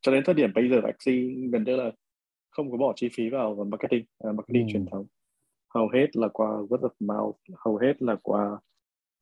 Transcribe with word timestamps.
cho 0.00 0.12
đến 0.12 0.24
thời 0.26 0.34
điểm 0.34 0.52
bây 0.54 0.68
giờ 0.68 0.80
Axie 0.84 1.48
gần 1.52 1.64
như 1.64 1.76
là 1.76 1.90
không 2.50 2.70
có 2.70 2.76
bỏ 2.76 2.92
chi 2.96 3.08
phí 3.12 3.28
vào 3.28 3.66
marketing 3.70 4.04
uh, 4.28 4.34
marketing 4.34 4.66
ừ. 4.66 4.72
truyền 4.72 4.86
thống. 4.86 5.06
Hầu 5.74 5.88
hết 5.88 6.16
là 6.16 6.28
qua 6.28 6.48
word 6.48 6.88
of 6.88 6.90
mouth 7.00 7.36
hầu 7.64 7.76
hết 7.76 8.02
là 8.02 8.16
qua 8.22 8.58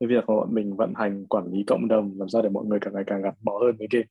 cái 0.00 0.08
việc 0.08 0.24
bọn 0.26 0.54
mình 0.54 0.76
vận 0.76 0.92
hành 0.96 1.26
quản 1.26 1.46
lý 1.52 1.64
cộng 1.66 1.88
đồng 1.88 2.14
làm 2.18 2.28
sao 2.28 2.42
để 2.42 2.48
mọi 2.48 2.64
người 2.64 2.78
càng 2.80 2.94
ngày 2.94 3.04
càng 3.06 3.22
gắn 3.22 3.34
bó 3.40 3.58
hơn 3.58 3.76
với 3.78 3.88
game. 3.90 4.06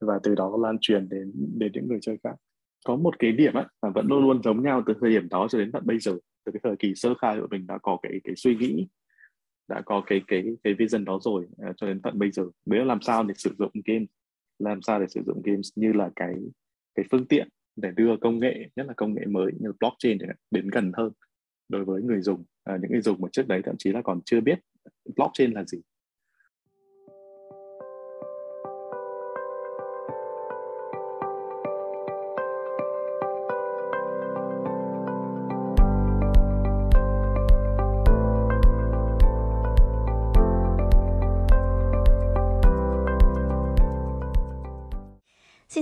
Và 0.00 0.18
từ 0.22 0.34
đó 0.34 0.56
lan 0.62 0.78
truyền 0.80 1.08
đến 1.08 1.32
đến 1.34 1.72
những 1.74 1.88
người 1.88 1.98
chơi 2.00 2.18
khác. 2.24 2.34
Có 2.86 2.96
một 2.96 3.18
cái 3.18 3.32
điểm 3.32 3.54
á 3.54 3.66
là 3.82 3.90
vẫn 3.90 4.06
luôn 4.06 4.22
luôn 4.22 4.42
giống 4.42 4.62
nhau 4.62 4.82
từ 4.86 4.94
thời 5.00 5.10
điểm 5.10 5.28
đó 5.28 5.46
cho 5.50 5.58
đến 5.58 5.72
tận 5.72 5.82
bây 5.86 5.98
giờ 5.98 6.12
từ 6.44 6.52
cái 6.52 6.60
thời 6.62 6.76
kỳ 6.76 6.94
sơ 6.94 7.14
khai 7.14 7.40
của 7.40 7.46
mình 7.50 7.66
đã 7.66 7.78
có 7.82 7.98
cái 8.02 8.12
cái 8.24 8.34
suy 8.36 8.56
nghĩ 8.56 8.86
đã 9.68 9.82
có 9.86 10.02
cái 10.06 10.22
cái 10.26 10.44
cái 10.64 10.74
vision 10.74 11.04
đó 11.04 11.18
rồi 11.22 11.46
uh, 11.70 11.76
cho 11.76 11.86
đến 11.86 12.00
tận 12.02 12.18
bây 12.18 12.30
giờ. 12.30 12.42
Đấy 12.66 12.80
là 12.80 12.84
làm 12.84 13.00
sao 13.00 13.22
để 13.22 13.34
sử 13.36 13.54
dụng 13.58 13.70
game 13.84 14.04
làm 14.58 14.82
sao 14.82 15.00
để 15.00 15.06
sử 15.08 15.22
dụng 15.26 15.42
games 15.44 15.68
như 15.76 15.92
là 15.92 16.10
cái 16.16 16.34
cái 16.94 17.04
phương 17.10 17.26
tiện 17.26 17.48
để 17.76 17.90
đưa 17.96 18.16
công 18.20 18.40
nghệ 18.40 18.54
nhất 18.76 18.86
là 18.86 18.94
công 18.96 19.14
nghệ 19.14 19.26
mới 19.26 19.52
như 19.60 19.72
blockchain 19.80 20.18
đến 20.50 20.70
gần 20.70 20.92
hơn 20.96 21.12
đối 21.68 21.84
với 21.84 22.02
người 22.02 22.20
dùng. 22.20 22.44
À, 22.64 22.78
những 22.82 22.90
người 22.90 23.00
dùng 23.00 23.20
mà 23.20 23.28
trước 23.32 23.48
đấy 23.48 23.62
thậm 23.64 23.74
chí 23.78 23.92
là 23.92 24.02
còn 24.02 24.20
chưa 24.24 24.40
biết 24.40 24.58
blockchain 25.16 25.52
là 25.52 25.64
gì. 25.64 25.78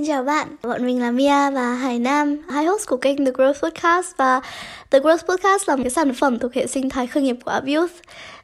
Xin 0.02 0.08
chào 0.08 0.22
bạn, 0.22 0.48
bọn 0.62 0.86
mình 0.86 1.00
là 1.00 1.10
Mia 1.10 1.50
và 1.50 1.74
Hải 1.74 1.98
Nam, 1.98 2.42
hai 2.50 2.64
host 2.64 2.88
của 2.88 2.96
kênh 2.96 3.24
The 3.24 3.32
Growth 3.32 3.54
Podcast 3.62 4.16
và 4.16 4.40
The 4.90 4.98
Growth 4.98 5.26
Podcast 5.28 5.68
là 5.68 5.76
một 5.76 5.82
cái 5.82 5.90
sản 5.90 6.14
phẩm 6.14 6.38
thuộc 6.38 6.54
hệ 6.54 6.66
sinh 6.66 6.90
thái 6.90 7.06
khởi 7.06 7.22
nghiệp 7.22 7.36
của 7.44 7.50
Abius. 7.50 7.90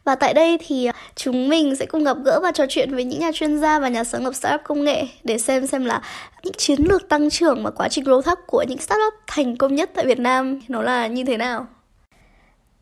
Và 0.04 0.14
tại 0.14 0.34
đây 0.34 0.58
thì 0.66 0.90
chúng 1.16 1.48
mình 1.48 1.76
sẽ 1.76 1.86
cùng 1.86 2.04
gặp 2.04 2.16
gỡ 2.24 2.40
và 2.42 2.52
trò 2.52 2.64
chuyện 2.68 2.94
với 2.94 3.04
những 3.04 3.20
nhà 3.20 3.30
chuyên 3.34 3.58
gia 3.58 3.78
và 3.78 3.88
nhà 3.88 4.04
sáng 4.04 4.24
lập 4.24 4.34
startup 4.34 4.60
công 4.64 4.84
nghệ 4.84 5.04
để 5.24 5.38
xem 5.38 5.66
xem 5.66 5.84
là 5.84 6.02
những 6.42 6.54
chiến 6.54 6.80
lược 6.88 7.08
tăng 7.08 7.30
trưởng 7.30 7.64
và 7.64 7.70
quá 7.70 7.88
trình 7.88 8.04
growth 8.04 8.32
up 8.32 8.38
của 8.46 8.64
những 8.68 8.78
startup 8.78 9.14
thành 9.26 9.56
công 9.56 9.74
nhất 9.74 9.90
tại 9.94 10.06
Việt 10.06 10.18
Nam 10.18 10.60
nó 10.68 10.82
là 10.82 11.06
như 11.06 11.24
thế 11.24 11.36
nào. 11.36 11.66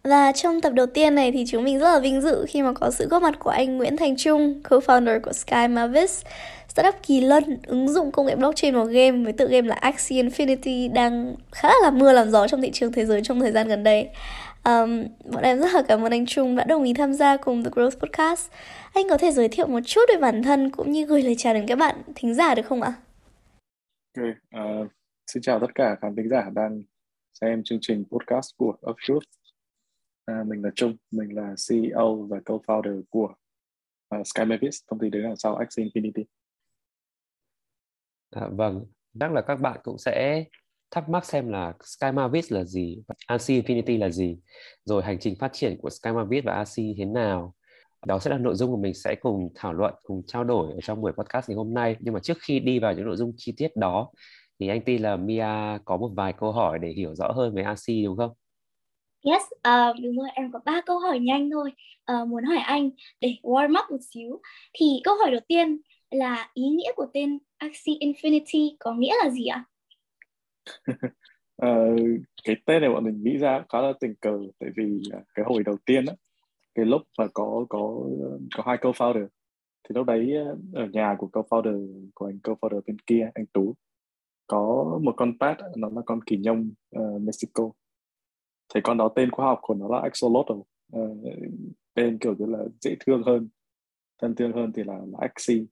Và 0.04 0.32
trong 0.32 0.60
tập 0.60 0.72
đầu 0.72 0.86
tiên 0.86 1.14
này 1.14 1.32
thì 1.32 1.44
chúng 1.48 1.64
mình 1.64 1.78
rất 1.78 1.92
là 1.92 1.98
vinh 1.98 2.20
dự 2.20 2.44
khi 2.48 2.62
mà 2.62 2.72
có 2.72 2.90
sự 2.90 3.08
góp 3.08 3.22
mặt 3.22 3.34
của 3.38 3.50
anh 3.50 3.76
Nguyễn 3.76 3.96
Thành 3.96 4.16
Trung, 4.16 4.60
co-founder 4.64 5.20
của 5.20 5.32
Sky 5.32 5.68
Mavis 5.68 6.22
startup 6.76 7.02
kỳ 7.02 7.20
lân 7.20 7.58
ứng 7.66 7.88
dụng 7.88 8.12
công 8.12 8.26
nghệ 8.26 8.36
blockchain 8.36 8.74
vào 8.74 8.84
game 8.84 9.24
với 9.24 9.32
tựa 9.32 9.46
game 9.46 9.68
là 9.68 9.74
Axie 9.74 10.22
Infinity 10.22 10.92
đang 10.92 11.36
khá 11.52 11.68
là 11.82 11.90
mưa 11.90 12.12
làm 12.12 12.30
gió 12.30 12.48
trong 12.48 12.62
thị 12.62 12.70
trường 12.72 12.92
thế 12.92 13.06
giới 13.06 13.20
trong 13.24 13.40
thời 13.40 13.52
gian 13.52 13.68
gần 13.68 13.84
đây. 13.84 14.08
Um, 14.64 15.04
bọn 15.32 15.42
em 15.42 15.58
rất 15.58 15.74
là 15.74 15.82
cảm 15.88 16.04
ơn 16.04 16.12
anh 16.12 16.26
Trung 16.26 16.56
đã 16.56 16.64
đồng 16.64 16.82
ý 16.82 16.94
tham 16.94 17.14
gia 17.14 17.36
cùng 17.36 17.64
The 17.64 17.70
Growth 17.70 17.98
Podcast. 17.98 18.50
Anh 18.92 19.08
có 19.08 19.18
thể 19.18 19.30
giới 19.30 19.48
thiệu 19.48 19.66
một 19.66 19.80
chút 19.86 20.00
về 20.08 20.16
bản 20.20 20.42
thân 20.42 20.70
cũng 20.70 20.90
như 20.92 21.04
gửi 21.04 21.22
lời 21.22 21.34
chào 21.38 21.54
đến 21.54 21.66
các 21.66 21.78
bạn 21.78 21.96
thính 22.14 22.34
giả 22.34 22.54
được 22.54 22.66
không 22.66 22.82
ạ? 22.82 22.94
Ok, 24.16 24.26
Uh, 24.56 24.88
xin 25.26 25.42
chào 25.42 25.60
tất 25.60 25.74
cả 25.74 25.96
khán 26.00 26.16
thính 26.16 26.28
giả 26.28 26.50
đang 26.54 26.82
xem 27.40 27.62
chương 27.64 27.78
trình 27.80 28.04
podcast 28.10 28.56
của 28.56 28.76
Up 28.90 28.96
Truth. 29.02 29.16
Uh, 29.16 29.24
à, 30.24 30.44
mình 30.46 30.62
là 30.62 30.70
Trung, 30.74 30.96
mình 31.10 31.36
là 31.36 31.54
CEO 31.68 32.14
và 32.14 32.38
co-founder 32.38 33.02
của 33.10 33.34
uh, 34.20 34.26
Sky 34.26 34.44
Mavis, 34.44 34.80
công 34.86 34.98
ty 34.98 35.10
đứng 35.10 35.22
đằng 35.22 35.36
sau 35.36 35.56
Axie 35.56 35.84
Infinity. 35.84 36.24
À, 38.36 38.48
vâng, 38.52 38.84
chắc 39.20 39.32
là 39.32 39.40
các 39.40 39.60
bạn 39.60 39.80
cũng 39.82 39.98
sẽ 39.98 40.44
thắc 40.90 41.08
mắc 41.08 41.24
xem 41.24 41.48
là 41.48 41.72
Sky 41.84 42.06
Mavis 42.14 42.52
là 42.52 42.64
gì, 42.64 42.98
AC 43.26 43.40
Infinity 43.40 43.98
là 43.98 44.08
gì, 44.10 44.38
rồi 44.84 45.02
hành 45.02 45.18
trình 45.18 45.34
phát 45.38 45.52
triển 45.52 45.76
của 45.82 45.90
Sky 45.90 46.10
Mavis 46.10 46.44
và 46.44 46.52
AC 46.52 46.76
thế 46.98 47.04
nào. 47.04 47.54
Đó 48.06 48.18
sẽ 48.18 48.30
là 48.30 48.38
nội 48.38 48.54
dung 48.54 48.70
của 48.70 48.76
mình 48.76 48.94
sẽ 48.94 49.14
cùng 49.20 49.48
thảo 49.54 49.72
luận, 49.72 49.94
cùng 50.02 50.22
trao 50.26 50.44
đổi 50.44 50.72
ở 50.72 50.78
trong 50.82 51.00
buổi 51.00 51.12
podcast 51.12 51.48
ngày 51.48 51.56
hôm 51.56 51.74
nay. 51.74 51.96
Nhưng 52.00 52.14
mà 52.14 52.20
trước 52.20 52.36
khi 52.40 52.60
đi 52.60 52.78
vào 52.78 52.92
những 52.92 53.06
nội 53.06 53.16
dung 53.16 53.32
chi 53.36 53.54
tiết 53.56 53.76
đó, 53.76 54.10
thì 54.60 54.68
anh 54.68 54.80
tin 54.84 55.02
là 55.02 55.16
Mia 55.16 55.78
có 55.84 55.96
một 55.96 56.10
vài 56.16 56.32
câu 56.32 56.52
hỏi 56.52 56.78
để 56.78 56.88
hiểu 56.96 57.14
rõ 57.14 57.32
hơn 57.32 57.54
về 57.54 57.62
AC 57.62 58.04
đúng 58.04 58.16
không? 58.16 58.30
Yes, 59.24 59.42
uh, 59.42 60.02
đúng 60.02 60.18
rồi, 60.18 60.28
em 60.34 60.52
có 60.52 60.60
ba 60.64 60.80
câu 60.86 60.98
hỏi 60.98 61.18
nhanh 61.18 61.50
thôi. 61.50 61.72
Uh, 62.12 62.28
muốn 62.28 62.44
hỏi 62.44 62.58
anh 62.58 62.90
để 63.20 63.34
warm 63.42 63.70
up 63.70 63.90
một 63.90 64.00
xíu. 64.14 64.40
Thì 64.72 65.00
câu 65.04 65.16
hỏi 65.16 65.30
đầu 65.30 65.40
tiên 65.48 65.80
là 66.10 66.50
ý 66.54 66.62
nghĩa 66.62 66.92
của 66.96 67.06
tên 67.14 67.38
Axie 67.58 67.94
Infinity 68.00 68.76
có 68.78 68.94
nghĩa 68.94 69.14
là 69.24 69.30
gì 69.30 69.46
ạ? 69.46 69.64
uh, 71.62 71.98
cái 72.44 72.56
tên 72.64 72.82
này 72.82 72.90
bọn 72.90 73.04
mình 73.04 73.22
nghĩ 73.22 73.36
ra 73.38 73.64
khá 73.68 73.80
là 73.80 73.92
tình 74.00 74.14
cờ 74.14 74.38
tại 74.58 74.70
vì 74.76 75.02
cái 75.34 75.44
hồi 75.48 75.62
đầu 75.64 75.76
tiên 75.84 76.06
á 76.06 76.14
cái 76.74 76.84
lúc 76.84 77.02
mà 77.18 77.26
có 77.34 77.66
có 77.68 78.04
có 78.56 78.62
hai 78.66 78.76
co-founder 78.76 79.26
thì 79.88 79.92
lúc 79.94 80.06
đấy 80.06 80.32
ờ, 80.34 80.56
ở 80.82 80.86
nhà 80.86 81.16
của 81.18 81.28
co-founder 81.32 82.10
của 82.14 82.26
anh 82.26 82.38
co-founder 82.42 82.80
bên 82.86 82.98
kia 82.98 83.30
anh 83.34 83.46
Tú 83.46 83.74
có 84.46 84.98
một 85.02 85.14
con 85.16 85.38
pet 85.40 85.56
nó 85.76 85.88
là 85.88 86.02
con 86.06 86.20
kỳ 86.26 86.36
nhông 86.36 86.70
uh, 86.98 87.22
Mexico 87.22 87.70
thì 88.74 88.80
con 88.84 88.96
đó 88.96 89.08
tên 89.16 89.30
khoa 89.30 89.46
học 89.46 89.58
của 89.62 89.74
nó 89.74 89.88
là 89.88 90.00
axolotl 90.02 90.52
uh, 90.96 91.18
tên 91.94 92.18
kiểu 92.18 92.34
như 92.38 92.46
là 92.46 92.58
dễ 92.80 92.96
thương 93.00 93.22
hơn 93.22 93.48
thân 94.18 94.34
thương 94.34 94.52
hơn 94.52 94.72
thì 94.72 94.82
là, 94.84 94.94
là 94.94 95.18
Axie 95.20 95.64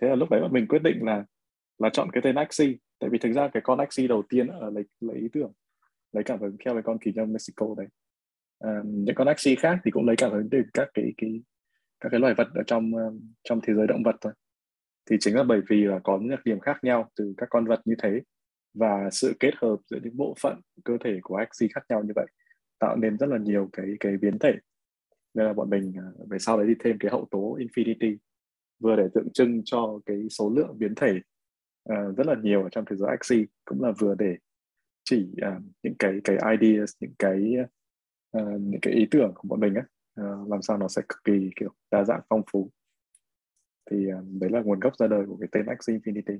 thế 0.00 0.08
là 0.08 0.14
lúc 0.14 0.30
đấy 0.30 0.40
bọn 0.40 0.52
mình 0.52 0.66
quyết 0.68 0.82
định 0.82 1.04
là 1.04 1.24
là 1.78 1.90
chọn 1.92 2.10
cái 2.12 2.22
tên 2.22 2.34
axi 2.34 2.76
tại 2.98 3.10
vì 3.10 3.18
thực 3.18 3.32
ra 3.32 3.48
cái 3.48 3.60
con 3.64 3.78
axi 3.78 4.06
đầu 4.06 4.22
tiên 4.28 4.46
ở 4.46 4.70
lấy 4.70 4.84
lấy 5.00 5.16
ý 5.16 5.28
tưởng 5.32 5.52
lấy 6.12 6.24
cảm 6.24 6.40
hứng 6.40 6.56
theo 6.64 6.74
cái 6.74 6.82
con 6.82 6.98
kỳ 6.98 7.12
nhông 7.14 7.32
Mexico 7.32 7.66
đấy. 7.76 7.86
À, 8.58 8.80
những 8.84 9.14
con 9.14 9.28
axi 9.28 9.54
khác 9.54 9.78
thì 9.84 9.90
cũng 9.90 10.06
lấy 10.06 10.16
cảm 10.16 10.32
hứng 10.32 10.48
từ 10.50 10.62
các 10.74 10.88
cái 10.94 11.12
cái 11.16 11.42
các 12.00 12.08
cái 12.08 12.20
loài 12.20 12.34
vật 12.34 12.48
ở 12.54 12.62
trong 12.66 12.96
ờ, 12.96 13.12
trong 13.44 13.60
thế 13.62 13.74
giới 13.74 13.86
động 13.86 14.02
vật 14.02 14.16
thôi. 14.20 14.32
Thì 15.10 15.16
chính 15.20 15.36
là 15.36 15.42
bởi 15.42 15.60
vì 15.68 15.84
là 15.84 15.98
có 16.04 16.18
những 16.18 16.30
đặc 16.30 16.40
điểm 16.44 16.60
khác 16.60 16.78
nhau 16.82 17.10
từ 17.16 17.34
các 17.36 17.46
con 17.50 17.64
vật 17.66 17.80
như 17.84 17.94
thế 18.02 18.20
và 18.74 19.08
sự 19.12 19.34
kết 19.40 19.54
hợp 19.56 19.76
giữa 19.90 19.98
những 20.02 20.16
bộ 20.16 20.34
phận 20.40 20.60
cơ 20.84 20.96
thể 21.04 21.18
của 21.22 21.36
axi 21.36 21.68
khác 21.74 21.84
nhau 21.88 22.02
như 22.02 22.12
vậy 22.16 22.26
tạo 22.78 22.96
nên 22.96 23.18
rất 23.18 23.26
là 23.26 23.38
nhiều 23.38 23.68
cái 23.72 23.86
cái 24.00 24.16
biến 24.16 24.38
thể. 24.38 24.52
Nên 25.34 25.46
là 25.46 25.52
bọn 25.52 25.70
mình 25.70 25.92
về 26.30 26.38
sau 26.38 26.58
đấy 26.58 26.66
đi 26.66 26.74
thêm 26.80 26.96
cái 27.00 27.10
hậu 27.10 27.28
tố 27.30 27.56
infinity 27.58 28.16
vừa 28.80 28.96
để 28.96 29.08
tượng 29.14 29.32
trưng 29.32 29.62
cho 29.64 30.00
cái 30.06 30.28
số 30.30 30.50
lượng 30.50 30.78
biến 30.78 30.94
thể 30.94 31.12
uh, 31.92 32.16
rất 32.16 32.26
là 32.26 32.34
nhiều 32.42 32.62
ở 32.62 32.68
trong 32.68 32.84
thế 32.90 32.96
giới 32.96 33.08
Axie 33.10 33.44
cũng 33.64 33.82
là 33.82 33.92
vừa 33.98 34.14
để 34.14 34.36
chỉ 35.04 35.28
uh, 35.46 35.62
những 35.82 35.94
cái 35.98 36.12
cái 36.24 36.36
ideas 36.60 36.92
những 37.00 37.14
cái 37.18 37.54
uh, 38.38 38.60
những 38.60 38.80
cái 38.82 38.94
ý 38.94 39.06
tưởng 39.10 39.32
của 39.34 39.48
bọn 39.48 39.60
mình 39.60 39.74
á 39.74 39.82
uh, 40.22 40.50
làm 40.50 40.62
sao 40.62 40.78
nó 40.78 40.88
sẽ 40.88 41.02
cực 41.08 41.24
kỳ 41.24 41.50
kiểu 41.56 41.70
đa 41.90 42.04
dạng 42.04 42.20
phong 42.28 42.42
phú 42.52 42.70
thì 43.90 43.96
uh, 44.06 44.24
đấy 44.40 44.50
là 44.50 44.60
nguồn 44.60 44.80
gốc 44.80 44.96
ra 44.98 45.06
đời 45.06 45.24
của 45.26 45.36
cái 45.40 45.48
tên 45.52 45.66
Axie 45.66 45.98
Infinity. 45.98 46.38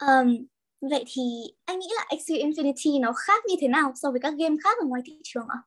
Um, 0.00 0.46
vậy 0.80 1.04
thì 1.06 1.22
anh 1.64 1.78
nghĩ 1.78 1.86
là 1.96 2.04
Axie 2.08 2.44
Infinity 2.44 3.00
nó 3.00 3.12
khác 3.12 3.44
như 3.48 3.54
thế 3.60 3.68
nào 3.68 3.92
so 3.94 4.10
với 4.10 4.20
các 4.20 4.34
game 4.38 4.56
khác 4.64 4.78
ở 4.80 4.86
ngoài 4.86 5.02
thị 5.04 5.20
trường 5.22 5.46
ạ? 5.48 5.58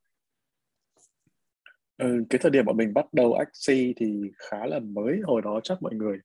Ừ, 1.99 2.23
cái 2.29 2.39
thời 2.41 2.51
điểm 2.51 2.65
bọn 2.65 2.77
mình 2.77 2.93
bắt 2.93 3.05
đầu 3.11 3.33
Axie 3.33 3.93
thì 3.95 4.31
khá 4.37 4.65
là 4.65 4.79
mới 4.79 5.19
hồi 5.23 5.41
đó 5.41 5.59
chắc 5.63 5.81
mọi 5.81 5.95
người 5.95 6.17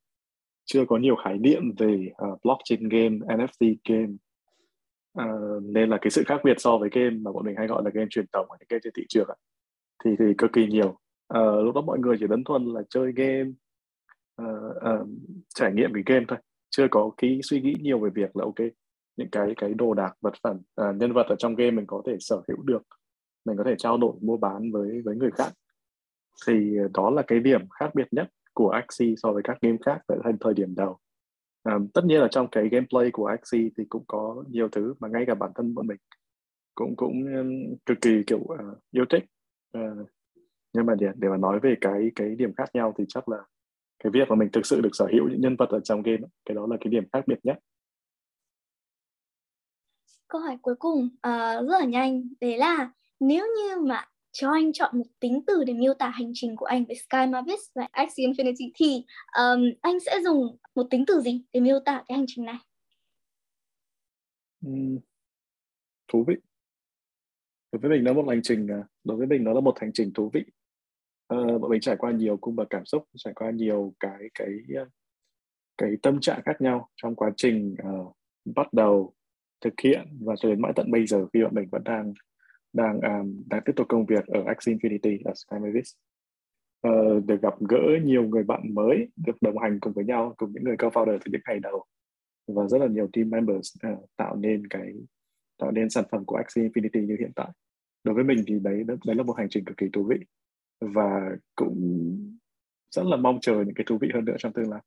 chưa 0.64 0.84
có 0.88 0.96
nhiều 0.96 1.16
khái 1.16 1.38
niệm 1.38 1.62
về 1.78 2.08
uh, 2.32 2.40
blockchain 2.44 2.88
game, 2.88 3.16
NFT 3.18 3.76
game. 3.88 4.12
Uh, 5.20 5.62
nên 5.62 5.90
là 5.90 5.98
cái 6.00 6.10
sự 6.10 6.22
khác 6.26 6.40
biệt 6.44 6.56
so 6.60 6.78
với 6.78 6.88
game 6.92 7.10
mà 7.10 7.32
bọn 7.32 7.44
mình 7.44 7.56
hay 7.56 7.66
gọi 7.66 7.82
là 7.84 7.90
game 7.94 8.06
truyền 8.10 8.26
thống 8.32 8.46
hay 8.50 8.66
game 8.68 8.80
trên 8.84 8.92
thị 8.96 9.04
trường 9.08 9.28
thì 10.04 10.10
thì 10.18 10.24
cực 10.38 10.52
kỳ 10.52 10.66
nhiều. 10.66 10.98
Uh, 11.38 11.64
lúc 11.64 11.74
đó 11.74 11.80
mọi 11.80 11.98
người 11.98 12.16
chỉ 12.20 12.26
đơn 12.26 12.44
thuần 12.44 12.64
là 12.64 12.82
chơi 12.90 13.12
game 13.16 13.50
uh, 14.42 14.76
uh, 14.76 15.08
trải 15.54 15.72
nghiệm 15.72 15.92
cái 15.94 16.02
game 16.06 16.24
thôi 16.28 16.38
chưa 16.70 16.86
có 16.90 17.10
cái 17.16 17.40
suy 17.42 17.60
nghĩ 17.60 17.74
nhiều 17.80 17.98
về 17.98 18.10
việc 18.14 18.36
là 18.36 18.44
ok 18.44 18.68
những 19.16 19.30
cái 19.32 19.54
cái 19.56 19.74
đồ 19.74 19.94
đạc 19.94 20.14
vật 20.20 20.34
phẩm 20.42 20.56
uh, 20.56 20.96
nhân 20.96 21.12
vật 21.12 21.26
ở 21.28 21.36
trong 21.38 21.54
game 21.54 21.70
mình 21.70 21.86
có 21.86 22.02
thể 22.06 22.16
sở 22.20 22.42
hữu 22.48 22.62
được 22.62 22.82
mình 23.44 23.56
có 23.56 23.64
thể 23.64 23.74
trao 23.78 23.98
đổi 23.98 24.12
mua 24.20 24.36
bán 24.36 24.72
với 24.72 25.02
với 25.04 25.16
người 25.16 25.30
khác 25.30 25.52
thì 26.46 26.76
ờ, 26.76 26.88
đó 26.94 27.10
là 27.10 27.22
cái 27.26 27.40
điểm 27.40 27.68
khác 27.68 27.94
biệt 27.94 28.08
nhất 28.10 28.28
của 28.54 28.70
Axie 28.70 29.14
so 29.16 29.32
với 29.32 29.42
các 29.42 29.58
game 29.60 29.76
khác 29.86 30.00
tại 30.06 30.18
thời 30.40 30.54
điểm 30.54 30.74
đầu. 30.74 30.98
À, 31.62 31.78
tất 31.94 32.04
nhiên 32.04 32.20
là 32.20 32.28
trong 32.30 32.48
cái 32.52 32.68
gameplay 32.68 33.10
của 33.10 33.26
Axie 33.26 33.68
thì 33.78 33.84
cũng 33.88 34.04
có 34.06 34.44
nhiều 34.48 34.68
thứ 34.68 34.94
mà 35.00 35.08
ngay 35.08 35.24
cả 35.26 35.34
bản 35.34 35.50
thân 35.54 35.74
bọn 35.74 35.86
mình 35.86 35.98
cũng 36.74 36.96
cũng 36.96 37.24
ờ, 37.34 37.44
cực 37.86 37.98
kỳ 38.00 38.22
kiểu 38.26 38.38
uh, 38.38 38.78
yêu 38.90 39.04
thích. 39.10 39.24
Uh, 39.78 40.08
nhưng 40.72 40.86
mà 40.86 40.94
để 40.94 41.06
để 41.14 41.28
mà 41.28 41.36
nói 41.36 41.60
về 41.60 41.74
cái 41.80 42.10
cái 42.14 42.34
điểm 42.34 42.54
khác 42.56 42.70
nhau 42.74 42.94
thì 42.98 43.04
chắc 43.08 43.28
là 43.28 43.38
cái 44.04 44.10
việc 44.10 44.28
mà 44.28 44.36
mình 44.36 44.48
thực 44.52 44.66
sự 44.66 44.80
được 44.80 44.90
sở 44.92 45.06
hữu 45.12 45.28
những 45.28 45.40
nhân 45.40 45.56
vật 45.56 45.68
ở 45.68 45.80
trong 45.80 46.02
game 46.02 46.22
cái 46.44 46.54
đó 46.54 46.66
là 46.70 46.76
cái 46.80 46.88
điểm 46.88 47.04
khác 47.12 47.24
biệt 47.26 47.38
nhất. 47.42 47.58
Câu 50.28 50.40
hỏi 50.40 50.58
cuối 50.62 50.74
cùng 50.74 51.04
uh, 51.04 51.68
rất 51.68 51.78
là 51.80 51.84
nhanh. 51.84 52.22
Đấy 52.40 52.58
là 52.58 52.90
nếu 53.20 53.46
như 53.56 53.80
mà 53.80 54.04
cho 54.34 54.50
anh 54.50 54.72
chọn 54.72 54.98
một 54.98 55.04
tính 55.20 55.40
từ 55.46 55.64
để 55.64 55.74
miêu 55.74 55.94
tả 55.94 56.08
hành 56.08 56.30
trình 56.34 56.56
của 56.56 56.66
anh 56.66 56.84
với 56.84 56.96
Sky 56.96 57.26
Mavis 57.30 57.60
và 57.74 57.88
Axie 57.90 58.26
Infinity 58.26 58.70
thì 58.74 59.04
um, 59.38 59.60
anh 59.80 60.00
sẽ 60.00 60.20
dùng 60.24 60.56
một 60.74 60.86
tính 60.90 61.04
từ 61.06 61.20
gì 61.20 61.42
để 61.52 61.60
miêu 61.60 61.78
tả 61.84 62.04
cái 62.08 62.18
hành 62.18 62.24
trình 62.28 62.44
này? 62.44 62.56
Uhm, 64.66 64.98
thú 66.08 66.24
vị. 66.26 66.34
Đối 67.72 67.80
với 67.80 67.90
mình 67.90 68.04
nó 68.04 68.12
một 68.12 68.24
hành 68.28 68.42
trình, 68.42 68.68
à, 68.68 68.82
đối 69.04 69.16
với 69.16 69.26
mình 69.26 69.44
nó 69.44 69.52
là 69.52 69.60
một 69.60 69.78
hành 69.80 69.90
trình 69.92 70.12
thú 70.12 70.30
vị. 70.32 70.44
À, 71.28 71.36
bọn 71.60 71.70
mình 71.70 71.80
trải 71.80 71.96
qua 71.96 72.12
nhiều 72.12 72.36
cung 72.36 72.56
bậc 72.56 72.70
cảm 72.70 72.84
xúc, 72.84 73.08
trải 73.16 73.34
qua 73.34 73.50
nhiều 73.50 73.94
cái 74.00 74.18
cái 74.34 74.48
à, 74.76 74.84
cái 75.78 75.90
tâm 76.02 76.20
trạng 76.20 76.42
khác 76.44 76.60
nhau 76.60 76.88
trong 76.96 77.14
quá 77.14 77.30
trình 77.36 77.76
uh, 77.88 78.16
bắt 78.44 78.72
đầu 78.72 79.14
thực 79.60 79.80
hiện 79.80 80.18
và 80.20 80.34
cho 80.36 80.48
đến 80.48 80.60
mãi 80.60 80.72
tận 80.76 80.90
bây 80.90 81.06
giờ 81.06 81.26
khi 81.32 81.42
bọn 81.42 81.54
mình 81.54 81.68
vẫn 81.72 81.84
đang 81.84 82.14
đang 82.74 83.00
um, 83.00 83.42
đang 83.46 83.62
tiếp 83.64 83.72
tục 83.76 83.86
công 83.88 84.06
việc 84.06 84.26
ở 84.26 84.42
Axie 84.46 84.74
Infinity 84.74 85.18
ở 85.24 85.32
Sky 85.34 85.56
Mavis. 85.62 85.94
Uh, 86.88 87.24
được 87.26 87.42
gặp 87.42 87.54
gỡ 87.60 87.82
nhiều 88.04 88.22
người 88.22 88.42
bạn 88.42 88.74
mới 88.74 89.08
được 89.16 89.42
đồng 89.42 89.58
hành 89.58 89.80
cùng 89.80 89.92
với 89.92 90.04
nhau 90.04 90.34
cùng 90.36 90.52
những 90.52 90.64
người 90.64 90.76
co-founder 90.76 91.18
từ 91.24 91.32
những 91.32 91.40
ngày 91.46 91.60
đầu. 91.60 91.84
Và 92.46 92.68
rất 92.68 92.78
là 92.78 92.86
nhiều 92.86 93.08
team 93.12 93.30
members 93.30 93.76
uh, 93.92 94.10
tạo 94.16 94.36
nên 94.36 94.66
cái 94.66 94.92
tạo 95.58 95.70
nên 95.70 95.90
sản 95.90 96.04
phẩm 96.10 96.24
của 96.24 96.36
Axie 96.36 96.68
Infinity 96.68 97.06
như 97.06 97.16
hiện 97.20 97.32
tại. 97.34 97.48
Đối 98.04 98.14
với 98.14 98.24
mình 98.24 98.38
thì 98.46 98.58
đấy 98.62 98.84
đấy 98.86 99.16
là 99.16 99.22
một 99.22 99.34
hành 99.38 99.48
trình 99.50 99.64
cực 99.64 99.76
kỳ 99.76 99.86
thú 99.92 100.04
vị. 100.04 100.16
Và 100.80 101.36
cũng 101.54 101.78
rất 102.90 103.02
là 103.06 103.16
mong 103.16 103.38
chờ 103.40 103.54
những 103.54 103.74
cái 103.74 103.84
thú 103.88 103.98
vị 104.00 104.08
hơn 104.14 104.24
nữa 104.24 104.36
trong 104.38 104.52
tương 104.52 104.70
lai. 104.70 104.80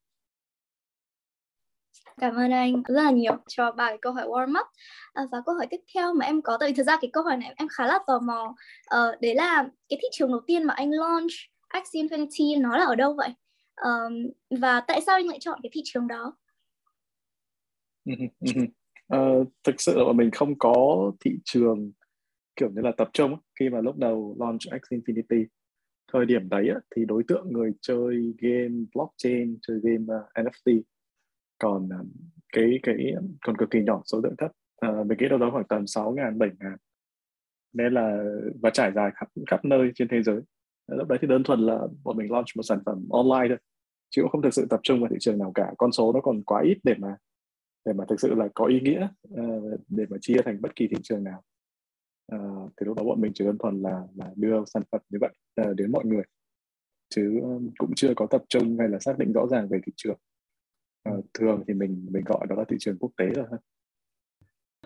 Cảm 2.21 2.35
ơn 2.35 2.51
anh 2.51 2.83
rất 2.87 3.03
là 3.03 3.11
nhiều 3.11 3.37
cho 3.47 3.71
ba 3.71 3.89
cái 3.89 3.97
câu 4.01 4.13
hỏi 4.13 4.27
warm 4.27 4.59
up. 4.61 4.67
À, 5.13 5.23
và 5.31 5.41
câu 5.45 5.55
hỏi 5.55 5.67
tiếp 5.69 5.79
theo 5.95 6.13
mà 6.13 6.25
em 6.25 6.41
có 6.41 6.57
tại 6.59 6.69
vì 6.69 6.75
thật 6.75 6.83
ra 6.83 6.97
cái 7.01 7.09
câu 7.13 7.23
hỏi 7.23 7.37
này 7.37 7.53
em 7.57 7.67
khá 7.67 7.87
là 7.87 7.99
tò 8.07 8.19
mò. 8.19 8.55
À, 8.85 8.99
đấy 9.21 9.35
là 9.35 9.69
cái 9.89 9.99
thị 10.01 10.07
trường 10.11 10.31
đầu 10.31 10.41
tiên 10.47 10.63
mà 10.63 10.73
anh 10.73 10.91
launch 10.91 11.31
Axie 11.67 12.03
Infinity 12.03 12.61
nó 12.61 12.77
là 12.77 12.85
ở 12.85 12.95
đâu 12.95 13.13
vậy? 13.13 13.29
À, 13.75 13.91
và 14.61 14.81
tại 14.81 15.01
sao 15.01 15.15
anh 15.15 15.27
lại 15.27 15.37
chọn 15.41 15.59
cái 15.63 15.69
thị 15.73 15.81
trường 15.85 16.07
đó? 16.07 16.37
Uh, 18.13 19.47
thực 19.63 19.81
sự 19.81 20.03
là 20.07 20.13
mình 20.13 20.31
không 20.31 20.59
có 20.59 21.11
thị 21.19 21.31
trường 21.45 21.91
kiểu 22.55 22.69
như 22.69 22.81
là 22.81 22.91
tập 22.97 23.09
trung 23.13 23.37
khi 23.59 23.69
mà 23.69 23.81
lúc 23.81 23.97
đầu 23.97 24.35
launch 24.39 24.61
Axie 24.71 24.99
Infinity. 24.99 25.45
Thời 26.13 26.25
điểm 26.25 26.49
đấy 26.49 26.69
thì 26.95 27.05
đối 27.05 27.23
tượng 27.27 27.53
người 27.53 27.71
chơi 27.81 28.33
game 28.37 28.75
blockchain 28.93 29.57
chơi 29.61 29.79
game 29.83 30.05
ờ, 30.07 30.41
uh, 30.41 30.45
NFT 30.45 30.81
còn 31.59 31.85
uh, 31.85 32.07
cái 32.53 32.79
cái 32.83 33.13
còn 33.41 33.57
cực 33.57 33.69
kỳ 33.71 33.83
nhỏ 33.83 34.01
số 34.05 34.21
lượng 34.23 34.35
thấp. 34.37 34.51
Uh, 34.87 35.07
mình 35.07 35.17
nghĩ 35.17 35.27
đâu 35.29 35.39
đó 35.39 35.49
khoảng 35.51 35.67
tầm 35.67 35.87
sáu 35.87 36.11
ngàn 36.11 36.37
bảy 36.37 36.49
ngàn. 36.59 36.77
Nên 37.73 37.93
là 37.93 38.23
và 38.61 38.69
trải 38.69 38.91
dài 38.95 39.11
khắp 39.15 39.27
khắp 39.47 39.65
nơi 39.65 39.91
trên 39.95 40.07
thế 40.07 40.23
giới. 40.23 40.41
Lúc 40.87 41.07
đấy 41.07 41.17
thì 41.21 41.27
đơn 41.27 41.43
thuần 41.43 41.59
là 41.59 41.87
bọn 42.03 42.17
mình 42.17 42.31
launch 42.31 42.47
một 42.55 42.63
sản 42.63 42.79
phẩm 42.85 43.09
online 43.09 43.47
thôi. 43.49 43.57
Chứ 44.09 44.21
cũng 44.21 44.31
không 44.31 44.41
thực 44.41 44.53
sự 44.53 44.67
tập 44.69 44.79
trung 44.83 44.99
vào 44.99 45.09
thị 45.09 45.17
trường 45.19 45.37
nào 45.37 45.51
cả. 45.55 45.73
Con 45.77 45.91
số 45.91 46.13
nó 46.13 46.21
còn 46.21 46.43
quá 46.43 46.61
ít 46.61 46.77
để 46.83 46.95
mà 46.97 47.15
để 47.85 47.93
mà 47.93 48.05
thực 48.09 48.19
sự 48.19 48.35
là 48.35 48.47
có 48.55 48.65
ý 48.65 48.79
nghĩa 48.79 49.07
uh, 49.33 49.79
để 49.87 50.05
mà 50.09 50.17
chia 50.21 50.41
thành 50.45 50.61
bất 50.61 50.75
kỳ 50.75 50.87
thị 50.87 50.97
trường 51.03 51.23
nào. 51.23 51.43
Uh, 52.35 52.71
thì 52.77 52.85
lúc 52.85 52.97
đó 52.97 53.03
bọn 53.03 53.21
mình 53.21 53.31
chỉ 53.35 53.45
đơn 53.45 53.57
thuần 53.57 53.81
là 53.81 54.01
là 54.15 54.31
đưa 54.35 54.65
sản 54.65 54.83
phẩm 54.91 55.01
như 55.09 55.17
vậy 55.21 55.31
uh, 55.61 55.75
đến 55.75 55.91
mọi 55.91 56.05
người. 56.05 56.23
Chứ 57.09 57.41
cũng 57.77 57.91
chưa 57.95 58.13
có 58.15 58.25
tập 58.25 58.43
trung 58.49 58.77
hay 58.79 58.89
là 58.89 58.99
xác 58.99 59.17
định 59.17 59.33
rõ 59.33 59.47
ràng 59.47 59.67
về 59.69 59.79
thị 59.85 59.91
trường. 59.95 60.19
Ờ, 61.11 61.21
thường 61.33 61.63
thì 61.67 61.73
mình 61.73 62.05
mình 62.11 62.23
gọi 62.25 62.47
đó 62.49 62.55
là 62.55 62.63
thị 62.69 62.75
trường 62.79 62.97
quốc 62.99 63.11
tế 63.17 63.25
rồi 63.25 63.45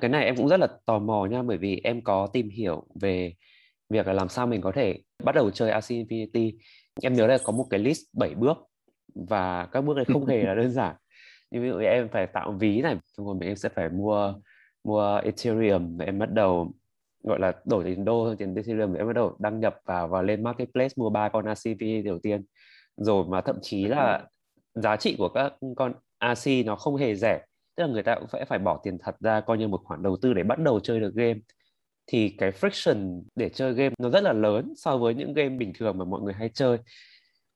cái 0.02 0.10
này 0.10 0.26
em 0.26 0.36
cũng 0.36 0.48
rất 0.48 0.60
là 0.60 0.68
tò 0.86 1.00
mò 1.00 1.26
nha, 1.26 1.42
bởi 1.44 1.58
vì 1.58 1.82
em 1.84 2.02
có 2.02 2.28
tìm 2.34 2.50
hiểu 2.50 2.84
về 3.02 3.34
việc 3.90 4.08
là 4.08 4.14
làm 4.14 4.30
sao 4.30 4.48
mình 4.48 4.62
có 4.62 4.72
thể 4.72 5.00
bắt 5.24 5.36
đầu 5.36 5.52
chơi 5.52 5.72
Axie 5.72 6.04
Infinity. 6.04 6.58
Em 7.02 7.14
nhớ 7.14 7.28
là 7.28 7.38
có 7.44 7.54
một 7.54 7.68
cái 7.70 7.80
list 7.80 8.02
7 8.14 8.36
bước 8.36 8.58
và 9.16 9.66
các 9.66 9.82
bước 9.82 9.96
này 9.96 10.06
không 10.06 10.26
hề 10.26 10.44
là 10.44 10.56
đơn 10.56 10.72
giản. 10.72 10.96
Như 11.52 11.62
ví 11.62 11.70
dụ 11.70 11.78
em 11.78 12.10
phải 12.12 12.28
tạo 12.28 12.52
ví 12.52 12.82
này, 12.82 12.98
xong 13.18 13.26
rồi 13.26 13.36
mình 13.36 13.56
sẽ 13.56 13.70
phải 13.70 13.90
mua 13.90 14.34
mua 14.84 15.22
Ethereum 15.24 15.98
và 15.98 16.06
em 16.06 16.20
bắt 16.20 16.34
đầu, 16.34 16.74
gọi 17.24 17.40
là 17.40 17.54
đổi 17.66 17.84
tiền 17.84 18.06
đô 18.06 18.30
sang 18.30 18.38
tiền 18.38 18.56
Ethereum 18.56 18.94
em 18.94 19.08
bắt 19.08 19.14
đầu 19.14 19.36
đăng 19.40 19.60
nhập 19.60 19.76
vào 19.86 20.08
và 20.08 20.22
lên 20.22 20.44
marketplace 20.44 20.94
mua 20.96 21.10
ba 21.10 21.30
con 21.30 21.46
ACV 21.46 22.02
đầu 22.06 22.20
tiên. 22.20 22.44
Rồi 22.98 23.26
mà 23.28 23.42
thậm 23.42 23.58
chí 23.62 23.86
là 23.86 24.28
giá 24.74 24.96
trị 24.96 25.16
của 25.18 25.30
các 25.30 25.54
con 25.76 25.94
AC 26.22 26.66
nó 26.66 26.76
không 26.76 26.96
hề 26.96 27.16
rẻ 27.16 27.46
tức 27.76 27.84
là 27.84 27.90
người 27.90 28.04
ta 28.04 28.16
cũng 28.16 28.28
phải 28.28 28.46
phải 28.46 28.60
bỏ 28.60 28.80
tiền 28.84 28.98
thật 28.98 29.16
ra 29.20 29.42
coi 29.42 29.58
như 29.58 29.68
một 29.68 29.82
khoản 29.84 30.04
đầu 30.04 30.18
tư 30.22 30.34
để 30.34 30.44
bắt 30.44 30.60
đầu 30.60 30.80
chơi 30.80 31.00
được 31.00 31.14
game 31.16 31.40
thì 32.08 32.36
cái 32.38 32.52
friction 32.52 33.24
để 33.36 33.50
chơi 33.50 33.74
game 33.74 33.96
nó 34.00 34.10
rất 34.10 34.24
là 34.24 34.34
lớn 34.34 34.74
so 34.76 34.98
với 34.98 35.14
những 35.14 35.34
game 35.34 35.50
bình 35.50 35.74
thường 35.80 35.98
mà 35.98 36.06
mọi 36.06 36.22
người 36.22 36.34
hay 36.34 36.50
chơi 36.54 36.78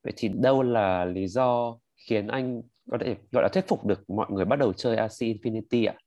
vậy 0.04 0.14
thì 0.18 0.30
đâu 0.34 0.64
là 0.64 1.06
lý 1.06 1.28
do 1.28 1.78
khiến 2.10 2.28
anh 2.28 2.62
có 2.92 2.98
thể 3.02 3.16
gọi 3.32 3.44
là 3.44 3.50
thuyết 3.50 3.68
phục 3.68 3.86
được 3.86 4.10
mọi 4.10 4.28
người 4.32 4.46
bắt 4.46 4.60
đầu 4.60 4.74
chơi 4.74 4.96
AC 4.96 5.12
Infinity 5.12 5.90
ạ? 5.90 5.96
À? 5.98 6.02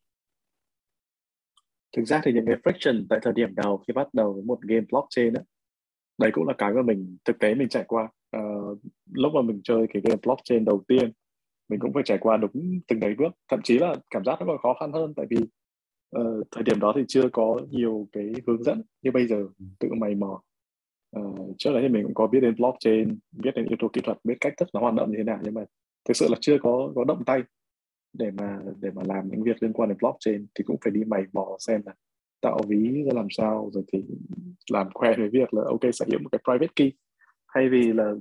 Thực 1.96 2.05
ra 2.05 2.20
thì 2.25 2.32
những 2.32 2.46
cái 2.46 2.56
friction 2.64 3.06
tại 3.10 3.19
thời 3.22 3.32
điểm 3.32 3.55
đầu 3.55 3.84
khi 3.87 3.93
bắt 3.93 4.06
đầu 4.12 4.32
với 4.32 4.43
một 4.43 4.58
game 4.62 4.87
blockchain 4.90 5.32
đó, 5.32 5.40
đấy 6.19 6.31
cũng 6.34 6.49
là 6.49 6.55
cái 6.58 6.72
mà 6.72 6.82
mình 6.82 7.19
thực 7.25 7.38
tế 7.38 7.55
mình 7.55 7.69
trải 7.69 7.84
qua. 7.88 8.08
Uh, 8.37 8.78
lúc 9.12 9.32
mà 9.34 9.43
mình 9.43 9.60
chơi 9.64 9.87
cái 9.93 10.02
game 10.02 10.20
blockchain 10.22 10.64
đầu 10.64 10.84
tiên 10.88 11.12
mình 11.69 11.81
cũng 11.81 11.93
phải 11.93 12.03
trải 12.06 12.19
qua 12.19 12.37
đúng 12.37 12.81
từng 12.88 13.00
đấy 13.00 13.15
bước. 13.19 13.32
Thậm 13.50 13.61
chí 13.65 13.79
là 13.79 13.94
cảm 14.11 14.25
giác 14.25 14.41
nó 14.41 14.47
còn 14.47 14.59
khó 14.59 14.75
khăn 14.81 14.93
hơn 14.93 15.15
tại 15.17 15.26
vì 15.31 15.37
uh, 16.17 16.47
thời 16.50 16.62
điểm 16.62 16.81
đó 16.81 16.93
thì 16.97 17.03
chưa 17.09 17.29
có 17.32 17.61
nhiều 17.70 18.09
cái 18.12 18.32
hướng 18.47 18.62
dẫn 18.62 18.82
như 19.03 19.11
bây 19.11 19.26
giờ 19.26 19.37
ừ. 19.37 19.65
tự 19.79 19.88
mày 20.00 20.15
mò. 20.15 20.43
Uh, 21.20 21.55
trước 21.59 21.70
đấy 21.73 21.82
thì 21.82 21.88
mình 21.88 22.03
cũng 22.03 22.15
có 22.15 22.26
biết 22.26 22.41
đến 22.41 22.55
blockchain 22.56 23.19
biết 23.32 23.50
đến 23.55 23.67
yếu 23.69 23.76
tố 23.81 23.88
kỹ 23.88 24.00
thuật 24.05 24.19
biết 24.25 24.35
cách 24.41 24.53
thức 24.56 24.69
nó 24.73 24.81
hoạt 24.81 24.94
động 24.94 25.11
như 25.11 25.17
thế 25.19 25.25
nào 25.25 25.38
nhưng 25.43 25.55
mà 25.55 25.65
thực 26.09 26.17
sự 26.17 26.26
là 26.31 26.37
chưa 26.41 26.59
có 26.62 26.93
có 26.94 27.05
động 27.05 27.25
tay 27.25 27.43
để 28.12 28.31
mà 28.31 28.59
để 28.81 28.91
mà 28.91 29.03
làm 29.06 29.29
những 29.29 29.43
việc 29.43 29.62
liên 29.62 29.73
quan 29.73 29.88
đến 29.88 29.99
blockchain 30.00 30.47
thì 30.55 30.65
cũng 30.65 30.76
phải 30.85 30.91
đi 30.91 31.05
mày 31.05 31.23
mò 31.32 31.56
xem 31.59 31.82
là 31.87 31.94
tạo 32.41 32.59
ví 32.69 33.03
ra 33.06 33.12
làm 33.15 33.26
sao 33.31 33.70
rồi 33.73 33.85
thì 33.93 34.05
làm 34.70 34.91
quen 34.91 35.20
với 35.20 35.29
việc 35.29 35.55
là 35.55 35.62
ok 35.67 35.81
sở 35.93 36.06
hữu 36.11 36.20
một 36.23 36.29
cái 36.32 36.41
private 36.44 36.73
key 36.76 36.93
thay 37.55 37.69
vì 37.69 37.93
là 37.93 38.15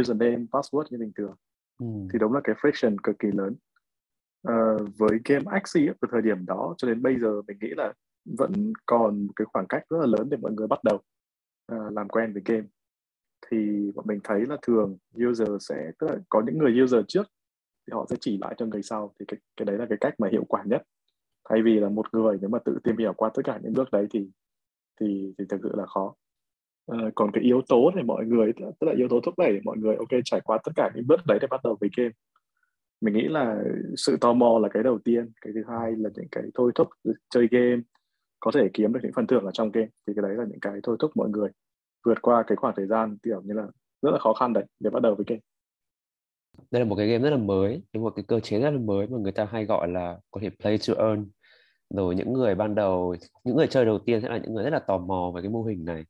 username 0.00 0.44
password 0.50 0.84
như 0.90 0.98
bình 0.98 1.12
thường 1.16 1.34
ừ. 1.80 1.86
thì 2.12 2.18
đúng 2.18 2.32
là 2.32 2.40
cái 2.44 2.54
friction 2.54 2.96
cực 3.02 3.18
kỳ 3.18 3.28
lớn. 3.32 3.54
Uh, 4.48 4.98
với 4.98 5.18
game 5.24 5.44
Axie 5.46 5.92
từ 6.00 6.08
thời 6.10 6.22
điểm 6.22 6.46
đó 6.46 6.74
cho 6.78 6.88
đến 6.88 7.02
bây 7.02 7.18
giờ 7.18 7.42
mình 7.46 7.58
nghĩ 7.60 7.68
là 7.76 7.92
vẫn 8.24 8.72
còn 8.86 9.26
một 9.26 9.32
cái 9.36 9.46
khoảng 9.52 9.66
cách 9.68 9.82
rất 9.90 9.98
là 10.00 10.06
lớn 10.06 10.28
để 10.30 10.36
mọi 10.36 10.52
người 10.52 10.66
bắt 10.66 10.84
đầu 10.84 10.96
uh, 11.74 11.92
làm 11.92 12.08
quen 12.08 12.32
với 12.32 12.42
game. 12.44 12.66
Thì 13.50 13.90
bọn 13.94 14.06
mình 14.08 14.20
thấy 14.24 14.46
là 14.46 14.56
thường 14.62 14.98
user 15.28 15.48
sẽ 15.60 15.92
tức 15.98 16.06
là 16.06 16.16
có 16.28 16.42
những 16.46 16.58
người 16.58 16.82
user 16.82 17.04
trước 17.08 17.26
thì 17.86 17.92
họ 17.92 18.06
sẽ 18.10 18.16
chỉ 18.20 18.38
lại 18.38 18.54
cho 18.58 18.66
người 18.66 18.82
sau. 18.82 19.14
Thì 19.18 19.24
cái 19.28 19.40
cái 19.56 19.64
đấy 19.64 19.78
là 19.78 19.86
cái 19.88 19.98
cách 20.00 20.14
mà 20.18 20.28
hiệu 20.32 20.44
quả 20.48 20.62
nhất. 20.66 20.82
Thay 21.48 21.62
vì 21.62 21.80
là 21.80 21.88
một 21.88 22.14
người 22.14 22.38
nếu 22.40 22.50
mà 22.50 22.58
tự 22.64 22.78
tìm 22.84 22.96
hiểu 22.96 23.12
qua 23.12 23.30
tất 23.34 23.42
cả 23.44 23.60
những 23.62 23.72
bước 23.72 23.90
đấy 23.90 24.06
thì 24.10 24.30
thì 25.00 25.34
thì 25.38 25.44
thực 25.48 25.60
sự 25.62 25.70
là 25.76 25.86
khó. 25.86 26.14
Ờ, 26.90 27.10
còn 27.14 27.30
cái 27.32 27.44
yếu 27.44 27.62
tố 27.68 27.90
để 27.96 28.02
mọi 28.02 28.24
người, 28.24 28.52
tức 28.58 28.86
là 28.86 28.92
yếu 28.96 29.08
tố 29.08 29.20
thúc 29.20 29.38
đẩy 29.38 29.60
mọi 29.64 29.76
người, 29.76 29.96
ok, 29.96 30.08
trải 30.24 30.40
qua 30.40 30.58
tất 30.64 30.72
cả 30.76 30.90
những 30.94 31.06
bước 31.06 31.20
đấy 31.26 31.38
để 31.40 31.46
bắt 31.50 31.60
đầu 31.64 31.76
với 31.80 31.90
game. 31.96 32.10
Mình 33.00 33.14
nghĩ 33.14 33.22
là 33.28 33.62
sự 33.96 34.16
tò 34.20 34.32
mò 34.32 34.58
là 34.58 34.68
cái 34.68 34.82
đầu 34.82 34.98
tiên, 34.98 35.30
cái 35.40 35.52
thứ 35.54 35.62
hai 35.68 35.92
là 35.92 36.10
những 36.14 36.28
cái 36.32 36.44
thôi 36.54 36.72
thúc 36.74 36.88
chơi 37.34 37.48
game, 37.50 37.82
có 38.40 38.50
thể 38.54 38.68
kiếm 38.72 38.92
được 38.92 39.00
những 39.02 39.12
phần 39.12 39.26
thưởng 39.26 39.44
ở 39.44 39.50
trong 39.52 39.70
game, 39.70 39.88
thì 40.06 40.12
cái 40.16 40.22
đấy 40.22 40.34
là 40.34 40.44
những 40.48 40.60
cái 40.60 40.80
thôi 40.82 40.96
thúc 40.98 41.10
mọi 41.14 41.28
người 41.28 41.50
vượt 42.04 42.22
qua 42.22 42.42
cái 42.46 42.56
khoảng 42.56 42.74
thời 42.76 42.86
gian 42.86 43.16
kiểu 43.22 43.42
như 43.44 43.54
là 43.54 43.66
rất 44.02 44.10
là 44.10 44.18
khó 44.18 44.32
khăn 44.32 44.52
đấy 44.52 44.64
để 44.80 44.90
bắt 44.90 45.02
đầu 45.02 45.14
với 45.14 45.24
game. 45.28 45.40
Đây 46.70 46.80
là 46.80 46.88
một 46.88 46.96
cái 46.96 47.06
game 47.06 47.22
rất 47.24 47.30
là 47.30 47.36
mới 47.36 47.82
nhưng 47.92 48.02
một 48.02 48.12
cái 48.16 48.24
cơ 48.28 48.40
chế 48.40 48.60
rất 48.60 48.70
là 48.70 48.78
mới 48.78 49.06
mà 49.06 49.18
người 49.18 49.32
ta 49.32 49.48
hay 49.50 49.64
gọi 49.64 49.88
là 49.88 50.18
có 50.30 50.40
thể 50.40 50.50
play 50.60 50.78
to 50.88 50.94
earn. 50.94 51.26
Rồi 51.90 52.14
những 52.14 52.32
người 52.32 52.54
ban 52.54 52.74
đầu, 52.74 53.16
những 53.44 53.56
người 53.56 53.66
chơi 53.66 53.84
đầu 53.84 53.98
tiên 53.98 54.20
sẽ 54.20 54.28
là 54.28 54.38
những 54.38 54.54
người 54.54 54.64
rất 54.64 54.70
là 54.70 54.78
tò 54.78 54.98
mò 54.98 55.32
về 55.34 55.42
cái 55.42 55.50
mô 55.50 55.62
hình 55.62 55.84
này 55.84 56.04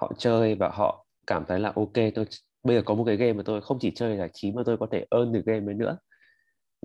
họ 0.00 0.12
chơi 0.18 0.54
và 0.54 0.68
họ 0.68 1.06
cảm 1.26 1.44
thấy 1.48 1.60
là 1.60 1.72
ok 1.76 1.92
tôi 2.14 2.24
bây 2.62 2.76
giờ 2.76 2.82
có 2.84 2.94
một 2.94 3.04
cái 3.04 3.16
game 3.16 3.32
mà 3.32 3.42
tôi 3.46 3.60
không 3.60 3.78
chỉ 3.80 3.90
chơi 3.90 4.16
giải 4.16 4.30
trí 4.32 4.52
mà 4.52 4.62
tôi 4.66 4.76
có 4.76 4.86
thể 4.90 5.06
earn 5.10 5.32
được 5.32 5.42
game 5.46 5.66
ấy 5.66 5.74
nữa 5.74 5.98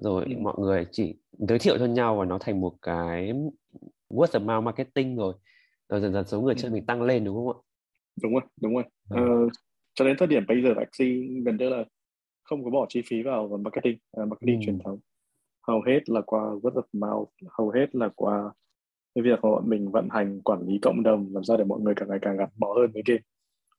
rồi 0.02 0.26
ừ. 0.26 0.34
mọi 0.42 0.56
người 0.58 0.86
chỉ 0.92 1.16
giới 1.32 1.60
thiệu 1.60 1.78
cho 1.78 1.86
nhau 1.86 2.16
và 2.16 2.26
nó 2.26 2.38
thành 2.38 2.62
một 2.62 2.76
cái 2.82 3.34
word 4.10 4.40
of 4.40 4.46
mouth 4.46 4.64
marketing 4.64 5.16
rồi 5.16 5.34
rồi 5.90 6.02
dần 6.02 6.14
dần 6.14 6.26
số 6.28 6.42
người 6.42 6.54
ừ. 6.54 6.62
chơi 6.62 6.72
mình 6.72 6.86
tăng 6.86 7.02
lên 7.02 7.24
đúng 7.24 7.36
không 7.36 7.58
ạ 7.58 7.60
đúng 8.22 8.34
rồi 8.34 8.42
đúng 8.62 8.74
rồi 8.74 8.84
ừ. 9.10 9.16
ờ, 9.18 9.50
cho 9.94 10.06
đến 10.06 10.16
thời 10.20 10.28
điểm 10.28 10.44
bây 10.48 10.64
giờ 10.64 10.74
Axie 10.78 11.42
gần 11.46 11.58
như 11.58 11.70
là 11.70 11.84
không 12.44 12.64
có 12.64 12.70
bỏ 12.70 12.86
chi 12.90 13.02
phí 13.06 13.24
vào 13.24 13.48
vào 13.48 13.58
marketing 13.58 13.98
uh, 14.22 14.28
marketing 14.28 14.60
ừ. 14.60 14.66
truyền 14.66 14.80
thống 14.80 15.00
hầu 15.68 15.82
hết 15.82 16.10
là 16.10 16.22
qua 16.22 16.42
word 16.42 16.82
of 16.82 16.84
mouth 16.94 17.30
hầu 17.58 17.70
hết 17.70 17.96
là 17.96 18.10
qua 18.16 18.52
cái 19.16 19.24
việc 19.24 19.40
mà 19.44 19.50
bọn 19.50 19.70
mình 19.70 19.92
vận 19.92 20.08
hành 20.12 20.42
quản 20.42 20.68
lý 20.68 20.80
cộng 20.82 21.04
đồng 21.04 21.34
làm 21.34 21.44
sao 21.44 21.58
để 21.58 21.64
mọi 21.64 21.80
người 21.80 21.94
càng 21.96 22.10
ngày 22.10 22.20
càng 22.22 22.38
gắn 22.38 22.50
bó 22.56 22.74
hơn 22.74 22.92
với 22.94 23.04
game. 23.06 23.22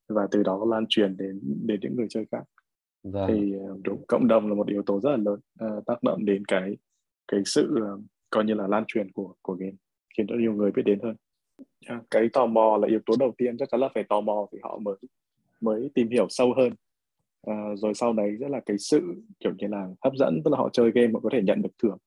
Và 0.08 0.26
từ 0.30 0.42
đó 0.42 0.64
lan 0.70 0.84
truyền 0.88 1.16
đến 1.16 1.40
đến 1.42 1.80
những 1.82 1.96
người 1.96 2.06
chơi 2.10 2.26
khác. 2.32 2.42
Vâng. 3.12 3.28
thì 3.28 3.52
ờ, 3.52 3.76
đúng 3.84 4.04
cộng 4.08 4.28
đồng 4.28 4.48
là 4.48 4.54
một 4.54 4.66
yếu 4.66 4.82
tố 4.82 5.00
rất 5.00 5.10
là 5.10 5.16
lớn 5.16 5.40
uh, 5.64 5.86
tác 5.86 6.02
động 6.02 6.24
đến 6.24 6.44
cái 6.44 6.76
cái 7.28 7.42
sự 7.44 7.76
uh, 7.94 8.00
coi 8.30 8.44
như 8.44 8.54
là 8.54 8.66
lan 8.66 8.84
truyền 8.86 9.12
của 9.12 9.34
của 9.42 9.54
game 9.54 9.76
khiến 10.16 10.26
cho 10.26 10.34
nhiều 10.34 10.52
người 10.52 10.70
biết 10.70 10.82
đến 10.82 10.98
hơn. 11.02 11.16
Cái 12.10 12.28
tò 12.32 12.46
mò 12.46 12.76
là 12.76 12.88
yếu 12.88 13.00
tố 13.06 13.14
đầu 13.18 13.32
tiên 13.38 13.56
chắc 13.58 13.68
chắn 13.72 13.80
là 13.80 13.88
phải 13.94 14.04
tò 14.08 14.20
mò 14.20 14.46
thì 14.52 14.58
họ 14.62 14.78
mới 14.78 14.96
mới 15.60 15.90
tìm 15.94 16.08
hiểu 16.08 16.26
sâu 16.28 16.54
hơn. 16.56 16.72
À, 17.42 17.54
rồi 17.76 17.94
sau 17.94 18.12
đấy 18.12 18.30
rất 18.30 18.50
là 18.50 18.60
cái 18.66 18.78
sự 18.78 19.14
kiểu 19.40 19.52
như 19.58 19.66
là 19.66 19.88
hấp 20.04 20.12
dẫn 20.16 20.40
tức 20.44 20.50
là 20.50 20.58
họ 20.58 20.68
chơi 20.72 20.90
game 20.90 21.08
mà 21.08 21.20
có 21.20 21.30
thể 21.32 21.42
nhận 21.42 21.62
được 21.62 21.78
thưởng. 21.82 21.98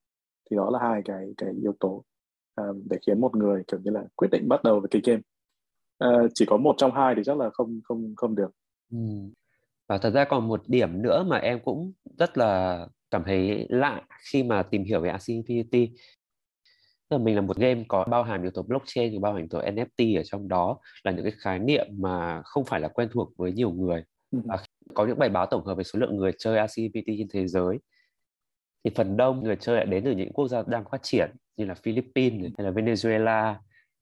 Thì 0.51 0.57
đó 0.57 0.69
là 0.69 0.79
hai 0.79 1.01
cái 1.05 1.33
cái 1.37 1.49
yếu 1.61 1.73
tố 1.79 2.03
à, 2.59 2.65
để 2.89 2.97
khiến 3.05 3.21
một 3.21 3.35
người 3.35 3.63
kiểu 3.67 3.79
như 3.83 3.91
là 3.91 4.03
quyết 4.15 4.27
định 4.31 4.47
bắt 4.49 4.63
đầu 4.63 4.79
với 4.79 4.89
cái 4.91 5.01
game. 5.05 5.21
À, 5.97 6.09
chỉ 6.33 6.45
có 6.45 6.57
một 6.57 6.75
trong 6.77 6.91
hai 6.91 7.15
thì 7.15 7.21
chắc 7.25 7.37
là 7.37 7.49
không 7.49 7.79
không 7.83 8.13
không 8.15 8.35
được. 8.35 8.51
Ừ. 8.91 8.97
và 9.87 9.97
thật 9.97 10.09
ra 10.09 10.25
còn 10.25 10.47
một 10.47 10.61
điểm 10.67 11.01
nữa 11.01 11.23
mà 11.27 11.37
em 11.37 11.59
cũng 11.65 11.93
rất 12.17 12.37
là 12.37 12.87
cảm 13.11 13.23
thấy 13.25 13.65
lạ 13.69 14.01
khi 14.31 14.43
mà 14.43 14.63
tìm 14.63 14.83
hiểu 14.83 15.01
về 15.01 15.09
Axie 15.09 15.41
Infinity. 15.41 15.89
Là 17.09 17.17
mình 17.17 17.35
là 17.35 17.41
một 17.41 17.57
game 17.57 17.83
có 17.87 18.03
bao 18.03 18.23
hàm 18.23 18.41
yếu 18.41 18.51
tố 18.51 18.61
blockchain 18.61 19.13
và 19.13 19.19
bao 19.21 19.33
hàm 19.33 19.41
yếu 19.41 19.47
tố 19.49 19.59
NFT 19.59 20.19
ở 20.19 20.23
trong 20.23 20.47
đó 20.47 20.79
là 21.03 21.11
những 21.11 21.23
cái 21.23 21.33
khái 21.37 21.59
niệm 21.59 21.87
mà 21.97 22.41
không 22.45 22.65
phải 22.65 22.79
là 22.79 22.87
quen 22.87 23.09
thuộc 23.11 23.33
với 23.37 23.51
nhiều 23.51 23.71
người. 23.71 24.03
Ừ. 24.31 24.39
và 24.45 24.57
có 24.93 25.05
những 25.05 25.19
bài 25.19 25.29
báo 25.29 25.45
tổng 25.45 25.65
hợp 25.65 25.75
về 25.75 25.83
số 25.83 25.99
lượng 25.99 26.17
người 26.17 26.31
chơi 26.37 26.57
Infinity 26.57 27.17
trên 27.17 27.27
thế 27.33 27.47
giới. 27.47 27.77
Thì 28.83 28.91
phần 28.95 29.17
đông 29.17 29.43
người 29.43 29.55
chơi 29.55 29.75
lại 29.75 29.85
đến 29.85 30.03
từ 30.03 30.11
những 30.11 30.33
quốc 30.33 30.47
gia 30.47 30.63
đang 30.67 30.83
phát 30.91 30.99
triển 31.03 31.31
như 31.59 31.65
là 31.65 31.73
Philippines 31.73 32.51
hay 32.57 32.65
là 32.65 32.71
Venezuela 32.71 33.55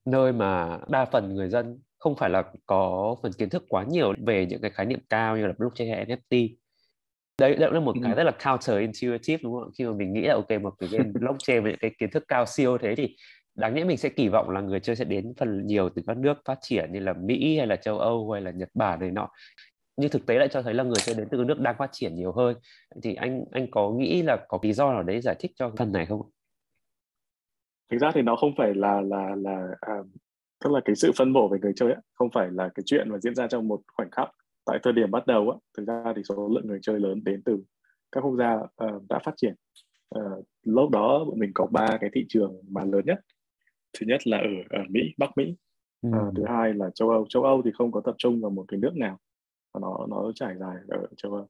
nơi 0.05 0.33
mà 0.33 0.79
đa 0.89 1.05
phần 1.05 1.35
người 1.35 1.49
dân 1.49 1.79
không 1.99 2.15
phải 2.15 2.29
là 2.29 2.43
có 2.65 3.15
phần 3.23 3.31
kiến 3.33 3.49
thức 3.49 3.65
quá 3.69 3.83
nhiều 3.89 4.13
về 4.25 4.45
những 4.45 4.61
cái 4.61 4.71
khái 4.71 4.85
niệm 4.85 4.99
cao 5.09 5.37
như 5.37 5.47
là 5.47 5.53
blockchain 5.57 5.89
hay 5.89 6.05
NFT 6.05 6.55
đấy 7.39 7.55
đấy 7.55 7.71
là 7.71 7.79
một 7.79 7.95
cái 8.03 8.13
rất 8.15 8.23
là 8.23 8.31
counter 8.31 8.79
intuitive 8.79 9.39
đúng 9.43 9.53
không 9.53 9.71
khi 9.77 9.85
mà 9.85 9.91
mình 9.91 10.13
nghĩ 10.13 10.21
là 10.21 10.33
ok 10.33 10.61
một 10.61 10.73
cái 10.79 10.89
game 10.91 11.09
blockchain 11.19 11.63
với 11.63 11.71
những 11.71 11.79
cái 11.79 11.91
kiến 11.99 12.09
thức 12.11 12.23
cao 12.27 12.45
siêu 12.45 12.77
thế 12.77 12.95
thì 12.95 13.15
đáng 13.57 13.75
nhẽ 13.75 13.83
mình 13.83 13.97
sẽ 13.97 14.09
kỳ 14.09 14.27
vọng 14.27 14.49
là 14.49 14.61
người 14.61 14.79
chơi 14.79 14.95
sẽ 14.95 15.05
đến 15.05 15.33
phần 15.37 15.67
nhiều 15.67 15.89
từ 15.89 16.01
các 16.07 16.17
nước 16.17 16.37
phát 16.45 16.59
triển 16.61 16.93
như 16.93 16.99
là 16.99 17.13
Mỹ 17.13 17.57
hay 17.57 17.67
là 17.67 17.75
châu 17.75 17.99
Âu 17.99 18.31
hay 18.31 18.41
là 18.41 18.51
Nhật 18.51 18.69
Bản 18.73 18.99
này 18.99 19.11
nọ. 19.11 19.29
Nhưng 19.97 20.09
thực 20.09 20.25
tế 20.25 20.35
lại 20.35 20.47
cho 20.51 20.61
thấy 20.61 20.73
là 20.73 20.83
người 20.83 20.99
chơi 21.05 21.15
đến 21.15 21.27
từ 21.31 21.37
các 21.37 21.47
nước 21.47 21.59
đang 21.59 21.75
phát 21.77 21.89
triển 21.91 22.15
nhiều 22.15 22.31
hơn. 22.31 22.55
Thì 23.03 23.15
anh 23.15 23.43
anh 23.51 23.71
có 23.71 23.91
nghĩ 23.91 24.21
là 24.21 24.37
có 24.47 24.59
lý 24.61 24.73
do 24.73 24.93
nào 24.93 25.03
đấy 25.03 25.21
giải 25.21 25.35
thích 25.39 25.51
cho 25.55 25.71
phần 25.77 25.91
này 25.91 26.05
không? 26.05 26.21
Thực 27.91 27.97
ra 27.97 28.11
thì 28.13 28.21
nó 28.21 28.35
không 28.35 28.51
phải 28.57 28.73
là 28.75 29.01
là 29.01 29.35
là 29.35 29.67
à, 29.81 29.95
tức 30.63 30.71
là 30.73 30.81
cái 30.85 30.95
sự 30.95 31.11
phân 31.17 31.33
bổ 31.33 31.47
về 31.47 31.59
người 31.61 31.73
chơi 31.75 31.91
ấy, 31.91 32.01
không 32.13 32.29
phải 32.33 32.51
là 32.51 32.69
cái 32.75 32.83
chuyện 32.85 33.09
mà 33.09 33.17
diễn 33.17 33.35
ra 33.35 33.47
trong 33.47 33.67
một 33.67 33.81
khoảnh 33.93 34.11
khắc 34.11 34.29
tại 34.65 34.79
thời 34.83 34.93
điểm 34.93 35.11
bắt 35.11 35.27
đầu 35.27 35.49
á. 35.49 35.57
Thực 35.77 35.87
ra 35.87 36.13
thì 36.15 36.21
số 36.23 36.49
lượng 36.53 36.67
người 36.67 36.79
chơi 36.81 36.99
lớn 36.99 37.23
đến 37.23 37.41
từ 37.45 37.59
các 38.11 38.21
quốc 38.21 38.35
gia 38.37 38.55
uh, 38.55 39.03
đã 39.09 39.19
phát 39.25 39.33
triển. 39.37 39.55
Uh, 40.19 40.45
lúc 40.63 40.89
đó 40.89 41.25
bọn 41.25 41.39
mình 41.39 41.51
có 41.53 41.67
ba 41.71 41.97
cái 42.01 42.09
thị 42.13 42.25
trường 42.29 42.55
mà 42.69 42.83
lớn 42.83 43.05
nhất. 43.05 43.19
Thứ 43.99 44.05
nhất 44.05 44.27
là 44.27 44.37
ở, 44.37 44.79
ở 44.79 44.83
Mỹ 44.89 45.01
Bắc 45.17 45.37
Mỹ. 45.37 45.55
Ừ. 46.01 46.09
uh, 46.09 46.35
thứ 46.35 46.43
hai 46.47 46.73
là 46.73 46.89
châu 46.95 47.09
Âu. 47.09 47.25
Châu 47.29 47.43
Âu 47.43 47.61
thì 47.65 47.71
không 47.73 47.91
có 47.91 48.01
tập 48.01 48.15
trung 48.17 48.41
vào 48.41 48.51
một 48.51 48.65
cái 48.67 48.79
nước 48.79 48.95
nào 48.95 49.17
nó 49.79 50.05
nó 50.09 50.31
trải 50.35 50.55
dài 50.59 50.75
ở 50.87 51.07
châu 51.17 51.33
Âu. 51.33 51.47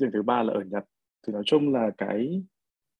Trường 0.00 0.10
thứ 0.12 0.22
ba 0.22 0.42
là 0.42 0.52
ở 0.52 0.60
Nhật. 0.60 0.84
Thì 1.26 1.32
nói 1.32 1.42
chung 1.46 1.72
là 1.72 1.90
cái 1.98 2.42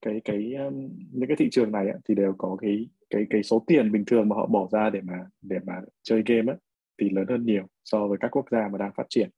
cái 0.07 0.21
cái 0.25 0.55
um, 0.55 0.89
những 1.13 1.29
cái 1.29 1.37
thị 1.37 1.49
trường 1.51 1.73
này 1.73 1.87
thì 2.09 2.15
đều 2.15 2.35
có 2.39 2.57
cái 2.61 2.89
cái 3.11 3.27
cái 3.31 3.43
số 3.43 3.65
tiền 3.67 3.93
bình 3.93 4.05
thường 4.05 4.29
mà 4.29 4.37
họ 4.37 4.47
bỏ 4.47 4.69
ra 4.73 4.91
để 4.91 5.01
mà 5.01 5.27
để 5.43 5.59
mà 5.67 5.81
chơi 6.03 6.23
game 6.27 6.53
ấy, 6.53 6.59
thì 7.01 7.11
lớn 7.11 7.27
hơn 7.29 7.47
nhiều 7.47 7.67
so 7.85 8.09
với 8.09 8.19
các 8.21 8.37
quốc 8.37 8.47
gia 8.51 8.69
mà 8.69 8.79
đang 8.79 8.93
phát 8.97 9.07
triển 9.09 9.31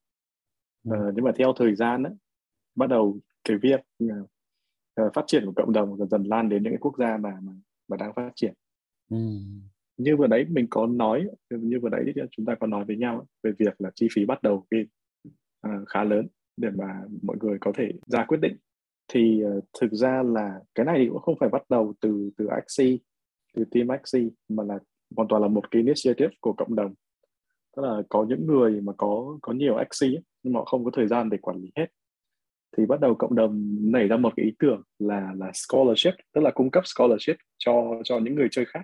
ừ. 0.84 1.08
uh, 1.08 1.14
nhưng 1.14 1.25
mà 1.25 1.32
theo 1.38 1.52
thời 1.56 1.75
gian 1.75 2.02
ấy, 2.02 2.12
bắt 2.75 2.87
đầu 2.87 3.18
cái 3.44 3.56
việc 3.62 3.80
uh, 4.04 5.14
phát 5.14 5.25
triển 5.26 5.46
của 5.46 5.52
cộng 5.56 5.72
đồng 5.72 5.96
dần 5.96 6.08
dần 6.08 6.22
lan 6.22 6.48
đến 6.48 6.62
những 6.62 6.72
cái 6.72 6.80
quốc 6.80 6.98
gia 6.98 7.16
mà 7.16 7.38
mà, 7.42 7.52
mà 7.88 7.96
đang 7.96 8.12
phát 8.14 8.30
triển 8.34 8.54
ừ. 9.10 9.16
như 9.96 10.16
vừa 10.16 10.26
đấy 10.26 10.46
mình 10.50 10.66
có 10.70 10.87
nói 10.87 11.26
như 11.50 11.80
vừa 11.82 11.88
đấy 11.88 12.14
chúng 12.30 12.46
ta 12.46 12.54
có 12.54 12.66
nói 12.66 12.84
với 12.84 12.96
nhau 12.96 13.26
về 13.42 13.52
việc 13.58 13.80
là 13.80 13.90
chi 13.94 14.08
phí 14.14 14.25
bắt 14.26 14.42
đầu 14.42 14.66
game 14.70 14.87
uh, 15.66 15.88
khá 15.88 16.04
lớn 16.04 16.28
để 16.56 16.70
mà 16.70 17.02
mọi 17.22 17.37
người 17.40 17.58
có 17.60 17.72
thể 17.75 17.92
ra 18.06 18.25
quyết 18.25 18.38
định 18.40 18.56
thì 19.08 19.42
uh, 19.44 19.64
thực 19.80 19.92
ra 19.92 20.22
là 20.22 20.60
cái 20.74 20.86
này 20.86 21.06
cũng 21.10 21.22
không 21.22 21.38
phải 21.40 21.48
bắt 21.48 21.62
đầu 21.68 21.94
từ 22.00 22.30
từ 22.36 22.46
axi 22.46 23.00
từ 23.54 23.64
team 23.64 23.88
axi 23.88 24.30
mà 24.48 24.64
là 24.64 24.78
hoàn 25.16 25.28
toàn 25.28 25.42
là 25.42 25.48
một 25.48 25.70
cái 25.70 25.82
initiative 25.82 26.34
của 26.40 26.52
cộng 26.52 26.74
đồng. 26.74 26.94
Tức 27.76 27.82
là 27.82 28.02
có 28.08 28.26
những 28.28 28.46
người 28.46 28.80
mà 28.80 28.92
có 28.96 29.38
có 29.42 29.52
nhiều 29.52 29.76
axi 29.76 30.18
nhưng 30.42 30.52
mà 30.52 30.58
họ 30.58 30.64
không 30.64 30.84
có 30.84 30.90
thời 30.94 31.06
gian 31.06 31.30
để 31.30 31.38
quản 31.38 31.56
lý 31.56 31.70
hết. 31.76 31.86
Thì 32.76 32.86
bắt 32.86 33.00
đầu 33.00 33.14
cộng 33.14 33.34
đồng 33.34 33.76
nảy 33.80 34.08
ra 34.08 34.16
một 34.16 34.32
cái 34.36 34.46
ý 34.46 34.52
tưởng 34.58 34.82
là 34.98 35.32
là 35.36 35.50
scholarship 35.54 36.14
tức 36.32 36.40
là 36.40 36.50
cung 36.50 36.70
cấp 36.70 36.84
scholarship 36.86 37.36
cho 37.58 38.00
cho 38.04 38.18
những 38.18 38.34
người 38.34 38.48
chơi 38.50 38.64
khác. 38.64 38.82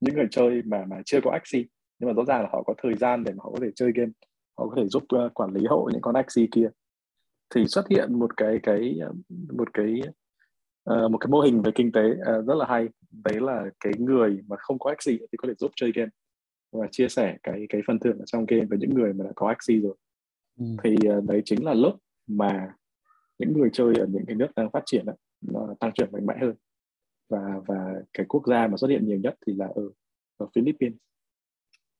Những 0.00 0.14
người 0.14 0.26
chơi 0.30 0.62
mà 0.64 0.84
mà 0.88 0.96
chưa 1.04 1.20
có 1.24 1.30
axi 1.30 1.66
nhưng 1.98 2.08
mà 2.08 2.12
rõ 2.12 2.24
ràng 2.24 2.42
là 2.42 2.48
họ 2.52 2.62
có 2.62 2.74
thời 2.82 2.94
gian 2.94 3.24
để 3.24 3.32
mà 3.32 3.38
họ 3.42 3.50
có 3.50 3.58
thể 3.62 3.70
chơi 3.74 3.92
game. 3.94 4.12
Họ 4.58 4.66
có 4.68 4.74
thể 4.76 4.88
giúp 4.88 5.02
uh, 5.02 5.34
quản 5.34 5.52
lý 5.52 5.66
hộ 5.66 5.88
những 5.92 6.00
con 6.00 6.14
axi 6.14 6.48
kia 6.52 6.68
thì 7.54 7.66
xuất 7.66 7.88
hiện 7.88 8.18
một 8.18 8.36
cái 8.36 8.60
cái 8.62 8.98
một 9.52 9.72
cái 9.72 10.00
uh, 10.90 11.10
một 11.10 11.18
cái 11.18 11.28
mô 11.28 11.40
hình 11.40 11.62
về 11.62 11.70
kinh 11.74 11.92
tế 11.92 12.10
uh, 12.10 12.46
rất 12.46 12.54
là 12.54 12.66
hay. 12.68 12.88
Đấy 13.10 13.40
là 13.40 13.64
cái 13.80 13.92
người 13.98 14.38
mà 14.46 14.56
không 14.56 14.78
có 14.78 14.90
Axie 14.90 15.18
thì 15.18 15.36
có 15.36 15.48
thể 15.48 15.54
giúp 15.54 15.70
chơi 15.76 15.92
game 15.94 16.10
và 16.72 16.86
chia 16.90 17.08
sẻ 17.08 17.36
cái 17.42 17.66
cái 17.68 17.80
phần 17.86 17.98
thưởng 17.98 18.18
ở 18.18 18.24
trong 18.24 18.46
game 18.46 18.64
với 18.64 18.78
những 18.78 18.94
người 18.94 19.12
mà 19.12 19.24
đã 19.24 19.30
có 19.36 19.48
Axie 19.48 19.80
rồi. 19.80 19.94
Ừ. 20.58 20.64
thì 20.84 20.96
uh, 21.18 21.24
đấy 21.24 21.42
chính 21.44 21.64
là 21.64 21.74
lúc 21.74 21.94
mà 22.26 22.74
những 23.38 23.52
người 23.52 23.70
chơi 23.72 23.94
ở 23.94 24.06
những 24.06 24.26
cái 24.26 24.36
nước 24.36 24.48
đang 24.56 24.70
phát 24.70 24.82
triển 24.86 25.06
đó, 25.06 25.12
nó 25.40 25.74
tăng 25.80 25.92
trưởng 25.94 26.12
mạnh 26.12 26.26
mẽ 26.26 26.34
hơn. 26.40 26.54
Và 27.28 27.60
và 27.66 27.94
cái 28.12 28.26
quốc 28.28 28.46
gia 28.46 28.66
mà 28.66 28.76
xuất 28.76 28.88
hiện 28.88 29.06
nhiều 29.06 29.18
nhất 29.18 29.34
thì 29.46 29.52
là 29.54 29.66
ở 29.74 29.90
ở 30.36 30.46
Philippines. 30.54 30.98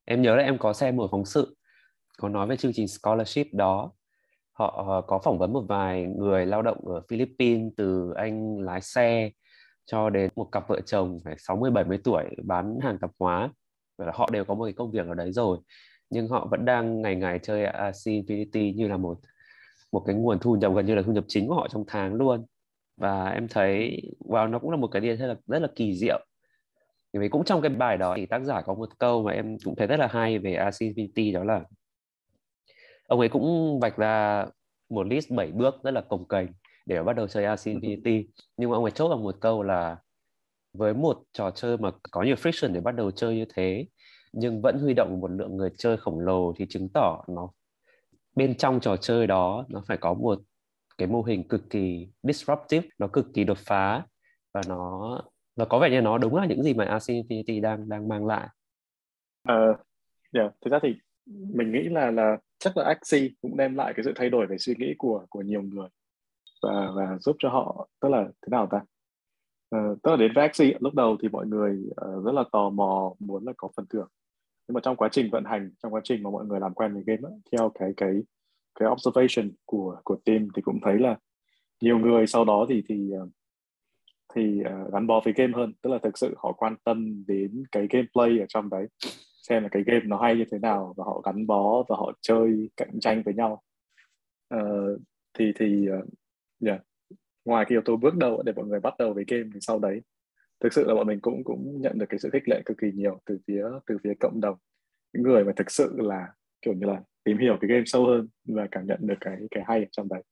Em 0.04 0.23
nhớ 0.23 0.37
là 0.37 0.42
em 0.42 0.59
có 0.59 0.73
xem 0.73 0.97
một 0.97 1.09
phóng 1.11 1.25
sự 1.25 1.56
có 2.18 2.28
nói 2.28 2.47
về 2.47 2.56
chương 2.56 2.73
trình 2.75 2.88
scholarship 2.88 3.47
đó 3.52 3.92
họ 4.62 4.85
ờ, 4.88 5.02
có 5.07 5.19
phỏng 5.19 5.38
vấn 5.38 5.52
một 5.52 5.64
vài 5.69 6.07
người 6.19 6.47
lao 6.47 6.62
động 6.62 6.88
ở 6.88 7.02
Philippines 7.09 7.73
từ 7.76 8.12
anh 8.16 8.59
lái 8.59 8.81
xe 8.81 9.31
cho 9.87 10.11
đến 10.11 10.31
một 10.37 10.49
cặp 10.52 10.69
vợ 10.69 10.81
chồng 10.81 11.21
phải 11.25 11.35
60 11.38 11.71
70 11.71 11.99
tuổi 12.04 12.25
bán 12.45 12.78
hàng 12.83 12.99
tạp 12.99 13.11
hóa. 13.19 13.50
Và 13.99 14.12
họ 14.14 14.28
đều 14.33 14.45
có 14.45 14.54
một 14.54 14.64
cái 14.64 14.73
công 14.73 14.90
việc 14.90 15.07
ở 15.07 15.14
đấy 15.14 15.33
rồi, 15.33 15.59
nhưng 16.11 16.28
họ 16.28 16.49
vẫn 16.50 16.64
đang 16.64 17.02
ngày 17.02 17.16
ngày 17.16 17.38
chơi 17.42 17.64
Axie 17.64 18.23
Infinity 18.23 18.75
như 18.75 18.88
là 18.88 18.97
một 18.97 19.19
một 19.92 20.02
cái 20.07 20.16
nguồn 20.16 20.38
thu 20.38 20.57
nhập, 20.57 20.73
gần 20.76 20.87
như 20.87 20.95
là 20.95 21.02
thu 21.02 21.12
nhập 21.12 21.25
chính 21.28 21.49
của 21.49 21.54
họ 21.54 21.69
trong 21.69 21.85
tháng 21.87 22.14
luôn. 22.14 22.47
Và 22.97 23.28
em 23.28 23.49
thấy, 23.49 24.02
wow, 24.19 24.50
nó 24.50 24.59
cũng 24.59 24.71
là 24.71 24.76
một 24.76 24.88
cái 24.88 25.00
điều 25.02 25.16
rất 25.16 25.26
là 25.26 25.37
rất 25.47 25.62
là 25.62 25.69
kỳ 25.76 25.95
diệu. 25.95 26.26
Vì 27.12 27.28
cũng 27.28 27.45
trong 27.45 27.62
cái 27.62 27.71
bài 27.71 27.97
đó 27.99 28.14
thì 28.16 28.26
tác 28.26 28.45
giả 28.45 28.61
có 28.61 28.75
một 28.75 28.99
câu 28.99 29.23
mà 29.23 29.33
em 29.33 29.57
cũng 29.64 29.76
thấy 29.76 29.87
rất 29.87 29.97
là 29.97 30.07
hay 30.07 30.38
về 30.38 30.54
Axie 30.54 30.92
Infinity 30.92 31.35
đó 31.35 31.45
là 31.45 31.64
ông 33.12 33.21
ấy 33.21 33.28
cũng 33.28 33.78
vạch 33.81 33.97
ra 33.97 34.47
một 34.90 35.07
list 35.07 35.31
7 35.31 35.52
bước 35.52 35.75
rất 35.83 35.90
là 35.90 36.00
cồng 36.00 36.28
kềnh 36.28 36.47
để 36.87 37.02
bắt 37.02 37.16
đầu 37.16 37.28
chơi 37.28 37.45
Axie 37.45 37.75
Infinity 37.75 38.25
nhưng 38.57 38.71
mà 38.71 38.76
ông 38.76 38.85
ấy 38.85 38.90
chốt 38.90 39.09
vào 39.09 39.19
một 39.19 39.37
câu 39.40 39.62
là 39.62 39.97
với 40.73 40.95
một 40.95 41.23
trò 41.33 41.50
chơi 41.50 41.76
mà 41.76 41.90
có 42.11 42.23
nhiều 42.23 42.35
friction 42.35 42.73
để 42.73 42.81
bắt 42.81 42.92
đầu 42.92 43.11
chơi 43.11 43.37
như 43.37 43.45
thế 43.54 43.87
nhưng 44.33 44.62
vẫn 44.62 44.78
huy 44.78 44.95
động 44.95 45.21
một 45.21 45.31
lượng 45.31 45.57
người 45.57 45.71
chơi 45.78 45.97
khổng 45.97 46.21
lồ 46.21 46.52
thì 46.57 46.66
chứng 46.69 46.88
tỏ 46.95 47.25
nó 47.28 47.49
bên 48.37 48.54
trong 48.54 48.81
trò 48.81 48.97
chơi 48.97 49.26
đó 49.26 49.64
nó 49.69 49.83
phải 49.87 49.97
có 49.97 50.14
một 50.14 50.40
cái 50.99 51.09
mô 51.09 51.23
hình 51.23 51.49
cực 51.49 51.71
kỳ 51.71 52.09
disruptive 52.23 52.88
nó 52.99 53.07
cực 53.07 53.26
kỳ 53.35 53.45
đột 53.45 53.59
phá 53.59 54.02
và 54.54 54.61
nó 54.69 55.21
và 55.57 55.64
có 55.64 55.78
vẻ 55.78 55.90
như 55.90 56.00
nó 56.00 56.19
đúng 56.19 56.37
là 56.37 56.47
những 56.47 56.62
gì 56.62 56.75
mà 56.75 56.85
Axie 56.85 57.23
Infinity 57.23 57.61
đang 57.61 57.88
đang 57.88 58.09
mang 58.09 58.26
lại. 58.26 58.49
Ờ, 59.49 59.71
uh, 59.71 59.76
yeah. 60.33 60.52
thực 60.64 60.71
ra 60.71 60.78
thì 60.83 60.95
mình 61.26 61.73
nghĩ 61.73 61.83
là 61.83 62.11
là 62.11 62.38
chắc 62.62 62.76
là 62.76 62.85
Axie 62.85 63.28
cũng 63.42 63.57
đem 63.57 63.75
lại 63.75 63.92
cái 63.97 64.04
sự 64.04 64.12
thay 64.16 64.31
đổi 64.31 64.47
về 64.47 64.59
suy 64.59 64.75
nghĩ 64.78 64.95
của 64.99 65.26
của 65.28 65.42
nhiều 65.42 65.62
người 65.62 65.88
và 66.62 66.90
và 66.97 67.19
giúp 67.21 67.37
cho 67.38 67.49
họ 67.49 67.88
tức 68.00 68.09
là 68.09 68.25
thế 68.25 68.49
nào 68.50 68.69
ta? 68.71 68.81
Uh, 69.76 70.02
tức 70.02 70.11
là 70.11 70.16
đến 70.16 70.33
với 70.35 70.45
Axie 70.45 70.76
lúc 70.81 70.95
đầu 70.95 71.16
thì 71.23 71.28
mọi 71.28 71.47
người 71.47 71.83
uh, 71.90 72.25
rất 72.25 72.33
là 72.33 72.45
tò 72.52 72.71
mò 72.71 73.14
muốn 73.19 73.45
là 73.45 73.52
có 73.57 73.69
phần 73.76 73.87
thưởng. 73.90 74.09
Nhưng 74.69 74.75
mà 74.75 74.81
trong 74.81 74.97
quá 74.97 75.09
trình 75.12 75.31
vận 75.33 75.45
hành 75.45 75.71
trong 75.83 75.95
quá 75.95 76.00
trình 76.04 76.23
mà 76.23 76.31
mọi 76.31 76.47
người 76.47 76.61
làm 76.61 76.75
quen 76.75 76.95
với 76.95 77.02
game 77.07 77.21
đó, 77.23 77.31
theo 77.52 77.71
cái 77.75 77.92
cái 77.97 78.23
cái 78.81 78.88
observation 78.88 79.50
của 79.64 80.00
của 80.04 80.16
team 80.25 80.49
thì 80.57 80.62
cũng 80.62 80.78
thấy 80.83 80.99
là 80.99 81.16
nhiều 81.81 81.99
người 81.99 82.26
sau 82.26 82.45
đó 82.45 82.66
thì 82.69 82.83
thì 82.88 83.11
ờ, 83.11 83.28
thì 84.35 84.61
uh, 84.61 84.92
gắn 84.92 85.07
bó 85.07 85.21
với 85.25 85.33
game 85.37 85.52
hơn. 85.57 85.73
Tức 85.83 85.90
là 85.90 85.99
thực 86.02 86.19
sự 86.19 86.35
họ 86.38 86.52
quan 86.52 86.76
tâm 86.85 87.25
đến 87.26 87.64
cái 87.73 87.87
gameplay 87.90 88.38
ở 88.38 88.47
trong 88.49 88.71
đấy 88.71 88.87
xem 89.42 89.62
là 89.62 89.68
cái 89.68 89.82
game 89.87 90.04
nó 90.04 90.18
hay 90.22 90.37
như 90.37 90.44
thế 90.50 90.58
nào 90.58 90.94
và 90.96 91.04
họ 91.04 91.20
gắn 91.20 91.46
bó 91.46 91.82
và 91.88 91.96
họ 91.96 92.12
chơi 92.20 92.70
cạnh 92.76 93.00
tranh 93.00 93.22
với 93.22 93.34
nhau. 93.34 93.62
Uh, 94.54 95.00
thì 95.38 95.52
thì 95.58 95.88
uh, 95.99 96.08
yeah. 96.66 96.80
ngoài 97.44 97.64
cái 97.64 97.75
yếu 97.75 97.82
tố 97.84 97.96
bước 97.96 98.16
đầu 98.16 98.42
để 98.42 98.52
mọi 98.56 98.66
người 98.66 98.80
bắt 98.80 98.94
đầu 98.99 99.12
với 99.14 99.25
game 99.28 99.49
thì 99.54 99.58
sau 99.61 99.78
đấy 99.78 100.00
thực 100.61 100.72
sự 100.72 100.84
là 100.84 100.94
bọn 100.94 101.06
mình 101.06 101.20
cũng 101.20 101.44
cũng 101.44 101.80
nhận 101.80 101.99
được 101.99 102.06
cái 102.08 102.18
sự 102.18 102.30
khích 102.32 102.49
lệ 102.49 102.62
cực 102.64 102.78
kỳ 102.78 102.92
nhiều 102.94 103.20
từ 103.25 103.38
phía 103.46 103.64
từ 103.87 103.96
phía 104.04 104.12
cộng 104.20 104.40
đồng. 104.40 104.56
Những 105.12 105.22
người 105.22 105.44
mà 105.44 105.52
thực 105.56 105.70
sự 105.70 105.94
là 105.96 106.28
kiểu 106.62 106.75
như 106.75 106.87
là 106.87 107.02
tìm 107.25 107.38
hiểu 107.38 107.58
cái 107.61 107.68
game 107.68 107.84
sâu 107.87 108.06
hơn 108.06 108.28
và 108.44 108.66
cảm 108.70 108.87
nhận 108.87 108.99
được 109.02 109.14
cái 109.20 109.37
cái 109.50 109.64
hay 109.66 109.78
ở 109.78 109.87
trong 109.92 110.08
đấy. 110.08 110.22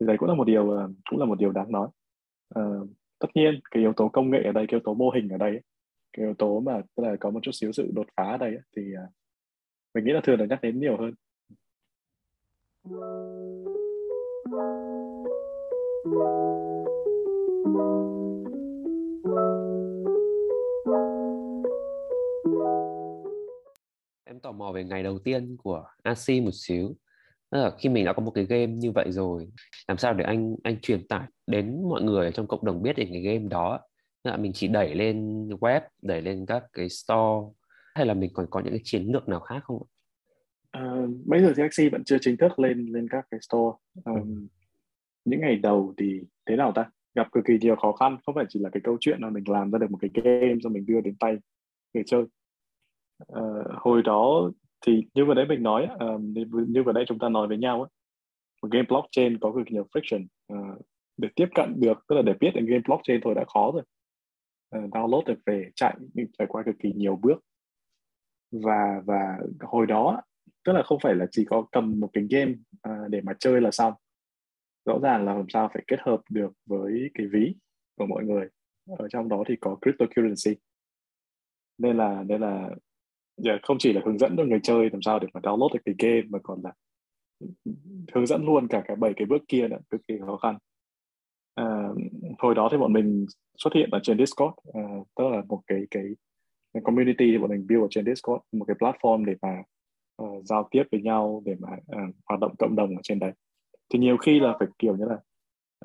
Thì 0.00 0.06
đấy 0.06 0.16
cũng 0.18 0.28
là 0.28 0.34
một 0.34 0.44
điều 0.44 0.70
ờ, 0.70 0.90
cũng 1.10 1.18
là 1.18 1.24
một 1.24 1.38
điều 1.38 1.52
đáng 1.52 1.72
nói. 1.72 1.88
Uh, 2.58 2.88
tất 3.18 3.28
nhiên 3.34 3.60
cái 3.70 3.82
yếu 3.82 3.92
tố 3.92 4.08
công 4.08 4.30
nghệ 4.30 4.42
ở 4.44 4.52
đây 4.52 4.66
cái 4.66 4.76
yếu 4.76 4.80
tố 4.84 4.94
mô 4.94 5.10
hình 5.10 5.28
ở 5.28 5.36
đây 5.36 5.60
cái 6.12 6.26
yếu 6.26 6.34
tố 6.34 6.60
mà 6.60 6.80
tức 6.96 7.02
là 7.02 7.16
có 7.20 7.30
một 7.30 7.40
chút 7.42 7.52
xíu 7.52 7.72
sự 7.72 7.90
đột 7.94 8.06
phá 8.16 8.24
ở 8.24 8.36
đây 8.36 8.56
thì 8.76 8.82
uh, 8.82 9.10
mình 9.94 10.04
nghĩ 10.04 10.12
là 10.12 10.20
thường 10.24 10.38
được 10.38 10.46
nhắc 10.48 10.62
đến 10.62 10.80
nhiều 10.80 10.96
hơn. 10.96 11.14
Em 24.24 24.40
tò 24.40 24.52
mò 24.52 24.72
về 24.72 24.84
ngày 24.84 25.02
đầu 25.02 25.18
tiên 25.18 25.56
của 25.56 25.84
AC 26.02 26.28
một 26.42 26.50
xíu. 26.52 26.96
Là 27.50 27.70
khi 27.78 27.88
mình 27.88 28.04
đã 28.04 28.12
có 28.12 28.22
một 28.22 28.30
cái 28.34 28.44
game 28.44 28.66
như 28.66 28.92
vậy 28.92 29.12
rồi 29.12 29.48
làm 29.88 29.98
sao 29.98 30.14
để 30.14 30.24
anh 30.24 30.56
anh 30.62 30.80
truyền 30.80 31.08
tải 31.08 31.28
đến 31.46 31.82
mọi 31.88 32.02
người 32.02 32.32
trong 32.32 32.46
cộng 32.46 32.64
đồng 32.64 32.82
biết 32.82 32.96
về 32.96 33.08
cái 33.12 33.20
game 33.20 33.48
đó? 33.48 33.80
Là 34.24 34.36
mình 34.36 34.52
chỉ 34.54 34.68
đẩy 34.68 34.94
lên 34.94 35.48
web 35.48 35.80
đẩy 36.02 36.22
lên 36.22 36.46
các 36.46 36.64
cái 36.72 36.88
store 36.88 37.52
hay 37.94 38.06
là 38.06 38.14
mình 38.14 38.30
còn 38.34 38.46
có 38.50 38.60
những 38.60 38.72
cái 38.72 38.80
chiến 38.84 39.12
lược 39.12 39.28
nào 39.28 39.40
khác 39.40 39.60
không 39.64 39.82
uh, 40.78 41.10
bây 41.26 41.40
giờ 41.40 41.52
thì 41.56 41.62
Axie 41.62 41.88
vẫn 41.88 42.04
chưa 42.04 42.18
chính 42.20 42.36
thức 42.36 42.58
lên 42.58 42.86
lên 42.86 43.08
các 43.08 43.26
cái 43.30 43.40
store. 43.40 43.76
Um, 44.04 44.14
ừ. 44.14 44.46
những 45.24 45.40
ngày 45.40 45.56
đầu 45.56 45.94
thì 45.96 46.20
thế 46.46 46.56
nào 46.56 46.72
ta? 46.72 46.90
Gặp 47.14 47.32
cực 47.32 47.44
kỳ 47.44 47.58
nhiều 47.60 47.76
khó 47.76 47.92
khăn 47.92 48.16
không 48.26 48.34
phải 48.34 48.44
chỉ 48.48 48.60
là 48.60 48.70
cái 48.72 48.80
câu 48.84 48.96
chuyện 49.00 49.20
là 49.20 49.30
mình 49.30 49.44
làm 49.48 49.70
ra 49.70 49.78
được 49.78 49.90
một 49.90 49.98
cái 50.00 50.10
game 50.14 50.54
rồi 50.62 50.72
mình 50.72 50.86
đưa 50.86 51.00
đến 51.00 51.16
tay 51.16 51.36
người 51.94 52.04
chơi. 52.06 52.22
Uh, 53.32 53.66
hồi 53.76 54.02
đó 54.02 54.50
thì 54.86 55.06
như 55.14 55.24
vừa 55.24 55.34
nãy 55.34 55.44
mình 55.48 55.62
nói 55.62 55.88
um, 56.00 56.34
như 56.68 56.82
vừa 56.82 56.92
nãy 56.92 57.04
chúng 57.08 57.18
ta 57.18 57.28
nói 57.28 57.48
với 57.48 57.58
nhau 57.58 57.82
ấy, 57.82 57.90
một 58.62 58.68
game 58.70 58.86
blockchain 58.88 59.38
có 59.38 59.52
cực 59.52 59.66
nhiều 59.70 59.86
friction. 59.94 60.26
Uh, 60.52 60.86
để 61.16 61.28
tiếp 61.34 61.46
cận 61.54 61.80
được 61.80 61.98
tức 62.08 62.16
là 62.16 62.22
để 62.22 62.34
biết 62.40 62.50
được 62.54 62.64
game 62.68 62.82
blockchain 62.86 63.20
thôi 63.22 63.34
đã 63.34 63.44
khó 63.54 63.70
rồi 63.74 63.82
uh, 64.76 64.90
download 64.90 65.24
được 65.24 65.38
về 65.46 65.70
chạy 65.74 65.96
nhưng 66.14 66.26
phải 66.38 66.46
qua 66.46 66.62
cực 66.66 66.74
kỳ 66.78 66.92
nhiều 66.92 67.16
bước. 67.16 67.44
Và 68.52 69.02
và 69.04 69.38
hồi 69.60 69.86
đó 69.86 70.22
tức 70.64 70.72
là 70.72 70.82
không 70.82 70.98
phải 71.02 71.14
là 71.14 71.26
chỉ 71.30 71.44
có 71.44 71.66
cầm 71.72 72.00
một 72.00 72.10
cái 72.12 72.26
game 72.30 72.52
uh, 72.88 73.10
để 73.10 73.20
mà 73.20 73.32
chơi 73.38 73.60
là 73.60 73.70
xong. 73.70 73.92
Rõ 74.84 74.98
ràng 75.02 75.24
là 75.24 75.34
làm 75.34 75.46
sao 75.48 75.70
phải 75.74 75.84
kết 75.86 76.00
hợp 76.00 76.20
được 76.30 76.52
với 76.66 77.10
cái 77.14 77.26
ví 77.26 77.54
của 77.98 78.06
mọi 78.06 78.24
người. 78.24 78.48
Ở 78.98 79.08
trong 79.08 79.28
đó 79.28 79.44
thì 79.48 79.56
có 79.60 79.76
cryptocurrency. 79.80 80.60
Nên 81.78 81.96
là 81.96 82.22
nên 82.22 82.40
là 82.40 82.70
yeah, 83.44 83.60
không 83.62 83.76
chỉ 83.80 83.92
là 83.92 84.00
hướng 84.04 84.18
dẫn 84.18 84.36
cho 84.36 84.44
người 84.44 84.60
chơi 84.62 84.90
làm 84.92 85.02
sao 85.02 85.18
để 85.18 85.28
mà 85.34 85.40
download 85.40 85.68
được 85.72 85.80
cái 85.84 85.94
game 85.98 86.28
mà 86.28 86.38
còn 86.42 86.60
là 86.64 86.72
hướng 88.14 88.26
dẫn 88.26 88.44
luôn 88.44 88.68
cả 88.68 88.82
cái 88.88 88.96
bảy 88.96 89.12
cái 89.16 89.26
bước 89.26 89.42
kia 89.48 89.68
nữa 89.68 89.78
cực 89.90 90.00
kỳ 90.08 90.14
khó 90.26 90.36
khăn 90.36 90.58
hồi 92.38 92.54
đó 92.54 92.68
thì 92.72 92.78
bọn 92.78 92.92
mình 92.92 93.26
xuất 93.56 93.74
hiện 93.74 93.90
ở 93.90 94.00
trên 94.02 94.18
Discord. 94.18 94.54
Uh, 94.68 95.08
tức 95.16 95.28
là 95.28 95.42
một 95.48 95.60
cái 95.66 95.86
cái, 95.90 96.04
community 96.84 97.30
thì 97.30 97.38
bọn 97.38 97.50
mình 97.50 97.66
build 97.68 97.82
ở 97.82 97.88
trên 97.90 98.04
Discord 98.04 98.42
một 98.52 98.64
cái 98.64 98.76
platform 98.78 99.24
để 99.24 99.34
mà 99.42 99.62
uh, 100.22 100.46
giao 100.46 100.68
tiếp 100.70 100.82
với 100.92 101.00
nhau 101.02 101.42
để 101.44 101.56
mà 101.58 101.68
uh, 101.72 102.14
hoạt 102.26 102.40
động 102.40 102.54
cộng 102.58 102.76
đồng 102.76 102.96
ở 102.96 103.00
trên 103.02 103.18
đấy. 103.18 103.32
Thì 103.92 103.98
nhiều 103.98 104.16
khi 104.16 104.40
là 104.40 104.56
phải 104.58 104.68
kiểu 104.78 104.96
như 104.96 105.04
là 105.04 105.18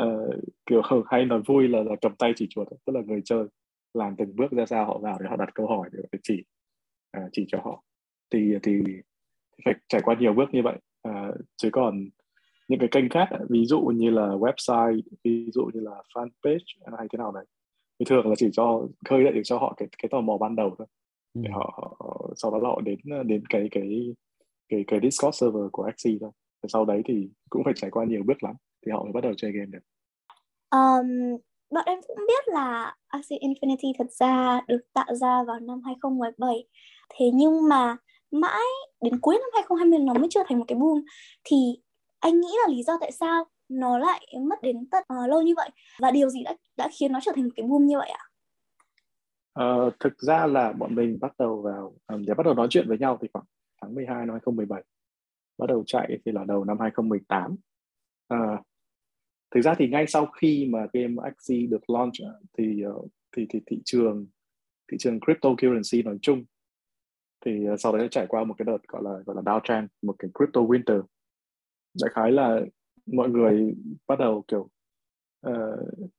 uh, 0.06 0.36
kiểu 0.66 0.82
hay 1.06 1.26
nói 1.26 1.42
vui 1.46 1.68
là, 1.68 1.84
là 1.84 1.96
cầm 2.02 2.16
tay 2.16 2.34
chỉ 2.36 2.48
chuột 2.50 2.68
tức 2.86 2.94
là 2.94 3.02
người 3.02 3.22
chơi 3.26 3.46
làm 3.94 4.16
từng 4.16 4.36
bước 4.36 4.52
ra 4.52 4.66
sao 4.66 4.86
họ 4.86 4.98
vào 4.98 5.18
để 5.20 5.30
họ 5.30 5.36
đặt 5.36 5.50
câu 5.56 5.68
hỏi 5.68 5.90
để 5.92 6.20
chỉ 6.24 6.44
uh, 7.18 7.30
chỉ 7.32 7.46
cho 7.48 7.58
họ. 7.64 7.84
Thì 8.34 8.54
thì 8.64 8.84
phải 9.66 9.74
trải 9.88 10.02
qua 10.02 10.16
nhiều 10.20 10.34
bước 10.34 10.50
như 10.52 10.62
vậy. 10.64 10.78
Uh, 11.08 11.36
chứ 11.58 11.70
còn 11.72 12.10
những 12.68 12.80
cái 12.80 12.90
kênh 12.92 13.10
khác 13.10 13.30
ví 13.50 13.66
dụ 13.66 13.82
như 13.82 14.10
là 14.10 14.28
website 14.28 15.02
ví 15.24 15.50
dụ 15.54 15.66
như 15.74 15.80
là 15.80 16.04
fanpage 16.14 16.98
hay 16.98 17.08
thế 17.12 17.18
nào 17.18 17.32
đấy. 17.32 17.46
Thì 18.00 18.06
thường 18.10 18.30
là 18.30 18.36
chỉ 18.38 18.50
cho 18.54 18.88
khơi 19.10 19.24
dậy 19.24 19.34
được 19.34 19.42
cho 19.44 19.58
họ 19.58 19.74
cái 19.78 19.88
cái 19.98 20.10
tò 20.12 20.22
mò 20.22 20.38
ban 20.38 20.56
đầu 20.56 20.76
thôi. 20.78 20.88
Để 21.34 21.50
ừ. 21.50 21.54
họ, 21.54 21.96
họ 22.00 22.30
sau 22.36 22.52
đó 22.52 22.58
là 22.58 22.70
họ 22.70 22.82
đến 22.82 23.00
đến 23.26 23.44
cái 23.50 23.68
cái 23.72 24.14
cái 24.70 24.84
cái 24.88 25.00
Discord 25.04 25.38
server 25.38 25.64
của 25.72 25.84
Axie 25.84 26.18
thôi. 26.22 26.32
Và 26.64 26.68
sau 26.74 26.86
đấy 26.86 27.02
thì 27.06 27.30
cũng 27.50 27.64
phải 27.64 27.74
trải 27.76 27.92
qua 27.92 28.06
nhiều 28.06 28.22
bước 28.26 28.44
lắm 28.44 28.56
thì 28.86 28.92
họ 28.92 29.04
mới 29.04 29.14
bắt 29.14 29.24
đầu 29.24 29.34
chơi 29.38 29.52
game 29.52 29.66
được. 29.66 29.80
Um, 30.72 31.38
bọn 31.72 31.84
em 31.86 32.00
cũng 32.08 32.18
biết 32.28 32.54
là 32.54 32.96
Axie 33.08 33.38
Infinity 33.38 33.94
thật 33.98 34.12
ra 34.12 34.62
được 34.68 34.82
tạo 34.94 35.16
ra 35.16 35.44
vào 35.48 35.60
năm 35.60 35.82
2017 35.86 36.66
thế 37.14 37.26
nhưng 37.34 37.70
mà 37.70 37.98
mãi 38.32 38.66
đến 39.02 39.20
cuối 39.20 39.36
năm 39.36 39.50
2020 39.54 40.00
nó 40.00 40.14
mới 40.14 40.28
chưa 40.30 40.44
thành 40.48 40.60
một 40.60 40.66
cái 40.68 40.78
boom. 40.78 41.02
Thì 41.44 41.58
anh 42.26 42.42
nghĩ 42.42 42.48
là 42.64 42.74
lý 42.74 42.84
do 42.84 42.98
tại 43.02 43.12
sao 43.12 43.46
nó 43.70 43.98
lại 43.98 44.28
mất 44.42 44.62
đến 44.62 44.86
tận 44.92 45.04
uh, 45.24 45.30
lâu 45.30 45.42
như 45.42 45.54
vậy? 45.56 45.70
Và 46.00 46.12
điều 46.12 46.30
gì 46.30 46.44
đã 46.44 46.56
đã 46.78 46.90
khiến 47.00 47.12
nó 47.12 47.20
trở 47.24 47.32
thành 47.36 47.44
một 47.44 47.52
cái 47.56 47.66
boom 47.68 47.86
như 47.86 47.98
vậy 47.98 48.10
ạ? 48.10 48.24
Uh, 49.64 49.94
thực 50.00 50.20
ra 50.20 50.48
là 50.48 50.74
bọn 50.74 50.96
mình 50.96 51.18
bắt 51.22 51.32
đầu 51.38 51.62
vào 51.62 51.96
um, 52.08 52.26
để 52.26 52.34
bắt 52.34 52.46
đầu 52.46 52.54
nói 52.54 52.68
chuyện 52.70 52.88
với 52.88 52.98
nhau 52.98 53.18
thì 53.22 53.28
khoảng 53.34 53.46
tháng 53.82 53.96
12 53.96 54.16
năm 54.26 54.30
2017 54.30 54.84
bắt 55.58 55.66
đầu 55.70 55.84
chạy 55.88 56.20
thì 56.26 56.32
là 56.32 56.44
đầu 56.48 56.64
năm 56.64 56.80
2018 56.80 57.52
uh, 58.34 58.60
thực 59.56 59.62
ra 59.62 59.76
thì 59.78 59.88
ngay 59.88 60.08
sau 60.08 60.26
khi 60.26 60.68
mà 60.70 60.88
game 60.94 61.16
Axie 61.24 61.68
được 61.68 61.90
launch 61.90 62.14
thì 62.58 62.84
uh, 62.88 63.08
thì 63.38 63.46
thì 63.50 63.60
thị 63.66 63.82
trường 63.86 64.28
thị 64.92 64.98
trường 65.00 65.20
cryptocurrency 65.20 66.04
nói 66.04 66.18
chung 66.22 66.44
thì 67.46 67.70
uh, 67.74 67.80
sau 67.80 67.98
đấy 67.98 68.08
trải 68.12 68.28
qua 68.28 68.44
một 68.44 68.56
cái 68.58 68.66
đợt 68.66 68.88
gọi 68.88 69.04
là 69.04 69.12
gọi 69.26 69.36
là 69.36 69.42
downtrend 69.42 69.88
một 70.02 70.16
cái 70.20 70.32
crypto 70.34 70.62
winter 70.62 71.04
đại 72.02 72.12
khái 72.14 72.32
là 72.32 72.62
mọi 73.06 73.30
người 73.30 73.76
bắt 74.08 74.20
đầu 74.20 74.44
kiểu 74.48 74.70
uh, 75.50 76.10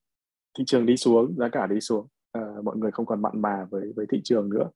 thị 0.58 0.64
trường 0.66 0.86
đi 0.86 0.96
xuống 0.96 1.36
giá 1.38 1.48
cả 1.48 1.66
đi 1.66 1.80
xuống 1.80 2.06
uh, 2.38 2.64
mọi 2.64 2.76
người 2.76 2.90
không 2.90 3.06
còn 3.06 3.22
mặn 3.22 3.42
mà 3.42 3.66
với 3.70 3.92
với 3.96 4.06
thị 4.10 4.20
trường 4.24 4.50
nữa. 4.50 4.70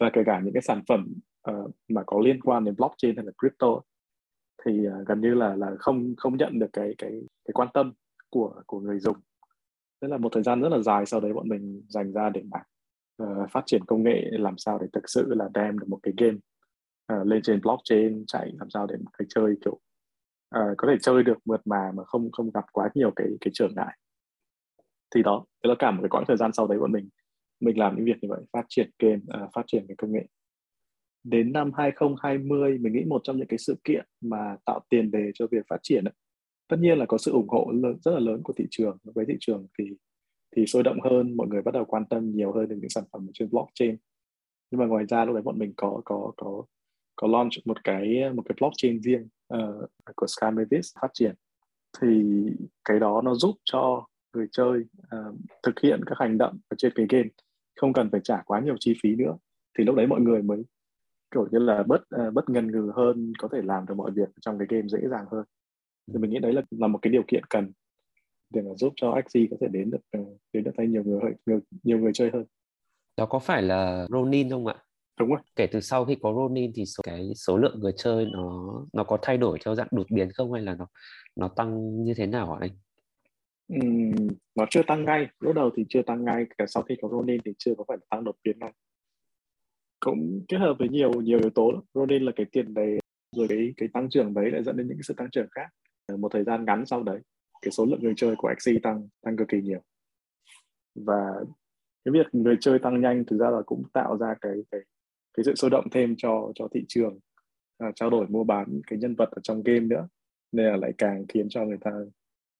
Và 0.00 0.10
kể 0.12 0.22
cả 0.26 0.40
những 0.44 0.54
cái 0.54 0.62
sản 0.62 0.82
phẩm 0.88 1.14
uh, 1.50 1.70
mà 1.88 2.02
có 2.06 2.20
liên 2.20 2.40
quan 2.40 2.64
đến 2.64 2.74
blockchain 2.76 3.16
hay 3.16 3.24
là 3.24 3.32
crypto 3.38 3.80
thì 4.64 4.88
uh, 4.88 5.06
gần 5.06 5.20
như 5.20 5.34
là 5.34 5.56
là 5.56 5.70
không 5.78 6.14
không 6.16 6.36
nhận 6.36 6.58
được 6.58 6.70
cái 6.72 6.94
cái 6.98 7.10
cái 7.44 7.52
quan 7.52 7.68
tâm 7.74 7.92
của 8.30 8.62
của 8.66 8.80
người 8.80 8.98
dùng. 8.98 9.16
Tức 10.00 10.08
là 10.08 10.16
một 10.16 10.28
thời 10.32 10.42
gian 10.42 10.60
rất 10.60 10.68
là 10.68 10.78
dài 10.78 11.06
sau 11.06 11.20
đấy 11.20 11.32
bọn 11.32 11.48
mình 11.48 11.82
dành 11.88 12.12
ra 12.12 12.30
để 12.30 12.42
mà 12.42 12.58
uh, 13.22 13.50
phát 13.50 13.62
triển 13.66 13.84
công 13.84 14.02
nghệ 14.02 14.24
làm 14.30 14.58
sao 14.58 14.78
để 14.78 14.86
thực 14.92 15.08
sự 15.10 15.34
là 15.34 15.48
đem 15.54 15.78
được 15.78 15.88
một 15.88 15.98
cái 16.02 16.14
game 16.16 16.38
uh, 17.12 17.26
lên 17.26 17.42
trên 17.42 17.60
blockchain 17.60 18.24
chạy 18.26 18.52
làm 18.58 18.70
sao 18.70 18.86
để 18.86 18.96
cái 19.18 19.26
chơi 19.28 19.56
kiểu 19.64 19.78
uh, 20.56 20.74
có 20.76 20.88
thể 20.88 20.96
chơi 21.02 21.22
được 21.22 21.38
mượt 21.44 21.60
mà 21.64 21.92
mà 21.94 22.04
không 22.04 22.30
không 22.32 22.50
gặp 22.54 22.64
quá 22.72 22.88
nhiều 22.94 23.10
cái 23.16 23.26
cái 23.40 23.50
trở 23.54 23.68
ngại 23.76 23.98
thì 25.14 25.22
đó 25.22 25.44
thế 25.64 25.68
là 25.68 25.74
cả 25.78 25.90
một 25.90 25.98
cái 26.02 26.08
quãng 26.08 26.24
thời 26.28 26.36
gian 26.36 26.52
sau 26.52 26.66
đấy 26.66 26.78
bọn 26.78 26.92
mình 26.92 27.08
mình 27.60 27.78
làm 27.78 27.96
những 27.96 28.04
việc 28.04 28.16
như 28.22 28.28
vậy 28.28 28.40
phát 28.52 28.64
triển 28.68 28.90
game 28.98 29.20
uh, 29.44 29.50
phát 29.54 29.62
triển 29.66 29.84
cái 29.88 29.96
công 29.96 30.12
nghệ. 30.12 30.26
Đến 31.24 31.52
năm 31.52 31.72
2020 31.76 32.78
mình 32.78 32.92
nghĩ 32.92 33.04
một 33.04 33.20
trong 33.24 33.36
những 33.36 33.46
cái 33.46 33.58
sự 33.58 33.76
kiện 33.84 34.06
mà 34.20 34.56
tạo 34.64 34.80
tiền 34.88 35.10
đề 35.10 35.30
cho 35.34 35.46
việc 35.50 35.66
phát 35.68 35.78
triển 35.82 36.04
ấy, 36.04 36.14
tất 36.68 36.76
nhiên 36.80 36.98
là 36.98 37.06
có 37.06 37.18
sự 37.18 37.32
ủng 37.32 37.48
hộ 37.48 37.70
lớn, 37.82 37.98
rất 38.04 38.12
là 38.12 38.20
lớn 38.20 38.40
của 38.44 38.52
thị 38.56 38.66
trường. 38.70 38.98
Với 39.04 39.24
thị 39.28 39.34
trường 39.40 39.66
thì 39.78 39.84
thì 40.56 40.66
sôi 40.66 40.82
động 40.82 41.00
hơn 41.00 41.36
mọi 41.36 41.48
người 41.48 41.62
bắt 41.62 41.74
đầu 41.74 41.84
quan 41.84 42.04
tâm 42.10 42.30
nhiều 42.30 42.52
hơn 42.52 42.68
đến 42.68 42.80
những 42.80 42.90
sản 42.90 43.04
phẩm 43.12 43.26
trên 43.34 43.50
blockchain. 43.50 43.96
Nhưng 44.70 44.80
mà 44.80 44.86
ngoài 44.86 45.04
ra 45.08 45.24
lúc 45.24 45.34
đấy 45.34 45.42
bọn 45.42 45.58
mình 45.58 45.72
có 45.76 46.02
có 46.04 46.32
có 46.36 46.64
có 47.18 47.28
launch 47.28 47.52
một 47.64 47.84
cái 47.84 48.30
một 48.34 48.42
cái 48.48 48.56
blockchain 48.60 49.02
riêng 49.02 49.28
uh, 49.54 49.90
của 50.16 50.26
Sky 50.26 50.46
Mavis 50.52 50.96
phát 51.00 51.08
triển. 51.14 51.34
Thì 52.00 52.24
cái 52.84 53.00
đó 53.00 53.22
nó 53.24 53.34
giúp 53.34 53.56
cho 53.64 54.06
người 54.34 54.46
chơi 54.52 54.80
uh, 55.00 55.34
thực 55.62 55.80
hiện 55.80 56.00
các 56.06 56.18
hành 56.18 56.38
động 56.38 56.58
ở 56.68 56.74
trên 56.78 56.92
cái 56.94 57.06
game. 57.08 57.28
Không 57.76 57.92
cần 57.92 58.10
phải 58.10 58.20
trả 58.24 58.42
quá 58.46 58.60
nhiều 58.60 58.76
chi 58.80 58.94
phí 59.02 59.16
nữa. 59.16 59.36
Thì 59.78 59.84
lúc 59.84 59.96
đấy 59.96 60.06
mọi 60.06 60.20
người 60.20 60.42
mới 60.42 60.62
kiểu 61.34 61.48
như 61.50 61.58
là 61.58 61.82
bớt 61.82 62.00
uh, 62.00 62.06
ờ, 62.10 62.30
bớt 62.30 62.48
ngần 62.48 62.72
ngừ 62.72 62.92
hơn 62.96 63.32
có 63.38 63.48
thể 63.52 63.62
làm 63.62 63.86
được 63.86 63.94
mọi 63.94 64.10
việc 64.10 64.28
trong 64.40 64.58
cái 64.58 64.66
game 64.70 64.88
dễ 64.88 64.98
dàng 65.10 65.24
hơn. 65.30 65.44
Thì 66.12 66.18
mình 66.18 66.30
nghĩ 66.30 66.38
đấy 66.38 66.52
là 66.52 66.62
là 66.70 66.86
một 66.86 66.98
cái 67.02 67.12
điều 67.12 67.22
kiện 67.28 67.44
cần 67.44 67.72
để 68.50 68.62
mà 68.62 68.70
giúp 68.76 68.92
cho 68.96 69.10
Axie 69.10 69.46
có 69.50 69.56
thể 69.60 69.66
đến 69.70 69.90
được 69.90 70.18
uh, 70.18 70.38
đến 70.52 70.64
được 70.64 70.72
tay 70.76 70.86
nhiều 70.86 71.02
người 71.04 71.32
nhiều, 71.46 71.60
nhiều 71.82 71.98
người 71.98 72.12
chơi 72.14 72.30
hơn. 72.30 72.44
Đó 73.16 73.26
có 73.26 73.38
phải 73.38 73.62
là 73.62 74.06
Ronin 74.10 74.50
không 74.50 74.66
ạ? 74.66 74.84
Đúng 75.18 75.28
rồi. 75.28 75.38
Kể 75.56 75.66
từ 75.66 75.80
sau 75.80 76.04
khi 76.04 76.16
có 76.22 76.34
Ronin 76.36 76.72
thì 76.74 76.84
số, 76.84 77.02
cái 77.02 77.30
số 77.36 77.56
lượng 77.56 77.80
người 77.80 77.92
chơi 77.96 78.26
nó 78.32 78.74
nó 78.92 79.04
có 79.04 79.18
thay 79.22 79.36
đổi 79.36 79.58
theo 79.64 79.74
dạng 79.74 79.88
đột 79.90 80.06
biến 80.10 80.32
không 80.32 80.52
hay 80.52 80.62
là 80.62 80.74
nó 80.74 80.86
nó 81.36 81.48
tăng 81.48 82.02
như 82.04 82.14
thế 82.16 82.26
nào 82.26 82.52
hả 82.52 82.58
anh? 82.60 82.70
Uhm, 83.74 84.28
nó 84.54 84.66
chưa 84.70 84.82
tăng 84.82 85.04
ngay. 85.04 85.28
Lúc 85.40 85.54
đầu 85.54 85.70
thì 85.76 85.84
chưa 85.88 86.02
tăng 86.02 86.24
ngay. 86.24 86.44
Cả 86.58 86.64
sau 86.68 86.82
khi 86.82 86.94
có 87.02 87.08
Ronin 87.08 87.40
thì 87.44 87.52
chưa 87.58 87.74
có 87.78 87.84
phải 87.88 87.96
tăng 88.10 88.24
đột 88.24 88.36
biến 88.44 88.58
ngay 88.58 88.72
cũng 90.00 90.44
kết 90.48 90.56
hợp 90.58 90.74
với 90.78 90.88
nhiều 90.88 91.12
nhiều 91.12 91.38
yếu 91.38 91.50
tố 91.50 91.72
Ronin 91.94 92.22
là 92.22 92.32
cái 92.36 92.46
tiền 92.52 92.74
đề 92.74 92.98
rồi 93.36 93.46
cái 93.48 93.74
cái 93.76 93.88
tăng 93.92 94.08
trưởng 94.10 94.34
đấy 94.34 94.50
lại 94.50 94.62
dẫn 94.62 94.76
đến 94.76 94.88
những 94.88 94.96
cái 94.96 95.02
sự 95.02 95.14
tăng 95.16 95.30
trưởng 95.30 95.48
khác. 95.50 95.68
Một 96.18 96.32
thời 96.32 96.44
gian 96.44 96.64
ngắn 96.64 96.86
sau 96.86 97.02
đấy 97.02 97.20
cái 97.62 97.70
số 97.70 97.86
lượng 97.86 98.02
người 98.02 98.14
chơi 98.16 98.34
của 98.38 98.48
Axie 98.48 98.78
tăng 98.82 99.08
tăng 99.22 99.36
cực 99.36 99.48
kỳ 99.48 99.60
nhiều. 99.60 99.80
Và 100.94 101.32
cái 102.04 102.12
việc 102.12 102.26
người 102.32 102.56
chơi 102.60 102.78
tăng 102.78 103.00
nhanh 103.00 103.24
thực 103.24 103.38
ra 103.38 103.50
là 103.50 103.62
cũng 103.66 103.82
tạo 103.92 104.16
ra 104.18 104.34
cái 104.40 104.52
cái 104.70 104.80
cái 105.38 105.44
sự 105.44 105.54
sôi 105.54 105.70
động 105.70 105.90
thêm 105.90 106.14
cho 106.18 106.52
cho 106.54 106.68
thị 106.74 106.84
trường 106.88 107.18
à, 107.78 107.86
trao 107.94 108.10
đổi 108.10 108.26
mua 108.26 108.44
bán 108.44 108.80
cái 108.86 108.98
nhân 108.98 109.14
vật 109.14 109.30
ở 109.30 109.40
trong 109.42 109.62
game 109.62 109.80
nữa. 109.80 110.08
Nên 110.52 110.66
là 110.66 110.76
lại 110.76 110.92
càng 110.98 111.24
khiến 111.28 111.46
cho 111.50 111.64
người 111.64 111.78
ta 111.80 111.90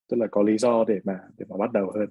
tức 0.09 0.17
là 0.17 0.27
có 0.31 0.41
lý 0.41 0.57
do 0.57 0.83
để 0.87 0.99
mà 1.03 1.19
để 1.37 1.45
mà 1.49 1.57
bắt 1.57 1.71
đầu 1.71 1.91
hơn. 1.95 2.09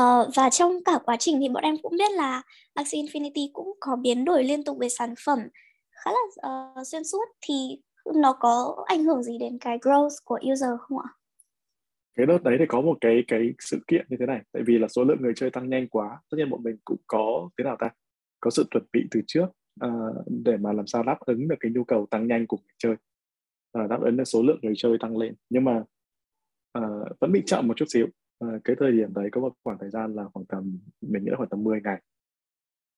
Uh, 0.00 0.34
và 0.34 0.50
trong 0.50 0.84
cả 0.84 0.98
quá 1.04 1.16
trình 1.18 1.38
thì 1.40 1.48
bọn 1.48 1.62
em 1.62 1.76
cũng 1.82 1.96
biết 1.98 2.12
là 2.12 2.42
Axie 2.74 3.02
Infinity 3.02 3.48
cũng 3.52 3.72
có 3.80 3.96
biến 3.96 4.24
đổi 4.24 4.44
liên 4.44 4.64
tục 4.64 4.78
về 4.80 4.88
sản 4.88 5.14
phẩm 5.24 5.38
khá 5.90 6.10
là 6.10 6.50
uh, 6.80 6.86
xuyên 6.86 7.04
suốt. 7.04 7.24
Thì 7.40 7.54
nó 8.14 8.32
có 8.32 8.84
ảnh 8.86 9.04
hưởng 9.04 9.22
gì 9.22 9.38
đến 9.38 9.58
cái 9.60 9.78
growth 9.78 10.16
của 10.24 10.40
user 10.52 10.70
không 10.80 10.98
ạ? 10.98 11.08
Cái 12.16 12.26
đợt 12.26 12.42
đấy 12.42 12.56
thì 12.58 12.64
có 12.68 12.80
một 12.80 12.98
cái 13.00 13.24
cái 13.28 13.40
sự 13.58 13.78
kiện 13.86 14.06
như 14.08 14.16
thế 14.20 14.26
này, 14.26 14.40
tại 14.52 14.62
vì 14.66 14.78
là 14.78 14.88
số 14.88 15.04
lượng 15.04 15.18
người 15.20 15.32
chơi 15.36 15.50
tăng 15.50 15.70
nhanh 15.70 15.88
quá, 15.88 16.20
tất 16.30 16.36
nhiên 16.38 16.50
bọn 16.50 16.62
mình 16.62 16.76
cũng 16.84 16.96
có 17.06 17.50
thế 17.58 17.64
nào 17.64 17.76
ta, 17.80 17.90
có 18.40 18.50
sự 18.50 18.64
chuẩn 18.70 18.84
bị 18.92 19.06
từ 19.10 19.20
trước 19.26 19.46
uh, 19.86 20.24
để 20.26 20.56
mà 20.56 20.72
làm 20.72 20.86
sao 20.86 21.02
đáp 21.02 21.20
ứng 21.20 21.48
được 21.48 21.56
cái 21.60 21.72
nhu 21.72 21.84
cầu 21.84 22.06
tăng 22.10 22.26
nhanh 22.26 22.46
của 22.46 22.56
người 22.56 22.74
chơi, 22.78 22.96
uh, 23.84 23.90
đáp 23.90 24.00
ứng 24.00 24.16
được 24.16 24.24
số 24.24 24.42
lượng 24.42 24.58
người 24.62 24.74
chơi 24.76 24.96
tăng 25.00 25.16
lên, 25.16 25.34
nhưng 25.50 25.64
mà 25.64 25.84
uh, 26.78 27.20
vẫn 27.20 27.32
bị 27.32 27.42
chậm 27.46 27.68
một 27.68 27.76
chút 27.76 27.86
xíu. 27.88 28.06
Uh, 28.44 28.64
cái 28.64 28.76
thời 28.80 28.92
điểm 28.92 29.14
đấy 29.14 29.28
có 29.32 29.40
một 29.40 29.52
khoảng 29.64 29.78
thời 29.78 29.90
gian 29.90 30.14
là 30.14 30.24
khoảng 30.34 30.46
tầm 30.46 30.78
mình 31.00 31.24
nghĩ 31.24 31.30
là 31.30 31.36
khoảng 31.36 31.48
tầm 31.48 31.64
10 31.64 31.80
ngày 31.80 32.02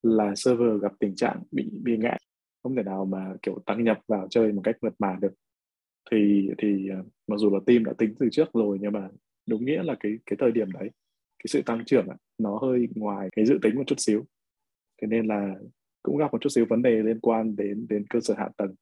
là 0.02 0.34
server 0.36 0.80
gặp 0.82 0.92
tình 0.98 1.14
trạng 1.16 1.42
bị 1.50 1.70
bị 1.82 1.96
ngã. 1.96 2.16
Không 2.62 2.76
thể 2.76 2.82
nào 2.82 3.04
mà 3.04 3.34
kiểu 3.42 3.58
tăng 3.66 3.84
nhập 3.84 3.98
vào 4.08 4.26
chơi 4.30 4.52
một 4.52 4.62
cách 4.64 4.76
mượt 4.80 4.94
mà 4.98 5.18
được. 5.20 5.32
Thì 6.10 6.50
thì 6.58 6.88
uh, 7.00 7.06
mặc 7.26 7.36
dù 7.36 7.50
là 7.50 7.60
team 7.66 7.84
đã 7.84 7.92
tính 7.98 8.14
từ 8.18 8.28
trước 8.32 8.52
rồi 8.52 8.78
nhưng 8.80 8.92
mà 8.92 9.08
đúng 9.46 9.64
nghĩa 9.64 9.82
là 9.82 9.96
cái 10.00 10.18
cái 10.26 10.36
thời 10.40 10.52
điểm 10.52 10.72
đấy 10.72 10.90
cái 11.40 11.46
sự 11.48 11.62
tăng 11.66 11.84
trưởng 11.84 12.06
ấy, 12.06 12.16
nó 12.38 12.58
hơi 12.62 12.88
ngoài 12.94 13.28
cái 13.36 13.46
dự 13.46 13.58
tính 13.62 13.76
một 13.76 13.82
chút 13.86 13.96
xíu 13.98 14.26
thế 15.00 15.08
nên 15.08 15.26
là 15.26 15.54
cũng 16.02 16.16
gặp 16.16 16.32
một 16.32 16.38
chút 16.40 16.48
xíu 16.48 16.66
vấn 16.68 16.82
đề 16.82 16.90
liên 16.90 17.20
quan 17.20 17.56
đến 17.56 17.86
đến 17.88 18.04
cơ 18.10 18.20
sở 18.20 18.34
hạ 18.38 18.48
tầng. 18.56 18.74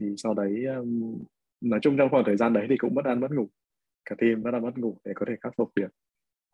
Thì 0.00 0.06
sau 0.16 0.34
đấy 0.34 0.64
um, 0.76 1.18
nói 1.60 1.80
chung 1.82 1.96
trong 1.98 2.08
khoảng 2.10 2.24
thời 2.26 2.36
gian 2.36 2.52
đấy 2.52 2.66
thì 2.68 2.76
cũng 2.76 2.94
mất 2.94 3.04
ăn 3.04 3.20
mất 3.20 3.30
ngủ. 3.30 3.48
Cả 4.04 4.16
team 4.18 4.42
mất 4.42 4.50
ăn 4.52 4.62
mất 4.62 4.78
ngủ 4.78 4.98
để 5.04 5.12
có 5.14 5.26
thể 5.28 5.34
khắc 5.40 5.52
phục 5.56 5.70
được. 5.74 5.88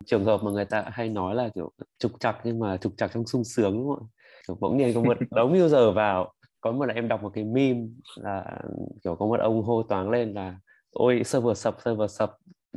Trường 0.06 0.24
hợp 0.24 0.40
mà 0.44 0.50
người 0.50 0.64
ta 0.64 0.84
hay 0.92 1.08
nói 1.08 1.34
là 1.34 1.48
kiểu 1.54 1.72
trục 1.98 2.20
chặt 2.20 2.40
nhưng 2.44 2.58
mà 2.58 2.76
trục 2.76 2.92
chặt 2.96 3.08
trong 3.14 3.26
sung 3.26 3.44
sướng 3.44 3.72
đúng 3.72 3.88
không 3.88 4.06
ạ? 4.06 4.10
Kiểu 4.48 4.56
bỗng 4.60 4.76
nhiên 4.76 4.94
có 4.94 5.00
một 5.00 5.16
đống 5.30 5.52
user 5.52 5.94
vào. 5.94 6.32
Có 6.60 6.72
một 6.72 6.84
lần 6.84 6.96
em 6.96 7.08
đọc 7.08 7.22
một 7.22 7.30
cái 7.34 7.44
meme 7.44 7.86
là 8.16 8.60
kiểu 9.04 9.14
có 9.14 9.26
một 9.26 9.40
ông 9.40 9.62
hô 9.62 9.82
toáng 9.82 10.10
lên 10.10 10.34
là 10.34 10.58
ôi 10.90 11.22
server 11.24 11.58
sập 11.58 11.76
server 11.84 12.10
sập 12.10 12.30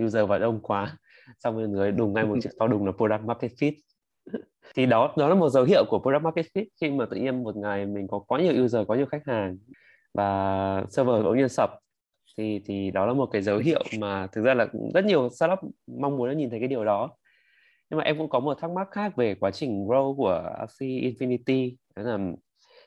user 0.03 0.29
vào 0.29 0.39
đông 0.39 0.59
quá. 0.61 0.97
Xong 1.39 1.55
rồi 1.57 1.67
người 1.67 1.91
đùng 1.91 2.13
ngay 2.13 2.25
một 2.25 2.37
chiếc 2.41 2.49
to 2.59 2.67
đùng 2.67 2.85
là 2.85 2.91
product 2.91 3.23
market 3.23 3.51
fit 3.51 3.73
thì 4.75 4.85
đó 4.85 5.13
đó 5.17 5.27
là 5.27 5.35
một 5.35 5.49
dấu 5.49 5.63
hiệu 5.63 5.85
của 5.89 5.99
product 5.99 6.23
market 6.23 6.45
fit 6.53 6.65
khi 6.81 6.89
mà 6.89 7.05
tự 7.05 7.17
nhiên 7.17 7.43
một 7.43 7.55
ngày 7.55 7.85
mình 7.85 8.07
có 8.07 8.19
quá 8.19 8.39
nhiều 8.41 8.65
user 8.65 8.87
có 8.87 8.95
nhiều 8.95 9.05
khách 9.05 9.25
hàng 9.25 9.57
và 10.13 10.83
server 10.89 11.23
bỗng 11.23 11.37
nhiên 11.37 11.49
sập. 11.49 11.69
Thì 12.37 12.61
thì 12.65 12.91
đó 12.91 13.05
là 13.05 13.13
một 13.13 13.25
cái 13.25 13.41
dấu 13.41 13.57
hiệu 13.57 13.83
mà 13.99 14.27
thực 14.27 14.41
ra 14.41 14.53
là 14.53 14.67
rất 14.93 15.05
nhiều 15.05 15.29
startup 15.29 15.59
mong 15.87 16.17
muốn 16.17 16.37
nhìn 16.37 16.49
thấy 16.49 16.59
cái 16.59 16.67
điều 16.67 16.85
đó. 16.85 17.09
Nhưng 17.89 17.97
mà 17.97 18.03
em 18.03 18.17
cũng 18.17 18.29
có 18.29 18.39
một 18.39 18.57
thắc 18.61 18.71
mắc 18.71 18.87
khác 18.91 19.15
về 19.15 19.35
quá 19.35 19.51
trình 19.51 19.85
grow 19.87 20.15
của 20.15 20.53
AC 20.59 20.79
Infinity. 20.79 21.75
Đó 21.95 22.03
là 22.03 22.17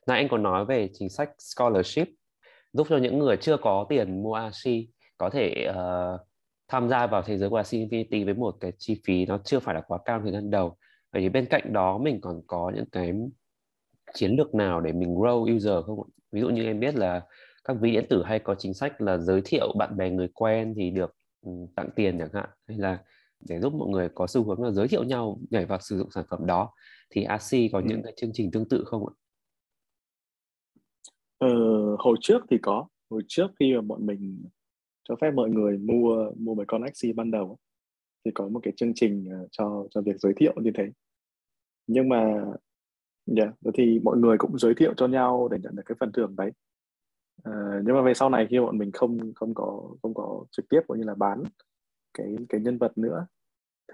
nãy 0.07 0.19
anh 0.19 0.29
còn 0.29 0.43
nói 0.43 0.65
về 0.65 0.89
chính 0.93 1.09
sách 1.09 1.31
scholarship 1.39 2.09
giúp 2.73 2.87
cho 2.91 2.97
những 2.97 3.19
người 3.19 3.37
chưa 3.37 3.57
có 3.57 3.87
tiền 3.89 4.23
mua 4.23 4.35
AC 4.35 4.65
có 5.19 5.31
thể 5.31 5.67
uh, 5.71 6.21
tham 6.69 6.89
gia 6.89 7.07
vào 7.07 7.23
thế 7.23 7.39
giới 7.39 7.51
của 7.51 7.57
AC 7.57 7.67
Infinity 7.67 8.25
với 8.25 8.35
một 8.35 8.57
cái 8.61 8.73
chi 8.79 9.01
phí 9.05 9.27
nó 9.27 9.39
chưa 9.45 9.61
phải 9.61 9.75
là 9.75 9.81
quá 9.81 9.99
cao 10.05 10.21
thời 10.23 10.33
gian 10.33 10.51
đầu 10.51 10.77
vì 11.21 11.29
bên 11.29 11.47
cạnh 11.51 11.73
đó 11.73 11.99
mình 11.99 12.21
còn 12.21 12.41
có 12.47 12.73
những 12.75 12.87
cái 12.93 13.13
chiến 14.15 14.37
lược 14.37 14.55
nào 14.55 14.81
để 14.81 14.93
mình 14.93 15.15
grow 15.15 15.57
user 15.57 15.85
không 15.87 16.09
ví 16.33 16.41
dụ 16.41 16.49
như 16.49 16.65
em 16.65 16.81
biết 16.81 16.95
là 16.95 17.23
các 17.65 17.77
ví 17.81 17.93
điện 17.93 18.07
tử 18.09 18.23
hay 18.23 18.39
có 18.39 18.55
chính 18.55 18.75
sách 18.75 19.01
là 19.01 19.19
giới 19.19 19.43
thiệu 19.45 19.73
bạn 19.79 19.97
bè 19.97 20.11
người 20.11 20.29
quen 20.35 20.75
thì 20.77 20.91
được 20.91 21.15
ừ, 21.47 21.51
tặng 21.77 21.89
tiền 21.97 22.19
chẳng 22.19 22.33
hạn 22.33 22.49
hay 22.69 22.79
là 22.79 22.99
để 23.49 23.61
giúp 23.61 23.75
mọi 23.75 23.89
người 23.89 24.09
có 24.15 24.27
xu 24.27 24.45
hướng 24.45 24.63
là 24.63 24.71
giới 24.71 24.89
thiệu 24.89 25.05
nhau 25.05 25.39
nhảy 25.51 25.67
vào 25.67 25.79
sử 25.81 25.99
dụng 25.99 26.11
sản 26.11 26.25
phẩm 26.31 26.47
đó 26.47 26.73
thì 27.11 27.23
AC 27.23 27.51
có 27.73 27.79
ừ. 27.79 27.85
những 27.89 28.03
cái 28.03 28.13
chương 28.17 28.31
trình 28.33 28.51
tương 28.51 28.69
tự 28.69 28.85
không 28.87 29.07
ạ? 29.07 29.13
Ờ, 31.39 31.49
hồi 31.99 32.17
trước 32.21 32.43
thì 32.51 32.59
có 32.63 32.87
hồi 33.11 33.23
trước 33.29 33.47
khi 33.61 33.75
mà 33.75 33.81
bọn 33.81 34.07
mình 34.07 34.45
cho 35.09 35.17
phép 35.21 35.31
mọi 35.35 35.51
người 35.51 35.79
mua 35.79 36.31
mua 36.37 36.55
mấy 36.55 36.67
con 36.67 36.83
AC 36.83 37.17
ban 37.17 37.31
đầu 37.31 37.59
thì 38.25 38.31
có 38.35 38.49
một 38.49 38.61
cái 38.63 38.73
chương 38.77 38.93
trình 38.95 39.29
ờ, 39.31 39.49
cho 39.51 39.87
cho 39.91 40.01
việc 40.01 40.17
giới 40.19 40.33
thiệu 40.37 40.55
như 40.57 40.71
thế 40.75 40.85
nhưng 41.87 42.09
mà 42.09 42.45
dạ, 43.27 43.45
yeah, 43.45 43.55
thì 43.75 44.01
mọi 44.05 44.17
người 44.17 44.39
cũng 44.39 44.59
giới 44.59 44.75
thiệu 44.75 44.95
cho 44.97 45.07
nhau 45.07 45.49
để 45.51 45.59
nhận 45.63 45.77
được 45.77 45.83
cái 45.87 45.97
phần 46.01 46.13
thưởng 46.13 46.37
đấy. 46.37 46.53
Uh, 47.49 47.85
nhưng 47.85 47.95
mà 47.95 48.03
về 48.03 48.15
sau 48.15 48.31
này 48.31 48.47
khi 48.51 48.61
bọn 48.61 48.79
mình 48.79 48.93
không 48.93 49.33
không 49.35 49.55
có 49.55 49.83
không 50.03 50.15
có 50.15 50.45
trực 50.51 50.69
tiếp 50.69 50.81
cũng 50.87 50.99
như 50.99 51.05
là 51.05 51.15
bán 51.15 51.43
cái 52.19 52.37
cái 52.49 52.61
nhân 52.61 52.79
vật 52.79 52.99
nữa 52.99 53.27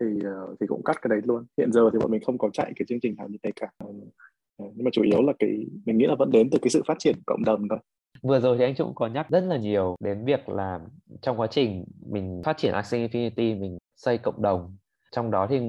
thì 0.00 0.07
uh, 0.07 0.57
thì 0.61 0.66
cũng 0.66 0.85
cắt 0.85 1.03
cái 1.03 1.09
đấy 1.09 1.20
luôn. 1.24 1.44
Hiện 1.59 1.72
giờ 1.72 1.90
thì 1.92 1.98
bọn 1.98 2.11
mình 2.11 2.22
không 2.24 2.38
có 2.38 2.50
chạy 2.53 2.72
cái 2.76 2.87
chương 2.88 3.00
trình 3.00 3.16
nào 3.16 3.29
như 3.29 3.38
thế 3.42 3.50
cả. 3.57 3.70
Uh, 3.85 4.12
nhưng 4.59 4.85
mà 4.85 4.90
chủ 4.92 5.03
yếu 5.03 5.22
là 5.22 5.33
cái 5.38 5.66
mình 5.87 5.98
nghĩ 5.98 6.07
là 6.07 6.14
vẫn 6.18 6.31
đến 6.31 6.50
từ 6.50 6.59
cái 6.62 6.70
sự 6.70 6.83
phát 6.87 6.98
triển 6.98 7.16
cộng 7.26 7.44
đồng 7.44 7.68
thôi. 7.68 7.79
Vừa 8.22 8.40
rồi 8.40 8.59
thì 8.59 8.64
anh 8.64 8.74
cũng 8.79 8.94
có 8.94 9.07
nhắc 9.07 9.31
rất 9.31 9.40
là 9.40 9.57
nhiều 9.57 9.96
đến 10.00 10.24
việc 10.24 10.48
là 10.48 10.81
trong 11.22 11.40
quá 11.40 11.46
trình 11.50 11.85
mình 12.07 12.42
phát 12.44 12.59
triển 12.59 12.72
Axie 12.72 13.09
Infinity 13.09 13.61
mình 13.61 13.79
xây 13.96 14.18
cộng 14.18 14.42
đồng 14.42 14.76
trong 15.11 15.31
đó 15.31 15.46
thì 15.51 15.61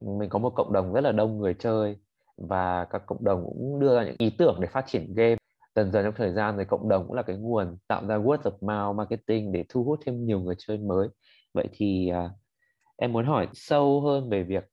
mình 0.00 0.28
có 0.28 0.38
một 0.38 0.50
cộng 0.50 0.72
đồng 0.72 0.92
rất 0.92 1.00
là 1.00 1.12
đông 1.12 1.38
người 1.38 1.54
chơi 1.54 1.96
và 2.36 2.84
các 2.90 3.02
cộng 3.06 3.24
đồng 3.24 3.44
cũng 3.44 3.80
đưa 3.80 3.96
ra 3.96 4.04
những 4.04 4.16
ý 4.18 4.30
tưởng 4.38 4.58
để 4.60 4.68
phát 4.68 4.84
triển 4.86 5.14
game. 5.14 5.36
Dần 5.74 5.92
dần 5.92 6.04
trong 6.04 6.14
thời 6.16 6.32
gian 6.32 6.54
thì 6.58 6.64
cộng 6.64 6.88
đồng 6.88 7.06
cũng 7.06 7.16
là 7.16 7.22
cái 7.22 7.36
nguồn 7.36 7.76
tạo 7.88 8.06
ra 8.06 8.16
word 8.16 8.38
of 8.38 8.50
mouth 8.60 8.96
marketing 8.96 9.52
để 9.52 9.64
thu 9.68 9.84
hút 9.84 10.00
thêm 10.06 10.24
nhiều 10.24 10.40
người 10.40 10.54
chơi 10.58 10.78
mới. 10.78 11.08
Vậy 11.54 11.68
thì 11.72 12.12
uh, 12.24 12.30
em 12.96 13.12
muốn 13.12 13.26
hỏi 13.26 13.48
sâu 13.52 14.00
hơn 14.00 14.30
về 14.30 14.42
việc 14.42 14.64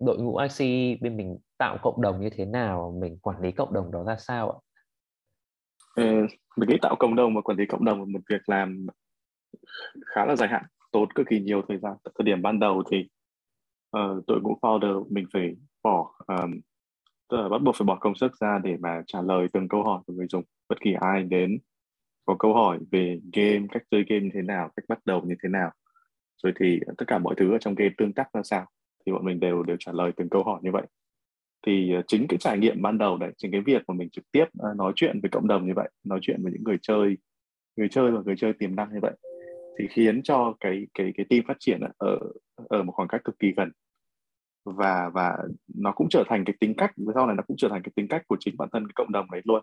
đội 0.00 0.18
ngũ 0.18 0.36
IC 0.36 0.98
bên 1.02 1.16
mình 1.16 1.38
tạo 1.58 1.78
cộng 1.82 2.02
đồng 2.02 2.20
như 2.20 2.30
thế 2.30 2.44
nào 2.44 2.98
mình 3.00 3.18
quản 3.18 3.40
lý 3.40 3.52
cộng 3.52 3.72
đồng 3.72 3.92
đó 3.92 4.04
ra 4.04 4.16
sao 4.18 4.50
ạ? 4.50 4.58
Ừ, 5.94 6.26
mình 6.56 6.68
nghĩ 6.68 6.76
tạo 6.82 6.96
cộng 6.98 7.16
đồng 7.16 7.34
và 7.34 7.40
quản 7.40 7.58
lý 7.58 7.66
cộng 7.66 7.84
đồng 7.84 7.98
là 7.98 8.04
một 8.04 8.20
việc 8.30 8.48
làm 8.48 8.86
khá 10.06 10.24
là 10.24 10.36
dài 10.36 10.48
hạn 10.48 10.64
tốn 10.92 11.12
cực 11.14 11.26
kỳ 11.30 11.40
nhiều 11.40 11.62
thời 11.68 11.78
gian. 11.78 11.92
Thời 12.04 12.24
điểm 12.24 12.42
ban 12.42 12.60
đầu 12.60 12.82
thì 12.90 13.08
uh, 13.96 14.26
đội 14.26 14.40
ngũ 14.40 14.58
founder 14.62 15.06
mình 15.10 15.26
phải 15.32 15.56
bỏ 15.82 16.14
um, 16.26 16.60
tức 17.30 17.36
là 17.36 17.48
bắt 17.48 17.62
buộc 17.62 17.76
phải 17.76 17.86
bỏ 17.86 17.96
công 18.00 18.14
sức 18.14 18.32
ra 18.40 18.58
để 18.64 18.76
mà 18.76 19.02
trả 19.06 19.22
lời 19.22 19.48
từng 19.52 19.68
câu 19.68 19.82
hỏi 19.82 20.00
của 20.06 20.12
người 20.12 20.26
dùng. 20.30 20.44
Bất 20.68 20.80
kỳ 20.80 20.92
ai 21.00 21.22
đến 21.22 21.58
có 22.26 22.36
câu 22.38 22.54
hỏi 22.54 22.78
về 22.90 23.20
game 23.32 23.66
cách 23.70 23.82
chơi 23.90 24.04
game 24.08 24.20
như 24.20 24.30
thế 24.34 24.42
nào 24.42 24.70
cách 24.76 24.84
bắt 24.88 24.98
đầu 25.04 25.22
như 25.24 25.34
thế 25.42 25.48
nào 25.48 25.70
rồi 26.42 26.52
thì 26.60 26.80
tất 26.98 27.04
cả 27.08 27.18
mọi 27.18 27.34
thứ 27.38 27.52
ở 27.52 27.58
trong 27.58 27.74
game 27.74 27.90
tương 27.98 28.12
tác 28.12 28.28
ra 28.32 28.42
sao 28.42 28.66
thì 29.06 29.12
bọn 29.12 29.24
mình 29.24 29.40
đều 29.40 29.62
đều 29.62 29.76
trả 29.80 29.92
lời 29.92 30.12
từng 30.16 30.28
câu 30.28 30.42
hỏi 30.44 30.60
như 30.62 30.70
vậy. 30.72 30.86
Thì 31.66 31.94
ờ, 31.94 32.02
chính 32.06 32.26
cái 32.28 32.38
trải 32.38 32.58
nghiệm 32.58 32.82
ban 32.82 32.98
đầu 32.98 33.16
đấy 33.16 33.32
chính 33.36 33.52
cái 33.52 33.60
việc 33.60 33.82
mà 33.88 33.94
mình 33.94 34.10
trực 34.10 34.24
tiếp 34.32 34.44
ờ, 34.58 34.74
nói 34.76 34.92
chuyện 34.96 35.20
với 35.22 35.30
cộng 35.30 35.48
đồng 35.48 35.66
như 35.66 35.72
vậy 35.76 35.88
nói 36.04 36.18
chuyện 36.22 36.42
với 36.42 36.52
những 36.52 36.64
người 36.64 36.78
chơi 36.82 37.16
người 37.76 37.88
chơi 37.88 38.10
và 38.10 38.20
người 38.24 38.34
chơi 38.38 38.52
tiềm 38.52 38.76
năng 38.76 38.92
như 38.92 38.98
vậy 39.02 39.12
thì 39.78 39.86
khiến 39.90 40.22
cho 40.22 40.54
cái 40.60 40.86
cái 40.94 41.12
cái 41.16 41.26
team 41.30 41.42
phát 41.48 41.56
triển 41.58 41.80
ở 41.98 42.18
ở 42.68 42.82
một 42.82 42.92
khoảng 42.92 43.08
cách 43.08 43.24
cực 43.24 43.38
kỳ 43.38 43.52
gần. 43.56 43.72
Và 44.64 45.10
và 45.14 45.38
nó 45.74 45.92
cũng 45.92 46.08
trở 46.08 46.24
thành 46.28 46.44
cái 46.44 46.54
tính 46.60 46.74
cách 46.76 46.92
sau 47.14 47.26
này 47.26 47.36
nó 47.36 47.42
cũng 47.46 47.56
trở 47.56 47.68
thành 47.68 47.82
cái 47.82 47.92
tính 47.96 48.08
cách 48.08 48.22
của 48.28 48.36
chính 48.40 48.56
bản 48.58 48.68
thân 48.72 48.86
cái 48.86 48.92
cộng 48.94 49.12
đồng 49.12 49.30
đấy 49.30 49.40
luôn. 49.44 49.62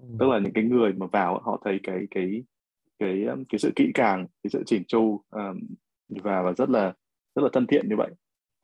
Ừ. 0.00 0.06
tức 0.20 0.28
là 0.28 0.38
những 0.38 0.52
cái 0.52 0.64
người 0.64 0.92
mà 0.92 1.06
vào 1.06 1.40
họ 1.44 1.62
thấy 1.64 1.80
cái 1.82 2.06
cái 2.10 2.42
cái 2.98 3.24
um, 3.24 3.44
cái 3.48 3.58
sự 3.58 3.72
kỹ 3.76 3.90
càng 3.94 4.26
cái 4.42 4.50
sự 4.50 4.62
chỉnh 4.66 4.84
chu 4.88 5.22
um, 5.30 5.60
và 6.08 6.42
và 6.42 6.52
rất 6.52 6.70
là 6.70 6.92
rất 7.34 7.42
là 7.42 7.48
thân 7.52 7.66
thiện 7.66 7.88
như 7.88 7.96
vậy. 7.96 8.10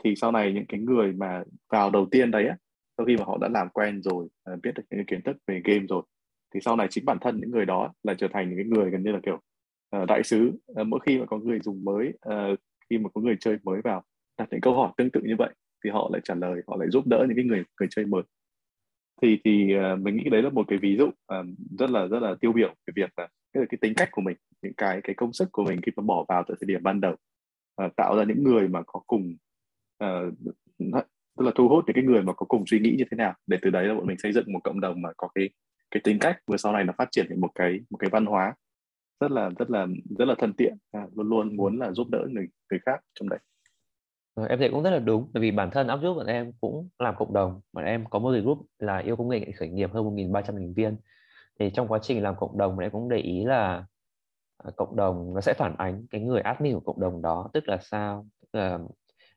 Thì 0.04 0.14
sau 0.16 0.32
này 0.32 0.52
những 0.52 0.66
cái 0.68 0.80
người 0.80 1.12
mà 1.12 1.42
vào 1.70 1.90
đầu 1.90 2.06
tiên 2.10 2.30
đấy 2.30 2.46
á 2.46 2.56
sau 2.96 3.06
khi 3.06 3.16
mà 3.16 3.24
họ 3.24 3.38
đã 3.40 3.48
làm 3.48 3.68
quen 3.68 4.02
rồi 4.02 4.28
uh, 4.52 4.62
biết 4.62 4.70
được 4.74 4.82
những 4.90 5.06
kiến 5.06 5.22
thức 5.22 5.36
về 5.46 5.60
game 5.64 5.86
rồi 5.88 6.02
thì 6.54 6.60
sau 6.60 6.76
này 6.76 6.86
chính 6.90 7.04
bản 7.04 7.18
thân 7.20 7.40
những 7.40 7.50
người 7.50 7.66
đó 7.66 7.92
là 8.02 8.14
trở 8.14 8.28
thành 8.32 8.48
những 8.48 8.58
cái 8.58 8.66
người 8.66 8.90
gần 8.90 9.02
như 9.02 9.12
là 9.12 9.20
kiểu 9.22 9.40
uh, 9.96 10.08
đại 10.08 10.22
sứ 10.22 10.52
uh, 10.80 10.86
mỗi 10.86 11.00
khi 11.06 11.18
mà 11.18 11.26
có 11.26 11.38
người 11.38 11.58
dùng 11.60 11.84
mới 11.84 12.12
uh, 12.28 12.58
khi 12.90 12.98
mà 12.98 13.08
có 13.14 13.20
người 13.20 13.36
chơi 13.40 13.56
mới 13.62 13.80
vào 13.80 14.02
đặt 14.38 14.48
những 14.50 14.60
câu 14.60 14.74
hỏi 14.74 14.92
tương 14.96 15.10
tự 15.10 15.20
như 15.24 15.36
vậy 15.38 15.54
thì 15.84 15.90
họ 15.90 16.10
lại 16.12 16.20
trả 16.24 16.34
lời 16.34 16.62
họ 16.66 16.76
lại 16.76 16.88
giúp 16.90 17.06
đỡ 17.06 17.24
những 17.28 17.36
cái 17.36 17.44
người 17.44 17.64
người 17.80 17.88
chơi 17.90 18.06
mới. 18.06 18.22
Thì 19.22 19.40
thì 19.44 19.74
uh, 19.76 20.00
mình 20.00 20.16
nghĩ 20.16 20.30
đấy 20.30 20.42
là 20.42 20.50
một 20.50 20.64
cái 20.68 20.78
ví 20.78 20.96
dụ 20.96 21.04
uh, 21.06 21.46
rất 21.78 21.90
là 21.90 22.06
rất 22.06 22.18
là 22.22 22.34
tiêu 22.40 22.52
biểu 22.52 22.68
về 22.68 22.92
việc 22.96 23.10
là 23.16 23.28
cái, 23.52 23.64
cái 23.68 23.78
tính 23.80 23.94
cách 23.96 24.08
của 24.12 24.22
mình 24.22 24.36
những 24.62 24.74
cái 24.76 25.00
cái 25.04 25.14
công 25.14 25.32
sức 25.32 25.48
của 25.52 25.64
mình 25.64 25.80
khi 25.82 25.92
mà 25.96 26.02
bỏ 26.02 26.24
vào 26.28 26.44
từ 26.48 26.54
thời 26.60 26.66
điểm 26.66 26.82
ban 26.82 27.00
đầu 27.00 27.16
uh, 27.84 27.96
tạo 27.96 28.16
ra 28.16 28.24
những 28.24 28.44
người 28.44 28.68
mà 28.68 28.82
có 28.86 29.00
cùng 29.06 29.36
uh, 30.04 30.34
tức 31.38 31.44
là 31.44 31.52
thu 31.54 31.68
hút 31.68 31.84
những 31.86 31.94
cái 31.94 32.04
người 32.04 32.22
mà 32.22 32.32
có 32.32 32.46
cùng 32.46 32.64
suy 32.66 32.80
nghĩ 32.80 32.94
như 32.98 33.04
thế 33.10 33.16
nào 33.16 33.34
để 33.46 33.58
từ 33.62 33.70
đấy 33.70 33.86
là 33.86 33.94
bọn 33.94 34.06
mình 34.06 34.18
xây 34.18 34.32
dựng 34.32 34.52
một 34.52 34.60
cộng 34.64 34.80
đồng 34.80 35.02
mà 35.02 35.08
có 35.16 35.28
cái 35.34 35.50
cái 35.90 36.00
tính 36.04 36.18
cách 36.18 36.38
vừa 36.46 36.56
sau 36.56 36.72
này 36.72 36.84
nó 36.84 36.92
phát 36.98 37.08
triển 37.10 37.26
thành 37.28 37.40
một 37.40 37.50
cái 37.54 37.80
một 37.90 37.96
cái 37.98 38.10
văn 38.10 38.26
hóa 38.26 38.54
rất 39.22 39.30
là 39.30 39.50
rất 39.58 39.70
là 39.70 39.86
rất 40.18 40.24
là 40.24 40.34
thân 40.38 40.52
thiện. 40.58 40.76
À, 40.92 41.06
luôn 41.14 41.28
luôn 41.28 41.56
muốn 41.56 41.78
là 41.78 41.92
giúp 41.92 42.06
đỡ 42.10 42.26
người 42.30 42.46
người 42.70 42.80
khác 42.86 43.00
trong 43.14 43.28
đấy. 43.28 43.38
Em 44.48 44.58
thấy 44.58 44.68
cũng 44.70 44.82
rất 44.82 44.90
là 44.90 44.98
đúng 44.98 45.30
bởi 45.32 45.40
vì 45.40 45.50
bản 45.50 45.70
thân 45.70 45.86
Upgroup 45.94 46.16
bọn 46.16 46.26
em 46.26 46.52
cũng 46.60 46.88
làm 46.98 47.14
cộng 47.18 47.32
đồng. 47.32 47.60
Bọn 47.72 47.84
em 47.84 48.04
có 48.10 48.18
một 48.18 48.32
cái 48.32 48.40
group 48.40 48.58
là 48.78 48.98
yêu 48.98 49.16
công 49.16 49.28
nghệ 49.28 49.52
khởi 49.58 49.68
nghiệp 49.68 49.90
hơn 49.92 50.04
1.300 50.04 50.42
thành 50.42 50.74
viên. 50.74 50.96
Thì 51.58 51.70
trong 51.70 51.88
quá 51.88 51.98
trình 52.02 52.22
làm 52.22 52.36
cộng 52.36 52.58
đồng 52.58 52.76
bọn 52.76 52.84
em 52.84 52.90
cũng 52.90 53.08
để 53.08 53.16
ý 53.16 53.44
là 53.44 53.84
à, 54.58 54.70
cộng 54.76 54.96
đồng 54.96 55.34
nó 55.34 55.40
sẽ 55.40 55.54
phản 55.54 55.74
ánh 55.78 56.06
cái 56.10 56.20
người 56.20 56.40
admin 56.40 56.74
của 56.74 56.80
cộng 56.80 57.00
đồng 57.00 57.22
đó. 57.22 57.50
Tức 57.52 57.68
là 57.68 57.78
sao? 57.82 58.26
Tức 58.40 58.58
là 58.58 58.78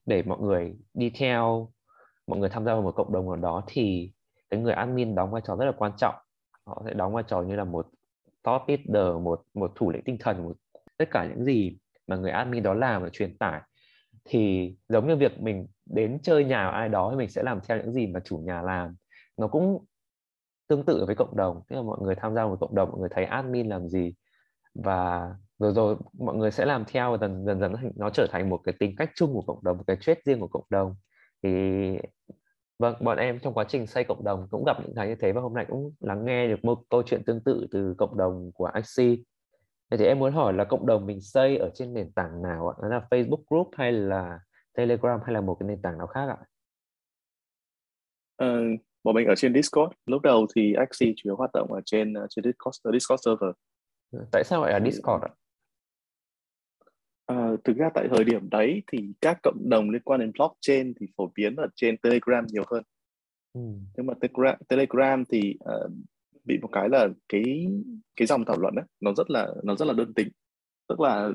để 0.05 0.23
mọi 0.23 0.39
người 0.39 0.75
đi 0.93 1.11
theo 1.15 1.69
mọi 2.27 2.39
người 2.39 2.49
tham 2.49 2.65
gia 2.65 2.73
vào 2.73 2.81
một 2.81 2.91
cộng 2.95 3.13
đồng 3.13 3.25
nào 3.25 3.35
đó 3.35 3.63
thì 3.67 4.11
cái 4.49 4.59
người 4.59 4.73
admin 4.73 5.15
đóng 5.15 5.31
vai 5.31 5.41
trò 5.45 5.55
rất 5.55 5.65
là 5.65 5.71
quan 5.77 5.91
trọng. 5.97 6.15
Họ 6.65 6.83
sẽ 6.85 6.93
đóng 6.93 7.13
vai 7.13 7.23
trò 7.27 7.41
như 7.41 7.55
là 7.55 7.63
một 7.63 7.87
top 8.45 8.61
leader, 8.67 9.23
một 9.23 9.41
một 9.53 9.71
thủ 9.75 9.91
lĩnh 9.91 10.03
tinh 10.03 10.17
thần, 10.19 10.43
một, 10.43 10.53
tất 10.97 11.05
cả 11.11 11.27
những 11.29 11.45
gì 11.45 11.77
mà 12.07 12.15
người 12.15 12.31
admin 12.31 12.63
đó 12.63 12.73
làm 12.73 13.03
và 13.03 13.09
truyền 13.09 13.37
tải. 13.37 13.61
Thì 14.25 14.75
giống 14.89 15.07
như 15.07 15.15
việc 15.15 15.39
mình 15.39 15.67
đến 15.85 16.19
chơi 16.23 16.45
nhà 16.45 16.69
ai 16.69 16.89
đó 16.89 17.09
thì 17.11 17.17
mình 17.17 17.29
sẽ 17.29 17.43
làm 17.43 17.59
theo 17.67 17.77
những 17.77 17.91
gì 17.91 18.07
mà 18.07 18.19
chủ 18.19 18.37
nhà 18.37 18.61
làm. 18.61 18.95
Nó 19.37 19.47
cũng 19.47 19.85
tương 20.67 20.85
tự 20.85 21.05
với 21.05 21.15
cộng 21.15 21.37
đồng, 21.37 21.61
tức 21.69 21.75
là 21.75 21.81
mọi 21.81 21.97
người 22.01 22.15
tham 22.15 22.35
gia 22.35 22.45
một 22.45 22.57
cộng 22.59 22.75
đồng, 22.75 22.89
mọi 22.91 22.99
người 22.99 23.09
thấy 23.11 23.25
admin 23.25 23.69
làm 23.69 23.87
gì. 23.89 24.13
Và 24.73 25.33
rồi 25.59 25.73
rồi 25.73 25.95
mọi 26.19 26.35
người 26.35 26.51
sẽ 26.51 26.65
làm 26.65 26.85
theo 26.87 27.11
và 27.11 27.17
dần 27.17 27.45
dần 27.45 27.59
dần 27.59 27.73
nó 27.95 28.09
trở 28.09 28.27
thành 28.31 28.49
một 28.49 28.61
cái 28.63 28.75
tính 28.79 28.95
cách 28.97 29.11
chung 29.15 29.33
của 29.33 29.41
cộng 29.41 29.63
đồng, 29.63 29.77
một 29.77 29.83
cái 29.87 29.97
trait 30.01 30.17
riêng 30.25 30.39
của 30.39 30.47
cộng 30.47 30.65
đồng. 30.69 30.95
Thì 31.43 31.49
vâng 32.79 32.95
bọn 32.99 33.17
em 33.17 33.39
trong 33.39 33.53
quá 33.53 33.65
trình 33.67 33.87
xây 33.87 34.03
cộng 34.03 34.23
đồng 34.23 34.47
cũng 34.51 34.63
gặp 34.65 34.77
những 34.81 34.95
cái 34.95 35.07
như 35.07 35.15
thế 35.19 35.31
và 35.31 35.41
hôm 35.41 35.53
nay 35.53 35.65
cũng 35.69 35.93
lắng 35.99 36.25
nghe 36.25 36.47
được 36.47 36.65
một 36.65 36.81
câu 36.89 37.03
chuyện 37.03 37.23
tương 37.25 37.43
tự 37.43 37.67
từ 37.71 37.95
cộng 37.97 38.17
đồng 38.17 38.51
của 38.51 38.65
Axie 38.65 39.15
thì 39.91 40.05
em 40.05 40.19
muốn 40.19 40.33
hỏi 40.33 40.53
là 40.53 40.63
cộng 40.63 40.85
đồng 40.85 41.05
mình 41.05 41.21
xây 41.21 41.57
ở 41.57 41.71
trên 41.73 41.93
nền 41.93 42.11
tảng 42.11 42.41
nào 42.41 42.69
ạ? 42.69 42.75
Là 42.89 43.07
Facebook 43.09 43.43
group 43.49 43.69
hay 43.77 43.91
là 43.91 44.39
Telegram 44.73 45.19
hay 45.25 45.33
là 45.33 45.41
một 45.41 45.57
cái 45.59 45.69
nền 45.69 45.81
tảng 45.81 45.97
nào 45.97 46.07
khác 46.07 46.27
ạ? 46.27 46.37
Uh, 48.43 48.79
bọn 49.03 49.15
mình 49.15 49.27
ở 49.27 49.35
trên 49.37 49.53
Discord. 49.53 49.93
Lúc 50.05 50.21
đầu 50.21 50.47
thì 50.55 50.73
Axie 50.73 51.13
chủ 51.17 51.29
yếu 51.29 51.35
hoạt 51.35 51.51
động 51.53 51.73
ở 51.73 51.81
trên 51.85 52.13
uh, 52.13 52.25
trên 52.29 52.45
Discord, 52.45 52.79
Discord 52.93 53.21
server. 53.25 53.51
Tại 54.31 54.43
sao 54.43 54.61
lại 54.61 54.71
là 54.71 54.79
Discord 54.85 55.23
ạ? 55.23 55.29
Uh, 57.33 57.63
thực 57.63 57.77
ra 57.77 57.89
tại 57.93 58.07
thời 58.11 58.23
điểm 58.23 58.49
đấy 58.49 58.83
thì 58.91 59.13
các 59.21 59.37
cộng 59.43 59.69
đồng 59.69 59.89
liên 59.89 60.01
quan 60.01 60.19
đến 60.19 60.31
blockchain 60.37 60.93
thì 60.99 61.07
phổ 61.17 61.31
biến 61.35 61.55
ở 61.55 61.67
trên 61.75 61.97
Telegram 61.97 62.45
nhiều 62.47 62.63
hơn. 62.71 62.83
Ừ. 63.53 63.61
Nhưng 63.97 64.05
mà 64.05 64.13
Telegram, 64.21 64.55
Telegram 64.67 65.23
thì 65.25 65.55
uh, 65.63 65.91
bị 66.43 66.57
một 66.61 66.69
cái 66.71 66.89
là 66.89 67.07
cái 67.29 67.67
cái 68.15 68.25
dòng 68.25 68.45
thảo 68.45 68.59
luận 68.59 68.75
ấy, 68.75 68.85
nó 68.99 69.13
rất 69.13 69.31
là 69.31 69.47
nó 69.63 69.75
rất 69.75 69.85
là 69.85 69.93
đơn 69.93 70.13
tính 70.13 70.27
tức 70.87 70.99
là 70.99 71.29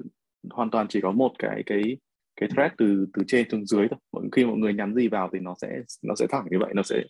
hoàn 0.51 0.71
toàn 0.71 0.87
chỉ 0.89 1.01
có 1.01 1.13
một 1.13 1.33
cái 1.39 1.63
cái 1.67 1.97
cái 2.37 2.49
thread 2.49 2.73
từ 2.79 3.07
từ 3.13 3.23
trên 3.27 3.51
xuống 3.51 3.67
dưới 3.67 3.89
thôi 3.89 4.29
khi 4.33 4.45
mọi 4.45 4.57
người 4.57 4.75
nhắn 4.75 4.95
gì 4.95 5.09
vào 5.09 5.31
thì 5.33 5.39
nó 5.39 5.55
sẽ 5.63 5.83
nó 6.03 6.15
sẽ 6.15 6.27
thẳng 6.31 6.47
như 6.51 6.59
vậy 6.59 6.73
nó 6.75 6.83
sẽ 6.83 7.03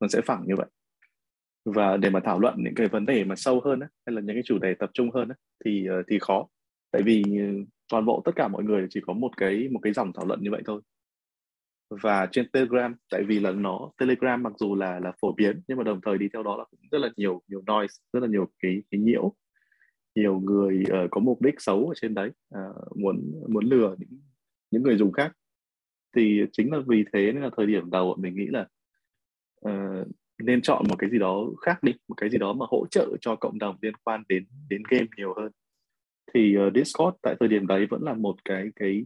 nó 0.00 0.08
sẽ 0.08 0.20
phẳng 0.20 0.44
như 0.46 0.54
vậy 0.56 0.66
và 1.64 1.96
để 1.96 2.10
mà 2.10 2.20
thảo 2.24 2.40
luận 2.40 2.54
những 2.58 2.74
cái 2.74 2.88
vấn 2.88 3.06
đề 3.06 3.24
mà 3.24 3.36
sâu 3.36 3.60
hơn 3.64 3.80
ấy, 3.80 3.88
hay 4.06 4.14
là 4.14 4.20
những 4.20 4.36
cái 4.36 4.42
chủ 4.44 4.58
đề 4.58 4.74
tập 4.74 4.90
trung 4.94 5.10
hơn 5.10 5.28
ấy, 5.28 5.36
thì 5.64 5.86
ờ, 5.86 6.02
thì 6.10 6.18
khó 6.18 6.46
tại 6.90 7.02
vì 7.02 7.22
toàn 7.92 8.04
bộ 8.04 8.22
tất 8.24 8.32
cả 8.36 8.48
mọi 8.48 8.64
người 8.64 8.86
chỉ 8.90 9.00
có 9.06 9.12
một 9.12 9.36
cái 9.36 9.68
một 9.72 9.80
cái 9.82 9.92
dòng 9.92 10.12
thảo 10.12 10.26
luận 10.26 10.40
như 10.42 10.50
vậy 10.50 10.62
thôi. 10.66 10.80
Và 12.02 12.28
trên 12.32 12.50
Telegram 12.52 12.94
tại 13.10 13.22
vì 13.22 13.40
là 13.40 13.50
nó 13.50 13.90
Telegram 13.98 14.42
mặc 14.42 14.52
dù 14.58 14.74
là 14.74 15.00
là 15.00 15.12
phổ 15.20 15.32
biến 15.32 15.60
nhưng 15.68 15.78
mà 15.78 15.84
đồng 15.84 16.00
thời 16.00 16.18
đi 16.18 16.28
theo 16.32 16.42
đó 16.42 16.56
là 16.56 16.64
cũng 16.70 16.80
rất 16.90 16.98
là 16.98 17.10
nhiều 17.16 17.42
nhiều 17.48 17.62
noise 17.72 17.94
rất 18.12 18.20
là 18.20 18.26
nhiều 18.26 18.48
cái 18.62 18.82
cái 18.90 19.00
nhiễu. 19.00 19.32
Nhiều 20.14 20.40
người 20.40 20.84
uh, 21.04 21.10
có 21.10 21.20
mục 21.20 21.42
đích 21.42 21.54
xấu 21.58 21.88
ở 21.88 21.94
trên 22.00 22.14
đấy 22.14 22.30
uh, 22.54 22.96
muốn 22.96 23.32
muốn 23.48 23.64
lừa 23.64 23.96
những 23.98 24.20
những 24.70 24.82
người 24.82 24.96
dùng 24.96 25.12
khác. 25.12 25.32
Thì 26.16 26.42
chính 26.52 26.72
là 26.72 26.78
vì 26.86 27.04
thế 27.12 27.32
nên 27.32 27.42
là 27.42 27.50
thời 27.56 27.66
điểm 27.66 27.90
đầu 27.90 28.16
mình 28.18 28.34
nghĩ 28.36 28.46
là 28.46 28.66
uh, 29.68 30.08
nên 30.42 30.62
chọn 30.62 30.84
một 30.88 30.96
cái 30.98 31.10
gì 31.10 31.18
đó 31.18 31.46
khác 31.60 31.82
đi 31.82 31.92
một 32.08 32.14
cái 32.14 32.30
gì 32.30 32.38
đó 32.38 32.52
mà 32.52 32.66
hỗ 32.68 32.86
trợ 32.90 33.08
cho 33.20 33.36
cộng 33.36 33.58
đồng 33.58 33.76
liên 33.82 33.94
quan 34.04 34.22
đến 34.28 34.44
đến 34.68 34.82
game 34.90 35.06
nhiều 35.16 35.34
hơn 35.36 35.52
thì 36.34 36.56
uh, 36.58 36.74
Discord 36.74 37.16
tại 37.22 37.36
thời 37.40 37.48
điểm 37.48 37.66
đấy 37.66 37.86
vẫn 37.90 38.02
là 38.02 38.14
một 38.14 38.36
cái 38.44 38.68
cái 38.76 39.04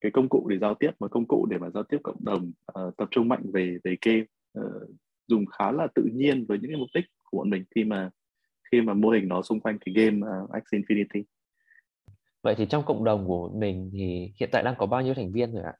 cái 0.00 0.12
công 0.12 0.28
cụ 0.28 0.48
để 0.48 0.58
giao 0.58 0.74
tiếp 0.74 0.90
một 0.98 1.10
công 1.10 1.26
cụ 1.28 1.46
để 1.50 1.58
mà 1.58 1.70
giao 1.70 1.82
tiếp 1.82 1.98
cộng 2.02 2.24
đồng 2.24 2.52
uh, 2.80 2.96
tập 2.96 3.08
trung 3.10 3.28
mạnh 3.28 3.42
về 3.52 3.78
về 3.84 3.96
game 4.02 4.24
uh, 4.58 4.90
dùng 5.26 5.46
khá 5.46 5.72
là 5.72 5.86
tự 5.94 6.02
nhiên 6.12 6.46
với 6.48 6.58
những 6.58 6.70
cái 6.70 6.80
mục 6.80 6.88
đích 6.94 7.04
của 7.24 7.38
bọn 7.38 7.50
mình 7.50 7.64
khi 7.74 7.84
mà 7.84 8.10
khi 8.72 8.80
mà 8.80 8.94
mô 8.94 9.08
hình 9.08 9.28
nó 9.28 9.42
xung 9.42 9.60
quanh 9.60 9.78
cái 9.78 9.94
game 9.94 10.26
uh, 10.26 10.50
Axie 10.50 10.80
Infinity. 10.80 11.22
Vậy 12.42 12.54
thì 12.58 12.66
trong 12.66 12.84
cộng 12.86 13.04
đồng 13.04 13.26
của 13.26 13.48
mình 13.48 13.90
thì 13.92 14.32
hiện 14.40 14.48
tại 14.52 14.62
đang 14.62 14.74
có 14.78 14.86
bao 14.86 15.02
nhiêu 15.02 15.14
thành 15.14 15.32
viên 15.32 15.52
rồi 15.52 15.64
ạ? 15.64 15.74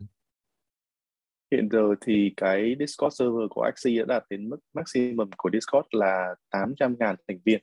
Hiện 1.52 1.68
giờ 1.72 1.94
thì 2.00 2.32
cái 2.36 2.76
Discord 2.78 3.16
server 3.18 3.48
của 3.50 3.62
Axie 3.62 3.98
đã 3.98 4.04
đạt 4.04 4.24
đến 4.30 4.48
mức 4.48 4.58
maximum 4.74 5.30
của 5.36 5.50
Discord 5.52 5.86
là 5.90 6.34
800.000 6.50 7.16
thành 7.28 7.38
viên. 7.44 7.60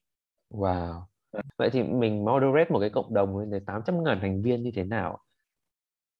Wow. 0.53 1.01
Ờ. 1.32 1.42
Vậy 1.58 1.70
thì 1.74 1.84
mình 1.84 2.26
moderate 2.26 2.70
một 2.70 2.80
cái 2.80 2.90
cộng 2.90 3.13
đồng 3.13 3.36
với 3.36 3.60
800 3.66 4.04
ngàn 4.04 4.18
thành 4.22 4.42
viên 4.42 4.63
như 4.63 4.72
thế 4.76 4.84
nào? 4.84 5.20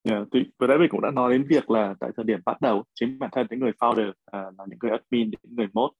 Yeah, 0.10 0.28
thì 0.34 0.40
vừa 0.60 0.68
nãy 0.68 0.78
mình 0.78 0.90
cũng 0.90 1.02
đã 1.02 1.12
nói 1.12 1.34
đến 1.34 1.48
việc 1.50 1.70
là 1.70 1.96
tại 2.00 2.10
thời 2.18 2.24
điểm 2.24 2.40
bắt 2.46 2.62
đầu 2.62 2.84
chính 2.94 3.20
bản 3.20 3.30
thân 3.34 3.48
những 3.50 3.60
người 3.60 3.72
founder 3.80 4.12
à, 4.26 4.42
là 4.58 4.66
những 4.68 4.80
người 4.82 4.92
admin 4.92 5.30
những 5.32 5.56
người 5.56 5.68
mod 5.74 5.90
uh, 5.90 5.94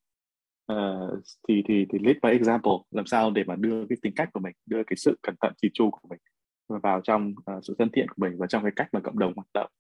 ờ, 0.66 1.22
thì 1.48 1.64
thì 1.68 1.86
thì 1.90 2.00
lead 2.00 2.18
by 2.24 2.30
example 2.30 2.72
làm 2.92 3.06
sao 3.06 3.32
để 3.32 3.44
mà 3.44 3.56
đưa 3.56 3.86
cái 3.90 3.98
tính 4.02 4.14
cách 4.16 4.30
của 4.34 4.40
mình 4.40 4.54
đưa 4.66 4.84
cái 4.84 4.98
sự 4.98 5.18
cẩn 5.22 5.36
thận 5.42 5.54
chỉ 5.62 5.70
chu 5.74 5.92
của 5.92 6.08
mình 6.10 6.20
vào 6.68 7.02
trong 7.02 7.34
uh, 7.52 7.66
sự 7.66 7.76
thân 7.80 7.90
thiện 7.94 8.08
của 8.10 8.16
mình 8.18 8.38
và 8.38 8.48
trong 8.48 8.64
cái 8.64 8.72
cách 8.76 8.88
mà 8.92 9.00
cộng 9.00 9.20
đồng 9.20 9.34
hoạt 9.36 9.48
động. 9.54 9.72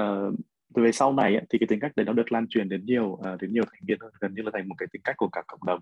Uh, 0.00 0.34
từ 0.74 0.82
về 0.82 0.92
sau 0.92 1.12
này 1.12 1.34
ấy, 1.34 1.46
thì 1.50 1.58
cái 1.58 1.66
tính 1.66 1.80
cách 1.80 1.92
đấy 1.96 2.06
nó 2.06 2.12
được 2.12 2.32
lan 2.32 2.46
truyền 2.48 2.68
đến 2.68 2.86
nhiều 2.86 3.06
uh, 3.06 3.40
đến 3.40 3.52
nhiều 3.52 3.64
thành 3.72 3.80
viên 3.86 3.98
hơn 4.00 4.12
gần 4.20 4.34
như 4.34 4.42
là 4.42 4.50
thành 4.54 4.68
một 4.68 4.74
cái 4.78 4.88
tính 4.92 5.02
cách 5.04 5.16
của 5.16 5.28
cả 5.32 5.42
cộng 5.46 5.66
đồng 5.66 5.80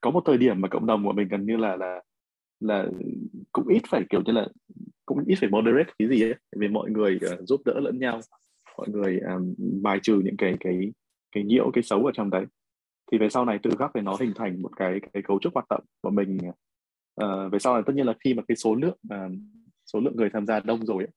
có 0.00 0.10
một 0.10 0.22
thời 0.26 0.38
điểm 0.38 0.60
mà 0.60 0.68
cộng 0.68 0.86
đồng 0.86 1.04
của 1.04 1.12
mình 1.12 1.28
gần 1.28 1.46
như 1.46 1.56
là 1.56 1.76
là 1.76 2.02
là 2.60 2.86
cũng 3.52 3.68
ít 3.68 3.82
phải 3.88 4.02
kiểu 4.10 4.22
như 4.26 4.32
là 4.32 4.48
cũng 5.06 5.24
ít 5.26 5.34
phải 5.40 5.48
moderate 5.48 5.92
cái 5.98 6.08
gì 6.08 6.22
ấy. 6.22 6.34
Vì 6.56 6.68
mọi 6.68 6.90
người 6.90 7.18
uh, 7.32 7.48
giúp 7.48 7.60
đỡ 7.64 7.80
lẫn 7.80 7.98
nhau 7.98 8.20
mọi 8.78 8.88
người 8.88 9.20
um, 9.20 9.54
bài 9.82 9.98
trừ 10.02 10.20
những 10.24 10.36
cái 10.36 10.56
cái 10.60 10.92
cái 11.32 11.44
nhiễu 11.44 11.70
cái 11.72 11.82
xấu 11.82 12.06
ở 12.06 12.12
trong 12.14 12.30
đấy. 12.30 12.44
Thì 13.12 13.18
về 13.18 13.28
sau 13.28 13.44
này 13.44 13.58
tự 13.62 13.70
khắc 13.78 13.90
thì 13.94 14.00
nó 14.00 14.16
hình 14.20 14.32
thành 14.34 14.62
một 14.62 14.70
cái 14.76 15.00
cái 15.12 15.22
cấu 15.22 15.38
trúc 15.38 15.54
hoạt 15.54 15.66
động 15.70 15.84
của 16.00 16.10
mình 16.10 16.38
uh, 17.24 17.52
về 17.52 17.58
sau 17.58 17.74
này 17.74 17.82
tất 17.86 17.92
nhiên 17.96 18.06
là 18.06 18.14
khi 18.24 18.34
mà 18.34 18.42
cái 18.48 18.56
số 18.56 18.74
lượng 18.74 18.98
uh, 19.14 19.32
số 19.86 20.00
lượng 20.00 20.16
người 20.16 20.30
tham 20.32 20.46
gia 20.46 20.60
đông 20.60 20.86
rồi 20.86 21.04
ấy, 21.04 21.10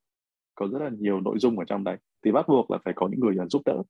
có 0.56 0.68
rất 0.68 0.80
là 0.80 0.90
nhiều 1.00 1.22
nội 1.22 1.40
dung 1.40 1.60
ở 1.60 1.66
trong 1.66 1.84
đấy. 1.84 1.98
Thì 2.26 2.32
bắt 2.32 2.46
buộc 2.48 2.72
là 2.72 2.78
phải 2.86 2.94
có 2.98 3.08
những 3.08 3.20
người 3.20 3.36
uh, 3.44 3.52
giúp 3.52 3.62
đỡ. 3.66 3.84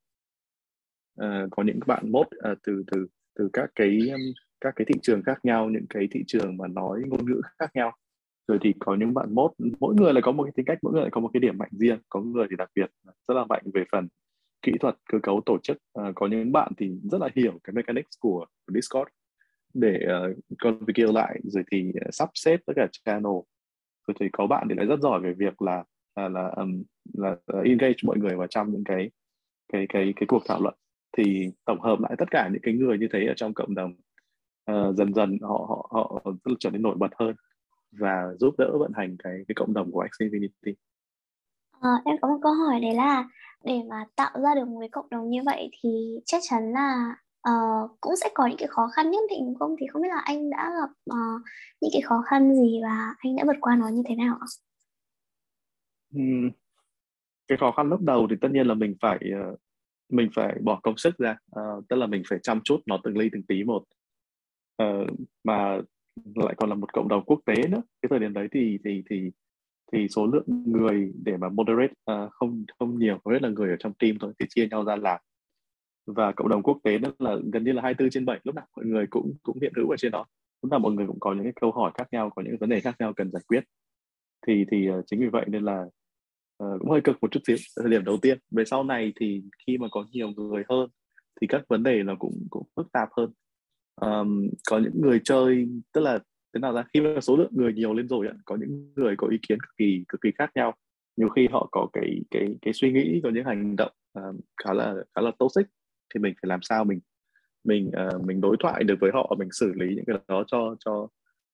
Uh, 1.22 1.52
có 1.52 1.64
những 1.64 1.80
bạn 1.88 2.12
mốt 2.12 2.28
uh, 2.52 2.58
từ 2.64 2.84
từ 2.92 3.08
từ 3.36 3.50
các 3.54 3.70
cái 3.76 4.00
um, 4.10 4.22
các 4.62 4.74
cái 4.76 4.86
thị 4.86 5.00
trường 5.02 5.24
khác 5.24 5.40
nhau 5.44 5.70
những 5.70 5.86
cái 5.90 6.08
thị 6.12 6.24
trường 6.28 6.58
mà 6.58 6.68
nói 6.68 7.02
ngôn 7.08 7.26
ngữ 7.26 7.42
khác 7.60 7.72
nhau. 7.74 7.92
Rồi 8.48 8.60
thì 8.62 8.74
có 8.80 8.96
những 8.96 9.14
bạn 9.14 9.36
mốt 9.36 9.52
mỗi 9.80 9.96
người 9.96 10.14
là 10.14 10.22
có 10.22 10.32
một 10.32 10.44
cái 10.44 10.52
tính 10.56 10.66
cách 10.66 10.78
mỗi 10.82 10.94
người 10.94 11.02
lại 11.02 11.12
có 11.12 11.22
một 11.22 11.30
cái 11.34 11.40
điểm 11.40 11.58
mạnh 11.58 11.70
riêng. 11.72 12.00
Có 12.10 12.22
người 12.22 12.48
thì 12.50 12.56
đặc 12.56 12.70
biệt 12.76 12.92
rất 13.28 13.34
là 13.34 13.46
mạnh 13.46 13.64
về 13.74 13.84
phần 13.92 14.08
kỹ 14.62 14.72
thuật 14.80 14.96
cơ 15.10 15.20
cấu 15.24 15.42
tổ 15.46 15.58
chức. 15.64 15.78
À, 15.94 16.12
có 16.16 16.28
những 16.28 16.52
bạn 16.52 16.72
thì 16.78 16.92
rất 17.12 17.22
là 17.22 17.30
hiểu 17.36 17.60
cái 17.64 17.74
mechanics 17.74 18.20
của, 18.20 18.46
Discord 18.74 19.10
để 19.74 20.00
uh, 20.06 20.38
configure 20.58 21.14
lại. 21.14 21.40
Rồi 21.44 21.64
thì 21.72 21.90
uh, 21.90 22.14
sắp 22.14 22.30
xếp 22.34 22.60
tất 22.66 22.74
cả 22.76 22.88
channel. 22.92 23.34
Rồi 24.08 24.16
thì 24.20 24.26
có 24.32 24.48
bạn 24.48 24.68
thì 24.70 24.76
lại 24.76 24.86
rất 24.86 25.00
giỏi 25.00 25.22
về 25.22 25.34
việc 25.34 25.62
là 25.62 25.84
là 26.16 26.30
là, 26.30 26.48
um, 26.48 26.84
là 27.14 27.36
ờ, 27.46 27.62
engage 27.62 27.96
mọi 28.04 28.18
người 28.18 28.36
vào 28.36 28.48
trong 28.48 28.72
những 28.72 28.84
cái 28.84 29.12
cái 29.74 29.86
cái 29.90 30.14
cái 30.16 30.28
cuộc 30.28 30.44
thảo 30.48 30.62
luận. 30.62 30.76
Thì 31.18 31.52
tổng 31.66 31.82
hợp 31.82 32.00
lại 32.00 32.16
tất 32.18 32.32
cả 32.32 32.50
những 32.54 32.62
cái 32.62 32.74
người 32.74 32.98
như 32.98 33.08
thế 33.14 33.26
ở 33.26 33.34
trong 33.36 33.54
cộng 33.54 33.76
đồng 33.76 33.94
uh, 34.72 34.96
dần 34.96 35.14
dần 35.14 35.38
họ 35.42 35.66
họ 35.70 35.90
họ 35.92 36.32
trở 36.60 36.70
nên 36.70 36.82
nổi 36.82 36.96
bật 36.96 37.12
hơn 37.20 37.36
và 37.92 38.34
giúp 38.40 38.56
đỡ 38.58 38.78
vận 38.78 38.92
hành 38.96 39.16
cái 39.24 39.34
cái 39.48 39.56
cộng 39.56 39.74
đồng 39.74 39.92
của 39.92 40.00
Axie 40.00 40.30
Infinity. 40.30 40.74
À, 41.82 41.90
em 42.06 42.16
có 42.22 42.28
một 42.28 42.40
câu 42.44 42.54
hỏi 42.54 42.80
đấy 42.80 42.96
là 42.96 43.26
để 43.64 43.82
mà 43.90 44.06
tạo 44.16 44.32
ra 44.44 44.56
được 44.56 44.68
một 44.68 44.80
cái 44.80 44.90
cộng 44.90 45.10
đồng 45.10 45.30
như 45.30 45.40
vậy 45.46 45.70
thì 45.82 46.20
chắc 46.26 46.42
chắn 46.50 46.74
là 46.74 47.16
uh, 47.50 47.92
cũng 48.02 48.16
sẽ 48.16 48.30
có 48.34 48.48
những 48.48 48.58
cái 48.58 48.68
khó 48.68 48.88
khăn 48.88 49.12
nhất 49.12 49.24
định 49.30 49.46
đúng 49.46 49.56
không? 49.56 49.76
Thì 49.80 49.88
không 49.88 50.02
biết 50.02 50.10
là 50.10 50.22
anh 50.26 50.50
đã 50.50 50.72
gặp 50.80 51.14
uh, 51.14 51.42
những 51.82 51.92
cái 51.94 52.02
khó 52.02 52.24
khăn 52.26 52.56
gì 52.56 52.80
và 52.84 53.16
anh 53.18 53.36
đã 53.36 53.44
vượt 53.48 53.58
qua 53.62 53.76
nó 53.76 53.88
như 53.88 54.04
thế 54.06 54.16
nào 54.16 54.38
ạ? 54.42 54.48
Hmm. 56.14 56.50
Cái 57.48 57.58
khó 57.58 57.72
khăn 57.72 57.90
lúc 57.90 58.02
đầu 58.02 58.28
thì 58.30 58.36
tất 58.42 58.48
nhiên 58.52 58.68
là 58.68 58.74
mình 58.74 58.96
phải 59.02 59.20
uh, 59.52 59.60
mình 60.10 60.30
phải 60.36 60.56
bỏ 60.62 60.80
công 60.84 60.98
sức 60.98 61.18
ra, 61.18 61.38
uh, 61.60 61.88
tức 61.90 61.96
là 61.96 62.08
mình 62.08 62.24
phải 62.30 62.40
chăm 62.44 62.62
chút 62.64 62.80
nó 62.86 62.98
từng 63.04 63.18
ly 63.18 63.30
từng 63.32 63.44
tí 63.44 63.64
một. 63.64 63.84
Uh, 64.82 65.10
mà 65.44 65.82
lại 66.36 66.54
còn 66.58 66.70
là 66.70 66.76
một 66.76 66.94
cộng 66.94 67.08
đồng 67.08 67.24
quốc 67.26 67.40
tế 67.46 67.68
nữa. 67.68 67.82
Cái 68.02 68.08
thời 68.10 68.20
điểm 68.20 68.34
đấy 68.34 68.48
thì 68.52 68.78
thì 68.86 69.04
thì 69.10 69.32
thì 69.92 70.08
số 70.10 70.26
lượng 70.26 70.46
người 70.66 71.14
để 71.24 71.38
mà 71.38 71.50
moderate 71.50 71.94
uh, 72.12 72.32
không 72.32 72.66
không 72.80 73.00
nhiều 73.00 73.18
hầu 73.26 73.34
hết 73.34 73.42
là 73.42 73.50
người 73.50 73.70
ở 73.70 73.76
trong 73.80 73.94
team 73.94 74.16
thôi 74.20 74.34
thì 74.40 74.46
chia 74.50 74.68
nhau 74.68 74.86
ra 74.86 74.96
làm. 74.96 75.22
Và 76.08 76.32
cộng 76.32 76.50
đồng 76.50 76.64
quốc 76.64 76.78
tế 76.84 76.98
đó 76.98 77.10
là 77.20 77.38
gần 77.54 77.64
như 77.64 77.72
là 77.72 77.82
24 77.82 78.10
trên 78.10 78.26
7 78.26 78.40
lúc 78.44 78.56
nào 78.56 78.66
mọi 78.76 78.86
người 78.86 79.08
cũng 79.10 79.34
cũng 79.44 79.60
hiện 79.62 79.74
hữu 79.76 79.90
ở 79.90 79.98
trên 79.98 80.12
đó. 80.12 80.26
Lúc 80.62 80.72
nào 80.72 80.80
mọi 80.80 80.92
người 80.92 81.08
cũng 81.08 81.20
có 81.20 81.34
những 81.34 81.44
cái 81.44 81.54
câu 81.62 81.72
hỏi 81.72 81.92
khác 81.98 82.08
nhau 82.12 82.30
có 82.36 82.42
những 82.42 82.58
vấn 82.60 82.70
đề 82.70 82.80
khác 82.80 82.96
nhau 83.00 83.14
cần 83.14 83.32
giải 83.32 83.44
quyết. 83.48 83.64
Thì 84.48 84.66
thì 84.72 84.90
uh, 84.90 85.04
chính 85.08 85.20
vì 85.20 85.28
vậy 85.28 85.46
nên 85.48 85.64
là 85.64 85.82
uh, 86.64 86.80
cũng 86.80 86.90
hơi 86.90 87.02
cực 87.02 87.18
một 87.22 87.32
chút 87.32 87.40
xíu 87.48 87.58
thời 87.76 87.90
điểm 87.92 88.04
đầu 88.04 88.18
tiên. 88.22 88.38
Về 88.52 88.66
sau 88.66 88.84
này 88.84 89.14
thì 89.20 89.44
khi 89.68 89.78
mà 89.78 89.88
có 89.92 90.06
nhiều 90.12 90.30
người 90.30 90.64
hơn 90.70 90.90
thì 91.42 91.48
các 91.48 91.62
vấn 91.70 91.84
đề 91.84 92.04
nó 92.04 92.16
cũng 92.20 92.48
cũng 92.50 92.68
phức 92.76 92.92
tạp 92.92 93.10
hơn 93.18 93.32
um, 93.96 94.50
có 94.70 94.80
những 94.80 95.02
người 95.02 95.22
chơi 95.24 95.68
tức 95.94 96.02
là 96.02 96.20
thế 96.54 96.60
nào 96.60 96.74
ra 96.74 96.84
khi 96.94 97.02
mà 97.02 97.22
số 97.22 97.38
lượng 97.38 97.52
người 97.52 97.74
nhiều 97.74 97.94
lên 97.94 98.08
rồi 98.08 98.28
có 98.46 98.56
những 98.56 98.94
người 98.96 99.16
có 99.18 99.28
ý 99.28 99.38
kiến 99.48 99.60
cực 99.60 99.78
kỳ 99.78 100.04
cực 100.08 100.22
kỳ 100.22 100.32
khác 100.38 100.52
nhau. 100.56 100.74
Nhiều 101.18 101.30
khi 101.30 101.48
họ 101.52 101.70
có 101.72 101.88
cái 101.94 102.22
cái 102.32 102.56
cái 102.62 102.74
suy 102.74 102.92
nghĩ 102.92 103.20
có 103.24 103.30
những 103.30 103.46
hành 103.46 103.76
động 103.76 103.92
um, 104.14 104.40
khá 104.64 104.74
là 104.74 104.96
khá 105.16 105.22
là 105.22 105.32
toxic 105.40 105.66
thì 106.14 106.20
mình 106.20 106.34
phải 106.42 106.48
làm 106.48 106.60
sao 106.62 106.84
mình 106.84 107.00
mình 107.64 107.92
uh, 108.16 108.24
mình 108.26 108.42
đối 108.42 108.58
thoại 108.60 108.84
được 108.84 108.96
với 109.02 109.12
họ 109.14 109.36
mình 109.38 109.48
xử 109.52 109.74
lý 109.74 109.96
những 109.96 110.06
cái 110.06 110.18
đó 110.28 110.44
cho 110.48 110.76
cho 110.80 111.08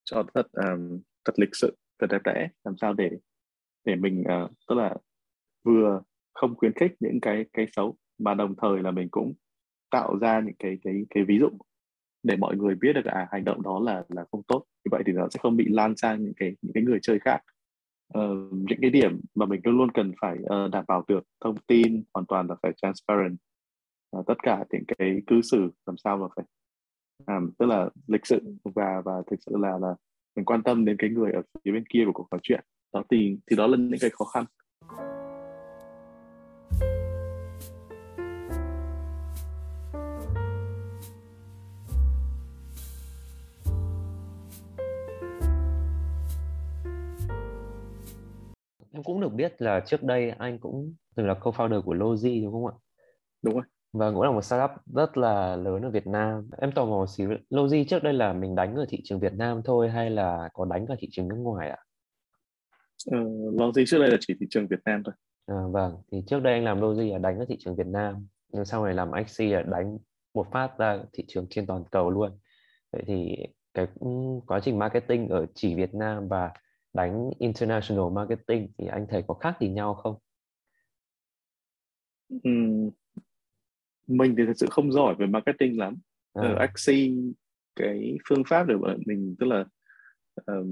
cho 0.04 0.24
thật 0.34 0.48
um, 0.52 1.00
thật 1.26 1.34
lịch 1.40 1.56
sự 1.56 1.76
thật 2.00 2.08
đẹp 2.10 2.22
đẽ. 2.24 2.50
Làm 2.64 2.78
sao 2.78 2.94
để 2.94 3.10
để 3.86 3.96
mình 3.96 4.22
uh, 4.22 4.52
tức 4.70 4.76
là 4.76 4.96
vừa 5.64 6.02
không 6.34 6.56
khuyến 6.56 6.74
khích 6.74 6.92
những 7.00 7.20
cái 7.22 7.46
cái 7.54 7.68
xấu 7.76 7.98
mà 8.18 8.34
đồng 8.34 8.56
thời 8.62 8.80
là 8.84 8.92
mình 8.92 9.08
cũng 9.12 9.34
tạo 9.92 10.18
ra 10.22 10.42
những 10.46 10.56
cái 10.60 10.78
cái 10.84 11.06
cái 11.10 11.24
ví 11.24 11.40
dụ 11.40 11.50
để 12.24 12.36
mọi 12.38 12.56
người 12.56 12.76
biết 12.76 12.94
được 12.94 13.06
à 13.06 13.28
hành 13.32 13.44
động 13.44 13.62
đó 13.62 13.80
là 13.80 14.04
là 14.10 14.26
không 14.32 14.44
tốt. 14.44 14.64
Như 14.86 14.90
vậy 14.92 15.04
thì 15.06 15.14
nó 15.14 15.28
sẽ 15.30 15.40
không 15.42 15.58
bị 15.58 15.66
lan 15.70 15.98
sang 15.98 16.24
những 16.24 16.34
cái 16.38 16.56
những 16.62 16.74
cái 16.74 16.84
người 16.84 17.00
chơi 17.02 17.20
khác. 17.20 17.42
Uh, 18.18 18.54
những 18.54 18.80
cái 18.82 18.90
điểm 18.90 19.22
mà 19.36 19.46
mình 19.46 19.62
luôn 19.64 19.78
luôn 19.78 19.92
cần 19.92 20.12
phải 20.22 20.38
uh, 20.42 20.72
đảm 20.72 20.86
bảo 20.88 21.04
được 21.08 21.24
thông 21.44 21.56
tin 21.68 22.04
hoàn 22.14 22.26
toàn 22.26 22.48
là 22.48 22.56
phải 22.62 22.72
transparent. 22.82 23.38
Uh, 24.18 24.28
tất 24.28 24.38
cả 24.44 24.66
những 24.72 24.84
cái 24.98 25.22
cư 25.28 25.42
xử 25.42 25.72
làm 25.86 25.98
sao 25.98 26.18
mà 26.18 26.28
phải 26.36 26.46
um, 27.28 27.52
tức 27.60 27.66
là 27.66 27.90
lịch 28.08 28.26
sự 28.26 28.40
và 28.64 29.02
và 29.06 29.14
thực 29.32 29.40
sự 29.46 29.58
là 29.58 29.78
là 29.82 29.96
mình 30.36 30.46
quan 30.46 30.64
tâm 30.64 30.86
đến 30.86 30.98
cái 31.00 31.10
người 31.10 31.32
ở 31.32 31.42
phía 31.66 31.72
bên 31.72 31.86
kia 31.90 32.04
của 32.06 32.14
cuộc 32.14 32.28
trò 32.32 32.38
chuyện. 32.44 32.64
Đó 32.94 33.04
thì 33.12 33.38
thì 33.50 33.56
đó 33.56 33.68
là 33.68 33.78
những 33.78 34.00
cái 34.02 34.10
khó 34.10 34.26
khăn. 34.26 34.46
Em 48.98 49.04
cũng 49.04 49.22
được 49.22 49.34
biết 49.34 49.62
là 49.62 49.80
trước 49.86 50.04
đây 50.04 50.30
anh 50.30 50.60
cũng 50.60 50.94
từng 51.16 51.28
là 51.28 51.34
co-founder 51.34 51.82
của 51.82 51.94
Logi 51.94 52.44
đúng 52.44 52.54
không 52.54 52.68
ạ? 52.68 52.74
Đúng 53.42 53.54
rồi. 53.54 53.64
Và 53.94 54.12
cũng 54.12 54.22
là 54.22 54.32
một 54.32 54.42
startup 54.42 54.70
rất 54.86 55.18
là 55.18 55.56
lớn 55.56 55.82
ở 55.82 55.90
Việt 55.90 56.08
Nam. 56.08 56.50
Em 56.58 56.72
tò 56.72 56.86
mò 56.86 57.06
xíu, 57.06 57.30
Logi 57.50 57.88
trước 57.88 58.04
đây 58.04 58.14
là 58.14 58.34
mình 58.34 58.56
đánh 58.56 58.76
ở 58.76 58.86
thị 58.90 59.02
trường 59.04 59.20
Việt 59.20 59.34
Nam 59.34 59.62
thôi 59.66 59.90
hay 59.90 60.10
là 60.10 60.50
có 60.54 60.66
đánh 60.66 60.86
cả 60.88 60.96
thị 61.00 61.08
trường 61.12 61.28
nước 61.28 61.36
ngoài 61.36 61.70
ạ? 61.70 61.78
Uh, 63.16 63.60
Logi 63.60 63.86
trước 63.88 64.00
đây 64.00 64.10
là 64.10 64.18
chỉ 64.20 64.34
thị 64.40 64.46
trường 64.50 64.68
Việt 64.68 64.80
Nam 64.86 65.04
thôi. 65.06 65.14
À, 65.46 65.56
vâng, 65.72 65.98
thì 66.12 66.24
trước 66.28 66.40
đây 66.40 66.54
anh 66.54 66.64
làm 66.64 66.82
Logi 66.82 67.12
là 67.12 67.18
đánh 67.18 67.40
ở 67.40 67.46
thị 67.50 67.58
trường 67.60 67.76
Việt 67.76 67.88
Nam, 67.88 68.28
nhưng 68.54 68.66
sau 68.66 68.86
này 68.86 68.94
làm 68.94 69.12
XC 69.28 69.42
là 69.42 69.62
đánh 69.62 69.98
một 70.34 70.48
phát 70.52 70.78
ra 70.78 71.00
thị 71.14 71.26
trường 71.28 71.48
trên 71.50 71.66
toàn 71.66 71.84
cầu 71.92 72.10
luôn. 72.10 72.40
Vậy 72.92 73.04
thì 73.08 73.38
cái 73.74 73.88
quá 74.48 74.60
trình 74.60 74.80
marketing 74.80 75.30
ở 75.30 75.46
chỉ 75.56 75.76
Việt 75.76 75.94
Nam 75.94 76.28
và 76.28 76.52
đánh 76.94 77.30
international 77.40 78.14
marketing 78.14 78.68
thì 78.78 78.88
anh 78.88 79.06
thấy 79.10 79.24
có 79.28 79.34
khác 79.34 79.58
gì 79.60 79.70
nhau 79.70 79.94
không? 79.94 80.16
Uhm, 82.34 82.90
mình 84.08 84.36
thì 84.38 84.44
thật 84.46 84.54
sự 84.56 84.68
không 84.70 84.92
giỏi 84.92 85.16
về 85.16 85.26
marketing 85.26 85.80
lắm. 85.80 85.98
À. 86.34 86.42
Ở 86.42 86.56
Axie 86.56 87.14
cái 87.76 88.18
phương 88.30 88.44
pháp 88.48 88.68
để 88.68 88.76
mình 89.06 89.36
tức 89.40 89.46
là 89.46 89.66
uh, 90.52 90.68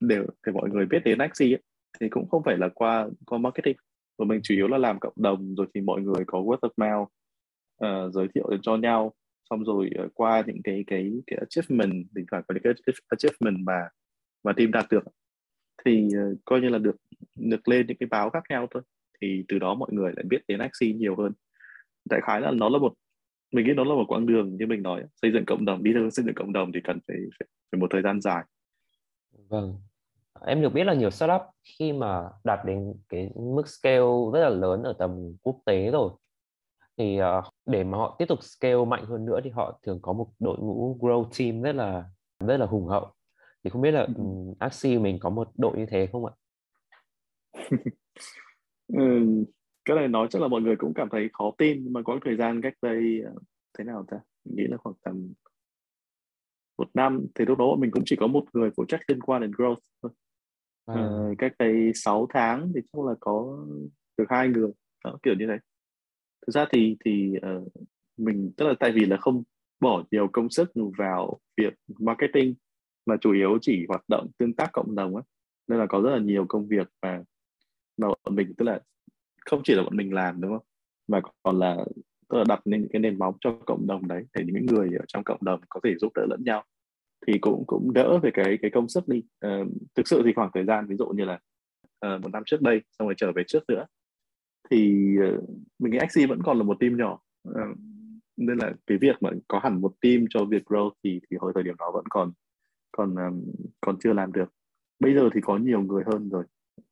để 0.00 0.18
để 0.46 0.52
mọi 0.52 0.70
người 0.70 0.86
biết 0.86 1.02
đến 1.04 1.18
Axie 1.18 1.56
thì 2.00 2.08
cũng 2.08 2.28
không 2.28 2.42
phải 2.44 2.56
là 2.58 2.68
qua 2.74 3.08
qua 3.26 3.38
marketing 3.38 3.76
mà 4.18 4.24
mình 4.24 4.40
chủ 4.42 4.54
yếu 4.54 4.68
là 4.68 4.78
làm 4.78 5.00
cộng 5.00 5.12
đồng 5.16 5.54
rồi 5.54 5.66
thì 5.74 5.80
mọi 5.80 6.00
người 6.00 6.24
có 6.26 6.38
word 6.38 6.58
of 6.58 6.70
mouth 6.76 7.08
uh, 7.84 8.14
giới 8.14 8.28
thiệu 8.34 8.44
cho 8.62 8.76
nhau 8.76 9.12
xong 9.50 9.64
rồi 9.64 9.90
uh, 10.04 10.10
qua 10.14 10.42
những 10.46 10.60
cái 10.64 10.84
cái 10.86 11.12
cái 11.26 11.38
achievement 11.38 12.06
thỉnh 12.16 12.24
thoảng 12.30 12.42
có 12.48 12.54
những 12.54 12.62
cái 12.62 12.94
achievement 13.08 13.66
mà 13.66 13.88
mà 14.44 14.52
team 14.52 14.70
đạt 14.70 14.86
được 14.90 15.04
thì 15.84 16.08
uh, 16.08 16.38
coi 16.44 16.60
như 16.60 16.68
là 16.68 16.78
được 16.78 16.96
được 17.34 17.68
lên 17.68 17.86
những 17.86 17.96
cái 18.00 18.06
báo 18.10 18.30
khác 18.30 18.42
nhau 18.48 18.66
thôi. 18.70 18.82
Thì 19.20 19.44
từ 19.48 19.58
đó 19.58 19.74
mọi 19.74 19.88
người 19.92 20.12
lại 20.16 20.24
biết 20.28 20.42
đến 20.48 20.58
Axie 20.60 20.92
nhiều 20.92 21.16
hơn. 21.16 21.32
Đại 22.10 22.20
khái 22.20 22.40
là 22.40 22.50
nó 22.50 22.68
là 22.68 22.78
một 22.78 22.94
mình 23.52 23.66
nghĩ 23.66 23.72
nó 23.76 23.84
là 23.84 23.94
một 23.94 24.04
quãng 24.08 24.26
đường 24.26 24.56
như 24.56 24.66
mình 24.66 24.82
nói 24.82 25.04
xây 25.22 25.32
dựng 25.32 25.44
cộng 25.46 25.64
đồng. 25.64 25.82
Đi 25.82 25.92
theo 25.92 26.10
xây 26.10 26.24
dựng 26.24 26.34
cộng 26.34 26.52
đồng 26.52 26.72
thì 26.72 26.80
cần 26.84 26.98
phải, 27.08 27.16
phải, 27.38 27.48
phải 27.72 27.80
một 27.80 27.86
thời 27.90 28.02
gian 28.02 28.20
dài. 28.20 28.44
Vâng. 29.48 29.74
Em 30.46 30.62
được 30.62 30.72
biết 30.72 30.84
là 30.84 30.94
nhiều 30.94 31.10
startup 31.10 31.40
khi 31.64 31.92
mà 31.92 32.22
đạt 32.44 32.60
đến 32.66 32.94
cái 33.08 33.30
mức 33.34 33.68
scale 33.68 34.06
rất 34.32 34.40
là 34.40 34.48
lớn 34.48 34.82
ở 34.82 34.92
tầm 34.98 35.36
quốc 35.42 35.56
tế 35.66 35.90
rồi 35.90 36.10
thì 36.96 37.18
ờ, 37.18 37.42
để 37.66 37.84
mà 37.84 37.98
họ 37.98 38.16
tiếp 38.18 38.24
tục 38.28 38.38
scale 38.42 38.84
mạnh 38.84 39.04
hơn 39.04 39.24
nữa 39.24 39.40
thì 39.44 39.50
họ 39.50 39.78
thường 39.82 39.98
có 40.02 40.12
một 40.12 40.26
đội 40.38 40.58
ngũ 40.58 40.98
grow 41.00 41.24
team 41.38 41.62
rất 41.62 41.74
là 41.74 42.04
rất 42.46 42.56
là 42.56 42.66
hùng 42.66 42.86
hậu 42.86 43.12
thì 43.64 43.70
không 43.70 43.82
biết 43.82 43.90
là 43.90 44.06
ừ. 44.16 44.24
Axie 44.58 44.98
mình 44.98 45.18
có 45.20 45.30
một 45.30 45.48
đội 45.56 45.78
như 45.78 45.86
thế 45.86 46.08
không 46.12 46.26
ạ? 46.26 46.32
ừ, 48.88 49.04
cái 49.84 49.96
này 49.96 50.08
nói 50.08 50.26
chắc 50.30 50.42
là 50.42 50.48
mọi 50.48 50.60
người 50.60 50.76
cũng 50.76 50.94
cảm 50.94 51.08
thấy 51.12 51.28
khó 51.32 51.52
tin 51.58 51.84
nhưng 51.84 51.92
mà 51.92 52.02
có 52.02 52.18
thời 52.24 52.36
gian 52.36 52.60
cách 52.62 52.74
đây 52.82 53.20
ờ, 53.24 53.32
thế 53.78 53.84
nào 53.84 54.04
ta 54.10 54.16
mình 54.44 54.56
nghĩ 54.56 54.64
là 54.68 54.76
khoảng 54.76 54.94
tầm 55.04 55.32
một 56.78 56.88
năm 56.94 57.26
thì 57.34 57.44
lúc 57.44 57.58
đó 57.58 57.76
mình 57.78 57.90
cũng 57.90 58.02
chỉ 58.06 58.16
có 58.16 58.26
một 58.26 58.44
người 58.52 58.70
phụ 58.76 58.84
trách 58.84 59.00
liên 59.08 59.20
quan 59.20 59.42
đến 59.42 59.50
growth 59.50 59.76
thôi 60.02 60.12
à. 60.86 60.94
uh, 60.94 61.38
cách 61.38 61.52
đây 61.58 61.92
6 61.94 62.26
tháng 62.30 62.72
thì 62.74 62.80
chắc 62.92 63.04
là 63.04 63.14
có 63.20 63.66
được 64.18 64.24
hai 64.28 64.48
người 64.48 64.70
đó, 65.04 65.18
kiểu 65.22 65.34
như 65.38 65.46
thế 65.48 65.58
thực 66.46 66.52
ra 66.52 66.66
thì 66.72 66.96
thì 67.04 67.34
uh, 67.56 67.72
mình 68.16 68.52
tức 68.56 68.66
là 68.66 68.74
tại 68.80 68.92
vì 68.92 69.06
là 69.06 69.16
không 69.16 69.42
bỏ 69.80 70.04
nhiều 70.10 70.28
công 70.32 70.50
sức 70.50 70.70
vào 70.98 71.40
việc 71.56 71.74
marketing 71.98 72.54
mà 73.06 73.16
chủ 73.20 73.32
yếu 73.32 73.58
chỉ 73.60 73.84
hoạt 73.88 74.04
động 74.08 74.30
tương 74.38 74.54
tác 74.54 74.72
cộng 74.72 74.94
đồng 74.94 75.16
á. 75.16 75.22
Nên 75.68 75.78
là 75.78 75.86
có 75.86 76.00
rất 76.00 76.10
là 76.10 76.18
nhiều 76.18 76.46
công 76.48 76.68
việc 76.68 76.88
mà 77.02 77.22
mà 77.96 78.08
bọn 78.08 78.34
mình 78.34 78.54
tức 78.56 78.64
là 78.64 78.80
không 79.46 79.60
chỉ 79.64 79.74
là 79.74 79.82
bọn 79.82 79.96
mình 79.96 80.14
làm 80.14 80.40
đúng 80.40 80.50
không? 80.50 80.66
Mà 81.08 81.20
còn 81.42 81.58
là 81.58 81.76
tức 82.28 82.38
là 82.38 82.44
đặt 82.48 82.60
nên 82.64 82.80
những 82.80 82.90
cái 82.92 83.00
nền 83.00 83.18
móng 83.18 83.34
cho 83.40 83.58
cộng 83.66 83.86
đồng 83.86 84.08
đấy 84.08 84.24
để 84.34 84.44
những 84.46 84.66
người 84.66 84.88
ở 84.98 85.04
trong 85.08 85.24
cộng 85.24 85.44
đồng 85.44 85.60
có 85.68 85.80
thể 85.84 85.94
giúp 85.98 86.12
đỡ 86.14 86.26
lẫn 86.30 86.44
nhau. 86.44 86.64
Thì 87.26 87.38
cũng 87.38 87.64
cũng 87.66 87.92
đỡ 87.92 88.18
về 88.22 88.30
cái 88.34 88.58
cái 88.62 88.70
công 88.70 88.88
sức 88.88 89.08
đi. 89.08 89.22
Uh, 89.46 89.68
thực 89.94 90.08
sự 90.08 90.22
thì 90.24 90.32
khoảng 90.32 90.50
thời 90.54 90.64
gian 90.64 90.86
ví 90.86 90.96
dụ 90.96 91.06
như 91.06 91.24
là 91.24 91.38
uh, 92.06 92.20
một 92.22 92.28
năm 92.32 92.42
trước 92.46 92.62
đây 92.62 92.82
xong 92.98 93.08
rồi 93.08 93.14
trở 93.16 93.32
về 93.32 93.42
trước 93.46 93.62
nữa 93.68 93.86
thì 94.70 95.06
uh, 95.28 95.48
mình 95.78 95.92
nghĩ 95.92 95.98
XC 96.10 96.28
vẫn 96.28 96.42
còn 96.42 96.58
là 96.58 96.62
một 96.62 96.76
team 96.80 96.96
nhỏ. 96.96 97.20
Uh, 97.48 97.78
nên 98.36 98.58
là 98.58 98.72
cái 98.86 98.98
việc 98.98 99.16
mà 99.22 99.30
có 99.48 99.58
hẳn 99.58 99.80
một 99.80 99.92
team 100.00 100.24
cho 100.30 100.44
việc 100.44 100.62
grow 100.66 100.90
thì 101.04 101.20
thì 101.30 101.36
hồi 101.40 101.52
thời 101.54 101.62
điểm 101.62 101.74
đó 101.78 101.90
vẫn 101.94 102.04
còn 102.10 102.32
còn 102.92 103.14
còn 103.80 103.98
chưa 104.00 104.12
làm 104.12 104.32
được. 104.32 104.52
Bây 105.00 105.14
giờ 105.14 105.28
thì 105.34 105.40
có 105.40 105.56
nhiều 105.56 105.80
người 105.80 106.02
hơn 106.06 106.28
rồi. 106.28 106.44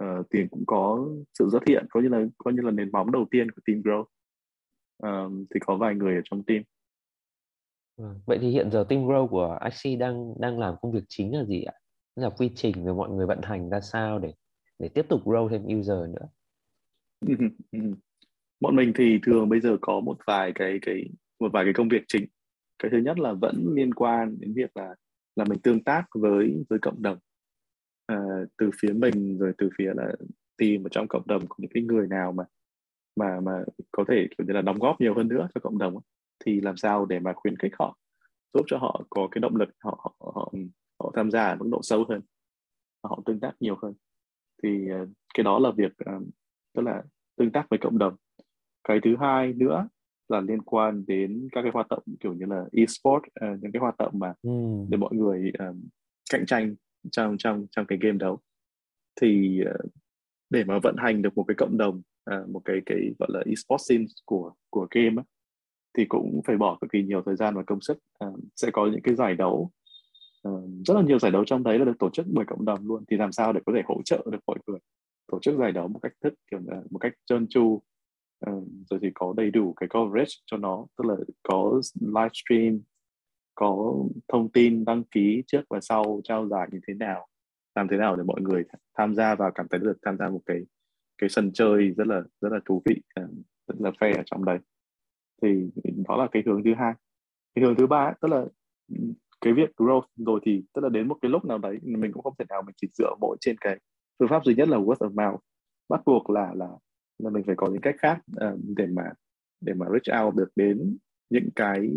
Uh, 0.05 0.31
tiền 0.31 0.49
cũng 0.49 0.65
có 0.67 1.09
sự 1.39 1.49
xuất 1.53 1.63
hiện 1.69 1.87
có 1.91 2.01
như 2.01 2.09
là 2.09 2.25
có 2.39 2.51
như 2.51 2.63
là 2.63 2.71
nền 2.71 2.93
móng 2.93 3.13
đầu 3.13 3.27
tiên 3.31 3.51
của 3.51 3.63
team 3.67 3.83
grow 3.83 4.05
um, 5.03 5.47
thì 5.55 5.61
có 5.61 5.77
vài 5.77 5.95
người 5.95 6.15
ở 6.15 6.21
trong 6.25 6.43
team. 6.43 6.63
Vâng, 7.97 8.21
vậy 8.27 8.39
thì 8.41 8.51
hiện 8.51 8.71
giờ 8.71 8.85
team 8.89 9.03
grow 9.03 9.29
của 9.29 9.59
IC 9.65 9.99
đang 9.99 10.35
đang 10.41 10.59
làm 10.59 10.75
công 10.83 10.93
việc 10.93 11.05
chính 11.09 11.37
là 11.37 11.45
gì 11.45 11.63
ạ? 11.63 11.75
Là 12.17 12.31
quy 12.31 12.51
trình 12.55 12.85
về 12.85 12.93
mọi 12.93 13.11
người 13.11 13.27
vận 13.27 13.41
hành 13.43 13.71
ra 13.71 13.81
sao 13.81 14.19
để 14.19 14.33
để 14.79 14.89
tiếp 14.89 15.07
tục 15.09 15.25
grow 15.25 15.49
thêm 15.49 15.79
user 15.79 15.99
nữa? 16.11 16.29
Bọn 18.61 18.77
mình 18.77 18.93
thì 18.97 19.19
thường 19.27 19.49
bây 19.49 19.61
giờ 19.61 19.77
có 19.81 20.01
một 20.01 20.19
vài 20.27 20.53
cái 20.55 20.79
cái 20.83 21.05
một 21.41 21.53
vài 21.53 21.65
cái 21.65 21.73
công 21.73 21.89
việc 21.89 22.03
chính. 22.09 22.27
Cái 22.79 22.91
thứ 22.91 22.99
nhất 22.99 23.19
là 23.19 23.33
vẫn 23.33 23.67
liên 23.75 23.95
quan 23.95 24.37
đến 24.41 24.55
việc 24.55 24.77
là 24.77 24.95
là 25.37 25.45
mình 25.45 25.59
tương 25.59 25.85
tác 25.85 26.05
với 26.14 26.64
với 26.69 26.79
cộng 26.79 27.03
đồng. 27.03 27.19
À, 28.07 28.16
từ 28.59 28.71
phía 28.83 28.93
mình 28.93 29.38
rồi 29.38 29.53
từ 29.59 29.71
phía 29.79 29.93
là 29.97 30.12
tìm 30.57 30.87
ở 30.87 30.88
trong 30.90 31.09
cộng 31.09 31.27
đồng 31.27 31.47
có 31.49 31.57
những 31.59 31.71
cái 31.75 31.83
người 31.83 32.07
nào 32.07 32.33
mà 32.33 32.45
mà 33.16 33.40
mà 33.40 33.64
có 33.93 34.05
thể 34.09 34.27
kiểu 34.38 34.47
như 34.47 34.53
là 34.53 34.62
đóng 34.62 34.79
góp 34.79 35.01
nhiều 35.01 35.14
hơn 35.14 35.29
nữa 35.29 35.49
cho 35.55 35.61
cộng 35.61 35.79
đồng 35.79 35.99
thì 36.45 36.61
làm 36.61 36.77
sao 36.77 37.07
để 37.07 37.19
mà 37.21 37.33
khuyến 37.37 37.57
khích 37.57 37.73
họ 37.79 37.99
giúp 38.55 38.62
cho 38.66 38.79
họ 38.79 39.03
có 39.11 39.29
cái 39.31 39.40
động 39.40 39.57
lực 39.57 39.69
họ 39.79 40.01
họ 40.19 40.33
họ, 40.35 40.53
họ 41.01 41.12
tham 41.16 41.31
gia 41.31 41.43
ở 41.43 41.57
mức 41.57 41.69
độ 41.73 41.81
sâu 41.83 42.05
hơn 42.09 42.21
họ 43.05 43.23
tương 43.27 43.40
tác 43.40 43.53
nhiều 43.61 43.77
hơn. 43.83 43.95
Thì 44.62 44.90
à, 44.90 45.05
cái 45.35 45.45
đó 45.45 45.59
là 45.59 45.71
việc 45.77 45.93
à, 45.99 46.12
tức 46.75 46.83
là 46.83 47.03
tương 47.37 47.53
tác 47.53 47.66
với 47.71 47.79
cộng 47.83 47.99
đồng. 47.99 48.16
Cái 48.85 49.01
thứ 49.05 49.16
hai 49.21 49.53
nữa 49.53 49.88
là 50.31 50.40
liên 50.40 50.62
quan 50.62 51.05
đến 51.07 51.49
các 51.53 51.62
cái 51.62 51.71
hoạt 51.75 51.88
động 51.88 52.03
kiểu 52.21 52.35
như 52.35 52.47
là 52.47 52.64
e-sport 52.73 53.23
uh, 53.23 53.62
những 53.62 53.73
cái 53.73 53.81
hoạt 53.81 53.97
động 53.99 54.12
mà 54.19 54.35
ừ. 54.43 54.51
để 54.88 54.97
mọi 54.97 55.14
người 55.14 55.53
uh, 55.69 55.77
cạnh 56.33 56.47
tranh 56.47 56.75
trong 57.11 57.37
trong 57.38 57.66
trong 57.71 57.87
cái 57.87 57.99
game 58.01 58.19
đấu. 58.19 58.38
Thì 59.21 59.61
uh, 59.63 59.90
để 60.50 60.65
mà 60.65 60.79
vận 60.79 60.96
hành 60.98 61.23
được 61.23 61.37
một 61.37 61.44
cái 61.48 61.54
cộng 61.54 61.79
đồng 61.79 62.02
uh, 62.35 62.48
một 62.48 62.61
cái 62.65 62.77
cái 62.87 62.98
gọi 63.19 63.29
là 63.33 63.40
e-sport 63.46 63.81
scene 63.81 64.04
của 64.25 64.52
của 64.71 64.87
game 64.90 65.15
á, 65.17 65.23
thì 65.98 66.04
cũng 66.04 66.40
phải 66.46 66.57
bỏ 66.57 66.79
cực 66.81 66.92
kỳ 66.92 67.02
nhiều 67.02 67.23
thời 67.27 67.37
gian 67.37 67.54
và 67.54 67.63
công 67.63 67.81
sức. 67.81 67.98
Uh, 68.25 68.38
sẽ 68.57 68.71
có 68.73 68.87
những 68.87 69.02
cái 69.02 69.15
giải 69.15 69.35
đấu 69.35 69.71
uh, 70.48 70.71
rất 70.87 70.94
là 70.94 71.02
nhiều 71.02 71.19
giải 71.19 71.33
đấu 71.33 71.44
trong 71.44 71.63
đấy 71.63 71.79
là 71.79 71.85
được 71.85 71.98
tổ 71.98 72.11
chức 72.11 72.27
bởi 72.29 72.44
cộng 72.44 72.65
đồng 72.65 72.87
luôn. 72.87 73.04
Thì 73.11 73.17
làm 73.17 73.33
sao 73.33 73.52
để 73.52 73.61
có 73.67 73.73
thể 73.77 73.83
hỗ 73.85 74.02
trợ 74.04 74.27
được 74.33 74.40
mọi 74.46 74.59
người 74.67 74.79
tổ 75.33 75.38
chức 75.42 75.59
giải 75.59 75.73
đấu 75.73 75.88
một 75.88 75.98
cách 76.02 76.13
thức 76.25 76.35
kiểu 76.50 76.61
là 76.67 76.83
một 76.90 76.98
cách 76.98 77.13
trơn 77.27 77.46
tru 77.48 77.81
uh, 78.51 78.69
rồi 78.91 79.01
thì 79.03 79.11
có 79.15 79.35
đầy 79.37 79.51
đủ 79.51 79.73
cái 79.73 79.88
coverage 79.88 80.33
cho 80.47 80.57
nó 80.57 80.87
tức 80.97 81.05
là 81.07 81.15
có 81.43 81.81
livestream 82.01 82.81
có 83.55 83.95
thông 84.29 84.53
tin 84.53 84.85
đăng 84.85 85.05
ký 85.05 85.43
trước 85.47 85.63
và 85.71 85.81
sau 85.81 86.21
trao 86.25 86.49
giải 86.49 86.69
như 86.73 86.81
thế 86.88 86.95
nào 86.95 87.27
làm 87.75 87.88
thế 87.88 87.97
nào 87.97 88.17
để 88.17 88.23
mọi 88.23 88.41
người 88.41 88.65
tham 88.99 89.15
gia 89.15 89.35
và 89.35 89.51
cảm 89.55 89.69
thấy 89.69 89.81
được 89.81 89.99
tham 90.03 90.17
gia 90.19 90.29
một 90.29 90.41
cái 90.47 90.61
cái 91.19 91.29
sân 91.29 91.53
chơi 91.53 91.91
rất 91.91 92.07
là 92.07 92.23
rất 92.41 92.53
là 92.53 92.61
thú 92.65 92.83
vị 92.85 93.03
ờ, 93.15 93.29
rất 93.67 93.75
là 93.79 93.91
fair 93.91 94.17
ở 94.17 94.23
trong 94.27 94.45
đấy. 94.45 94.59
Thì 95.43 95.71
đó 96.09 96.17
là 96.17 96.29
cái 96.33 96.43
hướng 96.47 96.65
thứ 96.65 96.75
hai. 96.79 96.95
Cái 97.55 97.65
hướng 97.65 97.77
thứ 97.77 97.87
ba 97.87 98.13
tức 98.21 98.29
là 98.29 98.45
cái 99.41 99.53
việc 99.53 99.71
growth 99.77 100.07
rồi 100.17 100.41
thì 100.43 100.63
tức 100.75 100.81
là 100.81 100.88
đến 100.88 101.09
một 101.09 101.17
cái 101.23 101.31
lúc 101.31 101.45
nào 101.45 101.59
đấy 101.59 101.79
mình 101.83 102.13
cũng 102.13 102.23
không 102.23 102.35
thể 102.38 102.45
nào 102.49 102.63
mình 102.63 102.75
chỉ 102.77 102.88
dựa 102.93 103.15
mỗi 103.21 103.37
trên 103.41 103.57
cái 103.61 103.79
phương 104.19 104.29
pháp 104.29 104.45
duy 104.45 104.55
nhất 104.55 104.69
là 104.69 104.79
word 104.79 104.95
of 104.95 105.31
mouth. 105.31 105.41
Bắt 105.88 106.01
buộc 106.07 106.31
là 106.31 106.53
là 106.55 106.69
là 107.25 107.31
mình 107.31 107.42
phải 107.46 107.54
có 107.56 107.68
những 107.68 107.81
cách 107.81 107.96
khác 107.98 108.18
uh, 108.37 108.60
để 108.77 108.87
mà 108.87 109.02
để 109.60 109.75
mà 109.75 109.87
reach 109.92 110.25
out 110.25 110.35
được 110.35 110.48
đến 110.56 110.98
những 111.31 111.48
cái 111.56 111.90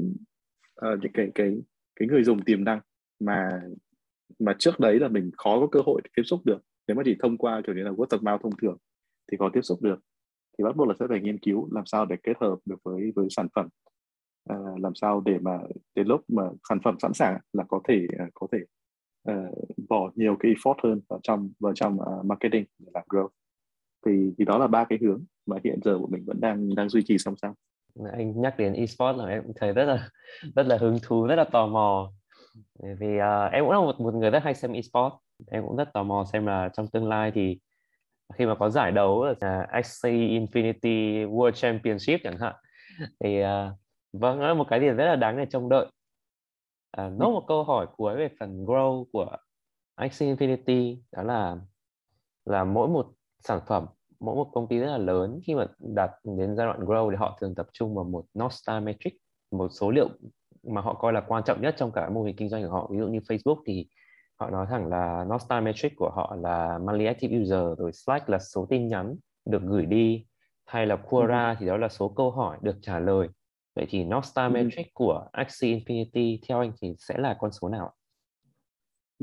uh, 0.86 1.00
những 1.02 1.12
cái 1.14 1.32
cái 1.36 1.58
cái 1.96 2.08
người 2.08 2.24
dùng 2.24 2.44
tiềm 2.44 2.64
năng 2.64 2.80
mà 3.20 3.62
mà 4.40 4.56
trước 4.60 4.80
đấy 4.80 5.00
là 5.00 5.08
mình 5.08 5.32
khó 5.38 5.60
có 5.60 5.68
cơ 5.72 5.80
hội 5.86 6.02
để 6.04 6.10
tiếp 6.16 6.24
xúc 6.24 6.40
được. 6.46 6.60
Nếu 6.88 6.96
mà 6.96 7.04
chỉ 7.06 7.16
thông 7.20 7.38
qua 7.38 7.62
kiểu 7.66 7.76
như 7.76 7.84
là 7.84 7.92
word 7.92 8.08
of 8.08 8.32
mouth 8.32 8.42
thông 8.44 8.58
thường 8.62 8.78
thì 9.32 9.38
có 9.38 9.50
tiếp 9.54 9.62
xúc 9.62 9.82
được 9.82 10.00
thì 10.58 10.64
bắt 10.64 10.76
buộc 10.76 10.88
là 10.88 10.94
sẽ 11.00 11.06
phải 11.10 11.22
nghiên 11.22 11.40
cứu 11.40 11.70
làm 11.72 11.86
sao 11.86 12.06
để 12.06 12.16
kết 12.24 12.38
hợp 12.42 12.56
được 12.66 12.80
với 12.84 13.12
với 13.16 13.28
sản 13.30 13.48
phẩm. 13.56 13.68
À, 14.50 14.56
làm 14.80 14.96
sao 14.96 15.22
để 15.26 15.40
mà 15.40 15.60
đến 15.96 16.08
lúc 16.08 16.22
mà 16.28 16.44
sản 16.70 16.80
phẩm 16.84 16.96
sẵn 17.00 17.14
sàng 17.14 17.40
là 17.54 17.64
có 17.68 17.82
thể 17.88 18.08
có 18.34 18.48
thể 18.52 18.60
uh, 19.32 19.68
bỏ 19.90 20.12
nhiều 20.16 20.36
cái 20.40 20.54
effort 20.54 20.76
hơn 20.84 21.02
vào 21.10 21.20
trong 21.24 21.52
vào 21.60 21.74
trong 21.74 21.98
uh, 22.02 22.26
marketing 22.26 22.66
để 22.80 22.92
làm 22.94 23.04
growth 23.10 23.30
thì 24.06 24.34
thì 24.38 24.46
đó 24.46 24.58
là 24.58 24.68
ba 24.68 24.84
cái 24.84 25.00
hướng 25.02 25.24
mà 25.46 25.58
hiện 25.64 25.80
giờ 25.84 25.98
của 26.02 26.08
mình 26.08 26.24
vẫn 26.26 26.42
đang 26.42 26.76
đang 26.76 26.90
duy 26.90 27.02
trì 27.06 27.18
song 27.18 27.36
song. 27.42 27.54
Anh 28.12 28.42
nhắc 28.42 28.58
đến 28.58 28.74
esports 28.74 29.20
là 29.20 29.26
em 29.26 29.44
thấy 29.56 29.74
rất 29.74 29.86
là 29.86 30.10
rất 30.56 30.68
là 30.68 30.78
hứng 30.78 30.98
thú 31.04 31.28
rất 31.28 31.36
là 31.36 31.44
tò 31.44 31.68
mò. 31.68 32.12
Vì 33.00 33.18
uh, 33.18 33.52
em 33.52 33.64
cũng 33.64 33.72
là 33.72 33.80
một 33.80 34.00
một 34.00 34.14
người 34.14 34.30
rất 34.30 34.44
hay 34.44 34.56
xem 34.56 34.74
esports. 34.74 35.16
Em 35.52 35.64
cũng 35.68 35.78
rất 35.78 35.94
tò 35.94 36.04
mò 36.04 36.26
xem 36.34 36.46
là 36.46 36.70
trong 36.78 36.88
tương 36.88 37.08
lai 37.08 37.32
thì 37.36 37.60
khi 38.34 38.46
mà 38.46 38.56
có 38.56 38.70
giải 38.70 38.92
đấu 38.92 39.26
uh, 39.32 39.40
à, 39.40 39.82
XC 39.84 40.08
Infinity 40.08 41.30
World 41.30 41.52
Championship 41.52 42.20
chẳng 42.24 42.38
hạn 42.38 42.56
thì 43.20 43.44
uh, 43.44 43.48
vâng 44.14 44.40
đó 44.40 44.48
là 44.48 44.54
một 44.54 44.68
cái 44.70 44.80
gì 44.80 44.88
rất 44.88 45.06
là 45.06 45.16
đáng 45.16 45.38
để 45.38 45.46
trông 45.46 45.70
đợi. 45.70 45.86
À, 46.92 47.10
nốt 47.10 47.32
một 47.32 47.44
câu 47.48 47.64
hỏi 47.64 47.88
cuối 47.98 48.16
về 48.16 48.30
phần 48.40 48.66
grow 48.66 49.06
của 49.12 49.38
XC 49.98 50.22
Infinity 50.22 50.98
đó 51.12 51.24
là 51.24 51.58
là 52.46 52.64
mỗi 52.64 52.88
một 52.88 53.14
sản 53.48 53.60
phẩm 53.68 53.86
mỗi 54.20 54.36
một 54.36 54.50
công 54.54 54.68
ty 54.68 54.80
rất 54.80 54.88
là 54.88 54.98
lớn 54.98 55.40
khi 55.44 55.56
mà 55.56 55.68
đạt 55.80 56.12
đến 56.24 56.56
giai 56.56 56.68
đoạn 56.68 56.80
grow 56.80 57.12
thì 57.12 57.16
họ 57.16 57.38
thường 57.42 57.56
tập 57.56 57.68
trung 57.74 57.96
vào 57.96 58.04
một 58.04 58.26
North 58.40 58.54
Star 58.54 58.84
metric 58.84 59.14
một 59.52 59.68
số 59.72 59.92
liệu 59.92 60.10
mà 60.64 60.82
họ 60.82 60.94
coi 60.94 61.14
là 61.14 61.22
quan 61.28 61.44
trọng 61.46 61.62
nhất 61.62 61.76
trong 61.78 61.92
cả 61.92 62.10
mô 62.10 62.24
hình 62.24 62.36
kinh 62.36 62.50
doanh 62.50 62.64
của 62.64 62.70
họ 62.70 62.88
ví 62.92 62.98
dụ 62.98 63.08
như 63.08 63.20
Facebook 63.20 63.62
thì 63.66 63.88
họ 64.40 64.50
nói 64.50 64.66
thẳng 64.70 64.88
là 64.88 65.26
North 65.30 65.46
Star 65.46 65.64
metric 65.64 65.94
của 65.96 66.10
họ 66.10 66.36
là 66.42 66.78
monthly 66.78 67.06
active 67.06 67.40
user 67.40 67.80
rồi 67.80 67.92
Slack 67.94 68.30
là 68.30 68.40
số 68.40 68.66
tin 68.70 68.88
nhắn 68.88 69.16
được 69.46 69.62
gửi 69.64 69.86
đi 69.86 70.26
hay 70.66 70.86
là 70.86 70.96
Quora 70.96 71.50
ừ. 71.50 71.56
thì 71.60 71.66
đó 71.66 71.78
là 71.78 71.90
số 71.90 72.10
câu 72.10 72.32
hỏi 72.32 72.58
được 72.62 72.76
trả 72.82 73.00
lời 73.00 73.28
vậy 73.76 73.86
thì 73.90 74.04
North 74.04 74.26
Star 74.26 74.54
ừ. 74.54 74.54
metric 74.54 74.94
của 74.94 75.28
Axie 75.32 75.76
Infinity 75.76 76.38
theo 76.48 76.60
anh 76.60 76.72
thì 76.82 76.96
sẽ 76.98 77.18
là 77.18 77.38
con 77.40 77.52
số 77.52 77.70
nào 77.70 77.94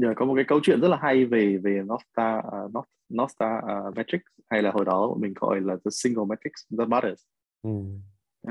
Giờ 0.01 0.13
có 0.17 0.25
một 0.25 0.35
cái 0.35 0.45
câu 0.45 0.61
chuyện 0.63 0.81
rất 0.81 0.89
là 0.89 0.99
hay 1.01 1.25
về 1.25 1.57
về 1.57 1.83
North 1.83 2.05
Star 2.13 2.45
uh, 2.47 2.75
North, 2.75 2.89
North 3.15 3.31
Star 3.31 3.65
uh, 3.65 3.97
metrics 3.97 4.25
hay 4.51 4.63
là 4.63 4.71
hồi 4.71 4.85
đó 4.85 5.17
mình 5.21 5.35
gọi 5.41 5.61
là 5.61 5.77
the 5.85 5.91
single 5.91 6.25
metrics 6.29 6.61
that 6.79 6.89
matters. 6.89 7.23
Ừ. 7.63 7.71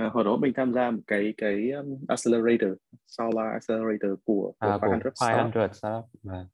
Uh, 0.06 0.14
hồi 0.14 0.24
đó 0.24 0.38
mình 0.38 0.54
tham 0.56 0.74
gia 0.74 0.92
một 0.92 1.02
cái 1.08 1.34
cái 1.38 1.72
um, 1.72 1.98
accelerator, 2.08 2.70
Solar 3.08 3.54
Accelerator 3.54 4.12
của, 4.24 4.54
của 4.60 4.68
à, 4.68 4.78
500 4.82 5.12
startup. 5.16 5.56
500 5.56 5.74
startup. 5.74 6.06
À. 6.30 6.46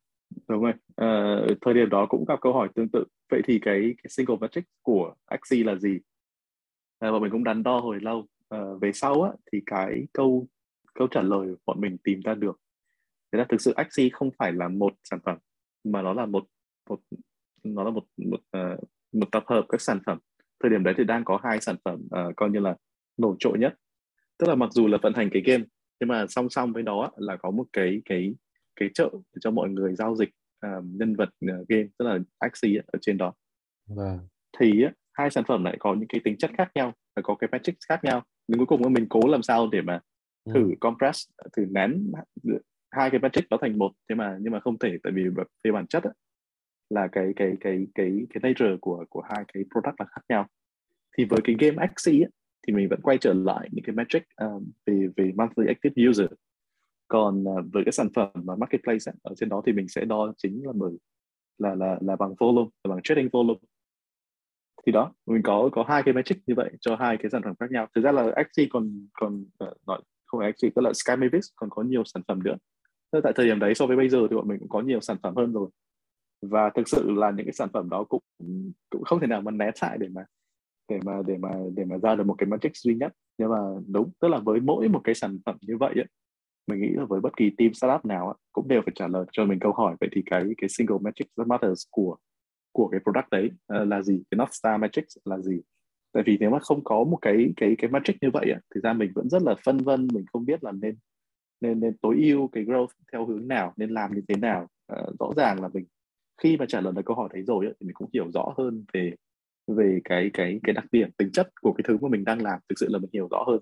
Đúng 0.47 0.63
rồi. 0.63 0.73
Uh, 0.73 1.57
thời 1.61 1.73
điểm 1.73 1.89
đó 1.89 2.05
cũng 2.09 2.25
gặp 2.25 2.39
câu 2.41 2.53
hỏi 2.53 2.69
tương 2.75 2.89
tự. 2.89 3.03
Vậy 3.31 3.41
thì 3.45 3.59
cái, 3.61 3.81
cái 3.81 4.09
single 4.09 4.35
metrics 4.41 4.69
của 4.81 5.13
Axie 5.25 5.63
là 5.63 5.75
gì? 5.75 5.95
Uh, 5.95 7.13
và 7.13 7.19
mình 7.19 7.31
cũng 7.31 7.43
đắn 7.43 7.63
đo 7.63 7.79
hồi 7.79 7.99
lâu. 8.01 8.25
Uh, 8.55 8.81
về 8.81 8.91
sau 8.93 9.21
á, 9.21 9.31
thì 9.51 9.61
cái 9.65 10.07
câu 10.13 10.47
câu 10.93 11.07
trả 11.07 11.21
lời 11.21 11.55
bọn 11.65 11.81
mình 11.81 11.97
tìm 12.03 12.21
ra 12.21 12.33
được 12.33 12.59
thế 13.35 13.39
là 13.39 13.45
thực 13.49 13.61
sự 13.61 13.73
Axie 13.75 14.09
không 14.09 14.29
phải 14.37 14.53
là 14.53 14.67
một 14.67 14.93
sản 15.03 15.19
phẩm 15.25 15.37
mà 15.83 16.01
nó 16.01 16.13
là 16.13 16.25
một 16.25 16.45
một 16.89 16.99
nó 17.63 17.83
là 17.83 17.89
một 17.89 18.03
một 18.17 18.39
uh, 18.57 18.79
một 19.11 19.31
tập 19.31 19.43
hợp 19.47 19.65
các 19.69 19.81
sản 19.81 19.99
phẩm 20.05 20.19
thời 20.63 20.69
điểm 20.69 20.83
đấy 20.83 20.93
thì 20.97 21.03
đang 21.03 21.25
có 21.25 21.39
hai 21.43 21.61
sản 21.61 21.75
phẩm 21.85 21.99
uh, 22.05 22.35
coi 22.35 22.49
như 22.49 22.59
là 22.59 22.75
nổi 23.17 23.35
trội 23.39 23.59
nhất 23.59 23.73
tức 24.37 24.47
là 24.47 24.55
mặc 24.55 24.69
dù 24.73 24.87
là 24.87 24.97
vận 25.01 25.13
hành 25.13 25.29
cái 25.31 25.41
game 25.45 25.63
nhưng 25.99 26.07
mà 26.07 26.25
song 26.27 26.49
song 26.49 26.73
với 26.73 26.83
đó 26.83 27.11
là 27.17 27.37
có 27.37 27.51
một 27.51 27.65
cái 27.73 28.01
cái 28.05 28.35
cái 28.75 28.89
chợ 28.93 29.09
để 29.13 29.39
cho 29.41 29.51
mọi 29.51 29.69
người 29.69 29.95
giao 29.95 30.15
dịch 30.15 30.29
uh, 30.67 30.83
nhân 30.83 31.15
vật 31.15 31.29
uh, 31.45 31.67
game 31.67 31.87
tức 31.97 32.05
là 32.05 32.19
Axie 32.39 32.81
ở 32.87 32.99
trên 33.01 33.17
đó 33.17 33.33
vâng. 33.87 34.19
thì 34.59 34.85
uh, 34.85 34.91
hai 35.13 35.31
sản 35.31 35.43
phẩm 35.47 35.63
lại 35.63 35.77
có 35.79 35.93
những 35.93 36.07
cái 36.07 36.21
tính 36.23 36.37
chất 36.37 36.51
khác 36.57 36.71
nhau 36.75 36.93
và 37.15 37.21
có 37.21 37.35
cái 37.35 37.49
metrics 37.51 37.85
khác 37.89 38.03
nhau 38.03 38.23
nhưng 38.47 38.57
cuối 38.57 38.67
cùng 38.67 38.93
mình 38.93 39.05
cố 39.09 39.19
làm 39.27 39.43
sao 39.43 39.69
để 39.71 39.81
mà 39.81 39.99
thử 40.53 40.69
ừ. 40.69 40.75
compress 40.79 41.29
thử 41.57 41.65
nén 41.65 42.11
hai 42.95 43.09
cái 43.09 43.19
metric 43.19 43.49
đó 43.49 43.57
thành 43.61 43.77
một 43.77 43.91
nhưng 44.09 44.17
mà 44.17 44.37
nhưng 44.41 44.53
mà 44.53 44.59
không 44.59 44.79
thể 44.79 44.97
tại 45.03 45.13
vì 45.15 45.23
về 45.63 45.71
bản 45.71 45.87
chất 45.87 46.03
ấy, 46.03 46.13
là 46.89 47.07
cái 47.11 47.33
cái 47.35 47.57
cái 47.59 47.87
cái 47.95 48.11
cái 48.29 48.41
nature 48.43 48.77
của 48.81 49.05
của 49.09 49.21
hai 49.21 49.45
cái 49.53 49.63
product 49.71 49.99
là 49.99 50.05
khác 50.05 50.21
nhau. 50.29 50.47
Thì 51.17 51.25
với 51.25 51.39
cái 51.43 51.55
game 51.59 51.77
Axie 51.77 52.23
ấy, 52.23 52.29
thì 52.67 52.73
mình 52.73 52.87
vẫn 52.89 53.01
quay 53.01 53.17
trở 53.17 53.33
lại 53.33 53.69
những 53.71 53.85
cái 53.85 53.95
metric 53.95 54.23
um, 54.41 54.71
về 54.85 55.07
về 55.15 55.31
monthly 55.35 55.67
active 55.67 56.09
user. 56.09 56.27
Còn 57.07 57.43
uh, 57.43 57.65
với 57.73 57.83
cái 57.85 57.91
sản 57.91 58.09
phẩm 58.15 58.29
mà 58.33 58.55
marketplace 58.55 59.11
ấy, 59.11 59.15
ở 59.23 59.35
trên 59.37 59.49
đó 59.49 59.61
thì 59.65 59.73
mình 59.73 59.87
sẽ 59.87 60.05
đo 60.05 60.33
chính 60.37 60.65
là 60.65 60.73
bởi 60.75 60.93
là 61.57 61.75
là 61.75 61.97
là 62.01 62.15
bằng 62.15 62.35
volume 62.39 62.69
là 62.83 62.89
bằng 62.89 62.99
trading 63.03 63.29
volume. 63.29 63.59
Thì 64.85 64.91
đó 64.91 65.13
mình 65.25 65.41
có 65.43 65.69
có 65.71 65.83
hai 65.87 66.03
cái 66.03 66.13
metric 66.13 66.37
như 66.47 66.55
vậy 66.55 66.71
cho 66.79 66.95
hai 66.95 67.17
cái 67.17 67.29
sản 67.29 67.41
phẩm 67.43 67.55
khác 67.59 67.71
nhau. 67.71 67.87
Thực 67.95 68.01
ra 68.03 68.11
là 68.11 68.31
Axie 68.35 68.67
còn 68.69 69.07
còn 69.13 69.45
uh, 69.63 69.87
nói 69.87 70.01
không 70.25 70.39
phải 70.39 70.47
Axie 70.47 70.69
tức 70.75 70.81
là 70.81 70.91
Sky 70.93 71.15
Mavis 71.15 71.45
còn 71.55 71.69
có 71.69 71.83
nhiều 71.83 72.03
sản 72.05 72.23
phẩm 72.27 72.43
nữa 72.43 72.55
tại 73.11 73.33
thời 73.35 73.45
điểm 73.45 73.59
đấy 73.59 73.75
so 73.75 73.85
với 73.85 73.97
bây 73.97 74.09
giờ 74.09 74.27
thì 74.29 74.35
bọn 74.35 74.47
mình 74.47 74.59
cũng 74.59 74.69
có 74.69 74.81
nhiều 74.81 75.01
sản 75.01 75.17
phẩm 75.23 75.35
hơn 75.35 75.53
rồi. 75.53 75.69
Và 76.41 76.69
thực 76.75 76.87
sự 76.87 77.11
là 77.11 77.31
những 77.31 77.45
cái 77.45 77.53
sản 77.53 77.69
phẩm 77.73 77.89
đó 77.89 78.03
cũng 78.03 78.23
cũng 78.89 79.03
không 79.03 79.19
thể 79.19 79.27
nào 79.27 79.41
mà 79.41 79.51
né 79.51 79.71
lại 79.81 79.97
để 79.97 80.07
mà 80.07 80.25
để 80.89 80.99
mà 81.05 81.21
để 81.27 81.37
mà 81.37 81.49
để 81.75 81.85
mà 81.85 81.97
ra 81.97 82.15
được 82.15 82.23
một 82.23 82.35
cái 82.37 82.47
matrix 82.47 82.71
duy 82.73 82.95
nhất. 82.95 83.13
Nhưng 83.37 83.49
mà 83.49 83.57
đúng 83.87 84.11
tức 84.19 84.27
là 84.27 84.39
với 84.39 84.59
mỗi 84.59 84.87
một 84.89 85.01
cái 85.03 85.15
sản 85.15 85.39
phẩm 85.45 85.57
như 85.61 85.77
vậy 85.77 85.93
ấy, 85.95 86.05
mình 86.67 86.81
nghĩ 86.81 86.89
là 86.93 87.05
với 87.05 87.21
bất 87.21 87.37
kỳ 87.37 87.49
team 87.57 87.73
startup 87.73 88.05
nào 88.05 88.27
ấy, 88.27 88.35
cũng 88.51 88.67
đều 88.67 88.81
phải 88.81 88.93
trả 88.95 89.07
lời 89.07 89.25
cho 89.31 89.45
mình 89.45 89.59
câu 89.59 89.71
hỏi 89.71 89.95
vậy 89.99 90.09
thì 90.13 90.23
cái 90.25 90.43
cái 90.57 90.69
single 90.69 90.97
matrix 91.01 91.27
that 91.37 91.47
matters 91.47 91.83
của 91.91 92.15
của 92.71 92.87
cái 92.87 92.99
product 93.03 93.29
đấy 93.31 93.49
uh, 93.81 93.87
là 93.87 94.01
gì? 94.01 94.23
Cái 94.31 94.37
north 94.37 94.53
star 94.53 94.81
matrix 94.81 95.05
là 95.25 95.37
gì? 95.37 95.61
Tại 96.13 96.23
vì 96.25 96.37
nếu 96.39 96.49
mà 96.49 96.59
không 96.59 96.83
có 96.83 97.03
một 97.03 97.17
cái 97.21 97.53
cái 97.57 97.75
cái 97.77 97.89
matrix 97.89 98.15
như 98.21 98.29
vậy 98.33 98.51
ấy, 98.51 98.61
thì 98.75 98.81
ra 98.81 98.93
mình 98.93 99.11
vẫn 99.15 99.29
rất 99.29 99.41
là 99.41 99.55
phân 99.65 99.77
vân 99.77 100.07
mình 100.13 100.25
không 100.33 100.45
biết 100.45 100.63
là 100.63 100.71
nên 100.71 100.95
nên 101.61 101.79
nên 101.79 101.97
tối 101.97 102.15
ưu 102.21 102.47
cái 102.47 102.63
growth 102.63 102.87
theo 103.11 103.25
hướng 103.25 103.47
nào 103.47 103.73
nên 103.77 103.89
làm 103.89 104.15
như 104.15 104.21
thế 104.27 104.35
nào. 104.35 104.67
Uh, 104.93 105.19
rõ 105.19 105.31
ràng 105.35 105.61
là 105.61 105.69
mình 105.73 105.85
khi 106.41 106.57
mà 106.57 106.65
trả 106.67 106.81
lời 106.81 106.93
được 106.95 107.01
câu 107.05 107.15
hỏi 107.15 107.29
đấy 107.33 107.43
rồi 107.43 107.65
ấy, 107.65 107.73
thì 107.79 107.85
mình 107.85 107.93
cũng 107.93 108.09
hiểu 108.13 108.31
rõ 108.31 108.53
hơn 108.57 108.85
về 108.93 109.13
về 109.67 109.99
cái 110.03 110.29
cái 110.33 110.59
cái 110.63 110.73
đặc 110.73 110.85
điểm 110.91 111.09
tính 111.17 111.31
chất 111.31 111.49
của 111.61 111.73
cái 111.73 111.83
thứ 111.87 111.97
mà 112.01 112.09
mình 112.09 112.23
đang 112.23 112.41
làm. 112.41 112.59
Thực 112.69 112.79
sự 112.79 112.87
là 112.89 112.99
mình 112.99 113.09
hiểu 113.13 113.27
rõ 113.31 113.43
hơn. 113.47 113.59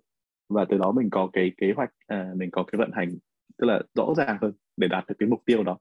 Và 0.49 0.65
từ 0.69 0.77
đó 0.77 0.91
mình 0.91 1.09
có 1.09 1.29
cái 1.33 1.51
kế 1.57 1.73
hoạch 1.75 1.89
uh, 2.13 2.37
mình 2.37 2.51
có 2.51 2.63
cái 2.63 2.77
vận 2.77 2.91
hành 2.93 3.09
tức 3.57 3.67
là 3.67 3.81
rõ 3.93 4.13
ràng 4.17 4.37
hơn 4.41 4.53
để 4.77 4.87
đạt 4.87 5.03
được 5.07 5.15
cái 5.19 5.29
mục 5.29 5.41
tiêu 5.45 5.63
đó. 5.63 5.77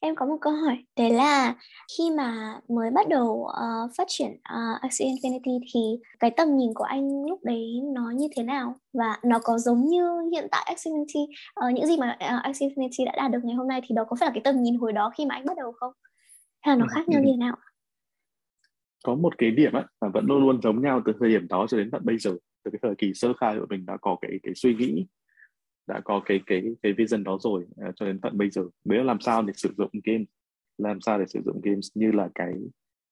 Em 0.00 0.14
có 0.14 0.26
một 0.26 0.36
câu 0.40 0.52
hỏi. 0.52 0.84
Đấy 0.96 1.10
là 1.10 1.54
khi 1.98 2.10
mà 2.10 2.60
mới 2.68 2.90
bắt 2.90 3.08
đầu 3.08 3.26
uh, 3.26 3.90
phát 3.96 4.04
triển 4.08 4.30
uh, 4.30 4.80
Axie 4.80 5.08
Infinity 5.08 5.60
thì 5.74 5.80
cái 6.18 6.30
tầm 6.30 6.56
nhìn 6.56 6.74
của 6.74 6.84
anh 6.84 7.26
lúc 7.26 7.44
đấy 7.44 7.80
nó 7.94 8.10
như 8.10 8.28
thế 8.36 8.42
nào? 8.42 8.74
Và 8.92 9.16
nó 9.24 9.38
có 9.42 9.58
giống 9.58 9.86
như 9.88 10.20
hiện 10.32 10.48
tại 10.50 10.62
Axie 10.66 10.92
Infinity 10.92 11.26
uh, 11.66 11.74
những 11.74 11.86
gì 11.86 11.96
mà 11.96 12.10
uh, 12.12 12.42
Axie 12.42 12.68
Infinity 12.68 13.04
đã 13.06 13.12
đạt 13.16 13.30
được 13.30 13.40
ngày 13.44 13.54
hôm 13.54 13.68
nay 13.68 13.80
thì 13.86 13.94
đó 13.94 14.04
có 14.04 14.16
phải 14.20 14.28
là 14.28 14.32
cái 14.34 14.42
tầm 14.44 14.62
nhìn 14.62 14.74
hồi 14.74 14.92
đó 14.92 15.10
khi 15.18 15.26
mà 15.26 15.34
anh 15.34 15.46
bắt 15.46 15.56
đầu 15.56 15.72
không? 15.72 15.92
Hay 16.62 16.76
là 16.76 16.80
nó 16.80 16.86
khác 16.90 17.08
nhau 17.08 17.20
như 17.20 17.32
thế 17.32 17.36
nào 17.36 17.56
có 19.04 19.14
một 19.14 19.38
cái 19.38 19.50
điểm 19.50 19.72
á 19.72 19.84
mà 20.00 20.08
vẫn 20.08 20.26
luôn 20.26 20.40
luôn 20.40 20.62
giống 20.62 20.82
nhau 20.82 21.02
từ 21.04 21.12
thời 21.20 21.28
điểm 21.28 21.48
đó 21.48 21.66
cho 21.68 21.78
đến 21.78 21.90
tận 21.90 22.02
bây 22.04 22.18
giờ. 22.18 22.30
Từ 22.64 22.70
cái 22.70 22.78
thời 22.82 22.94
kỳ 22.98 23.14
sơ 23.14 23.32
khai 23.40 23.56
của 23.58 23.66
mình 23.70 23.86
đã 23.86 23.96
có 24.00 24.16
cái 24.20 24.30
cái 24.42 24.54
suy 24.54 24.74
nghĩ 24.74 25.06
đã 25.90 26.00
có 26.04 26.22
cái 26.24 26.40
cái 26.46 26.62
cái 26.82 26.92
vision 26.92 27.24
đó 27.24 27.38
rồi 27.40 27.66
uh, 27.88 27.96
cho 27.96 28.06
đến 28.06 28.20
tận 28.20 28.38
bây 28.38 28.50
giờ. 28.50 28.62
Nếu 28.84 29.02
làm 29.02 29.20
sao 29.20 29.42
để 29.42 29.52
sử 29.56 29.70
dụng 29.76 29.90
game 30.04 30.24
làm 30.78 31.00
sao 31.00 31.18
để 31.18 31.24
sử 31.28 31.40
dụng 31.44 31.60
games 31.62 31.88
như 31.94 32.12
là 32.12 32.28
cái 32.34 32.54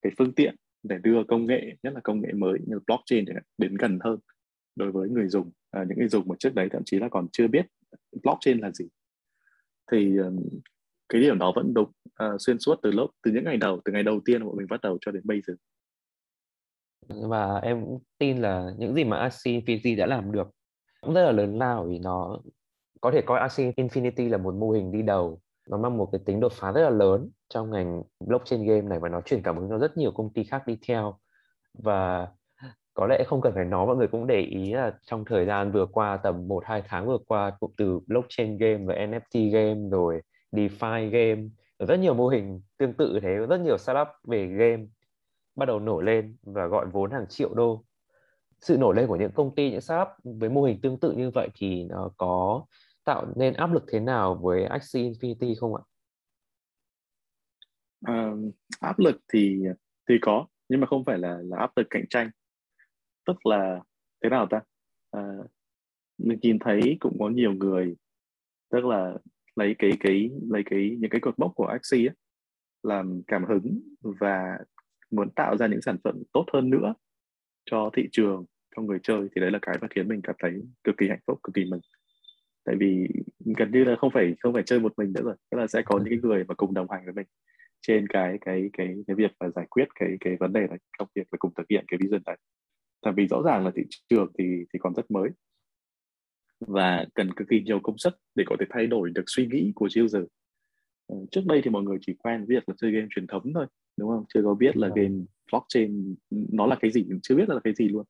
cái 0.02 0.12
phương 0.18 0.32
tiện 0.32 0.56
để 0.82 0.96
đưa 1.02 1.24
công 1.28 1.46
nghệ 1.46 1.76
nhất 1.82 1.92
là 1.94 2.00
công 2.00 2.20
nghệ 2.20 2.32
mới 2.32 2.58
như 2.66 2.78
blockchain 2.86 3.24
để 3.24 3.32
đến 3.58 3.74
gần 3.74 3.98
hơn 4.04 4.18
đối 4.76 4.92
với 4.92 5.08
người 5.08 5.28
dùng. 5.28 5.50
À, 5.70 5.84
những 5.88 5.98
người 5.98 6.08
dùng 6.08 6.28
mà 6.28 6.34
trước 6.38 6.54
đấy 6.54 6.68
thậm 6.72 6.82
chí 6.84 6.98
là 6.98 7.08
còn 7.08 7.26
chưa 7.32 7.46
biết 7.46 7.66
blockchain 8.22 8.58
là 8.58 8.70
gì. 8.70 8.84
Thì 9.92 10.16
um, 10.16 10.36
cái 11.08 11.20
điểm 11.20 11.38
đó 11.38 11.52
vẫn 11.56 11.74
đúng 11.74 11.90
uh, 12.24 12.40
xuyên 12.40 12.58
suốt 12.58 12.78
từ 12.82 12.90
lớp 12.90 13.08
từ 13.22 13.32
những 13.32 13.44
ngày 13.44 13.56
đầu 13.56 13.80
từ 13.84 13.92
ngày 13.92 14.02
đầu 14.02 14.20
tiên 14.24 14.44
bọn 14.44 14.56
mình 14.56 14.66
bắt 14.70 14.80
đầu 14.80 14.98
cho 15.00 15.12
đến 15.12 15.22
bây 15.24 15.40
giờ. 15.46 15.54
Và 17.08 17.58
em 17.58 17.84
cũng 17.84 17.98
tin 18.18 18.38
là 18.38 18.70
những 18.78 18.94
gì 18.94 19.04
mà 19.04 19.16
ACPG 19.16 19.96
đã 19.98 20.06
làm 20.06 20.32
được 20.32 20.48
cũng 21.00 21.14
rất 21.14 21.24
là 21.24 21.32
lớn 21.32 21.58
lao 21.58 21.86
vì 21.86 21.98
nó 21.98 22.40
có 23.01 23.11
thể 23.11 23.22
coi 23.22 23.40
Axie 23.40 23.72
Infinity 23.72 24.30
là 24.30 24.38
một 24.38 24.55
mô 24.55 24.70
hình 24.70 24.92
đi 24.92 25.03
đầu. 25.03 25.40
Nó 25.68 25.76
mang 25.76 25.99
một 25.99 26.09
cái 26.12 26.20
tính 26.26 26.40
đột 26.40 26.53
phá 26.53 26.72
rất 26.72 26.82
là 26.82 26.90
lớn 26.90 27.30
trong 27.49 27.70
ngành 27.70 28.03
blockchain 28.20 28.66
game 28.66 28.80
này 28.80 28.99
và 28.99 29.09
nó 29.09 29.20
truyền 29.20 29.42
cảm 29.42 29.57
hứng 29.57 29.68
cho 29.68 29.78
rất 29.78 29.96
nhiều 29.96 30.12
công 30.12 30.32
ty 30.32 30.44
khác 30.44 30.66
đi 30.66 30.78
theo. 30.88 31.18
Và 31.74 32.28
có 32.94 33.07
lẽ 33.07 33.24
không 33.26 33.40
cần 33.40 33.53
phải 33.55 33.64
nói, 33.64 33.86
mọi 33.86 33.96
người 33.96 34.09
cũng 34.09 34.26
để 34.26 34.40
ý 34.40 34.72
là 34.72 34.99
trong 35.07 35.24
thời 35.24 35.46
gian 35.46 35.72
vừa 35.72 35.86
qua, 35.86 36.16
tầm 36.16 36.49
1 36.49 36.64
2 36.66 36.82
tháng 36.88 37.07
vừa 37.07 37.18
qua, 37.26 37.51
cũng 37.61 37.72
từ 37.76 38.01
blockchain 38.07 38.59
game 38.59 38.84
và 38.84 38.94
NFT 38.94 39.51
game 39.53 39.88
rồi 39.90 40.22
DeFi 40.53 41.11
game 41.11 41.49
rất 41.78 41.96
nhiều 41.96 42.14
mô 42.14 42.28
hình 42.28 42.61
tương 42.78 42.92
tự 42.92 43.18
thế 43.22 43.34
rất 43.49 43.61
nhiều 43.61 43.78
startup 43.78 44.09
về 44.24 44.46
game 44.46 44.84
bắt 45.57 45.66
đầu 45.66 45.80
nổi 45.80 46.05
lên 46.05 46.36
và 46.42 46.66
gọi 46.66 46.86
vốn 46.86 47.11
hàng 47.11 47.26
triệu 47.28 47.55
đô. 47.55 47.84
Sự 48.61 48.76
nổi 48.76 48.94
lên 48.96 49.07
của 49.07 49.16
những 49.16 49.32
công 49.32 49.55
ty, 49.55 49.70
những 49.70 49.80
startup 49.80 50.09
với 50.24 50.49
mô 50.49 50.62
hình 50.62 50.80
tương 50.80 51.01
tự 51.01 51.12
như 51.12 51.30
vậy 51.30 51.49
thì 51.55 51.84
nó 51.84 52.11
có 52.16 52.64
tạo 53.09 53.32
nên 53.36 53.54
áp 53.54 53.72
lực 53.72 53.84
thế 53.88 54.00
nào 54.00 54.34
với 54.42 54.64
Axie 54.64 55.11
Infinity 55.11 55.54
không 55.59 55.74
ạ? 55.74 55.82
À, 58.04 58.32
áp 58.80 58.98
lực 58.98 59.20
thì 59.32 59.64
thì 60.09 60.14
có 60.22 60.46
nhưng 60.68 60.80
mà 60.80 60.86
không 60.86 61.04
phải 61.04 61.18
là 61.18 61.38
là 61.42 61.56
áp 61.59 61.76
lực 61.76 61.86
cạnh 61.90 62.04
tranh. 62.11 62.30
Tức 63.26 63.46
là 63.46 63.80
thế 64.22 64.28
nào 64.30 64.46
ta? 64.50 64.61
À, 65.11 65.22
mình 66.18 66.38
nhìn 66.42 66.59
thấy 66.59 66.96
cũng 67.00 67.16
có 67.18 67.28
nhiều 67.28 67.52
người 67.52 67.96
tức 68.70 68.84
là 68.84 69.14
lấy 69.56 69.74
cái 69.78 69.90
cái 70.00 70.30
lấy 70.50 70.62
cái 70.66 70.96
những 71.00 71.11
cái 71.11 71.20
cột 71.20 71.38
mốc 71.38 71.52
của 71.54 71.66
Axie 71.66 72.09
ấy, 72.09 72.14
làm 72.82 73.22
cảm 73.26 73.44
hứng 73.44 73.80
và 74.00 74.59
muốn 75.11 75.30
tạo 75.30 75.56
ra 75.56 75.66
những 75.66 75.82
sản 75.82 75.96
phẩm 76.04 76.22
tốt 76.32 76.44
hơn 76.52 76.70
nữa 76.70 76.94
cho 77.64 77.90
thị 77.96 78.09
trường 78.12 78.44
cho 78.76 78.82
người 78.82 78.98
chơi. 79.02 79.28
Thì 79.34 79.40
đấy 79.40 79.50
là 79.50 79.59
cái 79.62 79.76
mà 79.80 79.88
khiến 79.90 80.09
mình 80.09 80.20
cảm 80.22 80.36
thấy 80.38 80.52
cực 80.84 80.94
kỳ 80.98 81.09
hạnh 81.09 81.20
phúc 81.26 81.40
cực 81.42 81.54
kỳ 81.54 81.64
mừng 81.64 81.80
tại 82.68 82.76
vì 82.80 83.08
gần 83.58 83.70
như 83.72 83.84
là 83.84 83.96
không 83.96 84.10
phải 84.10 84.34
không 84.40 84.54
phải 84.54 84.62
chơi 84.66 84.80
một 84.80 84.92
mình 84.96 85.12
nữa 85.12 85.22
rồi. 85.22 85.34
Tức 85.50 85.58
là 85.58 85.66
sẽ 85.66 85.82
có 85.84 86.00
những 86.04 86.20
người 86.20 86.44
mà 86.44 86.54
cùng 86.54 86.74
đồng 86.74 86.90
hành 86.90 87.04
với 87.04 87.14
mình 87.14 87.26
trên 87.80 88.06
cái 88.08 88.38
cái 88.40 88.70
cái 88.72 88.94
cái 89.06 89.16
việc 89.16 89.30
mà 89.40 89.48
giải 89.50 89.66
quyết 89.70 89.88
cái 89.94 90.16
cái 90.20 90.36
vấn 90.40 90.52
đề 90.52 90.60
này 90.60 90.78
trong 90.98 91.08
việc 91.14 91.26
là 91.32 91.36
cùng 91.38 91.52
thực 91.56 91.66
hiện 91.70 91.84
cái 91.88 91.98
vision 92.02 92.22
này. 92.26 92.36
Tại 93.02 93.12
vì 93.16 93.26
rõ 93.26 93.42
ràng 93.44 93.64
là 93.64 93.70
thị 93.76 93.82
trường 94.08 94.32
thì 94.38 94.44
thì 94.72 94.78
còn 94.78 94.94
rất 94.94 95.10
mới. 95.10 95.28
Và 96.60 97.06
cần 97.14 97.34
cực 97.34 97.48
kỳ 97.48 97.60
nhiều 97.60 97.80
công 97.82 97.98
sức 97.98 98.14
để 98.34 98.44
có 98.46 98.56
thể 98.60 98.66
thay 98.70 98.86
đổi 98.86 99.10
được 99.10 99.24
suy 99.26 99.46
nghĩ 99.46 99.72
của 99.74 99.88
user. 100.04 100.22
Ờ, 101.06 101.16
trước 101.30 101.42
đây 101.46 101.60
thì 101.64 101.70
mọi 101.70 101.82
người 101.82 101.98
chỉ 102.00 102.14
quen 102.14 102.44
việc 102.48 102.68
là 102.68 102.74
chơi 102.78 102.92
game 102.92 103.06
truyền 103.10 103.26
thống 103.26 103.52
thôi 103.54 103.66
đúng 103.96 104.08
không? 104.08 104.24
Chưa 104.34 104.42
có 104.42 104.54
biết 104.54 104.76
là 104.76 104.88
game 104.96 105.14
blockchain 105.50 106.14
nó 106.30 106.66
là 106.66 106.76
cái 106.80 106.90
gì 106.90 107.06
chưa 107.22 107.34
biết 107.34 107.48
là 107.48 107.60
cái 107.64 107.74
gì 107.74 107.88
luôn. 107.88 108.04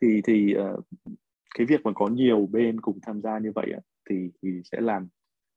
Thì 0.00 0.20
thì 0.24 0.54
uh, 0.58 0.84
cái 1.54 1.66
việc 1.66 1.80
mà 1.84 1.92
có 1.94 2.08
nhiều 2.08 2.48
bên 2.52 2.80
cùng 2.80 2.98
tham 3.02 3.20
gia 3.22 3.38
như 3.38 3.52
vậy 3.54 3.72
thì 4.10 4.30
thì 4.42 4.60
sẽ 4.64 4.80
làm 4.80 5.08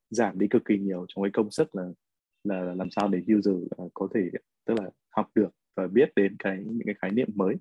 giảm 0.09 0.39
đi 0.39 0.47
cực 0.47 0.65
kỳ 0.65 0.77
nhiều 0.77 1.05
trong 1.07 1.23
cái 1.23 1.31
công 1.33 1.51
sức 1.51 1.75
là 1.75 1.83
là 2.43 2.73
làm 2.75 2.89
sao 2.89 3.07
để 3.07 3.19
user 3.37 3.55
à, 3.77 3.83
có 3.93 4.07
thể 4.13 4.21
tức 4.65 4.73
là 4.79 4.89
học 5.09 5.29
được 5.35 5.49
và 5.75 5.87
biết 5.87 6.11
đến 6.15 6.35
cái 6.39 6.57
những 6.65 6.85
cái 6.85 6.95
khái 7.01 7.11
niệm 7.11 7.29
mới. 7.35 7.55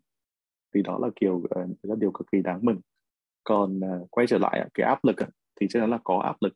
Thì 0.75 0.83
đó 0.83 0.99
là 1.03 1.09
kiểu 1.17 1.43
à, 1.51 1.67
là 1.83 1.95
điều 1.99 2.11
cực 2.11 2.27
kỳ 2.33 2.43
đáng 2.43 2.59
mừng. 2.63 2.81
Còn 3.45 3.81
à, 3.81 3.99
quay 4.11 4.27
trở 4.27 4.39
lại 4.39 4.69
cái 4.75 4.87
áp 4.87 5.05
lực 5.05 5.17
thì 5.61 5.67
chắc 5.71 5.81
chắn 5.81 5.91
là 5.91 5.99
có 6.05 6.19
áp 6.19 6.37
lực. 6.41 6.55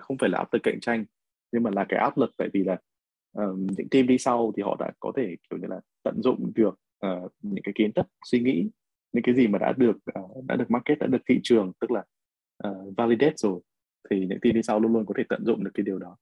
Không 0.00 0.18
phải 0.18 0.28
là 0.28 0.38
áp 0.38 0.48
lực 0.52 0.62
cạnh 0.62 0.78
tranh 0.80 1.04
nhưng 1.52 1.62
mà 1.62 1.70
là 1.70 1.86
cái 1.88 1.98
áp 2.00 2.18
lực 2.18 2.30
tại 2.36 2.48
vì 2.52 2.64
là 2.64 2.76
um, 3.32 3.66
những 3.76 3.88
team 3.88 4.06
đi 4.06 4.18
sau 4.18 4.52
thì 4.56 4.62
họ 4.62 4.76
đã 4.78 4.92
có 5.00 5.12
thể 5.16 5.36
kiểu 5.50 5.58
như 5.58 5.66
là 5.66 5.80
tận 6.02 6.22
dụng 6.22 6.52
được 6.54 6.74
uh, 7.06 7.32
những 7.42 7.64
cái 7.64 7.72
kiến 7.74 7.92
thức 7.92 8.06
suy 8.24 8.40
nghĩ 8.40 8.70
những 9.12 9.22
cái 9.22 9.34
gì 9.34 9.46
mà 9.48 9.58
đã 9.58 9.72
được 9.76 9.96
uh, 10.20 10.44
đã 10.44 10.56
được 10.56 10.70
market 10.70 10.98
đã 10.98 11.06
được 11.06 11.22
thị 11.28 11.40
trường 11.42 11.72
tức 11.80 11.90
là 11.90 12.04
uh, 12.68 12.96
validate 12.96 13.34
rồi 13.36 13.60
thì 14.10 14.26
những 14.26 14.40
team 14.40 14.54
đi 14.54 14.62
sau 14.62 14.80
luôn 14.80 14.92
luôn 14.92 15.06
có 15.06 15.14
thể 15.16 15.24
tận 15.28 15.44
dụng 15.44 15.64
được 15.64 15.70
cái 15.74 15.84
điều 15.84 15.98
đó. 15.98 16.16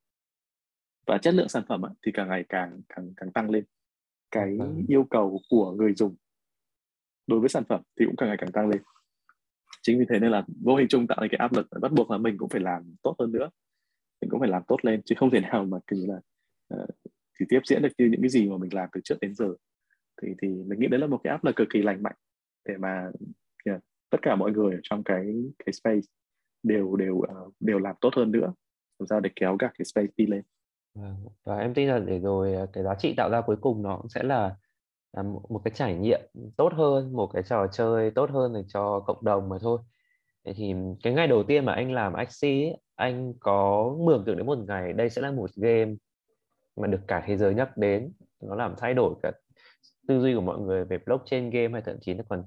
Và 1.07 1.17
chất 1.17 1.33
lượng 1.33 1.49
sản 1.49 1.63
phẩm 1.69 1.81
thì 2.05 2.11
càng 2.11 2.29
ngày 2.29 2.45
càng 2.49 2.81
càng 2.89 3.13
càng 3.17 3.31
tăng 3.31 3.49
lên. 3.49 3.63
Cái 4.31 4.57
vâng. 4.59 4.85
yêu 4.87 5.03
cầu 5.09 5.41
của 5.49 5.71
người 5.71 5.93
dùng 5.93 6.15
đối 7.27 7.39
với 7.39 7.49
sản 7.49 7.63
phẩm 7.69 7.81
thì 7.99 8.05
cũng 8.05 8.15
càng 8.15 8.29
ngày 8.29 8.37
càng 8.39 8.51
tăng 8.51 8.67
lên. 8.69 8.81
Chính 9.81 9.99
vì 9.99 10.05
thế 10.09 10.19
nên 10.19 10.31
là 10.31 10.45
vô 10.63 10.75
hình 10.75 10.87
chung 10.87 11.07
tạo 11.07 11.17
nên 11.21 11.29
cái 11.29 11.37
áp 11.37 11.53
lực 11.53 11.67
bắt 11.81 11.91
buộc 11.91 12.11
là 12.11 12.17
mình 12.17 12.37
cũng 12.37 12.49
phải 12.49 12.61
làm 12.61 12.95
tốt 13.03 13.15
hơn 13.19 13.31
nữa. 13.31 13.49
Mình 14.21 14.29
cũng 14.29 14.39
phải 14.39 14.49
làm 14.49 14.63
tốt 14.67 14.77
lên 14.81 15.01
chứ 15.05 15.15
không 15.17 15.29
thể 15.29 15.39
nào 15.39 15.65
mà 15.65 15.77
kiểu 15.87 15.99
là 16.07 16.21
uh, 16.75 16.89
chỉ 17.39 17.45
tiếp 17.49 17.59
diễn 17.65 17.81
được 17.81 17.89
như 17.97 18.05
những 18.05 18.21
cái 18.21 18.29
gì 18.29 18.49
mà 18.49 18.57
mình 18.57 18.73
làm 18.73 18.89
từ 18.91 19.01
trước 19.03 19.15
đến 19.21 19.35
giờ. 19.35 19.53
Thì 20.21 20.27
thì 20.41 20.47
mình 20.47 20.79
nghĩ 20.79 20.87
đấy 20.87 20.99
là 20.99 21.07
một 21.07 21.19
cái 21.23 21.31
áp 21.31 21.43
lực 21.43 21.55
cực 21.55 21.67
kỳ 21.73 21.81
lành 21.81 22.03
mạnh 22.03 22.15
để 22.65 22.77
mà 22.77 23.11
yeah, 23.65 23.79
tất 24.09 24.17
cả 24.21 24.35
mọi 24.35 24.51
người 24.51 24.73
ở 24.73 24.79
trong 24.83 25.03
cái 25.03 25.33
cái 25.65 25.73
space 25.73 26.07
đều 26.63 26.95
đều 26.95 27.15
uh, 27.15 27.53
đều 27.59 27.79
làm 27.79 27.95
tốt 28.01 28.13
hơn 28.15 28.31
nữa. 28.31 28.53
Làm 28.99 29.07
sao 29.07 29.19
để 29.19 29.29
kéo 29.35 29.55
cả 29.59 29.71
cái 29.77 29.85
space 29.85 30.13
đi 30.17 30.25
lên? 30.25 30.41
Vâng, 30.93 31.15
và 31.43 31.57
em 31.57 31.73
tin 31.73 31.89
là 31.89 31.99
để 31.99 32.19
rồi 32.19 32.53
ờ, 32.53 32.67
cái 32.73 32.83
giá 32.83 32.95
trị 32.95 33.13
tạo 33.17 33.29
ra 33.29 33.41
cuối 33.41 33.55
cùng 33.61 33.83
nó 33.83 33.97
cũng 33.97 34.09
sẽ 34.09 34.23
là 34.23 34.55
là 35.13 35.23
một 35.23 35.61
cái 35.63 35.71
trải 35.75 35.95
nghiệm 35.95 36.21
tốt 36.57 36.73
hơn 36.73 37.13
một 37.13 37.27
cái 37.33 37.43
trò 37.43 37.67
chơi 37.71 38.11
tốt 38.11 38.29
hơn 38.29 38.53
để 38.53 38.63
cho 38.67 38.99
cộng 38.99 39.23
đồng 39.23 39.49
mà 39.49 39.57
thôi. 39.61 39.79
Thì 40.55 40.75
cái 41.03 41.13
ngày 41.13 41.27
đầu 41.27 41.43
tiên 41.43 41.65
mà 41.65 41.73
anh 41.73 41.91
làm 41.91 42.13
Axie 42.13 42.75
anh 42.95 43.33
có 43.39 43.89
mường 43.99 44.23
tượng 44.25 44.37
đến 44.37 44.45
một 44.45 44.57
ngày 44.67 44.93
đây 44.93 45.09
sẽ 45.09 45.21
là 45.21 45.31
một 45.31 45.49
game 45.55 45.95
mà 46.75 46.87
được 46.87 47.01
cả 47.07 47.23
thế 47.25 47.37
giới 47.37 47.53
nhắc 47.53 47.77
đến. 47.77 48.13
Nó 48.41 48.55
làm 48.55 48.75
thay 48.77 48.93
đổi 48.93 49.15
cả 49.23 49.31
tư 50.09 50.19
duy 50.19 50.35
của 50.35 50.41
mọi 50.41 50.59
người 50.59 50.85
về 50.85 50.97
blockchain 51.05 51.49
game 51.49 51.73
hay 51.73 51.81
thậm 51.85 51.95
chí 52.01 52.13
nó 52.13 52.23
còn 52.29 52.43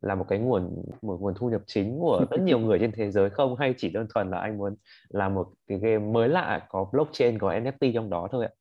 là 0.00 0.14
một 0.14 0.24
cái 0.28 0.38
nguồn 0.38 0.84
một 1.02 1.18
nguồn 1.20 1.34
thu 1.36 1.50
nhập 1.50 1.62
chính 1.66 1.98
của 1.98 2.26
rất 2.30 2.40
nhiều 2.40 2.58
người 2.58 2.78
trên 2.78 2.92
thế 2.92 3.10
giới 3.10 3.30
không 3.30 3.56
hay 3.56 3.74
chỉ 3.76 3.90
đơn 3.90 4.06
thuần 4.14 4.30
là 4.30 4.38
anh 4.38 4.58
muốn 4.58 4.76
làm 5.08 5.34
một 5.34 5.52
cái 5.66 5.78
game 5.78 5.98
mới 5.98 6.28
lạ 6.28 6.66
có 6.68 6.88
blockchain 6.92 7.38
có 7.38 7.52
NFT 7.52 7.92
trong 7.94 8.10
đó 8.10 8.28
thôi 8.32 8.44
ạ? 8.44 8.52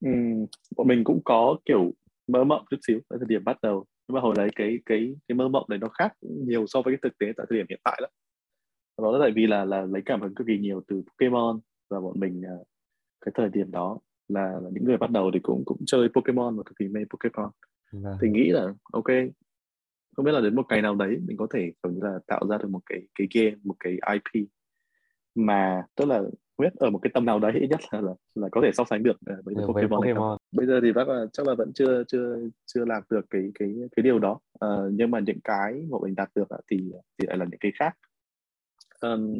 Ừ, 0.00 0.10
bọn 0.76 0.88
mình 0.88 1.04
cũng 1.04 1.20
có 1.24 1.56
kiểu 1.64 1.92
mơ 2.26 2.44
mộng 2.44 2.64
chút 2.70 2.76
xíu 2.86 3.00
tại 3.08 3.18
thời 3.18 3.28
điểm 3.28 3.44
bắt 3.44 3.58
đầu 3.62 3.84
nhưng 4.08 4.14
mà 4.14 4.20
hồi 4.20 4.34
đấy 4.36 4.48
cái 4.56 4.78
cái 4.86 5.14
cái 5.28 5.36
mơ 5.36 5.48
mộng 5.48 5.64
đấy 5.68 5.78
nó 5.78 5.88
khác 5.88 6.12
nhiều 6.22 6.66
so 6.66 6.82
với 6.82 6.94
cái 6.94 6.98
thực 7.02 7.18
tế 7.18 7.26
tại 7.36 7.46
thời 7.50 7.58
điểm 7.58 7.66
hiện 7.68 7.80
tại 7.84 7.98
lắm. 8.02 8.10
đó 9.02 9.12
là 9.12 9.18
tại 9.24 9.32
vì 9.34 9.46
là 9.46 9.64
là 9.64 9.82
lấy 9.82 10.02
cảm 10.06 10.20
hứng 10.20 10.34
cực 10.34 10.46
kỳ 10.46 10.58
nhiều 10.58 10.82
từ 10.88 11.02
Pokemon 11.02 11.60
và 11.90 12.00
bọn 12.00 12.20
mình 12.20 12.42
à, 12.44 12.56
cái 13.20 13.32
thời 13.34 13.48
điểm 13.48 13.70
đó 13.70 13.98
là, 14.34 14.60
là 14.62 14.70
những 14.72 14.84
người 14.84 14.96
bắt 14.96 15.10
đầu 15.10 15.30
thì 15.34 15.40
cũng 15.42 15.62
cũng 15.64 15.78
chơi 15.86 16.08
Pokemon 16.08 16.56
và 16.56 16.62
cực 16.66 16.78
kỳ 16.78 16.88
mê 16.88 17.00
Pokemon. 17.10 17.50
Vâng. 17.92 18.16
thì 18.22 18.28
nghĩ 18.28 18.50
là 18.50 18.74
ok 18.92 19.06
không 20.16 20.24
biết 20.24 20.32
là 20.32 20.40
đến 20.40 20.54
một 20.54 20.66
ngày 20.68 20.82
nào 20.82 20.94
đấy 20.94 21.18
mình 21.26 21.36
có 21.36 21.46
thể 21.54 21.72
kiểu 21.82 21.92
như 21.92 22.00
là 22.02 22.18
tạo 22.26 22.46
ra 22.48 22.58
được 22.58 22.70
một 22.70 22.80
cái 22.86 23.00
cái 23.14 23.28
game 23.34 23.56
một 23.64 23.74
cái 23.80 23.98
IP 24.12 24.48
mà 25.34 25.82
tức 25.96 26.04
là 26.04 26.22
biết 26.58 26.74
ở 26.76 26.90
một 26.90 26.98
cái 27.02 27.10
tầm 27.14 27.24
nào 27.24 27.38
đấy 27.38 27.52
ít 27.60 27.66
nhất 27.66 27.80
là 27.90 28.00
là, 28.00 28.12
là 28.34 28.48
có 28.52 28.60
thể 28.64 28.70
so 28.72 28.84
sánh 28.90 29.02
được 29.02 29.16
uh, 29.32 29.44
với, 29.44 29.54
Pokemon, 29.54 30.00
Pokemon. 30.00 30.38
bây 30.52 30.66
giờ 30.66 30.80
thì 30.82 30.92
bác 30.92 31.08
là 31.08 31.26
chắc 31.32 31.46
là 31.46 31.54
vẫn 31.54 31.72
chưa 31.72 32.04
chưa 32.08 32.36
chưa 32.66 32.84
làm 32.84 33.02
được 33.10 33.26
cái 33.30 33.50
cái 33.54 33.74
cái 33.96 34.02
điều 34.02 34.18
đó. 34.18 34.40
Uh, 34.64 34.92
nhưng 34.92 35.10
mà 35.10 35.20
những 35.20 35.40
cái 35.44 35.86
mà 35.90 35.98
mình 36.02 36.14
đạt 36.14 36.30
được 36.34 36.48
thì 36.70 36.92
thì 37.18 37.26
lại 37.26 37.36
là 37.36 37.44
những 37.44 37.60
cái 37.60 37.72
khác. 37.78 37.96
Um, 39.00 39.34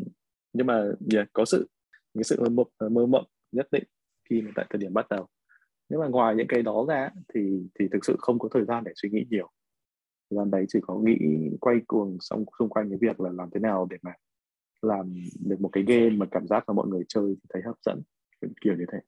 nhưng 0.52 0.66
mà 0.66 0.84
yeah, 1.14 1.28
có 1.32 1.44
sự 1.44 1.68
cái 2.14 2.24
sự 2.24 2.48
mơ 2.48 2.64
mơ 2.90 3.06
mộng 3.06 3.24
nhất 3.52 3.68
định 3.70 3.84
khi 4.30 4.42
mà 4.42 4.50
tại 4.54 4.66
thời 4.70 4.78
điểm 4.78 4.94
bắt 4.94 5.06
đầu. 5.10 5.26
Nếu 5.88 6.00
mà 6.00 6.08
ngoài 6.08 6.34
những 6.36 6.46
cái 6.48 6.62
đó 6.62 6.84
ra 6.88 7.10
thì 7.34 7.62
thì 7.78 7.88
thực 7.92 8.04
sự 8.04 8.16
không 8.18 8.38
có 8.38 8.48
thời 8.52 8.64
gian 8.64 8.84
để 8.84 8.92
suy 8.94 9.10
nghĩ 9.10 9.24
nhiều. 9.30 9.50
Thời 10.30 10.36
gian 10.38 10.50
đấy 10.50 10.64
chỉ 10.68 10.78
có 10.82 10.98
nghĩ 10.98 11.16
quay 11.60 11.76
cuồng 11.86 12.16
xung 12.20 12.44
xung 12.58 12.68
quanh 12.68 12.90
cái 12.90 12.98
việc 13.00 13.20
là 13.20 13.30
làm 13.30 13.50
thế 13.50 13.60
nào 13.60 13.86
để 13.90 13.96
mà 14.02 14.12
làm 14.82 15.14
được 15.40 15.60
một 15.60 15.68
cái 15.72 15.84
game 15.86 16.10
mà 16.10 16.26
cảm 16.30 16.46
giác 16.46 16.68
là 16.68 16.72
mọi 16.72 16.88
người 16.88 17.04
chơi 17.08 17.24
thì 17.26 17.46
thấy 17.48 17.62
hấp 17.62 17.76
dẫn 17.86 18.02
kiểu 18.60 18.76
như 18.78 18.84
thế. 18.92 18.98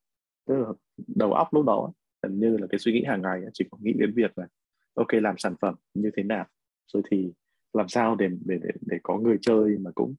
Tức 0.47 0.57
là 0.57 0.69
đầu 1.17 1.33
óc 1.33 1.49
lúc 1.55 1.65
đó 1.65 1.93
gần 2.23 2.41
như 2.41 2.57
là 2.57 2.67
cái 2.71 2.79
suy 2.79 2.93
nghĩ 2.93 3.05
hàng 3.05 3.23
ngày 3.23 3.41
chỉ 3.53 3.65
có 3.71 3.79
nghĩ 3.81 3.93
đến 3.93 4.13
việc 4.15 4.39
là 4.39 4.47
ok 4.95 5.13
làm 5.13 5.39
sản 5.39 5.55
phẩm 5.61 5.75
như 5.95 6.11
thế 6.17 6.23
nào 6.23 6.47
rồi 6.93 7.03
thì 7.11 7.33
làm 7.73 7.89
sao 7.89 8.17
để 8.17 8.29
để 8.45 8.59
để, 8.63 8.71
để 8.81 8.99
có 9.03 9.19
người 9.19 9.39
chơi 9.41 9.79
mà 9.79 9.91
cũng 9.95 10.15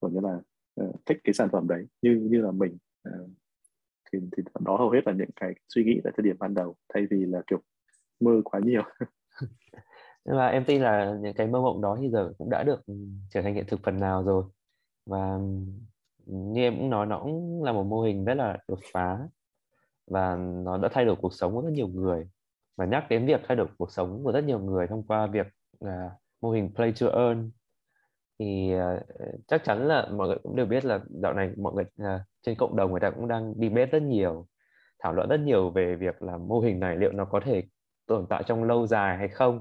kiểu 0.00 0.10
như 0.10 0.20
là 0.20 0.40
uh, 0.84 1.06
thích 1.06 1.18
cái 1.24 1.34
sản 1.34 1.48
phẩm 1.52 1.68
đấy 1.68 1.86
như 2.02 2.28
như 2.30 2.40
là 2.40 2.50
mình 2.50 2.76
uh, 3.08 3.30
thì 4.12 4.18
thì 4.36 4.42
đó 4.60 4.76
hầu 4.76 4.90
hết 4.90 5.00
là 5.06 5.12
những 5.12 5.30
cái 5.36 5.54
suy 5.68 5.84
nghĩ 5.84 6.00
tại 6.04 6.12
thời 6.16 6.24
điểm 6.24 6.36
ban 6.38 6.54
đầu 6.54 6.76
thay 6.94 7.06
vì 7.10 7.26
là 7.26 7.42
kiểu 7.46 7.58
mơ 8.20 8.40
quá 8.44 8.60
nhiều. 8.64 8.82
Nhưng 10.24 10.36
mà 10.36 10.46
em 10.48 10.64
tin 10.64 10.82
là 10.82 11.16
những 11.22 11.34
cái 11.34 11.46
mơ 11.46 11.60
mộng 11.60 11.80
đó 11.80 11.98
thì 12.00 12.10
giờ 12.10 12.32
cũng 12.38 12.50
đã 12.50 12.62
được 12.62 12.86
ừ, 12.86 12.94
trở 13.30 13.42
thành 13.42 13.54
hiện 13.54 13.64
thực 13.68 13.80
phần 13.82 14.00
nào 14.00 14.22
rồi. 14.22 14.44
Và 15.06 15.34
ừ, 16.26 16.32
như 16.32 16.60
em 16.60 16.76
cũng 16.78 16.90
nói 16.90 17.06
nó 17.06 17.20
cũng 17.22 17.64
là 17.64 17.72
một 17.72 17.84
mô 17.84 18.02
hình 18.02 18.24
rất 18.24 18.34
là 18.34 18.58
đột 18.68 18.78
phá 18.92 19.18
và 20.06 20.36
nó 20.36 20.78
đã 20.78 20.88
thay 20.92 21.04
đổi 21.04 21.16
cuộc 21.16 21.34
sống 21.34 21.54
của 21.54 21.62
rất 21.62 21.72
nhiều 21.72 21.88
người. 21.88 22.28
Và 22.76 22.84
nhắc 22.86 23.06
đến 23.10 23.26
việc 23.26 23.40
thay 23.48 23.56
đổi 23.56 23.66
cuộc 23.78 23.92
sống 23.92 24.24
của 24.24 24.32
rất 24.32 24.44
nhiều 24.44 24.58
người 24.58 24.86
thông 24.86 25.02
qua 25.02 25.26
việc 25.26 25.46
uh, 25.84 26.12
mô 26.40 26.50
hình 26.50 26.70
play 26.74 26.92
to 27.00 27.06
earn 27.06 27.50
thì 28.38 28.72
uh, 28.74 29.02
chắc 29.46 29.64
chắn 29.64 29.88
là 29.88 30.08
mọi 30.12 30.28
người 30.28 30.38
cũng 30.42 30.56
đều 30.56 30.66
biết 30.66 30.84
là 30.84 31.00
dạo 31.22 31.32
này 31.32 31.50
mọi 31.56 31.72
người 31.74 31.84
uh, 31.84 32.20
trên 32.42 32.54
cộng 32.58 32.76
đồng 32.76 32.90
người 32.90 33.00
ta 33.00 33.10
cũng 33.10 33.28
đang 33.28 33.54
debate 33.54 33.86
rất 33.86 34.02
nhiều 34.02 34.46
thảo 34.98 35.12
luận 35.12 35.28
rất 35.28 35.40
nhiều 35.40 35.70
về 35.70 35.96
việc 35.96 36.22
là 36.22 36.38
mô 36.38 36.60
hình 36.60 36.80
này 36.80 36.96
liệu 36.96 37.12
nó 37.12 37.24
có 37.24 37.40
thể 37.40 37.62
tồn 38.06 38.26
tại 38.28 38.42
trong 38.46 38.64
lâu 38.64 38.86
dài 38.86 39.16
hay 39.16 39.28
không. 39.28 39.60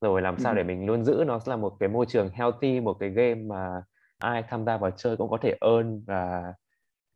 Rồi 0.00 0.22
làm 0.22 0.38
sao 0.38 0.54
để 0.54 0.62
mình 0.62 0.86
luôn 0.86 1.04
giữ 1.04 1.24
nó 1.26 1.40
là 1.46 1.56
một 1.56 1.72
cái 1.80 1.88
môi 1.88 2.06
trường 2.06 2.28
healthy 2.28 2.80
một 2.80 2.96
cái 3.00 3.10
game 3.10 3.34
mà 3.34 3.82
ai 4.18 4.42
tham 4.48 4.64
gia 4.64 4.76
vào 4.76 4.90
chơi 4.90 5.16
cũng 5.16 5.30
có 5.30 5.38
thể 5.42 5.56
earn 5.60 6.04
và 6.06 6.54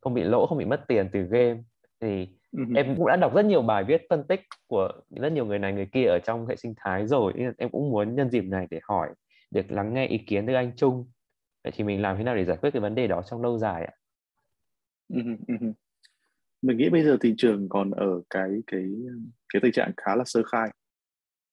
không 0.00 0.14
bị 0.14 0.22
lỗ 0.22 0.46
không 0.46 0.58
bị 0.58 0.64
mất 0.64 0.84
tiền 0.88 1.08
từ 1.12 1.22
game. 1.22 1.62
Thì 2.00 2.28
uh-huh. 2.56 2.76
em 2.76 2.96
cũng 2.96 3.06
đã 3.06 3.16
đọc 3.16 3.34
rất 3.34 3.44
nhiều 3.44 3.62
bài 3.62 3.84
viết 3.84 4.02
phân 4.10 4.24
tích 4.24 4.40
của 4.66 4.88
rất 5.10 5.32
nhiều 5.32 5.46
người 5.46 5.58
này 5.58 5.72
người 5.72 5.88
kia 5.92 6.04
ở 6.04 6.18
trong 6.24 6.46
hệ 6.46 6.56
sinh 6.56 6.74
thái 6.76 7.06
rồi. 7.06 7.32
Em 7.58 7.70
cũng 7.70 7.90
muốn 7.90 8.14
nhân 8.14 8.30
dịp 8.30 8.44
này 8.44 8.66
để 8.70 8.80
hỏi 8.82 9.08
được 9.50 9.70
lắng 9.70 9.94
nghe 9.94 10.06
ý 10.06 10.18
kiến 10.18 10.46
từ 10.46 10.54
anh 10.54 10.72
Trung. 10.76 11.10
Vậy 11.64 11.72
thì 11.76 11.84
mình 11.84 12.02
làm 12.02 12.16
thế 12.16 12.24
nào 12.24 12.36
để 12.36 12.44
giải 12.44 12.56
quyết 12.56 12.70
cái 12.70 12.80
vấn 12.80 12.94
đề 12.94 13.06
đó 13.06 13.22
trong 13.22 13.42
lâu 13.42 13.58
dài 13.58 13.84
ạ? 13.84 13.92
Mình 16.62 16.76
nghĩ 16.76 16.88
bây 16.88 17.04
giờ 17.04 17.16
thị 17.20 17.34
trường 17.36 17.68
còn 17.68 17.90
ở 17.90 18.22
cái 18.30 18.50
cái 18.66 18.84
cái 19.52 19.60
tình 19.62 19.72
trạng 19.72 19.92
khá 19.96 20.16
là 20.16 20.24
sơ 20.26 20.42
khai. 20.42 20.70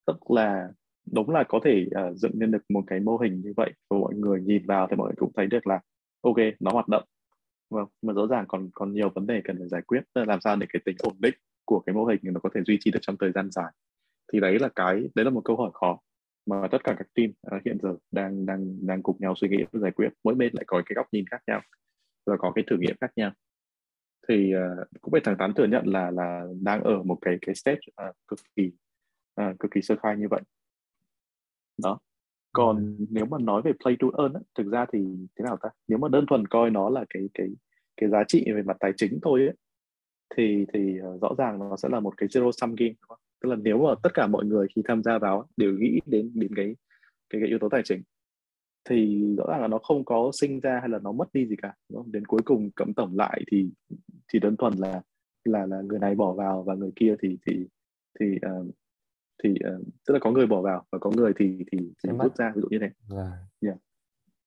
Tức 0.07 0.31
là 0.31 0.67
đúng 1.11 1.29
là 1.29 1.43
có 1.47 1.59
thể 1.63 1.85
uh, 1.85 2.17
dựng 2.17 2.31
nên 2.35 2.51
được 2.51 2.63
một 2.69 2.83
cái 2.87 2.99
mô 2.99 3.17
hình 3.17 3.41
như 3.41 3.53
vậy 3.57 3.73
và 3.89 3.97
mọi 3.97 4.15
người 4.15 4.41
nhìn 4.41 4.65
vào 4.65 4.87
thì 4.89 4.95
mọi 4.95 5.07
người 5.07 5.15
cũng 5.17 5.31
thấy 5.35 5.47
được 5.47 5.67
là 5.67 5.79
ok 6.21 6.37
nó 6.59 6.71
hoạt 6.71 6.87
động. 6.87 7.03
Vâng 7.69 7.87
mà 8.01 8.13
rõ 8.13 8.27
ràng 8.27 8.45
còn 8.47 8.69
còn 8.73 8.93
nhiều 8.93 9.09
vấn 9.09 9.27
đề 9.27 9.41
cần 9.43 9.57
phải 9.59 9.67
giải 9.67 9.81
quyết. 9.81 10.01
Làm 10.15 10.41
sao 10.41 10.55
để 10.55 10.67
cái 10.73 10.81
tính 10.85 10.95
ổn 10.99 11.15
định 11.19 11.33
của 11.65 11.79
cái 11.79 11.93
mô 11.93 12.05
hình 12.05 12.19
nó 12.23 12.39
có 12.39 12.49
thể 12.55 12.61
duy 12.65 12.77
trì 12.79 12.91
được 12.91 12.99
trong 13.01 13.17
thời 13.17 13.31
gian 13.31 13.51
dài? 13.51 13.71
Thì 14.33 14.39
đấy 14.39 14.59
là 14.59 14.69
cái 14.75 15.03
đấy 15.15 15.25
là 15.25 15.29
một 15.29 15.41
câu 15.45 15.55
hỏi 15.57 15.71
khó 15.73 15.99
mà 16.45 16.67
tất 16.71 16.83
cả 16.83 16.95
các 16.97 17.07
team 17.13 17.29
uh, 17.57 17.63
hiện 17.65 17.77
giờ 17.81 17.95
đang 18.11 18.45
đang 18.45 18.87
đang 18.87 19.03
cùng 19.03 19.17
nhau 19.19 19.33
suy 19.35 19.47
nghĩ 19.49 19.63
và 19.71 19.79
giải 19.79 19.91
quyết. 19.91 20.09
Mỗi 20.23 20.35
bên 20.35 20.53
lại 20.53 20.63
có 20.67 20.81
cái 20.85 20.93
góc 20.95 21.07
nhìn 21.11 21.25
khác 21.31 21.41
nhau 21.47 21.61
và 22.25 22.37
có 22.37 22.51
cái 22.55 22.63
thử 22.67 22.77
nghiệm 22.79 22.95
khác 23.01 23.11
nhau 23.15 23.31
thì 24.27 24.53
uh, 24.55 24.87
cũng 25.01 25.11
phải 25.11 25.21
thẳng 25.23 25.35
thắn 25.39 25.53
thừa 25.53 25.67
nhận 25.67 25.87
là 25.87 26.11
là 26.11 26.45
đang 26.61 26.83
ở 26.83 27.03
một 27.03 27.17
cái 27.21 27.37
cái 27.41 27.55
stage 27.55 27.79
uh, 28.09 28.15
cực 28.27 28.39
kỳ 28.55 28.71
uh, 29.41 29.59
cực 29.59 29.71
kỳ 29.71 29.81
sơ 29.81 29.95
khai 30.03 30.17
như 30.17 30.27
vậy 30.29 30.41
đó 31.83 31.99
còn 32.53 32.95
ừ. 32.99 33.05
nếu 33.09 33.25
mà 33.25 33.37
nói 33.41 33.61
về 33.61 33.71
play 33.83 33.97
to 33.99 34.07
earn 34.23 34.33
á, 34.33 34.39
thực 34.55 34.71
ra 34.71 34.85
thì 34.93 34.99
thế 35.39 35.45
nào 35.45 35.57
ta 35.61 35.69
nếu 35.87 35.97
mà 35.97 36.07
đơn 36.09 36.25
thuần 36.25 36.47
coi 36.47 36.69
nó 36.69 36.89
là 36.89 37.05
cái 37.09 37.29
cái 37.33 37.47
cái 37.97 38.09
giá 38.09 38.23
trị 38.27 38.45
về 38.55 38.61
mặt 38.61 38.77
tài 38.79 38.91
chính 38.97 39.19
thôi 39.21 39.39
ấy, 39.39 39.53
thì 40.37 40.65
thì 40.73 40.99
uh, 41.01 41.21
rõ 41.21 41.29
ràng 41.37 41.59
nó 41.59 41.77
sẽ 41.77 41.89
là 41.89 41.99
một 41.99 42.13
cái 42.17 42.29
zero 42.29 42.51
sum 42.51 42.75
game 42.75 42.89
đúng 42.89 43.07
không? 43.07 43.19
tức 43.41 43.49
là 43.49 43.55
nếu 43.55 43.77
mà 43.77 43.95
tất 44.03 44.13
cả 44.13 44.27
mọi 44.27 44.45
người 44.45 44.67
khi 44.75 44.81
tham 44.85 45.03
gia 45.03 45.17
vào 45.17 45.47
đều 45.57 45.73
nghĩ 45.73 45.99
đến 46.05 46.31
đến 46.35 46.55
cái 46.55 46.75
cái, 47.29 47.41
cái 47.41 47.49
yếu 47.49 47.59
tố 47.59 47.69
tài 47.69 47.81
chính 47.85 48.01
thì 48.89 49.25
rõ 49.37 49.45
ràng 49.47 49.61
là 49.61 49.67
nó 49.67 49.77
không 49.77 50.05
có 50.05 50.31
sinh 50.33 50.59
ra 50.59 50.79
hay 50.79 50.89
là 50.89 50.99
nó 50.99 51.11
mất 51.11 51.33
đi 51.33 51.47
gì 51.47 51.55
cả 51.61 51.73
đúng 51.89 52.03
không? 52.03 52.11
đến 52.11 52.25
cuối 52.25 52.41
cùng 52.45 52.71
cộng 52.71 52.93
tổng 52.93 53.17
lại 53.17 53.41
thì 53.51 53.69
thì 54.33 54.39
đơn 54.39 54.57
thuần 54.57 54.73
là 54.73 55.01
là 55.45 55.65
là 55.65 55.81
người 55.81 55.99
này 55.99 56.15
bỏ 56.15 56.33
vào 56.33 56.63
và 56.63 56.73
người 56.75 56.91
kia 56.95 57.15
thì 57.21 57.37
thì 57.47 57.67
thì 58.19 58.25
uh, 58.35 58.75
thì 59.43 59.49
uh, 59.49 59.85
tức 60.07 60.13
là 60.13 60.19
có 60.19 60.31
người 60.31 60.47
bỏ 60.47 60.61
vào 60.61 60.85
và 60.91 60.99
có 60.99 61.11
người 61.11 61.33
thì 61.39 61.57
thì, 61.71 61.77
thì 62.03 62.09
rút 62.19 62.35
ra 62.35 62.51
ví 62.55 62.61
dụ 62.61 62.67
như 62.71 62.79
thế 62.79 62.89
yeah. 63.15 63.31
Yeah. 63.61 63.77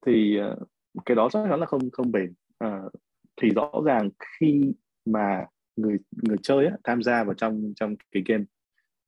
thì 0.06 0.38
uh, 0.52 0.68
cái 1.04 1.14
đó 1.14 1.28
chắc 1.32 1.46
chắn 1.50 1.60
là 1.60 1.66
không 1.66 1.90
không 1.90 2.12
bền 2.12 2.34
uh, 2.64 2.92
thì 3.42 3.48
rõ 3.50 3.70
ràng 3.84 4.10
khi 4.40 4.72
mà 5.04 5.46
người 5.76 5.98
người 6.10 6.36
chơi 6.42 6.66
á, 6.66 6.76
tham 6.84 7.02
gia 7.02 7.24
vào 7.24 7.34
trong 7.34 7.72
trong 7.76 7.94
cái 8.12 8.22
game 8.26 8.44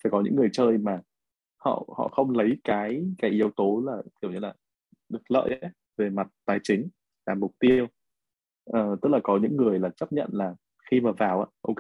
phải 0.03 0.11
có 0.11 0.21
những 0.21 0.37
người 0.37 0.49
chơi 0.53 0.79
mà 0.79 1.01
họ 1.57 1.85
họ 1.97 2.09
không 2.09 2.31
lấy 2.31 2.57
cái 2.65 3.05
cái 3.19 3.31
yếu 3.31 3.51
tố 3.57 3.83
là 3.87 4.03
kiểu 4.21 4.31
như 4.31 4.39
là 4.39 4.55
được 5.09 5.31
lợi 5.31 5.59
ấy, 5.61 5.71
về 5.97 6.11
mặt 6.11 6.29
tài 6.45 6.61
chính 6.63 6.89
là 7.27 7.35
mục 7.35 7.53
tiêu. 7.59 7.87
Uh, 8.71 9.01
tức 9.03 9.09
là 9.09 9.21
có 9.23 9.39
những 9.43 9.57
người 9.57 9.79
là 9.79 9.91
chấp 9.97 10.13
nhận 10.13 10.29
là 10.33 10.55
khi 10.91 11.01
mà 11.01 11.13
vào 11.13 11.53
ok 11.63 11.77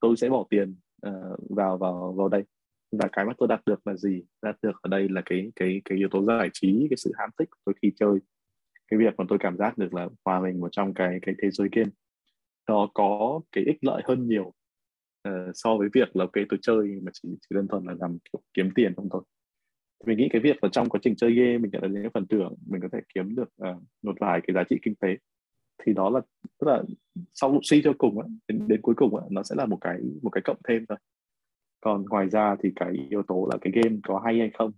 tôi 0.00 0.16
sẽ 0.16 0.28
bỏ 0.28 0.46
tiền 0.50 0.76
uh, 1.06 1.38
vào 1.50 1.78
vào 1.78 2.12
vào 2.12 2.28
đây. 2.28 2.44
Và 2.92 3.08
cái 3.12 3.24
mà 3.24 3.32
tôi 3.38 3.48
đạt 3.48 3.60
được 3.66 3.86
là 3.86 3.96
gì? 3.96 4.22
Đạt 4.42 4.56
được 4.62 4.82
ở 4.82 4.88
đây 4.88 5.08
là 5.08 5.22
cái 5.24 5.52
cái 5.56 5.82
cái 5.84 5.98
yếu 5.98 6.08
tố 6.10 6.24
giải 6.24 6.50
trí 6.52 6.86
cái 6.90 6.96
sự 6.96 7.12
ham 7.18 7.30
thích 7.38 7.48
của 7.50 7.58
tôi 7.64 7.74
khi 7.82 7.92
chơi. 7.96 8.18
Cái 8.88 8.98
việc 8.98 9.14
mà 9.18 9.24
tôi 9.28 9.38
cảm 9.38 9.56
giác 9.56 9.78
được 9.78 9.94
là 9.94 10.08
hòa 10.24 10.40
mình 10.40 10.60
vào 10.60 10.70
trong 10.72 10.94
cái 10.94 11.18
cái 11.22 11.34
thế 11.42 11.50
giới 11.50 11.68
game. 11.72 11.90
Nó 12.68 12.90
có 12.94 13.40
cái 13.52 13.64
ích 13.64 13.84
lợi 13.84 14.02
hơn 14.04 14.28
nhiều 14.28 14.52
uh, 15.28 15.32
so 15.54 15.76
với 15.76 15.88
việc 15.92 16.16
là 16.16 16.26
cái 16.32 16.44
tôi 16.48 16.58
chơi 16.62 17.00
mà 17.02 17.10
chỉ, 17.14 17.28
chỉ 17.40 17.54
đơn 17.54 17.68
thuần 17.68 17.84
là 17.84 17.94
làm 18.00 18.18
kiểu 18.18 18.42
kiếm 18.54 18.70
tiền 18.74 18.94
không 18.96 19.08
thôi 19.10 19.22
mình 20.06 20.18
nghĩ 20.18 20.28
cái 20.32 20.40
việc 20.40 20.64
là 20.64 20.68
trong 20.72 20.88
quá 20.88 21.00
trình 21.02 21.16
chơi 21.16 21.34
game 21.34 21.58
mình 21.58 21.70
nhận 21.70 21.82
được 21.82 21.88
những 21.92 22.10
phần 22.14 22.26
thưởng 22.26 22.54
mình 22.66 22.80
có 22.80 22.88
thể 22.92 22.98
kiếm 23.14 23.34
được 23.34 23.48
uh, 23.70 23.82
một 24.02 24.14
vài 24.20 24.40
cái 24.46 24.54
giá 24.54 24.64
trị 24.70 24.78
kinh 24.82 24.94
tế 24.94 25.16
thì 25.82 25.92
đó 25.92 26.10
là 26.10 26.20
tức 26.58 26.66
là 26.66 26.82
sau 27.34 27.58
suy 27.62 27.82
cho 27.84 27.92
cùng 27.98 28.20
á, 28.20 28.26
đến, 28.48 28.68
đến 28.68 28.82
cuối 28.82 28.94
cùng 28.98 29.16
á, 29.16 29.22
nó 29.30 29.42
sẽ 29.42 29.54
là 29.58 29.66
một 29.66 29.78
cái 29.80 30.00
một 30.22 30.30
cái 30.30 30.42
cộng 30.44 30.60
thêm 30.68 30.86
thôi. 30.88 30.98
Còn 31.80 32.04
ngoài 32.10 32.28
ra 32.28 32.56
thì 32.62 32.70
cái 32.76 32.92
yếu 33.10 33.22
tố 33.22 33.48
là 33.52 33.58
cái 33.60 33.72
game 33.74 33.96
có 34.02 34.22
hay 34.24 34.38
hay 34.38 34.50
không 34.54 34.72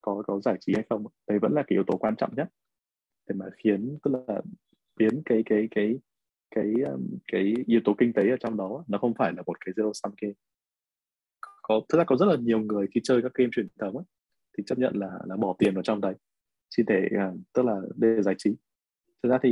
có 0.00 0.22
có 0.26 0.40
giải 0.40 0.56
trí 0.60 0.72
hay 0.74 0.84
không 0.90 1.06
đấy 1.28 1.38
vẫn 1.38 1.52
là 1.52 1.62
cái 1.62 1.76
yếu 1.76 1.84
tố 1.86 1.96
quan 1.96 2.16
trọng 2.16 2.34
nhất 2.36 2.48
để 3.28 3.34
mà 3.38 3.46
khiến 3.56 3.98
tức 4.02 4.10
là 4.28 4.40
biến 4.96 5.22
cái 5.24 5.42
cái 5.46 5.68
cái 5.70 5.98
cái 6.50 6.72
cái 6.76 6.92
cái 7.32 7.54
yếu 7.66 7.80
tố 7.84 7.94
kinh 7.98 8.12
tế 8.12 8.30
ở 8.30 8.36
trong 8.40 8.56
đó 8.56 8.84
nó 8.88 8.98
không 8.98 9.14
phải 9.14 9.32
là 9.36 9.42
một 9.46 9.64
cái 9.64 9.72
zero 9.76 9.92
sum 9.92 10.12
game. 10.20 10.34
Có 11.62 11.80
thực 11.88 11.98
ra 11.98 12.04
có 12.04 12.16
rất 12.16 12.26
là 12.26 12.36
nhiều 12.36 12.60
người 12.60 12.86
khi 12.94 13.00
chơi 13.04 13.22
các 13.22 13.34
game 13.34 13.50
truyền 13.52 13.68
thống 13.78 13.96
ấy, 13.96 14.04
thì 14.58 14.64
chấp 14.66 14.78
nhận 14.78 14.96
là 14.96 15.18
là 15.26 15.36
bỏ 15.36 15.56
tiền 15.58 15.74
vào 15.74 15.82
trong 15.82 16.00
đấy. 16.00 16.14
Chỉ 16.70 16.82
để 16.86 17.08
uh, 17.14 17.40
tức 17.52 17.64
là 17.64 17.80
để 17.96 18.22
giải 18.22 18.34
trí. 18.38 18.56
Thực 19.22 19.30
ra 19.30 19.38
thì 19.42 19.50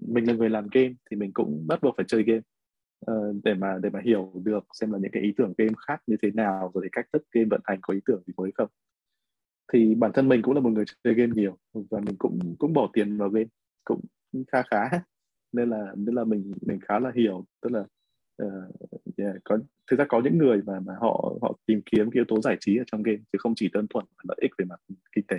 mình 0.00 0.26
là 0.26 0.32
người 0.34 0.50
làm 0.50 0.68
game 0.72 0.94
thì 1.10 1.16
mình 1.16 1.30
cũng 1.34 1.66
bắt 1.66 1.82
buộc 1.82 1.94
phải 1.96 2.06
chơi 2.08 2.22
game. 2.22 2.40
Uh, 3.10 3.36
để 3.44 3.54
mà 3.54 3.78
để 3.82 3.90
mà 3.90 4.00
hiểu 4.04 4.32
được 4.44 4.64
xem 4.80 4.92
là 4.92 4.98
những 4.98 5.10
cái 5.12 5.22
ý 5.22 5.34
tưởng 5.36 5.54
game 5.58 5.72
khác 5.86 6.02
như 6.06 6.16
thế 6.22 6.30
nào 6.30 6.70
rồi 6.74 6.84
thì 6.84 6.88
cách 6.92 7.06
thức 7.12 7.22
game 7.32 7.46
vận 7.50 7.60
hành 7.64 7.78
có 7.82 7.94
ý 7.94 8.00
tưởng 8.06 8.22
gì 8.26 8.32
mới 8.36 8.50
không. 8.54 8.68
Thì 9.72 9.94
bản 9.94 10.10
thân 10.14 10.28
mình 10.28 10.42
cũng 10.42 10.54
là 10.54 10.60
một 10.60 10.70
người 10.70 10.84
chơi 11.04 11.14
game 11.14 11.32
nhiều 11.34 11.58
và 11.74 12.00
mình 12.00 12.16
cũng 12.18 12.38
cũng 12.58 12.72
bỏ 12.72 12.90
tiền 12.92 13.18
vào 13.18 13.28
game 13.28 13.48
cũng 13.84 14.00
khá 14.52 14.62
khá. 14.62 14.90
Nên 15.52 15.70
là 15.70 15.92
nên 15.96 16.14
là 16.14 16.24
mình 16.24 16.52
mình 16.60 16.80
khá 16.80 16.98
là 16.98 17.12
hiểu 17.14 17.44
tức 17.62 17.72
là 17.72 17.84
uh, 18.42 18.48
yeah, 19.16 19.34
có 19.44 19.58
thực 19.90 19.98
ra 19.98 20.04
có 20.08 20.20
những 20.24 20.38
người 20.38 20.62
mà 20.62 20.80
mà 20.80 20.94
họ 21.00 21.34
họ 21.42 21.58
tìm 21.66 21.80
kiếm 21.86 22.10
cái 22.10 22.18
yếu 22.18 22.24
tố 22.28 22.40
giải 22.40 22.56
trí 22.60 22.76
ở 22.76 22.84
trong 22.86 23.02
game 23.02 23.18
chứ 23.32 23.38
không 23.38 23.52
chỉ 23.56 23.70
đơn 23.72 23.86
thuần 23.90 24.04
là 24.10 24.24
lợi 24.28 24.38
ích 24.40 24.50
về 24.58 24.64
mặt 24.64 24.80
kinh 25.12 25.26
tế. 25.26 25.36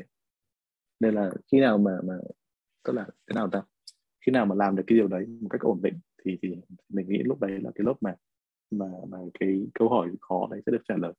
Nên 0.99 1.13
là 1.13 1.31
khi 1.51 1.59
nào 1.59 1.77
mà 1.77 1.91
mà 2.03 2.13
tức 2.83 2.93
là 2.93 3.05
thế 3.05 3.33
nào 3.35 3.49
ta? 3.51 3.61
Khi 4.25 4.31
nào 4.31 4.45
mà 4.45 4.55
làm 4.55 4.75
được 4.75 4.83
cái 4.87 4.97
điều 4.97 5.07
đấy 5.07 5.25
một 5.41 5.49
cách 5.49 5.61
ổn 5.61 5.81
định 5.81 5.99
thì 6.25 6.37
thì 6.41 6.55
mình 6.89 7.09
nghĩ 7.09 7.17
lúc 7.17 7.39
đấy 7.41 7.51
là 7.51 7.71
cái 7.75 7.83
lúc 7.85 7.97
mà 8.01 8.15
mà 8.71 8.85
mà 9.07 9.17
cái 9.39 9.67
câu 9.73 9.89
hỏi 9.89 10.09
khó 10.21 10.47
đấy 10.51 10.61
sẽ 10.65 10.71
được 10.71 10.81
trả 10.87 10.95
lời. 10.97 11.13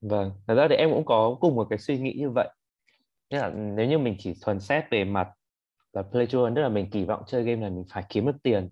Vâng 0.00 0.32
thật 0.46 0.54
ra 0.54 0.66
thì 0.68 0.74
em 0.74 0.90
cũng 0.90 1.04
có 1.04 1.36
cùng 1.40 1.54
một 1.54 1.66
cái 1.70 1.78
suy 1.78 1.98
nghĩ 1.98 2.12
như 2.18 2.30
vậy. 2.30 2.48
Tức 3.30 3.38
là 3.38 3.50
nếu 3.50 3.88
như 3.88 3.98
mình 3.98 4.16
chỉ 4.18 4.34
thuần 4.42 4.60
xét 4.60 4.84
về 4.90 5.04
mặt 5.04 5.28
là 5.92 6.02
play 6.02 6.26
to 6.32 6.38
earn 6.38 6.54
tức 6.54 6.62
là 6.62 6.68
mình 6.68 6.90
kỳ 6.90 7.04
vọng 7.04 7.22
chơi 7.26 7.44
game 7.44 7.60
này 7.60 7.70
mình 7.70 7.84
phải 7.90 8.04
kiếm 8.08 8.26
được 8.26 8.36
tiền 8.42 8.68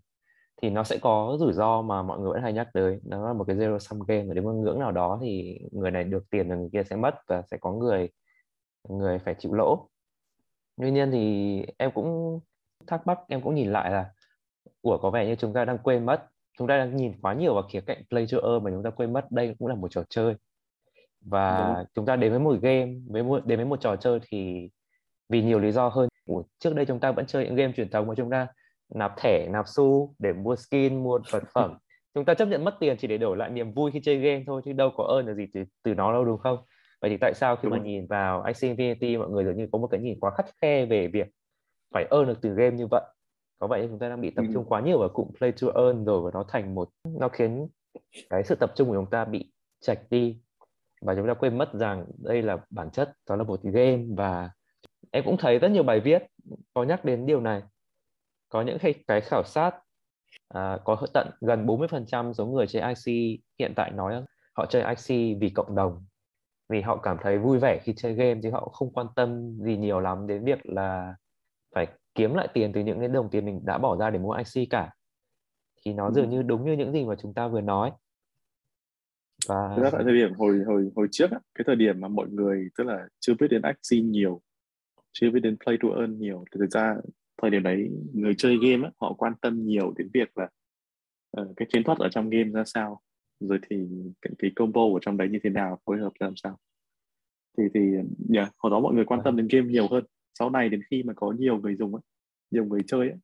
thì 0.63 0.71
nó 0.71 0.85
sẽ 0.85 0.99
có 1.03 1.37
rủi 1.41 1.53
ro 1.53 1.83
mà 1.83 2.03
mọi 2.03 2.19
người 2.19 2.33
vẫn 2.33 2.43
hay 2.43 2.53
nhắc 2.53 2.69
tới. 2.73 3.01
Nó 3.05 3.27
là 3.27 3.33
một 3.33 3.45
cái 3.45 3.57
zero 3.57 3.79
sum 3.79 4.01
game 4.09 4.29
ở 4.29 4.35
đến 4.35 4.45
một 4.45 4.53
ngưỡng 4.53 4.79
nào 4.79 4.93
đó 4.93 5.19
thì 5.23 5.61
người 5.73 5.91
này 5.91 6.05
được 6.05 6.31
tiền 6.31 6.49
và 6.49 6.55
người 6.55 6.69
kia 6.73 6.83
sẽ 6.85 6.97
mất 6.97 7.15
và 7.27 7.43
sẽ 7.51 7.57
có 7.57 7.73
người 7.73 8.09
người 8.89 9.19
phải 9.19 9.35
chịu 9.39 9.55
lỗ. 9.55 9.89
Tuy 10.81 10.91
nhiên 10.91 11.11
thì 11.11 11.65
em 11.79 11.91
cũng 11.95 12.41
thắc 12.87 13.07
mắc 13.07 13.19
em 13.29 13.43
cũng 13.43 13.55
nhìn 13.55 13.73
lại 13.73 13.91
là 13.91 14.11
của 14.81 14.99
có 14.99 15.11
vẻ 15.11 15.27
như 15.27 15.35
chúng 15.35 15.53
ta 15.53 15.65
đang 15.65 15.79
quên 15.79 16.07
mất. 16.07 16.27
Chúng 16.59 16.69
ta 16.69 16.79
đang 16.79 16.97
nhìn 16.97 17.13
quá 17.23 17.35
nhiều 17.35 17.55
vào 17.55 17.63
khía 17.73 17.81
cạnh 17.81 18.03
play 18.11 18.27
to 18.33 18.39
earn 18.39 18.65
mà 18.65 18.71
chúng 18.71 18.83
ta 18.83 18.91
quên 18.91 19.13
mất. 19.13 19.31
Đây 19.31 19.55
cũng 19.59 19.69
là 19.69 19.75
một 19.75 19.91
trò 19.91 20.03
chơi. 20.11 20.35
Và 21.21 21.75
Đúng. 21.77 21.87
chúng 21.95 22.07
ta 22.07 22.17
đến 22.17 22.31
với 22.31 22.41
một 22.41 22.57
game 22.63 22.95
với 23.09 23.23
một 23.23 23.47
đến 23.47 23.59
với 23.59 23.67
một 23.67 23.81
trò 23.81 23.97
chơi 23.97 24.19
thì 24.29 24.71
vì 25.29 25.43
nhiều 25.43 25.59
lý 25.59 25.73
do 25.73 25.89
hơn. 25.89 26.09
Ủa, 26.27 26.43
trước 26.59 26.75
đây 26.75 26.87
chúng 26.87 27.01
ta 27.01 27.13
vẫn 27.13 27.27
chơi 27.27 27.45
những 27.45 27.55
game 27.55 27.73
truyền 27.77 27.91
thống 27.91 28.07
mà 28.07 28.15
chúng 28.17 28.31
ta 28.31 28.47
nạp 28.95 29.12
thẻ 29.16 29.49
nạp 29.49 29.64
xu 29.68 30.14
để 30.18 30.32
mua 30.32 30.57
skin 30.57 31.03
mua 31.03 31.20
vật 31.30 31.43
phẩm 31.55 31.78
chúng 32.14 32.24
ta 32.24 32.34
chấp 32.34 32.49
nhận 32.49 32.64
mất 32.64 32.76
tiền 32.80 32.97
chỉ 32.99 33.09
để 33.09 33.18
đổi 33.18 33.36
lại 33.36 33.51
niềm 33.51 33.72
vui 33.72 33.91
khi 33.91 34.01
chơi 34.03 34.16
game 34.18 34.45
thôi 34.47 34.62
chứ 34.64 34.72
đâu 34.72 34.91
có 34.97 35.05
ơn 35.05 35.26
là 35.26 35.34
gì 35.34 35.47
từ, 35.55 35.64
từ 35.82 35.95
nó 35.95 36.12
đâu 36.12 36.24
đúng 36.24 36.39
không 36.39 36.59
vậy 37.01 37.11
thì 37.11 37.16
tại 37.20 37.32
sao 37.34 37.57
khi 37.57 37.68
đúng. 37.68 37.78
mà 37.78 37.84
nhìn 37.84 38.07
vào 38.07 38.43
Axie 38.43 38.74
Infinity 38.74 39.18
mọi 39.18 39.28
người 39.30 39.45
dường 39.45 39.57
như 39.57 39.68
có 39.72 39.78
một 39.78 39.86
cái 39.86 40.01
nhìn 40.01 40.20
quá 40.20 40.30
khắt 40.36 40.47
khe 40.62 40.86
về 40.86 41.09
việc 41.09 41.26
phải 41.95 42.05
ơn 42.11 42.26
được 42.26 42.39
từ 42.43 42.55
game 42.55 42.76
như 42.76 42.86
vậy 42.91 43.03
có 43.59 43.66
vậy 43.66 43.86
chúng 43.91 43.99
ta 43.99 44.09
đang 44.09 44.20
bị 44.20 44.30
tập 44.30 44.45
ừ. 44.49 44.53
trung 44.55 44.64
quá 44.68 44.80
nhiều 44.80 44.99
vào 44.99 45.09
cụm 45.09 45.28
play 45.39 45.53
to 45.53 45.68
earn 45.74 46.05
rồi 46.05 46.22
và 46.22 46.30
nó 46.34 46.45
thành 46.49 46.74
một 46.74 46.89
nó 47.18 47.28
khiến 47.28 47.68
cái 48.30 48.45
sự 48.45 48.55
tập 48.55 48.72
trung 48.76 48.89
của 48.89 48.95
chúng 48.95 49.11
ta 49.11 49.24
bị 49.24 49.53
chạch 49.80 50.01
đi 50.11 50.41
và 51.01 51.14
chúng 51.14 51.26
ta 51.26 51.34
quên 51.34 51.59
mất 51.59 51.70
rằng 51.72 52.05
đây 52.18 52.43
là 52.43 52.59
bản 52.70 52.91
chất 52.91 53.12
đó 53.28 53.36
là 53.36 53.45
một 53.45 53.61
game 53.62 54.05
và 54.16 54.51
em 55.11 55.24
cũng 55.24 55.36
thấy 55.36 55.59
rất 55.59 55.70
nhiều 55.70 55.82
bài 55.82 56.01
viết 56.01 56.22
có 56.74 56.84
nhắc 56.84 57.05
đến 57.05 57.26
điều 57.26 57.41
này 57.41 57.62
có 58.49 58.62
những 58.62 58.78
cái, 58.78 58.94
cái 59.07 59.20
khảo 59.20 59.44
sát 59.44 59.70
à, 60.49 60.78
có 60.84 61.07
tận 61.14 61.30
gần 61.40 61.66
40% 61.66 62.32
số 62.32 62.46
người 62.46 62.66
chơi 62.66 62.94
IC 62.94 63.40
hiện 63.59 63.72
tại 63.76 63.90
nói 63.90 64.24
họ 64.53 64.66
chơi 64.66 64.82
IC 64.82 65.38
vì 65.40 65.51
cộng 65.51 65.74
đồng 65.74 66.05
vì 66.68 66.80
họ 66.80 66.96
cảm 66.96 67.16
thấy 67.22 67.38
vui 67.38 67.59
vẻ 67.59 67.80
khi 67.82 67.94
chơi 67.96 68.14
game 68.14 68.40
chứ 68.42 68.51
họ 68.51 68.68
không 68.72 68.92
quan 68.92 69.07
tâm 69.16 69.59
gì 69.61 69.76
nhiều 69.76 70.01
lắm 70.01 70.26
đến 70.26 70.44
việc 70.44 70.66
là 70.66 71.14
phải 71.74 71.86
kiếm 72.14 72.34
lại 72.34 72.49
tiền 72.55 72.72
từ 72.72 72.80
những 72.80 72.99
cái 72.99 73.09
đồng 73.09 73.30
tiền 73.30 73.44
mình 73.44 73.61
đã 73.64 73.78
bỏ 73.78 73.96
ra 73.96 74.11
để 74.11 74.18
mua 74.18 74.32
IC 74.32 74.70
cả. 74.70 74.92
Thì 75.84 75.92
nó 75.92 76.11
dường 76.11 76.30
như 76.30 76.42
đúng 76.42 76.64
như 76.64 76.72
những 76.72 76.92
gì 76.92 77.05
mà 77.05 77.14
chúng 77.22 77.34
ta 77.34 77.49
vừa 77.49 77.61
nói. 77.61 77.92
Và 79.49 79.72
thực 79.76 79.82
ra 79.82 79.90
tại 79.90 80.01
thời 80.05 80.14
điểm 80.14 80.34
hồi 80.34 80.62
hồi 80.66 80.90
hồi 80.96 81.09
trước 81.11 81.30
á, 81.30 81.38
cái 81.55 81.64
thời 81.66 81.76
điểm 81.76 82.01
mà 82.01 82.09
mọi 82.09 82.26
người 82.28 82.68
tức 82.78 82.84
là 82.84 83.09
chưa 83.20 83.34
biết 83.40 83.46
đến 83.51 83.62
Axie 83.62 84.03
nhiều 84.03 84.40
chưa 85.12 85.30
biết 85.30 85.40
đến 85.40 85.57
play 85.64 85.78
to 85.82 85.88
earn 86.01 86.18
nhiều 86.18 86.44
thì 86.53 86.59
thực 86.61 86.70
ra 86.70 86.96
thời 87.43 87.51
điểm 87.51 87.62
đấy 87.62 87.91
người 88.14 88.34
chơi 88.39 88.59
game 88.62 88.86
ấy, 88.86 88.93
họ 89.01 89.14
quan 89.18 89.32
tâm 89.41 89.66
nhiều 89.66 89.95
đến 89.99 90.09
việc 90.14 90.39
là 90.39 90.49
uh, 91.41 91.57
cái 91.57 91.68
chiến 91.72 91.84
thuật 91.84 91.99
ở 91.99 92.09
trong 92.09 92.30
game 92.30 92.51
ra 92.51 92.64
sao 92.64 93.01
rồi 93.41 93.59
thì 93.70 93.76
cái, 94.22 94.32
cái 94.39 94.51
combo 94.57 94.82
ở 94.82 94.99
trong 95.01 95.16
đấy 95.16 95.28
như 95.28 95.39
thế 95.45 95.51
nào 95.51 95.78
phối 95.86 95.99
hợp 95.99 96.12
làm 96.18 96.32
sao. 96.36 96.59
Thì 97.59 97.64
thì 97.74 97.80
yeah, 98.34 98.53
hồi 98.59 98.70
đó 98.70 98.80
mọi 98.80 98.95
người 98.95 99.05
quan 99.05 99.20
tâm 99.24 99.36
đến 99.36 99.49
game 99.51 99.68
nhiều 99.68 99.89
hơn. 99.91 100.05
Sau 100.39 100.51
này 100.51 100.68
đến 100.68 100.80
khi 100.91 101.03
mà 101.03 101.12
có 101.16 101.32
nhiều 101.39 101.59
người 101.59 101.76
dùng 101.76 101.95
ấy, 101.95 102.03
nhiều 102.51 102.64
người 102.64 102.80
chơi 102.86 103.09
ấy, 103.09 103.18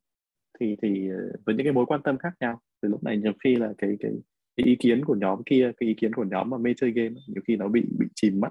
thì 0.59 0.75
thì 0.81 1.09
ờ, 1.09 1.17
với 1.45 1.55
những 1.55 1.65
cái 1.65 1.73
mối 1.73 1.85
quan 1.85 2.01
tâm 2.03 2.17
khác 2.17 2.33
nhau. 2.39 2.59
Từ 2.81 2.89
lúc 2.89 3.03
này 3.03 3.17
nhiều 3.17 3.33
khi 3.43 3.55
là 3.55 3.73
cái 3.77 3.97
cái 3.99 4.11
cái 4.57 4.65
ý 4.65 4.75
kiến 4.75 5.05
của 5.05 5.15
nhóm 5.15 5.43
kia 5.45 5.71
cái 5.77 5.89
ý 5.89 5.95
kiến 5.95 6.13
của 6.13 6.25
nhóm 6.31 6.49
mà 6.49 6.57
mê 6.57 6.73
chơi 6.77 6.91
game 6.91 7.15
nhiều 7.27 7.41
khi 7.47 7.55
nó 7.55 7.67
bị 7.67 7.83
bị 7.99 8.07
chìm 8.15 8.39
mất. 8.39 8.49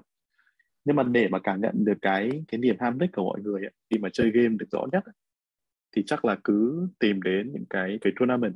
Nhưng 0.85 0.97
mà 0.97 1.03
để 1.03 1.29
mà 1.29 1.39
cảm 1.39 1.61
nhận 1.61 1.85
được 1.85 1.99
cái 2.03 2.31
cái 2.49 2.59
niềm 2.59 2.77
ham 2.81 2.99
thích 2.99 3.11
của 3.13 3.25
mọi 3.25 3.41
người 3.41 3.63
ấy, 3.63 3.73
khi 3.91 3.99
mà 3.99 4.09
chơi 4.13 4.31
game 4.31 4.57
được 4.59 4.67
rõ 4.71 4.87
nhất 4.93 5.05
ấy, 5.05 5.15
thì 5.97 6.03
chắc 6.07 6.25
là 6.25 6.37
cứ 6.45 6.89
tìm 6.99 7.23
đến 7.23 7.53
những 7.53 7.65
cái 7.71 7.99
cái 8.01 8.13
tournament 8.19 8.55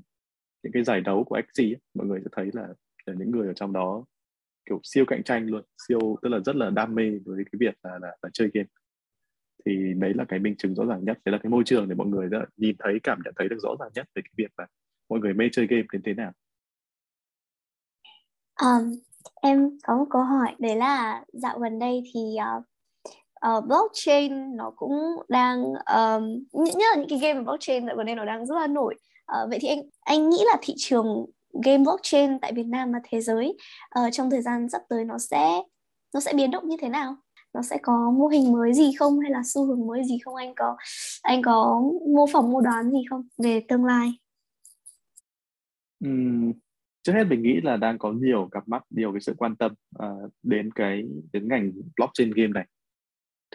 những 0.63 0.73
cái 0.73 0.85
giải 0.85 1.01
đấu 1.01 1.25
của 1.25 1.41
XG 1.53 1.63
ấy, 1.63 1.77
mọi 1.95 2.07
người 2.07 2.21
sẽ 2.25 2.29
thấy 2.33 2.51
là, 2.53 2.69
là 3.07 3.15
những 3.19 3.31
người 3.31 3.47
ở 3.47 3.53
trong 3.53 3.73
đó 3.73 4.05
kiểu 4.69 4.81
siêu 4.85 5.05
cạnh 5.09 5.23
tranh 5.23 5.47
luôn 5.47 5.63
siêu 5.89 6.19
tức 6.23 6.29
là 6.29 6.39
rất 6.39 6.57
là 6.57 6.71
đam 6.71 6.95
mê 6.95 7.11
với 7.25 7.45
cái 7.53 7.59
việc 7.61 7.75
là 7.83 7.99
là, 7.99 8.17
là 8.23 8.31
chơi 8.33 8.51
game. 8.55 8.69
Thì 9.67 9.73
đấy 9.97 10.13
là 10.15 10.25
cái 10.29 10.39
minh 10.39 10.57
chứng 10.57 10.75
rõ 10.75 10.85
ràng 10.87 11.05
nhất 11.05 11.19
đấy 11.25 11.33
là 11.33 11.39
cái 11.43 11.51
môi 11.51 11.63
trường 11.67 11.89
để 11.89 11.95
mọi 11.95 12.07
người 12.07 12.29
đã 12.29 12.47
nhìn 12.57 12.77
thấy 12.79 13.01
cảm 13.03 13.21
nhận 13.25 13.35
thấy 13.37 13.49
được 13.49 13.59
rõ 13.63 13.77
ràng 13.81 13.91
nhất 13.95 14.07
về 14.15 14.23
cái 14.23 14.33
việc 14.37 14.53
là 14.59 14.67
mọi 15.09 15.21
người 15.21 15.35
mê 15.35 15.49
chơi 15.53 15.67
game 15.67 15.87
đến 15.93 16.03
thế 16.05 16.15
nào. 16.15 16.33
Um, 18.63 18.99
em 19.43 19.71
có 19.83 19.97
một 19.97 20.07
câu 20.11 20.23
hỏi 20.23 20.55
đấy 20.59 20.77
là 20.77 21.25
dạo 21.33 21.59
gần 21.59 21.79
đây 21.79 22.03
thì 22.15 22.21
uh, 22.59 22.65
uh, 23.47 23.65
blockchain 23.67 24.57
nó 24.57 24.73
cũng 24.77 24.93
đang 25.29 25.65
um, 25.65 26.45
nhất 26.53 26.87
là 26.91 26.97
những 26.97 27.09
cái 27.09 27.19
game 27.19 27.43
blockchain 27.43 27.87
dạo 27.87 27.97
gần 27.97 28.07
đây 28.07 28.15
nó 28.15 28.25
đang 28.25 28.47
rất 28.47 28.55
là 28.55 28.67
nổi. 28.67 28.95
Uh, 29.33 29.51
vậy 29.51 29.59
thì 29.63 29.69
anh 29.69 29.83
anh 30.01 30.31
nghĩ 30.31 30.39
là 30.47 30.57
thị 30.63 30.75
trường 30.77 31.27
game 31.65 31.79
blockchain 31.79 32.39
tại 32.41 32.53
Việt 32.53 32.67
Nam 32.67 32.93
và 32.93 32.99
thế 33.05 33.21
giới 33.21 33.57
uh, 34.01 34.13
trong 34.13 34.31
thời 34.31 34.43
gian 34.43 34.69
sắp 34.69 34.83
tới 34.89 35.05
nó 35.05 35.19
sẽ 35.19 35.63
nó 36.15 36.21
sẽ 36.21 36.33
biến 36.37 36.51
động 36.51 36.69
như 36.69 36.77
thế 36.81 36.89
nào? 36.89 37.17
Nó 37.55 37.63
sẽ 37.63 37.79
có 37.83 38.11
mô 38.19 38.27
hình 38.27 38.53
mới 38.53 38.75
gì 38.75 38.93
không? 38.99 39.21
Hay 39.21 39.31
là 39.31 39.43
xu 39.45 39.67
hướng 39.67 39.87
mới 39.87 40.05
gì 40.05 40.19
không? 40.25 40.35
Anh 40.35 40.55
có 40.57 40.77
anh 41.23 41.43
có 41.43 41.83
mô 42.17 42.27
phỏng 42.33 42.51
mô 42.51 42.61
đoán 42.61 42.91
gì 42.91 42.99
không 43.11 43.23
về 43.39 43.61
tương 43.69 43.85
lai? 43.85 44.13
Uhm, 46.05 46.53
trước 47.03 47.13
hết 47.13 47.25
mình 47.25 47.43
nghĩ 47.43 47.61
là 47.63 47.77
đang 47.77 47.99
có 47.99 48.13
nhiều 48.13 48.49
cặp 48.51 48.69
mắt 48.69 48.83
nhiều 48.91 49.13
cái 49.13 49.21
sự 49.21 49.35
quan 49.39 49.57
tâm 49.57 49.73
uh, 50.05 50.33
đến 50.43 50.71
cái 50.75 51.03
đến 51.33 51.49
ngành 51.49 51.73
blockchain 51.97 52.31
game 52.31 52.53
này 52.55 52.67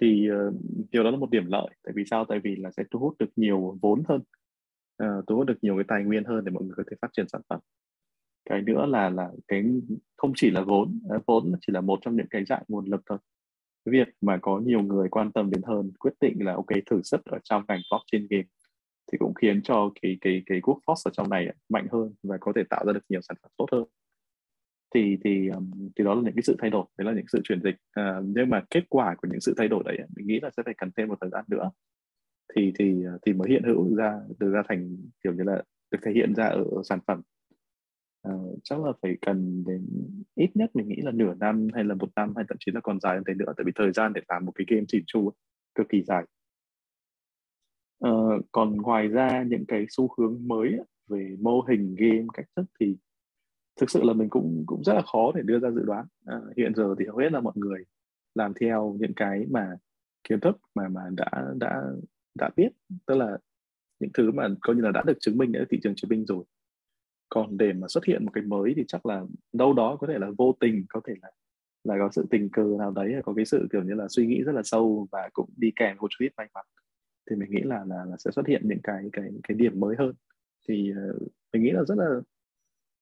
thì 0.02 0.30
uh, 0.32 0.54
điều 0.92 1.04
đó 1.04 1.12
là 1.12 1.18
một 1.18 1.30
điểm 1.32 1.46
lợi 1.48 1.68
tại 1.84 1.94
vì 1.96 2.04
sao? 2.06 2.26
Tại 2.26 2.40
vì 2.44 2.56
là 2.56 2.72
sẽ 2.72 2.84
thu 2.92 3.00
hút 3.00 3.16
được 3.20 3.30
nhiều 3.36 3.78
vốn 3.82 4.04
hơn 4.10 4.22
uh, 5.04 5.28
thu 5.28 5.36
hút 5.36 5.48
được 5.48 5.58
nhiều 5.62 5.76
cái 5.76 5.86
tài 5.88 6.04
nguyên 6.04 6.24
hơn 6.24 6.46
để 6.46 6.52
mọi 6.52 6.64
người 6.64 6.74
có 6.78 6.84
thể 6.92 6.98
phát 7.02 7.10
triển 7.14 7.28
sản 7.28 7.42
phẩm. 7.50 7.60
Cái 8.50 8.62
nữa 8.62 8.86
là 8.86 9.10
là 9.10 9.32
cái 9.48 9.64
không 10.18 10.34
chỉ 10.36 10.52
là 10.52 10.62
vốn 10.62 11.00
ờ, 11.10 11.20
vốn 11.26 11.52
chỉ 11.62 11.74
là 11.74 11.82
một 11.82 12.00
trong 12.02 12.16
những 12.16 12.28
cái 12.30 12.46
dạng 12.46 12.64
nguồn 12.68 12.86
lực 12.86 13.02
thôi. 13.06 13.18
Cái 13.86 13.92
việc 13.92 14.08
mà 14.22 14.38
có 14.42 14.60
nhiều 14.60 14.82
người 14.82 15.10
quan 15.10 15.32
tâm 15.32 15.52
đến 15.52 15.62
hơn 15.64 15.92
quyết 16.00 16.14
định 16.22 16.46
là 16.46 16.54
ok 16.54 16.68
thử 16.86 17.02
sức 17.04 17.26
ở 17.26 17.40
trong 17.44 17.64
ngành 17.68 17.82
blockchain 17.92 18.28
game 18.30 18.48
thì 19.12 19.18
cũng 19.18 19.34
khiến 19.34 19.62
cho 19.64 19.92
cái 20.02 20.18
cái 20.22 20.44
cái 20.46 20.62
quốc 20.62 20.80
force 20.86 21.02
ở 21.06 21.12
trong 21.14 21.30
này 21.30 21.48
mạnh 21.70 21.88
hơn 21.92 22.14
và 22.24 22.38
có 22.40 22.52
thể 22.56 22.64
tạo 22.70 22.86
ra 22.86 22.94
được 22.94 23.04
nhiều 23.10 23.22
sản 23.22 23.38
phẩm 23.42 23.52
tốt 23.58 23.66
hơn 23.72 23.84
thì 24.94 25.18
thì 25.24 25.50
thì 25.96 26.04
đó 26.04 26.14
là 26.16 26.22
những 26.22 26.36
cái 26.36 26.44
sự 26.44 26.56
thay 26.60 26.70
đổi 26.70 26.86
đấy 26.98 27.06
là 27.06 27.14
những 27.14 27.26
sự 27.28 27.42
chuyển 27.44 27.62
dịch. 27.64 27.76
À, 27.92 28.20
nhưng 28.24 28.50
mà 28.50 28.64
kết 28.70 28.84
quả 28.90 29.16
của 29.18 29.28
những 29.32 29.42
sự 29.42 29.54
thay 29.58 29.68
đổi 29.68 29.84
đấy 29.86 29.98
mình 30.16 30.28
nghĩ 30.28 30.40
là 30.42 30.50
sẽ 30.58 30.64
phải 30.66 30.74
cần 30.78 30.92
thêm 30.98 31.08
một 31.08 31.18
thời 31.22 31.30
gian 31.30 31.46
nữa. 31.48 31.72
Thì 32.56 32.74
thì 32.80 33.06
à, 33.06 33.14
thì 33.26 33.34
mới 33.34 33.50
hiện 33.50 33.64
hữu 33.64 33.96
ra 33.96 34.20
được 34.40 34.52
ra 34.52 34.64
thành 34.70 34.98
kiểu 35.24 35.34
như 35.34 35.44
là 35.44 35.64
được 35.92 36.00
thể 36.02 36.12
hiện 36.12 36.36
ra 36.36 36.46
ở, 36.46 36.64
ở 36.72 36.82
sản 36.84 37.00
phẩm. 37.08 37.22
Uh, 38.30 38.60
chắc 38.64 38.86
là 38.86 38.92
phải 39.02 39.18
cần 39.22 39.64
đến 39.68 39.88
ít 40.36 40.50
nhất 40.54 40.72
mình 40.74 40.88
nghĩ 40.88 40.96
là 41.02 41.12
nửa 41.12 41.34
năm 41.34 41.68
hay 41.74 41.84
là 41.84 41.96
một 41.96 42.10
năm 42.16 42.34
hay 42.36 42.46
thậm 42.50 42.58
chí 42.60 42.72
là 42.72 42.82
còn 42.82 43.00
dài 43.00 43.16
hơn 43.16 43.24
thế 43.28 43.34
nữa 43.34 43.54
tại 43.58 43.64
vì 43.66 43.72
thời 43.76 43.92
gian 43.92 44.14
để 44.14 44.22
làm 44.28 44.46
một 44.46 44.52
cái 44.56 44.66
game 44.70 44.86
chỉn 44.88 45.04
chu 45.08 45.32
cực 45.76 45.90
kỳ 45.90 46.04
dài. 46.04 46.24
Uh, 48.08 48.46
còn 48.52 48.78
ngoài 48.78 49.08
ra 49.08 49.44
những 49.48 49.66
cái 49.66 49.86
xu 49.90 50.10
hướng 50.18 50.48
mới 50.48 50.78
về 51.08 51.36
mô 51.40 51.62
hình 51.62 51.96
game 51.98 52.26
cách 52.34 52.46
thức 52.56 52.66
thì 52.80 52.96
thực 53.80 53.90
sự 53.90 54.04
là 54.04 54.14
mình 54.14 54.30
cũng 54.30 54.64
cũng 54.66 54.84
rất 54.84 54.94
là 54.94 55.02
khó 55.02 55.32
để 55.36 55.42
đưa 55.46 55.60
ra 55.60 55.72
dự 55.72 55.82
đoán. 55.86 56.06
À, 56.26 56.42
hiện 56.58 56.76
giờ 56.76 56.96
thì 57.00 57.06
hầu 57.06 57.18
hết 57.18 57.32
là 57.32 57.40
mọi 57.40 57.54
người 57.56 57.84
làm 58.36 58.54
theo 58.62 58.96
những 59.00 59.14
cái 59.16 59.46
mà 59.50 59.78
kiến 60.24 60.40
thức 60.40 60.58
mà 60.76 60.88
mà 60.88 61.02
đã 61.12 61.54
đã 61.56 61.84
đã 62.36 62.50
biết. 62.56 62.70
Tức 63.06 63.16
là 63.16 63.38
những 64.00 64.12
thứ 64.14 64.32
mà 64.32 64.48
coi 64.62 64.76
như 64.76 64.82
là 64.82 64.92
đã 64.92 65.04
được 65.06 65.18
chứng 65.20 65.38
minh 65.38 65.54
ở 65.54 65.66
thị 65.70 65.80
trường 65.84 65.96
chứng 65.96 66.10
minh 66.10 66.26
rồi. 66.26 66.44
Còn 67.30 67.58
để 67.58 67.74
mà 67.74 67.88
xuất 67.88 68.06
hiện 68.06 68.26
một 68.26 68.32
cái 68.34 68.44
mới 68.44 68.74
thì 68.76 68.84
chắc 68.88 69.06
là 69.06 69.24
đâu 69.54 69.74
đó 69.74 69.98
có 70.00 70.08
thể 70.08 70.18
là 70.18 70.28
vô 70.38 70.56
tình 70.60 70.86
có 70.90 71.02
thể 71.08 71.14
là 71.22 71.32
là 71.84 71.96
có 72.00 72.10
sự 72.12 72.26
tình 72.30 72.50
cờ 72.50 72.64
nào 72.80 72.92
đấy 72.92 73.16
có 73.24 73.34
cái 73.34 73.46
sự 73.46 73.68
kiểu 73.72 73.84
như 73.84 73.94
là 73.94 74.08
suy 74.10 74.28
nghĩ 74.28 74.44
rất 74.44 74.52
là 74.52 74.62
sâu 74.64 75.08
và 75.12 75.30
cũng 75.34 75.50
đi 75.58 75.72
kèm 75.76 75.98
một 75.98 76.08
chút 76.10 76.26
ít 76.26 76.32
may 76.38 76.48
mắn. 76.54 76.66
Thì 77.30 77.36
mình 77.36 77.52
nghĩ 77.52 77.62
là 77.64 77.86
là, 77.88 78.06
là 78.06 78.16
sẽ 78.18 78.32
xuất 78.32 78.48
hiện 78.48 78.62
những 78.66 78.82
cái 78.84 79.10
cái 79.14 79.30
cái 79.44 79.58
điểm 79.58 79.80
mới 79.80 79.96
hơn. 80.00 80.14
Thì 80.68 80.92
uh, 80.92 81.22
mình 81.54 81.64
nghĩ 81.64 81.72
là 81.72 81.84
rất 81.88 81.96
là 81.98 82.10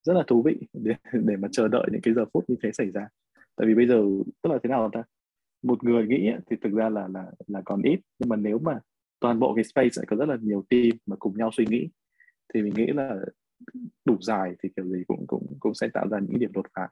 rất 0.02 0.14
là 0.14 0.22
thú 0.26 0.42
vị 0.42 0.56
để 0.72 0.94
để 1.12 1.36
mà 1.36 1.48
chờ 1.52 1.68
đợi 1.68 1.86
những 1.92 2.00
cái 2.00 2.14
giờ 2.14 2.24
phút 2.34 2.44
như 2.48 2.56
thế 2.62 2.72
xảy 2.72 2.90
ra. 2.90 3.08
Tại 3.56 3.66
vì 3.66 3.74
bây 3.74 3.86
giờ 3.86 4.02
tức 4.42 4.50
là 4.50 4.58
thế 4.62 4.70
nào 4.70 4.90
ta? 4.92 5.02
Một 5.62 5.84
người 5.84 6.06
nghĩ 6.06 6.30
thì 6.50 6.56
thực 6.62 6.72
ra 6.72 6.88
là 6.88 7.08
là 7.08 7.26
là 7.46 7.62
còn 7.64 7.82
ít. 7.82 8.00
Nhưng 8.18 8.28
mà 8.28 8.36
nếu 8.36 8.58
mà 8.58 8.80
toàn 9.20 9.40
bộ 9.40 9.54
cái 9.54 9.64
space 9.64 9.90
lại 9.96 10.06
có 10.08 10.16
rất 10.16 10.28
là 10.28 10.36
nhiều 10.40 10.64
team 10.68 10.90
mà 11.06 11.16
cùng 11.18 11.38
nhau 11.38 11.50
suy 11.52 11.66
nghĩ 11.68 11.88
thì 12.54 12.62
mình 12.62 12.74
nghĩ 12.76 12.86
là 12.86 13.16
đủ 14.04 14.16
dài 14.20 14.54
thì 14.62 14.68
kiểu 14.76 14.84
gì 14.88 15.04
cũng 15.08 15.26
cũng 15.26 15.46
cũng 15.60 15.74
sẽ 15.74 15.88
tạo 15.94 16.08
ra 16.08 16.18
những 16.18 16.38
điểm 16.38 16.52
đột 16.52 16.66
phá. 16.74 16.88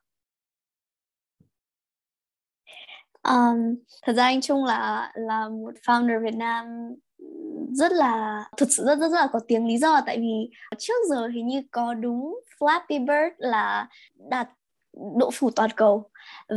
Um, 3.22 3.74
thật 4.02 4.12
ra 4.12 4.24
anh 4.24 4.40
Trung 4.40 4.64
là 4.64 5.12
là 5.14 5.48
một 5.48 5.74
founder 5.86 6.24
Việt 6.24 6.34
Nam 6.36 6.66
rất 7.72 7.92
là, 7.92 8.44
thực 8.56 8.68
sự 8.70 8.84
rất 8.84 8.98
rất 8.98 9.08
rất 9.08 9.20
là 9.20 9.28
có 9.32 9.40
tiếng 9.48 9.66
lý 9.66 9.78
do. 9.78 10.00
Tại 10.06 10.18
vì 10.18 10.50
trước 10.78 11.08
giờ 11.08 11.26
hình 11.26 11.46
như 11.46 11.62
có 11.70 11.94
đúng 11.94 12.40
Flappy 12.58 13.00
Bird 13.00 13.34
là 13.38 13.88
đạt 14.30 14.48
độ 15.18 15.30
phủ 15.30 15.50
toàn 15.50 15.70
cầu. 15.76 16.10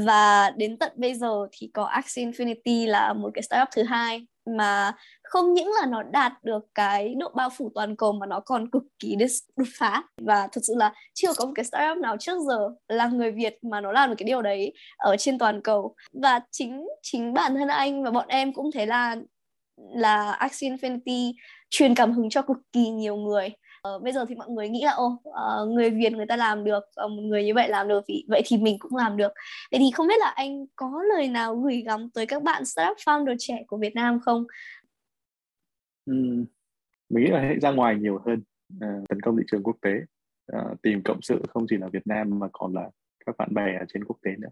Và 0.05 0.49
đến 0.49 0.77
tận 0.77 0.91
bây 0.95 1.13
giờ 1.13 1.47
thì 1.51 1.69
có 1.73 1.83
Axie 1.83 2.25
Infinity 2.25 2.87
là 2.87 3.13
một 3.13 3.29
cái 3.33 3.41
startup 3.41 3.67
thứ 3.75 3.83
hai 3.83 4.27
mà 4.45 4.93
không 5.23 5.53
những 5.53 5.71
là 5.79 5.85
nó 5.85 6.03
đạt 6.03 6.33
được 6.43 6.65
cái 6.75 7.15
độ 7.15 7.31
bao 7.35 7.49
phủ 7.49 7.71
toàn 7.75 7.95
cầu 7.95 8.11
mà 8.11 8.25
nó 8.25 8.39
còn 8.39 8.69
cực 8.69 8.83
kỳ 8.99 9.15
đột 9.55 9.67
phá. 9.77 10.03
Và 10.21 10.47
thật 10.51 10.61
sự 10.63 10.73
là 10.77 10.93
chưa 11.13 11.33
có 11.37 11.45
một 11.45 11.51
cái 11.55 11.65
startup 11.65 11.97
nào 11.97 12.17
trước 12.19 12.37
giờ 12.47 12.69
là 12.87 13.07
người 13.07 13.31
Việt 13.31 13.63
mà 13.63 13.81
nó 13.81 13.91
làm 13.91 14.09
được 14.09 14.15
cái 14.17 14.25
điều 14.25 14.41
đấy 14.41 14.73
ở 14.97 15.17
trên 15.17 15.37
toàn 15.37 15.61
cầu. 15.61 15.95
Và 16.13 16.39
chính 16.51 16.87
chính 17.01 17.33
bản 17.33 17.55
thân 17.55 17.67
anh 17.67 18.03
và 18.03 18.11
bọn 18.11 18.27
em 18.27 18.53
cũng 18.53 18.71
thấy 18.71 18.87
là 18.87 19.15
là 19.77 20.31
Axie 20.31 20.69
Infinity 20.69 21.33
truyền 21.69 21.95
cảm 21.95 22.11
hứng 22.11 22.29
cho 22.29 22.41
cực 22.41 22.57
kỳ 22.71 22.89
nhiều 22.89 23.15
người. 23.15 23.49
Uh, 23.95 24.03
bây 24.03 24.13
giờ 24.13 24.25
thì 24.29 24.35
mọi 24.35 24.49
người 24.49 24.69
nghĩ 24.69 24.83
là 24.83 24.91
ô 24.91 25.21
uh, 25.29 25.69
người 25.69 25.89
Việt 25.89 26.13
người 26.13 26.25
ta 26.25 26.35
làm 26.35 26.63
được 26.63 26.83
uh, 27.05 27.11
một 27.11 27.21
người 27.21 27.43
như 27.45 27.53
vậy 27.53 27.69
làm 27.69 27.87
được 27.87 28.03
thì 28.07 28.25
vậy 28.27 28.41
thì 28.45 28.57
mình 28.57 28.77
cũng 28.79 28.95
làm 28.95 29.17
được. 29.17 29.31
Vậy 29.71 29.79
thì 29.79 29.91
không 29.93 30.07
biết 30.07 30.19
là 30.19 30.29
anh 30.29 30.65
có 30.75 31.03
lời 31.15 31.27
nào 31.27 31.55
gửi 31.55 31.81
gắm 31.85 32.09
tới 32.13 32.25
các 32.25 32.43
bạn 32.43 32.65
startup 32.65 32.97
founder 32.97 33.35
trẻ 33.39 33.63
của 33.67 33.77
Việt 33.77 33.95
Nam 33.95 34.19
không? 34.19 34.43
Uhm, 36.11 36.45
mình 37.09 37.23
nghĩ 37.23 37.29
là 37.31 37.39
hãy 37.41 37.59
ra 37.59 37.71
ngoài 37.71 37.95
nhiều 37.95 38.21
hơn 38.25 38.43
uh, 38.75 39.09
tấn 39.09 39.21
công 39.21 39.37
thị 39.37 39.43
trường 39.51 39.63
quốc 39.63 39.77
tế. 39.81 39.91
Uh, 40.57 40.81
tìm 40.81 41.01
cộng 41.05 41.21
sự 41.21 41.41
không 41.49 41.65
chỉ 41.69 41.77
là 41.77 41.87
Việt 41.87 42.07
Nam 42.07 42.39
mà 42.39 42.47
còn 42.51 42.73
là 42.73 42.89
các 43.25 43.37
bạn 43.37 43.53
bè 43.53 43.77
ở 43.79 43.85
trên 43.93 44.05
quốc 44.05 44.17
tế 44.21 44.31
nữa 44.37 44.49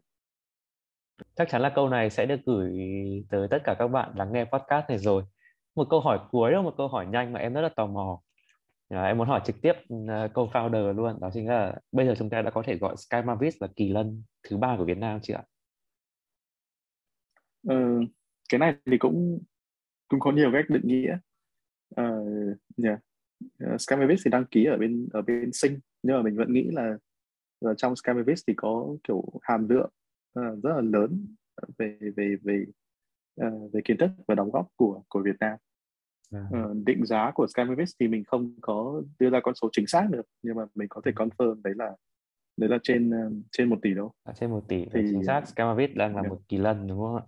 chắc 1.41 1.49
chắn 1.49 1.61
là 1.61 1.69
câu 1.69 1.89
này 1.89 2.09
sẽ 2.09 2.25
được 2.25 2.39
gửi 2.45 2.71
tới 3.29 3.47
tất 3.51 3.57
cả 3.63 3.75
các 3.79 3.87
bạn 3.87 4.11
lắng 4.15 4.33
nghe 4.33 4.45
podcast 4.45 4.89
này 4.89 4.97
rồi 4.97 5.23
một 5.75 5.87
câu 5.89 5.99
hỏi 5.99 6.19
cuối 6.31 6.51
đó 6.51 6.61
một 6.61 6.73
câu 6.77 6.87
hỏi 6.87 7.05
nhanh 7.05 7.33
mà 7.33 7.39
em 7.39 7.53
rất 7.53 7.61
là 7.61 7.69
tò 7.69 7.87
mò 7.87 8.21
à, 8.89 9.03
em 9.03 9.17
muốn 9.17 9.27
hỏi 9.27 9.41
trực 9.45 9.55
tiếp 9.61 9.73
ờ, 10.07 10.27
câu 10.33 10.47
co-founder 10.47 10.93
luôn 10.93 11.19
đó 11.21 11.29
chính 11.33 11.47
là 11.47 11.75
bây 11.91 12.05
giờ 12.05 12.13
chúng 12.17 12.29
ta 12.29 12.41
đã 12.41 12.51
có 12.51 12.63
thể 12.65 12.77
gọi 12.77 12.95
Sky 12.97 13.17
Mavis 13.25 13.61
là 13.61 13.67
kỳ 13.75 13.89
lân 13.89 14.23
thứ 14.43 14.57
ba 14.57 14.75
của 14.77 14.85
Việt 14.85 14.97
Nam 14.97 15.19
chưa 15.23 15.33
ạ? 15.33 15.43
Ừ, 17.67 18.01
cái 18.49 18.59
này 18.59 18.75
thì 18.85 18.97
cũng 18.97 19.39
cũng 20.07 20.19
có 20.19 20.31
nhiều 20.31 20.51
cách 20.53 20.65
định 20.69 20.87
nghĩa. 20.87 21.17
Uh, 22.01 22.57
yeah. 22.83 22.99
Uh, 23.73 23.81
Sky 23.81 23.95
Mavis 23.95 24.21
thì 24.25 24.31
đăng 24.31 24.45
ký 24.45 24.65
ở 24.65 24.77
bên 24.77 25.09
ở 25.13 25.21
bên 25.21 25.49
sinh 25.53 25.79
nhưng 26.03 26.15
mà 26.15 26.21
mình 26.21 26.37
vẫn 26.37 26.53
nghĩ 26.53 26.67
là 26.71 26.97
là 27.61 27.73
trong 27.77 27.95
Sky 27.95 28.13
Mavis 28.13 28.43
thì 28.47 28.53
có 28.57 28.95
kiểu 29.03 29.23
hàm 29.41 29.69
lượng 29.69 29.89
uh, 30.39 30.63
rất 30.63 30.73
là 30.75 30.81
lớn 30.81 31.25
về 31.77 31.97
về 32.15 32.35
về 32.43 32.65
uh, 33.45 33.73
về 33.73 33.81
kiến 33.85 33.97
thức 33.97 34.09
và 34.27 34.35
đóng 34.35 34.51
góp 34.51 34.67
của 34.75 35.03
của 35.09 35.21
Việt 35.21 35.35
Nam. 35.39 35.57
Uh, 36.35 36.85
định 36.85 37.05
giá 37.05 37.31
của 37.35 37.47
Skymavis 37.47 37.95
thì 37.99 38.07
mình 38.07 38.23
không 38.23 38.55
có 38.61 39.03
đưa 39.19 39.29
ra 39.29 39.39
con 39.43 39.55
số 39.55 39.69
chính 39.71 39.87
xác 39.87 40.07
được 40.11 40.25
nhưng 40.41 40.55
mà 40.55 40.65
mình 40.75 40.87
có 40.89 41.01
thể 41.05 41.11
confirm 41.11 41.61
đấy 41.61 41.73
là 41.77 41.95
đấy 42.57 42.69
là 42.69 42.77
trên 42.83 43.11
trên 43.51 43.69
một 43.69 43.79
tỷ 43.81 43.93
đâu. 43.93 44.11
À, 44.23 44.33
trên 44.33 44.49
một 44.49 44.67
tỷ. 44.67 44.85
Thì 44.93 45.01
chính 45.11 45.23
xác 45.23 45.47
Scamavit 45.47 45.95
đang 45.95 46.15
là 46.15 46.21
yeah. 46.21 46.31
một 46.31 46.41
kỳ 46.47 46.57
lân 46.57 46.87
đúng 46.87 46.99
không 46.99 47.15
ạ? 47.15 47.23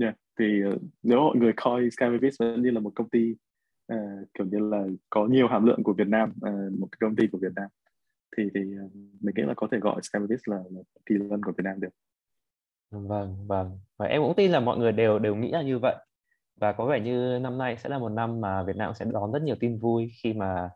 Yeah. 0.00 0.16
thì 0.38 0.64
uh, 0.64 0.82
nếu 1.02 1.18
mọi 1.18 1.36
người 1.36 1.52
coi 1.56 1.90
Scamavit 1.90 2.34
vẫn 2.38 2.62
như 2.62 2.70
là 2.70 2.80
một 2.80 2.92
công 2.94 3.08
ty 3.08 3.34
uh, 3.92 4.28
kiểu 4.34 4.46
như 4.46 4.58
là 4.58 4.86
có 5.10 5.26
nhiều 5.26 5.48
hàm 5.48 5.66
lượng 5.66 5.82
của 5.82 5.92
Việt 5.92 6.08
Nam 6.08 6.30
uh, 6.30 6.78
một 6.80 6.88
cái 6.90 6.98
công 7.00 7.16
ty 7.16 7.26
của 7.32 7.38
Việt 7.38 7.52
Nam 7.56 7.68
thì 8.36 8.50
thì 8.54 8.60
ờ, 8.60 8.88
mình 9.20 9.34
nghĩ 9.36 9.42
là 9.42 9.54
có 9.56 9.68
thể 9.72 9.78
gọi 9.78 10.02
Scamavit 10.02 10.40
là, 10.48 10.56
là 10.70 10.80
kỳ 11.06 11.14
lân 11.14 11.42
của 11.44 11.52
Việt 11.58 11.64
Nam 11.64 11.80
được. 11.80 11.88
Vâng 12.90 13.36
vâng. 13.46 13.78
Và 13.98 14.06
em 14.06 14.22
cũng 14.22 14.34
tin 14.36 14.50
là 14.50 14.60
mọi 14.60 14.78
người 14.78 14.92
đều 14.92 15.18
đều 15.18 15.34
nghĩ 15.34 15.50
là 15.50 15.62
như 15.62 15.78
vậy. 15.78 15.96
Và 16.60 16.72
có 16.72 16.86
vẻ 16.86 17.00
như 17.00 17.38
năm 17.38 17.58
nay 17.58 17.76
sẽ 17.76 17.88
là 17.88 17.98
một 17.98 18.08
năm 18.08 18.40
mà 18.40 18.62
Việt 18.62 18.76
Nam 18.76 18.94
sẽ 18.94 19.04
đón 19.12 19.32
rất 19.32 19.42
nhiều 19.42 19.56
tin 19.60 19.78
vui 19.78 20.12
khi 20.22 20.32
mà 20.32 20.70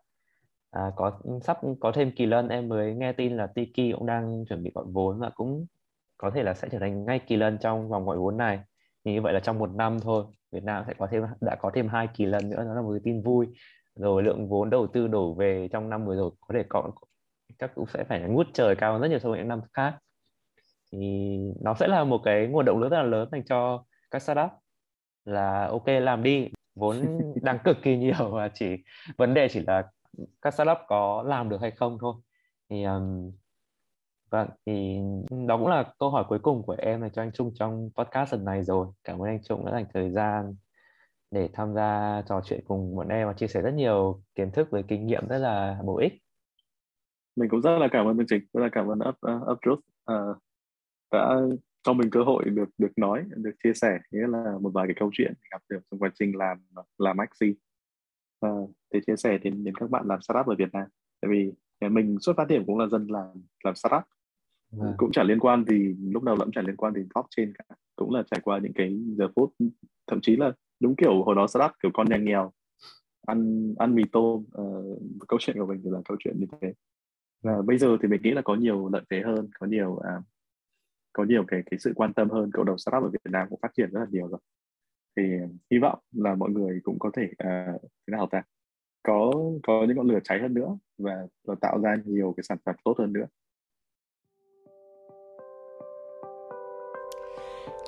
à, 0.71 0.91
có 0.97 1.21
sắp 1.43 1.59
có 1.81 1.93
thêm 1.93 2.13
kỳ 2.17 2.27
lân. 2.27 2.49
Em 2.49 2.69
mới 2.69 2.95
nghe 2.95 3.13
tin 3.13 3.37
là 3.37 3.47
Tiki 3.47 3.97
cũng 3.99 4.07
đang 4.07 4.45
chuẩn 4.49 4.63
bị 4.63 4.71
gọi 4.75 4.85
vốn 4.89 5.19
và 5.19 5.31
cũng 5.31 5.67
có 6.17 6.31
thể 6.31 6.43
là 6.43 6.55
sẽ 6.55 6.69
trở 6.73 6.79
thành 6.79 7.05
ngay 7.05 7.19
kỳ 7.19 7.37
lân 7.37 7.59
trong 7.61 7.89
vòng 7.89 8.07
gọi 8.07 8.19
vốn 8.19 8.37
này. 8.37 8.61
Thì 9.05 9.13
như 9.13 9.23
vậy 9.23 9.33
là 9.33 9.41
trong 9.41 9.59
một 9.59 9.71
năm 9.75 10.01
thôi 10.01 10.25
Việt 10.53 10.65
Nam 10.65 10.85
sẽ 10.87 10.95
có 10.99 11.09
thêm 11.11 11.23
đã 11.41 11.57
có 11.61 11.71
thêm 11.75 11.89
hai 11.89 12.09
kỳ 12.15 12.27
lân 12.27 12.51
nữa 12.51 12.65
đó 12.65 12.75
là 12.75 12.83
một 12.83 12.91
cái 12.93 13.01
tin 13.05 13.23
vui. 13.23 13.47
Rồi 13.95 14.23
lượng 14.23 14.49
vốn 14.49 14.71
đầu 14.71 14.87
tư 14.87 15.09
đổ 15.09 15.35
về 15.35 15.69
trong 15.73 15.91
năm 15.91 16.07
vừa 16.07 16.17
rồi 16.17 16.31
có 16.41 16.55
thể 16.55 16.65
có 16.69 16.91
chắc 17.59 17.75
cũng 17.75 17.87
sẽ 17.87 18.05
phải 18.05 18.21
ngút 18.21 18.47
trời 18.55 18.77
cao 18.77 18.93
hơn 18.93 19.03
rất 19.03 19.09
nhiều 19.09 19.19
so 19.19 19.29
với 19.29 19.39
những 19.39 19.49
năm 19.49 19.61
khác. 19.73 19.99
Thì 20.93 21.39
nó 21.61 21.75
sẽ 21.75 21.89
là 21.89 22.05
một 22.05 22.21
cái 22.25 22.47
nguồn 22.47 22.65
động 22.65 22.79
lực 22.79 22.89
rất 22.89 22.97
là 22.97 23.03
lớn 23.03 23.29
dành 23.33 23.45
cho 23.45 23.85
các 24.11 24.23
startup 24.23 24.51
là 25.25 25.67
ok 25.67 25.87
làm 25.87 26.23
đi 26.23 26.49
vốn 26.75 27.21
đang 27.43 27.59
cực 27.65 27.77
kỳ 27.83 27.97
nhiều 27.97 28.31
và 28.31 28.51
chỉ 28.55 28.77
vấn 29.17 29.35
đề 29.35 29.49
chỉ 29.49 29.61
là 29.67 29.91
các 30.43 30.55
startup 30.55 30.79
có 30.89 31.23
làm 31.27 31.49
được 31.49 31.61
hay 31.61 31.71
không 31.71 31.99
thôi. 32.01 32.15
Thì 32.71 32.85
um, 32.85 33.33
vâng 34.31 34.49
thì 34.67 34.99
đó 35.47 35.59
cũng 35.59 35.69
là 35.69 35.93
câu 35.99 36.11
hỏi 36.11 36.25
cuối 36.29 36.39
cùng 36.39 36.63
của 36.63 36.77
em 36.79 37.03
là 37.03 37.09
cho 37.09 37.23
anh 37.23 37.33
Trung 37.33 37.53
trong 37.55 37.91
podcast 37.95 38.33
lần 38.33 38.45
này 38.45 38.63
rồi. 38.63 38.87
Cảm 39.05 39.19
ơn 39.19 39.29
anh 39.29 39.43
Trung 39.43 39.67
đã 39.67 39.73
dành 39.73 39.87
thời 39.95 40.11
gian 40.11 40.55
để 41.31 41.49
tham 41.53 41.75
gia 41.75 42.23
trò 42.29 42.41
chuyện 42.45 42.61
cùng 42.69 42.97
bọn 42.97 43.09
em 43.09 43.27
và 43.29 43.33
chia 43.33 43.47
sẻ 43.47 43.63
rất 43.63 43.75
nhiều 43.75 44.23
kiến 44.35 44.51
thức 44.51 44.69
với 44.71 44.83
kinh 44.89 45.07
nghiệm 45.07 45.29
rất 45.29 45.39
là 45.39 45.79
bổ 45.85 45.99
ích 45.99 46.13
mình 47.37 47.49
cũng 47.49 47.63
rất 47.63 47.79
là 47.79 47.89
cảm 47.91 48.07
ơn 48.07 48.17
chương 48.17 48.27
trình 48.27 48.43
rất 48.53 48.61
là 48.61 48.69
cảm 48.73 48.87
ơn 48.87 48.99
up 49.09 49.17
uh, 49.33 49.49
up 49.51 49.79
uh, 50.13 50.37
đã 51.13 51.41
cho 51.83 51.93
mình 51.93 52.11
cơ 52.11 52.23
hội 52.23 52.45
được 52.45 52.69
được 52.79 52.93
nói 52.97 53.25
được 53.37 53.51
chia 53.65 53.75
sẻ 53.75 53.99
nghĩa 54.11 54.27
là 54.27 54.59
một 54.61 54.71
vài 54.75 54.87
cái 54.87 54.95
câu 54.99 55.11
chuyện 55.13 55.35
gặp 55.51 55.63
được 55.69 55.81
trong 55.91 56.01
quá 56.01 56.11
trình 56.15 56.37
làm 56.37 56.59
làm 56.99 57.17
maxi. 57.17 57.55
À, 58.41 58.51
để 58.91 59.01
chia 59.07 59.17
sẻ 59.17 59.39
đến 59.39 59.65
đến 59.65 59.75
các 59.75 59.91
bạn 59.91 60.07
làm 60.07 60.23
startup 60.23 60.47
ở 60.47 60.55
Việt 60.59 60.73
Nam. 60.73 60.87
Tại 61.21 61.31
vì 61.31 61.53
mình 61.89 62.17
xuất 62.21 62.37
phát 62.37 62.49
điểm 62.49 62.67
cũng 62.67 62.79
là 62.79 62.87
dân 62.87 63.07
làm 63.07 63.27
làm 63.65 63.75
startup. 63.75 64.03
À. 64.81 64.95
cũng 64.97 65.13
chẳng 65.13 65.27
liên 65.27 65.41
quan 65.41 65.65
gì 65.65 65.97
lúc 66.13 66.23
đầu 66.23 66.37
cũng 66.39 66.53
chẳng 66.53 66.67
liên 66.67 66.77
quan 66.77 66.93
đến 66.93 67.09
blockchain 67.15 67.53
cả. 67.59 67.75
Cũng 67.97 68.15
là 68.15 68.23
trải 68.31 68.41
qua 68.43 68.59
những 68.59 68.73
cái 68.73 68.99
giờ 69.19 69.29
phút 69.37 69.55
thậm 70.07 70.21
chí 70.21 70.37
là 70.37 70.53
đúng 70.81 70.97
kiểu 70.97 71.23
hồi 71.23 71.35
đó 71.35 71.47
startup 71.47 71.71
kiểu 71.83 71.91
con 71.95 72.09
nhà 72.09 72.17
nghèo 72.17 72.53
ăn 73.27 73.75
ăn 73.79 73.95
mì 73.95 74.03
tôm 74.13 74.45
uh, 74.63 75.03
câu 75.29 75.39
chuyện 75.43 75.57
của 75.59 75.67
mình 75.67 75.81
thì 75.85 75.91
là 75.91 76.01
câu 76.05 76.17
chuyện 76.21 76.41
như 76.41 76.47
thế 76.61 76.73
và 77.43 77.63
bây 77.63 77.79
giờ 77.79 77.97
thì 78.03 78.09
mình 78.09 78.23
nghĩ 78.23 78.31
là 78.31 78.43
có 78.43 78.55
nhiều 78.55 78.89
lợi 78.89 79.03
thế 79.11 79.21
hơn 79.21 79.49
có 79.61 79.67
nhiều 79.67 79.91
uh, 79.93 80.25
có 81.13 81.25
nhiều 81.25 81.45
cái 81.49 81.63
cái 81.71 81.79
sự 81.79 81.93
quan 81.97 82.13
tâm 82.13 82.31
hơn. 82.31 82.51
Cộng 82.53 82.65
đồng 82.67 82.79
startup 82.79 83.03
ở 83.03 83.09
Việt 83.09 83.31
Nam 83.33 83.49
cũng 83.51 83.59
phát 83.63 83.73
triển 83.77 83.91
rất 83.91 84.01
là 84.01 84.07
nhiều 84.11 84.29
rồi. 84.29 84.41
Thì 85.17 85.23
hy 85.71 85.79
vọng 85.79 85.99
là 86.13 86.35
mọi 86.35 86.51
người 86.51 86.81
cũng 86.83 86.99
có 86.99 87.11
thể 87.15 87.23
uh, 87.25 87.83
thế 87.83 88.11
nào 88.13 88.29
ta? 88.31 88.43
Có 89.03 89.33
có 89.63 89.85
những 89.89 89.97
ngọn 89.97 90.09
lửa 90.09 90.19
cháy 90.25 90.39
hơn 90.41 90.55
nữa 90.55 90.79
và, 90.99 91.27
và 91.45 91.55
tạo 91.61 91.81
ra 91.81 91.97
nhiều 92.05 92.35
cái 92.37 92.45
sản 92.45 92.59
phẩm 92.65 92.75
tốt 92.85 92.95
hơn 92.99 93.13
nữa. 93.13 93.27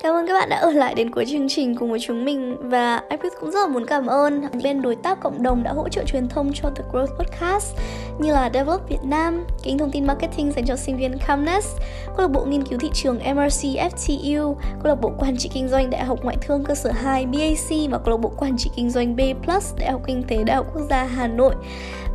Cảm 0.03 0.13
ơn 0.13 0.27
các 0.27 0.33
bạn 0.33 0.49
đã 0.49 0.57
ở 0.57 0.71
lại 0.71 0.95
đến 0.95 1.11
cuối 1.11 1.25
chương 1.25 1.49
trình 1.49 1.75
cùng 1.75 1.91
với 1.91 1.99
chúng 1.99 2.25
mình 2.25 2.57
và 2.59 3.01
Ipris 3.09 3.33
cũng 3.39 3.51
rất 3.51 3.59
là 3.59 3.67
muốn 3.67 3.85
cảm 3.85 4.05
ơn 4.05 4.41
những 4.41 4.63
bên 4.63 4.81
đối 4.81 4.95
tác 4.95 5.19
cộng 5.19 5.43
đồng 5.43 5.63
đã 5.63 5.73
hỗ 5.73 5.89
trợ 5.89 6.03
truyền 6.03 6.27
thông 6.27 6.51
cho 6.53 6.69
The 6.69 6.83
Growth 6.91 7.15
Podcast 7.19 7.75
như 8.19 8.33
là 8.33 8.49
Develop 8.53 8.89
Việt 8.89 9.03
Nam, 9.03 9.45
kênh 9.63 9.77
thông 9.77 9.91
tin 9.91 10.07
marketing 10.07 10.51
dành 10.51 10.65
cho 10.65 10.75
sinh 10.75 10.97
viên 10.97 11.17
Camness, 11.27 11.77
câu 12.05 12.17
lạc 12.17 12.27
bộ 12.27 12.45
nghiên 12.45 12.63
cứu 12.63 12.79
thị 12.79 12.89
trường 12.93 13.17
MRC 13.17 13.63
FTU, 13.63 14.53
câu 14.53 14.83
lạc 14.83 15.01
bộ 15.01 15.11
quản 15.19 15.37
trị 15.37 15.49
kinh 15.53 15.67
doanh 15.67 15.89
Đại 15.89 16.05
học 16.05 16.19
Ngoại 16.23 16.37
thương 16.41 16.63
cơ 16.63 16.75
sở 16.75 16.91
2 16.91 17.25
BAC 17.25 17.91
và 17.91 17.97
câu 17.97 18.11
lạc 18.11 18.21
bộ 18.21 18.31
quản 18.37 18.57
trị 18.57 18.69
kinh 18.75 18.89
doanh 18.89 19.15
B 19.15 19.19
Plus 19.43 19.75
Đại 19.79 19.91
học 19.91 20.01
Kinh 20.07 20.23
tế 20.23 20.43
Đại 20.43 20.55
học 20.55 20.65
Quốc 20.73 20.81
gia 20.89 21.03
Hà 21.03 21.27
Nội. 21.27 21.55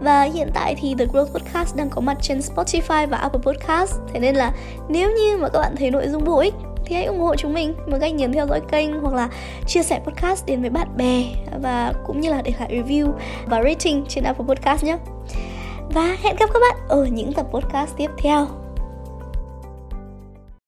Và 0.01 0.23
hiện 0.23 0.51
tại 0.55 0.75
thì 0.81 0.95
The 0.99 1.05
Growth 1.05 1.27
Podcast 1.27 1.77
đang 1.77 1.91
có 1.91 2.01
mặt 2.01 2.17
trên 2.23 2.39
Spotify 2.39 3.07
và 3.07 3.17
Apple 3.17 3.41
Podcast 3.43 3.95
Thế 4.13 4.21
nên 4.21 4.35
là 4.35 4.53
nếu 4.89 5.11
như 5.11 5.37
mà 5.37 5.49
các 5.49 5.61
bạn 5.61 5.77
thấy 5.77 5.91
nội 5.91 6.09
dung 6.09 6.25
bổ 6.25 6.39
ích 6.39 6.55
thì 6.91 6.97
hãy 6.97 7.05
ủng 7.05 7.21
hộ 7.21 7.37
chúng 7.37 7.55
mình 7.55 7.75
bằng 7.91 8.01
cách 8.01 8.15
nhấn 8.15 8.33
theo 8.33 8.47
dõi 8.47 8.61
kênh 8.61 9.01
hoặc 9.01 9.15
là 9.15 9.29
chia 9.67 9.83
sẻ 9.83 10.01
podcast 10.05 10.47
đến 10.47 10.61
với 10.61 10.71
bạn 10.71 10.97
bè 10.97 11.25
và 11.63 11.93
cũng 12.07 12.21
như 12.21 12.31
là 12.31 12.43
để 12.43 12.53
lại 12.59 12.69
review 12.73 13.13
và 13.47 13.63
rating 13.63 14.05
trên 14.09 14.25
Apple 14.25 14.47
Podcast 14.47 14.85
nhé. 14.85 14.99
Và 15.95 16.17
hẹn 16.23 16.37
gặp 16.37 16.51
các 16.53 16.59
bạn 16.61 16.89
ở 16.89 17.05
những 17.05 17.33
tập 17.33 17.47
podcast 17.53 17.97
tiếp 17.97 18.11
theo. 18.19 18.60